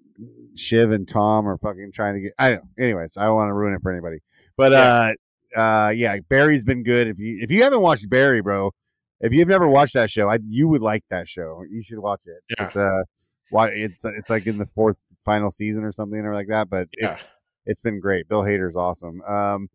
Shiv 0.53 0.91
and 0.91 1.07
Tom 1.07 1.47
are 1.47 1.57
fucking 1.59 1.93
trying 1.95 2.15
to 2.15 2.19
get. 2.19 2.33
I 2.37 2.49
don't. 2.49 2.63
Anyways, 2.77 3.11
I 3.15 3.23
don't 3.23 3.35
want 3.35 3.47
to 3.47 3.53
ruin 3.53 3.73
it 3.73 3.81
for 3.81 3.89
anybody. 3.89 4.17
But 4.57 4.73
uh, 4.73 5.11
uh, 5.55 5.89
yeah, 5.89 6.17
Barry's 6.29 6.63
been 6.63 6.83
good. 6.83 7.07
If 7.07 7.19
you 7.19 7.39
if 7.41 7.51
you 7.51 7.63
haven't 7.63 7.81
watched 7.81 8.09
Barry, 8.09 8.41
bro, 8.41 8.71
if 9.19 9.33
you've 9.33 9.47
never 9.47 9.67
watched 9.67 9.93
that 9.93 10.09
show, 10.09 10.29
I 10.29 10.39
you 10.47 10.67
would 10.67 10.81
like 10.81 11.03
that 11.09 11.27
show. 11.27 11.63
You 11.69 11.83
should 11.83 11.99
watch 11.99 12.21
it. 12.25 12.43
Yeah. 12.57 12.65
It's 12.67 12.75
uh, 12.75 13.03
why 13.49 13.69
it's 13.69 14.03
it's 14.05 14.29
like 14.29 14.47
in 14.47 14.57
the 14.57 14.65
fourth 14.65 14.99
final 15.25 15.51
season 15.51 15.83
or 15.83 15.91
something 15.91 16.19
or 16.19 16.33
like 16.33 16.47
that. 16.47 16.69
But 16.69 16.87
Yeah. 16.97 17.11
it's 17.11 17.33
it's 17.65 17.81
been 17.81 17.99
great. 17.99 18.27
Bill 18.27 18.41
Hader's 18.41 18.75
awesome. 18.75 19.21
Um, 19.23 19.69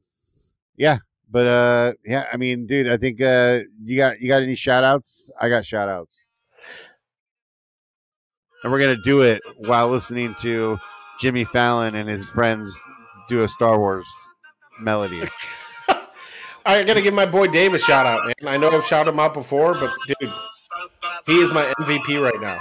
yeah. 0.76 0.98
But 1.30 1.46
uh, 1.46 1.92
yeah, 2.04 2.26
I 2.32 2.36
mean, 2.36 2.66
dude, 2.66 2.88
I 2.88 2.96
think 2.96 3.20
uh, 3.20 3.60
you 3.82 3.96
got 3.96 4.20
you 4.20 4.28
got 4.28 4.42
any 4.42 4.54
shout 4.54 4.84
outs? 4.84 5.30
I 5.40 5.48
got 5.48 5.64
shout 5.64 5.88
outs. 5.88 6.28
And 8.62 8.72
we're 8.72 8.80
gonna 8.80 8.96
do 9.02 9.22
it 9.22 9.42
while 9.66 9.88
listening 9.88 10.34
to 10.40 10.76
Jimmy 11.20 11.44
Fallon 11.44 11.94
and 11.94 12.08
his 12.08 12.28
friends 12.28 12.72
do 13.28 13.42
a 13.42 13.48
Star 13.48 13.78
Wars 13.78 14.06
melody. 14.80 15.22
I 16.66 16.82
gotta 16.82 17.00
give 17.00 17.14
my 17.14 17.26
boy 17.26 17.46
Dave 17.46 17.74
a 17.74 17.78
shout 17.78 18.06
out, 18.06 18.26
man. 18.26 18.34
I 18.46 18.56
know 18.56 18.70
I've 18.70 18.84
shouted 18.86 19.12
him 19.12 19.20
out 19.20 19.34
before, 19.34 19.72
but 19.72 19.88
dude, 20.08 20.30
he 21.24 21.38
is 21.38 21.52
my 21.52 21.62
MVP 21.78 22.20
right 22.20 22.40
now. 22.40 22.58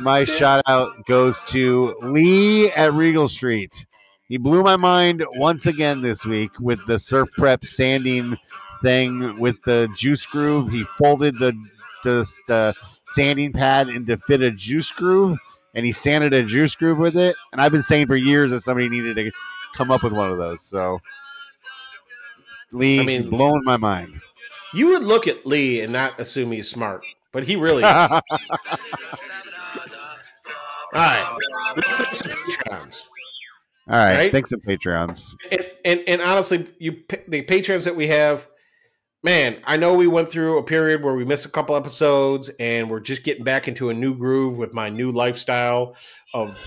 My 0.00 0.24
shout 0.24 0.62
out 0.66 1.04
goes 1.04 1.38
to 1.48 1.94
Lee 2.00 2.70
at 2.70 2.92
Regal 2.94 3.28
Street. 3.28 3.70
He 4.28 4.38
blew 4.38 4.62
my 4.62 4.76
mind 4.76 5.22
once 5.34 5.66
again 5.66 6.00
this 6.00 6.24
week 6.24 6.50
with 6.60 6.84
the 6.86 6.98
surf 6.98 7.28
prep 7.36 7.62
sanding 7.62 8.24
thing 8.82 9.38
with 9.38 9.60
the 9.62 9.92
juice 9.98 10.32
groove. 10.32 10.72
He 10.72 10.84
folded 10.84 11.34
the 11.34 11.52
the, 12.04 12.26
the 12.48 12.72
sanding 12.72 13.52
pad 13.52 13.88
into 13.88 14.16
fit 14.16 14.40
a 14.40 14.50
juice 14.50 14.96
groove, 14.96 15.38
and 15.74 15.84
he 15.84 15.92
sanded 15.92 16.32
a 16.32 16.42
juice 16.42 16.74
groove 16.74 16.98
with 16.98 17.16
it. 17.16 17.34
And 17.52 17.60
I've 17.60 17.72
been 17.72 17.82
saying 17.82 18.06
for 18.06 18.16
years 18.16 18.50
that 18.52 18.62
somebody 18.62 18.88
needed 18.88 19.16
to 19.16 19.30
come 19.76 19.90
up 19.90 20.02
with 20.02 20.12
one 20.12 20.30
of 20.30 20.38
those. 20.38 20.60
So 20.62 20.98
Lee, 22.72 23.00
I 23.00 23.04
mean- 23.04 23.30
blowing 23.30 23.62
my 23.64 23.76
mind. 23.76 24.12
You 24.74 24.88
would 24.88 25.04
look 25.04 25.26
at 25.28 25.46
Lee 25.46 25.80
and 25.80 25.92
not 25.92 26.18
assume 26.20 26.50
he's 26.52 26.68
smart, 26.68 27.00
but 27.32 27.44
he 27.44 27.56
really 27.56 27.82
is. 27.82 27.88
All 27.88 28.20
All 30.92 31.00
right, 31.02 31.38
let's 31.76 32.18
some 32.18 32.30
Patreons. 32.30 33.06
right, 33.88 34.14
Right? 34.16 34.32
thanks 34.32 34.50
to 34.50 34.58
Patreons. 34.58 35.34
And, 35.50 35.70
and 35.84 36.00
and 36.08 36.20
honestly, 36.22 36.66
you 36.78 36.96
the 37.28 37.42
patrons 37.42 37.84
that 37.84 37.94
we 37.96 38.06
have, 38.08 38.46
man, 39.22 39.58
I 39.64 39.76
know 39.76 39.94
we 39.94 40.06
went 40.08 40.28
through 40.30 40.58
a 40.58 40.62
period 40.62 41.02
where 41.02 41.14
we 41.14 41.24
missed 41.24 41.46
a 41.46 41.50
couple 41.50 41.76
episodes, 41.76 42.50
and 42.60 42.90
we're 42.90 43.00
just 43.00 43.22
getting 43.22 43.44
back 43.44 43.68
into 43.68 43.88
a 43.90 43.94
new 43.94 44.14
groove 44.16 44.56
with 44.58 44.74
my 44.74 44.88
new 44.88 45.12
lifestyle 45.12 45.96
of 46.34 46.58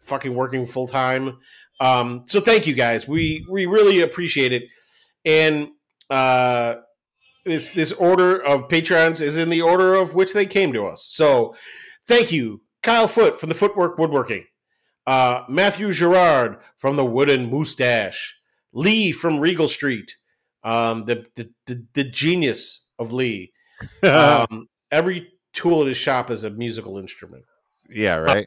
fucking 0.00 0.34
working 0.34 0.66
full 0.66 0.88
time. 0.88 1.38
Um, 1.80 2.22
so 2.26 2.40
thank 2.40 2.66
you 2.66 2.74
guys. 2.74 3.08
We 3.08 3.44
we 3.50 3.66
really 3.66 4.00
appreciate 4.00 4.52
it. 4.52 4.64
And 5.24 5.68
uh, 6.10 6.76
this 7.44 7.70
this 7.70 7.92
order 7.92 8.42
of 8.42 8.68
patrons 8.68 9.20
is 9.20 9.36
in 9.36 9.50
the 9.50 9.62
order 9.62 9.94
of 9.94 10.14
which 10.14 10.32
they 10.32 10.46
came 10.46 10.72
to 10.72 10.86
us. 10.86 11.04
So 11.06 11.54
thank 12.06 12.32
you, 12.32 12.62
Kyle 12.82 13.08
Foot 13.08 13.40
from 13.40 13.48
the 13.48 13.54
Footwork 13.54 13.98
Woodworking, 13.98 14.44
uh, 15.06 15.42
Matthew 15.48 15.92
Gerard 15.92 16.58
from 16.76 16.96
the 16.96 17.04
Wooden 17.04 17.50
Moustache, 17.50 18.38
Lee 18.72 19.12
from 19.12 19.40
Regal 19.40 19.68
Street, 19.68 20.14
um, 20.62 21.04
the, 21.04 21.26
the 21.34 21.50
the 21.66 21.84
the 21.94 22.04
genius 22.04 22.84
of 22.98 23.12
Lee. 23.12 23.52
Um, 24.04 24.68
every 24.92 25.28
tool 25.52 25.82
in 25.82 25.88
his 25.88 25.96
shop 25.96 26.30
is 26.30 26.44
a 26.44 26.50
musical 26.50 26.96
instrument. 26.96 27.44
Yeah, 27.90 28.16
right. 28.16 28.46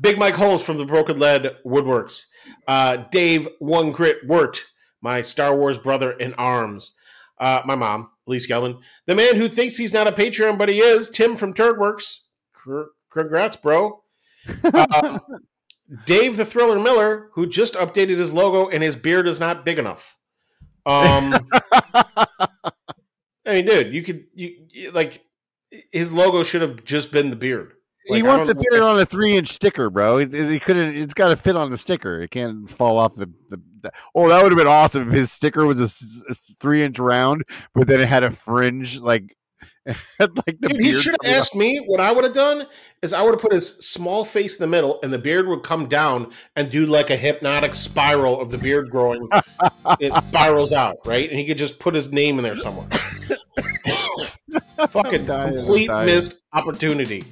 Big 0.00 0.18
Mike 0.18 0.34
Holmes 0.34 0.62
from 0.62 0.78
the 0.78 0.84
Broken 0.84 1.18
Lead 1.18 1.56
Woodworks. 1.64 2.26
Uh, 2.68 3.04
Dave 3.10 3.48
One 3.58 3.92
Grit 3.92 4.18
Wirt, 4.26 4.62
my 5.00 5.20
Star 5.20 5.56
Wars 5.56 5.78
brother 5.78 6.12
in 6.12 6.34
arms. 6.34 6.92
Uh, 7.38 7.62
my 7.64 7.74
mom, 7.74 8.10
Lee 8.26 8.38
Skellman. 8.38 8.80
The 9.06 9.14
man 9.14 9.36
who 9.36 9.48
thinks 9.48 9.76
he's 9.76 9.92
not 9.92 10.06
a 10.06 10.12
Patreon, 10.12 10.58
but 10.58 10.68
he 10.68 10.80
is, 10.80 11.08
Tim 11.08 11.36
from 11.36 11.54
Turdworks. 11.54 12.20
Congrats, 13.10 13.56
bro. 13.56 14.02
Uh, 14.62 15.18
Dave 16.04 16.36
the 16.36 16.44
Thriller 16.44 16.80
Miller, 16.80 17.30
who 17.34 17.46
just 17.46 17.74
updated 17.74 18.18
his 18.18 18.32
logo 18.32 18.68
and 18.68 18.82
his 18.82 18.96
beard 18.96 19.28
is 19.28 19.38
not 19.38 19.64
big 19.64 19.78
enough. 19.78 20.16
Um, 20.84 21.48
I 21.62 22.34
mean, 23.46 23.66
dude, 23.66 23.94
you 23.94 24.02
could 24.02 24.26
you 24.34 24.90
like 24.92 25.24
his 25.92 26.12
logo 26.12 26.42
should 26.42 26.62
have 26.62 26.84
just 26.84 27.12
been 27.12 27.30
the 27.30 27.36
beard. 27.36 27.74
Like, 28.08 28.16
he 28.16 28.22
wants 28.22 28.46
to 28.46 28.54
fit 28.54 28.72
it 28.72 28.82
on 28.82 29.00
a 29.00 29.06
three-inch 29.06 29.48
sticker, 29.48 29.90
bro. 29.90 30.18
He, 30.18 30.26
he 30.26 30.60
couldn't. 30.60 30.96
It's 30.96 31.14
got 31.14 31.28
to 31.28 31.36
fit 31.36 31.56
on 31.56 31.70
the 31.70 31.78
sticker. 31.78 32.22
It 32.22 32.30
can't 32.30 32.68
fall 32.68 32.98
off 32.98 33.14
the. 33.14 33.30
the, 33.48 33.60
the 33.80 33.92
oh, 34.14 34.28
that 34.28 34.42
would 34.42 34.52
have 34.52 34.58
been 34.58 34.66
awesome 34.66 35.08
if 35.08 35.14
his 35.14 35.32
sticker 35.32 35.66
was 35.66 35.80
a 35.80 36.34
three-inch 36.60 36.98
round, 36.98 37.44
but 37.74 37.86
then 37.86 38.00
it 38.00 38.08
had 38.08 38.22
a 38.22 38.30
fringe, 38.30 38.98
like, 38.98 39.36
like 39.86 40.58
the 40.60 40.68
Dude, 40.68 40.84
he 40.84 40.92
should 40.92 41.16
have 41.22 41.32
asked 41.32 41.54
me. 41.54 41.78
What 41.78 42.00
I 42.00 42.10
would 42.10 42.24
have 42.24 42.34
done 42.34 42.66
is 43.02 43.12
I 43.12 43.22
would 43.22 43.34
have 43.34 43.40
put 43.40 43.52
his 43.52 43.76
small 43.78 44.24
face 44.24 44.56
in 44.56 44.62
the 44.62 44.66
middle, 44.66 44.98
and 45.02 45.12
the 45.12 45.18
beard 45.18 45.46
would 45.46 45.62
come 45.62 45.88
down 45.88 46.32
and 46.56 46.70
do 46.70 46.86
like 46.86 47.10
a 47.10 47.16
hypnotic 47.16 47.74
spiral 47.74 48.40
of 48.40 48.50
the 48.50 48.58
beard 48.58 48.90
growing. 48.90 49.28
it 50.00 50.12
spirals 50.24 50.72
out, 50.72 50.96
right? 51.04 51.28
And 51.28 51.38
he 51.38 51.46
could 51.46 51.58
just 51.58 51.78
put 51.78 51.94
his 51.94 52.10
name 52.10 52.38
in 52.38 52.44
there 52.44 52.56
somewhere. 52.56 52.88
Fucking 54.88 55.26
dying, 55.26 55.54
complete 55.54 55.88
missed 55.88 56.36
opportunity. 56.52 57.22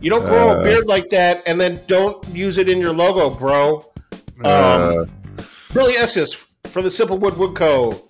You 0.00 0.10
don't 0.10 0.24
grow 0.24 0.50
Uh. 0.50 0.60
a 0.60 0.62
beard 0.62 0.86
like 0.86 1.10
that 1.10 1.42
and 1.46 1.60
then 1.60 1.80
don't 1.86 2.24
use 2.28 2.58
it 2.58 2.68
in 2.68 2.78
your 2.78 2.92
logo, 2.92 3.30
bro. 3.30 3.84
Uh, 4.44 5.04
Billy 5.74 5.94
Estes 5.94 6.46
for 6.68 6.82
the 6.82 6.90
Simple 6.90 7.18
Wood 7.18 7.36
Wood 7.36 7.54
Co. 7.56 8.04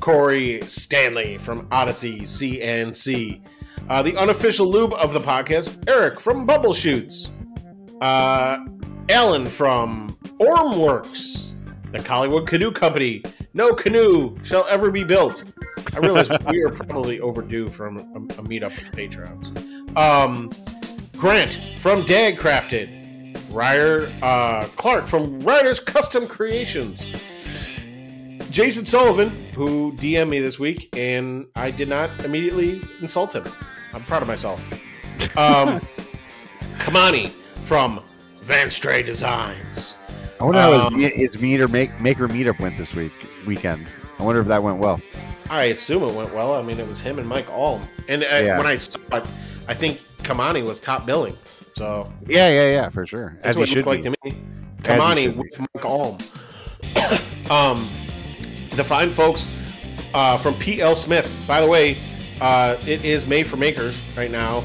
Corey 0.00 0.60
Stanley 0.66 1.38
from 1.38 1.66
Odyssey 1.72 2.20
CNC. 2.20 3.40
Uh, 3.88 4.02
the 4.02 4.16
unofficial 4.16 4.68
lube 4.70 4.92
of 4.94 5.12
the 5.12 5.20
podcast, 5.20 5.88
Eric 5.88 6.20
from 6.20 6.46
Bubble 6.46 6.72
Shoots. 6.74 7.30
Uh, 8.00 8.58
Alan 9.08 9.46
from 9.46 10.16
Ormworks, 10.40 11.52
the 11.92 11.98
Collywood 11.98 12.46
Canoe 12.46 12.70
Company. 12.70 13.22
No 13.54 13.74
canoe 13.74 14.36
shall 14.44 14.64
ever 14.70 14.90
be 14.90 15.04
built. 15.04 15.52
I 15.92 15.98
realize 15.98 16.30
we 16.50 16.62
are 16.62 16.70
probably 16.70 17.20
overdue 17.20 17.68
from 17.68 17.98
a, 17.98 18.02
a 18.02 18.42
meetup 18.44 18.74
with 18.76 18.92
patrons. 18.92 19.52
Um, 19.96 20.50
Grant 21.22 21.60
from 21.76 22.04
Dag 22.04 22.36
Crafted. 22.36 23.38
Ryder 23.52 24.12
uh, 24.22 24.64
Clark 24.74 25.06
from 25.06 25.38
Ryder's 25.38 25.78
Custom 25.78 26.26
Creations. 26.26 27.06
Jason 28.50 28.84
Sullivan, 28.84 29.30
who 29.54 29.92
DM'd 29.92 30.28
me 30.28 30.40
this 30.40 30.58
week, 30.58 30.88
and 30.96 31.46
I 31.54 31.70
did 31.70 31.88
not 31.88 32.24
immediately 32.24 32.80
insult 33.00 33.36
him. 33.36 33.44
I'm 33.94 34.04
proud 34.04 34.22
of 34.22 34.26
myself. 34.26 34.68
Um, 35.36 35.80
Kamani 36.78 37.30
from 37.54 38.02
Van 38.40 38.68
Stray 38.72 39.02
Designs. 39.04 39.94
I 40.40 40.44
wonder 40.44 40.60
how 40.60 40.72
um, 40.88 40.98
his, 40.98 41.12
his 41.34 41.40
meter 41.40 41.68
make, 41.68 42.00
maker 42.00 42.26
meetup 42.26 42.58
went 42.58 42.76
this 42.76 42.96
week 42.96 43.12
weekend. 43.46 43.86
I 44.18 44.24
wonder 44.24 44.40
if 44.40 44.48
that 44.48 44.60
went 44.60 44.78
well. 44.78 45.00
I 45.48 45.66
assume 45.66 46.02
it 46.02 46.14
went 46.16 46.34
well. 46.34 46.54
I 46.54 46.62
mean, 46.62 46.80
it 46.80 46.88
was 46.88 46.98
him 46.98 47.20
and 47.20 47.28
Mike 47.28 47.48
Alm. 47.48 47.88
And 48.08 48.24
uh, 48.24 48.26
Yeah. 48.26 48.58
when 48.58 48.66
I 48.66 48.74
saw 48.74 48.98
it, 49.12 49.24
I 49.68 49.74
think 49.74 50.02
Kamani 50.18 50.64
was 50.64 50.78
top 50.80 51.06
billing. 51.06 51.36
So 51.74 52.10
Yeah, 52.28 52.48
yeah, 52.48 52.66
yeah, 52.68 52.88
for 52.90 53.06
sure. 53.06 53.36
That's 53.42 53.48
As 53.50 53.56
what 53.56 53.62
it 53.68 53.72
should 53.72 53.86
looked 53.86 54.04
like 54.04 54.22
be. 54.22 54.30
to 54.30 54.36
me. 54.36 54.42
Kamani 54.82 55.34
with 55.36 55.58
Mike 55.60 55.84
Alm. 55.84 56.18
Um, 57.50 57.90
the 58.76 58.84
fine 58.84 59.10
folks 59.10 59.46
uh, 60.14 60.38
from 60.38 60.54
PL 60.58 60.94
Smith. 60.94 61.30
By 61.46 61.60
the 61.60 61.66
way, 61.66 61.98
uh, 62.40 62.76
it 62.86 63.04
is 63.04 63.26
made 63.26 63.46
for 63.46 63.56
makers 63.58 64.00
right 64.16 64.30
now. 64.30 64.58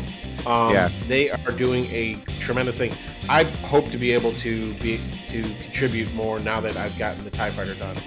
Um, 0.46 0.74
Yeah. 0.74 0.90
they 1.08 1.30
are 1.32 1.52
doing 1.52 1.86
a 1.88 2.16
tremendous 2.40 2.78
thing. 2.78 2.94
I 3.28 3.44
hope 3.44 3.90
to 3.92 3.98
be 3.98 4.14
able 4.14 4.32
to 4.36 4.74
be 4.76 5.02
to 5.28 5.42
contribute 5.62 6.14
more 6.14 6.40
now 6.40 6.62
that 6.62 6.78
I've 6.78 6.98
gotten 6.98 7.26
the 7.26 7.32
Tie 7.32 7.52
Fighter 7.52 7.74
done. 7.74 7.98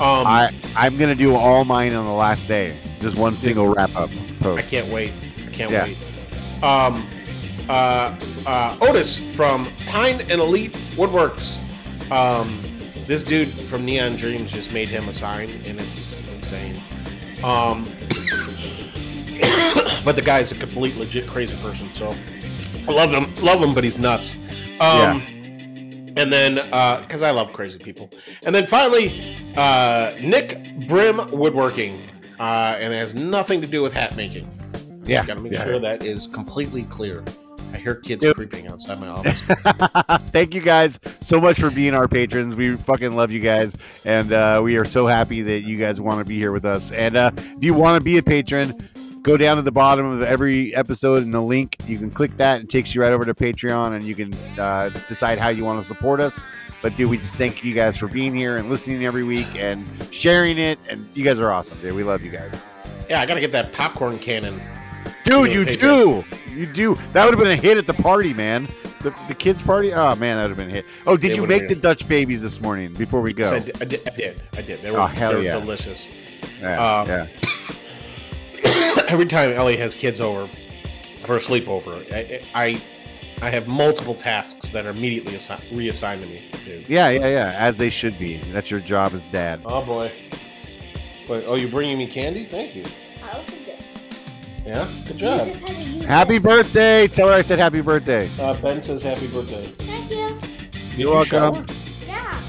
Um, 0.00 0.26
I 0.26 0.52
I'm 0.76 0.96
gonna 0.96 1.14
do 1.14 1.34
all 1.34 1.64
mine 1.64 1.94
on 1.94 2.04
the 2.04 2.12
last 2.12 2.48
day. 2.48 2.76
Just 3.00 3.16
one 3.16 3.34
single 3.34 3.68
wrap 3.68 3.94
up 3.96 4.10
post. 4.40 4.66
I 4.66 4.70
can't 4.70 4.88
wait. 4.92 5.12
I 5.46 5.50
can't 5.50 5.70
Yeah. 5.70 5.84
wait. 5.84 5.96
Um, 6.62 7.06
uh, 7.68 8.16
uh, 8.46 8.78
Otis 8.80 9.18
from 9.36 9.70
Pine 9.86 10.20
and 10.22 10.40
Elite 10.40 10.72
Woodworks. 10.96 11.58
Um, 12.10 12.62
this 13.06 13.22
dude 13.22 13.52
from 13.52 13.84
Neon 13.84 14.16
Dreams 14.16 14.50
just 14.52 14.72
made 14.72 14.88
him 14.88 15.08
a 15.08 15.12
sign, 15.12 15.50
and 15.64 15.80
it's 15.80 16.22
insane. 16.22 16.80
Um, 17.44 17.84
but 20.04 20.16
the 20.16 20.22
guy's 20.24 20.52
a 20.52 20.54
complete 20.54 20.96
legit 20.96 21.26
crazy 21.26 21.56
person, 21.58 21.92
so 21.94 22.14
I 22.88 22.92
love 22.92 23.10
him. 23.10 23.34
Love 23.36 23.62
him, 23.62 23.74
but 23.74 23.84
he's 23.84 23.98
nuts. 23.98 24.34
Um, 24.80 25.22
And 26.16 26.32
then, 26.32 26.56
because 27.02 27.22
I 27.22 27.30
love 27.30 27.52
crazy 27.52 27.78
people. 27.78 28.10
And 28.42 28.52
then 28.52 28.66
finally, 28.66 29.36
uh, 29.56 30.14
Nick 30.20 30.76
Brim 30.88 31.30
Woodworking. 31.30 32.08
Uh, 32.40 32.76
and 32.78 32.92
it 32.92 32.96
has 32.96 33.14
nothing 33.14 33.60
to 33.60 33.66
do 33.66 33.82
with 33.82 33.92
hat 33.92 34.16
making. 34.16 34.48
Yeah, 35.08 35.24
Gotta 35.24 35.40
make 35.40 35.52
yeah. 35.52 35.64
sure 35.64 35.78
that 35.78 36.04
is 36.04 36.26
completely 36.26 36.84
clear. 36.84 37.24
I 37.72 37.76
hear 37.76 37.96
kids 37.96 38.24
creeping 38.32 38.66
outside 38.68 38.98
my 39.00 39.08
office. 39.08 39.42
Thank 40.30 40.54
you 40.54 40.60
guys 40.62 40.98
so 41.20 41.38
much 41.40 41.60
for 41.60 41.70
being 41.70 41.94
our 41.94 42.08
patrons. 42.08 42.56
We 42.56 42.76
fucking 42.76 43.14
love 43.14 43.30
you 43.30 43.40
guys, 43.40 43.74
and 44.06 44.32
uh, 44.32 44.60
we 44.64 44.76
are 44.76 44.84
so 44.86 45.06
happy 45.06 45.42
that 45.42 45.60
you 45.64 45.76
guys 45.76 46.00
want 46.00 46.18
to 46.20 46.24
be 46.24 46.38
here 46.38 46.52
with 46.52 46.64
us. 46.64 46.92
And 46.92 47.16
uh, 47.16 47.30
if 47.36 47.62
you 47.62 47.74
want 47.74 47.98
to 48.00 48.04
be 48.04 48.16
a 48.16 48.22
patron, 48.22 48.88
go 49.22 49.36
down 49.36 49.56
to 49.56 49.62
the 49.62 49.70
bottom 49.72 50.06
of 50.06 50.22
every 50.22 50.74
episode 50.74 51.22
in 51.22 51.30
the 51.30 51.42
link. 51.42 51.76
You 51.86 51.98
can 51.98 52.10
click 52.10 52.36
that; 52.38 52.62
it 52.62 52.68
takes 52.70 52.94
you 52.94 53.02
right 53.02 53.12
over 53.12 53.26
to 53.26 53.34
Patreon, 53.34 53.94
and 53.94 54.02
you 54.02 54.14
can 54.14 54.32
uh, 54.58 54.88
decide 55.06 55.38
how 55.38 55.48
you 55.48 55.64
want 55.66 55.82
to 55.82 55.86
support 55.86 56.20
us. 56.20 56.42
But 56.80 56.96
dude, 56.96 57.10
we 57.10 57.18
just 57.18 57.34
thank 57.34 57.62
you 57.64 57.74
guys 57.74 57.98
for 57.98 58.06
being 58.08 58.34
here 58.34 58.56
and 58.56 58.70
listening 58.70 59.04
every 59.04 59.24
week 59.24 59.48
and 59.56 59.86
sharing 60.10 60.56
it. 60.58 60.78
And 60.88 61.06
you 61.12 61.22
guys 61.24 61.38
are 61.40 61.50
awesome, 61.52 61.78
dude. 61.82 61.92
We 61.94 62.04
love 62.04 62.24
you 62.24 62.30
guys. 62.30 62.62
yeah, 63.10 63.20
I 63.20 63.26
gotta 63.26 63.40
get 63.40 63.52
that 63.52 63.72
popcorn 63.74 64.18
cannon. 64.18 64.58
Dude, 65.28 65.52
you 65.52 65.64
hey, 65.64 65.76
do. 65.76 66.24
You 66.54 66.66
do. 66.66 66.94
That 67.12 67.24
would 67.24 67.34
have 67.34 67.38
been 67.42 67.52
a 67.52 67.56
hit 67.60 67.76
at 67.78 67.86
the 67.86 67.94
party, 67.94 68.32
man. 68.34 68.68
The, 69.02 69.10
the 69.28 69.34
kids' 69.34 69.62
party? 69.62 69.92
Oh, 69.92 70.14
man, 70.16 70.36
that 70.36 70.42
would 70.42 70.48
have 70.50 70.56
been 70.56 70.70
a 70.70 70.72
hit. 70.72 70.86
Oh, 71.06 71.16
did 71.16 71.32
It 71.32 71.36
you 71.36 71.46
make 71.46 71.62
the 71.68 71.74
been- 71.74 71.80
Dutch 71.80 72.08
babies 72.08 72.42
this 72.42 72.60
morning 72.60 72.92
before 72.94 73.20
we 73.20 73.34
Yes, 73.34 73.50
go? 73.50 73.56
I, 73.56 73.60
did, 73.60 73.82
I 73.82 73.84
did. 73.84 74.08
I 74.08 74.16
did. 74.16 74.42
I 74.56 74.62
did. 74.62 74.82
They 74.82 74.90
were, 74.90 75.00
Oh, 75.00 75.06
hell 75.06 75.30
they 75.30 75.36
were 75.36 75.42
yeah. 75.42 75.52
delicious. 75.60 76.06
Yeah, 76.60 76.80
Uh, 76.82 77.28
yeah. 78.62 79.04
Every 79.08 79.26
time 79.26 79.52
Ellie 79.52 79.76
has 79.76 79.94
kids 79.94 80.20
over 80.20 80.48
for 81.22 81.36
a 81.36 81.38
sleepover, 81.38 82.04
I, 82.12 82.40
I 82.54 82.82
I 83.40 83.50
have 83.50 83.68
multiple 83.68 84.16
tasks 84.16 84.70
that 84.72 84.84
are 84.84 84.90
immediately 84.90 85.34
assi- 85.34 85.60
reassigned 85.76 86.22
to 86.22 86.28
me. 86.28 86.48
to 86.50 86.82
do. 86.82 86.92
Yeah, 86.92 87.08
yeah, 87.10 87.26
yeah. 87.28 87.54
As 87.56 87.76
they 87.76 87.88
should 87.88 88.18
be. 88.18 88.38
That's 88.52 88.68
your 88.68 88.80
job 88.80 89.14
as 89.14 89.22
dad. 89.30 89.60
Oh 89.64 89.84
boy. 89.84 90.10
Wait, 91.28 91.44
oh, 91.46 91.54
you're 91.54 91.70
bringing 91.70 91.98
me 91.98 92.08
candy? 92.08 92.44
Thank 92.46 92.74
you. 92.74 92.84
I 94.70 94.80
opened 94.80 94.98
it. 94.98 95.04
Yeah, 95.04 95.08
good 95.08 95.16
job. 95.18 95.46
just 95.46 95.60
had 95.60 95.76
to 95.82 95.88
use 95.90 96.04
Happy 96.04 96.38
this. 96.38 96.42
birthday! 96.42 97.08
Tell 97.08 97.28
her 97.28 97.34
I 97.34 97.40
said 97.42 97.58
happy 97.58 97.80
birthday. 97.80 98.30
Uh, 98.38 98.54
ben 98.60 98.82
says 98.82 99.02
happy 99.02 99.26
birthday. 99.28 99.72
Thank 99.78 100.10
you. 100.10 100.38
You're 100.96 101.14
welcome. 101.14 101.66
shower? 101.66 101.66
Yeah. 102.06 102.40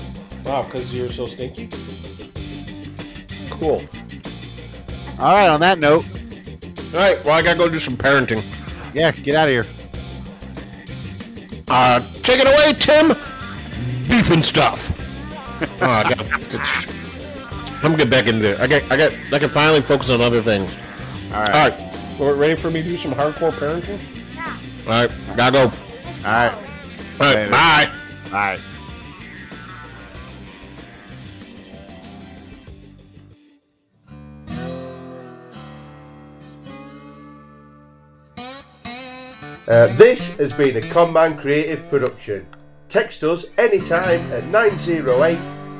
Wow, 0.44 0.64
because 0.64 0.94
you're 0.94 1.12
so 1.12 1.28
stinky. 1.28 1.70
Cool. 3.52 3.84
All 5.20 5.34
right, 5.34 5.48
on 5.50 5.60
that 5.60 5.80
note, 5.80 6.06
All 6.94 7.00
right, 7.00 7.24
well, 7.26 7.36
I 7.36 7.41
gotta 7.41 7.58
go 7.58 7.68
do 7.70 7.80
some 7.80 7.98
parenting. 7.98 8.44
yeah, 8.94 9.12
get 9.12 9.36
out 9.36 9.48
of 9.48 9.52
here. 9.52 9.66
Uh, 11.68 12.00
take 12.24 12.40
it 12.40 12.48
away, 12.48 12.74
Tim. 12.80 13.10
Beef 14.08 14.32
and 14.32 14.44
stuff. 14.44 14.91
oh, 15.82 15.90
I 15.90 16.04
got. 16.04 16.22
I'm 17.82 17.91
gonna 17.91 17.98
get 17.98 18.10
back 18.10 18.28
into 18.28 18.54
it. 18.54 18.60
I 18.60 18.66
got. 18.68 18.84
I 18.91 18.98
got. 18.98 19.14
I 19.34 19.40
can 19.40 19.50
finally 19.50 19.82
focus 19.82 20.10
on 20.10 20.22
other 20.22 20.41
things. 20.41 20.76
All 21.34 21.41
right. 21.44 21.56
All 21.56 21.70
right, 21.70 21.80
we're 21.80 21.89
ready 22.20 22.56
for 22.60 22.70
me 22.70 22.82
to 22.84 22.90
do 22.90 22.98
some 22.98 23.14
hardcore 23.14 23.52
parenting. 23.52 24.00
Yeah. 24.36 24.60
All 24.86 25.08
right, 25.08 25.12
gotta 25.38 25.52
go. 25.52 25.60
All 25.62 25.70
All 25.70 25.72
right. 26.26 26.70
right, 27.20 27.36
Later. 27.36 27.52
bye. 27.52 27.91
All 28.26 28.32
right. 28.32 28.60
Uh, 39.68 39.88
this 39.98 40.34
has 40.38 40.52
been 40.54 40.78
a 40.78 40.82
Conman 40.82 41.38
Creative 41.38 41.88
production. 41.90 42.46
Text 42.88 43.24
us 43.24 43.46
anytime 43.58 44.20
at 44.32 44.46
908 44.48 45.38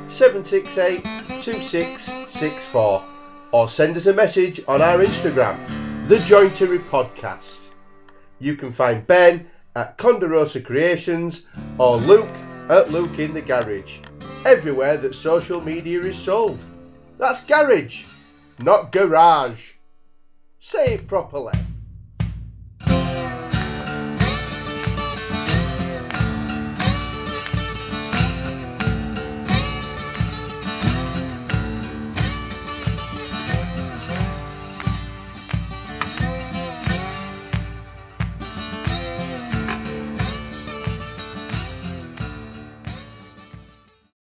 768 0.08 1.02
2664 1.42 3.04
or 3.52 3.68
send 3.68 3.96
us 3.96 4.06
a 4.06 4.12
message 4.12 4.60
on 4.68 4.80
our 4.80 4.98
Instagram, 4.98 5.58
The 6.10 6.16
Jointery 6.16 6.80
Podcast. 6.90 7.68
You 8.40 8.56
can 8.56 8.72
find 8.72 9.06
Ben 9.06 9.46
at 9.76 9.96
Conderosa 9.96 10.60
Creations 10.60 11.46
or 11.78 11.98
Luke 11.98 12.34
at 12.68 12.90
Luke 12.90 13.20
in 13.20 13.32
the 13.32 13.40
Garage. 13.40 13.98
Everywhere 14.44 14.96
that 14.96 15.14
social 15.14 15.60
media 15.60 16.00
is 16.00 16.18
sold. 16.18 16.58
That's 17.16 17.44
garage, 17.44 18.06
not 18.58 18.90
garage. 18.90 19.74
Say 20.58 20.94
it 20.94 21.06
properly. 21.06 21.54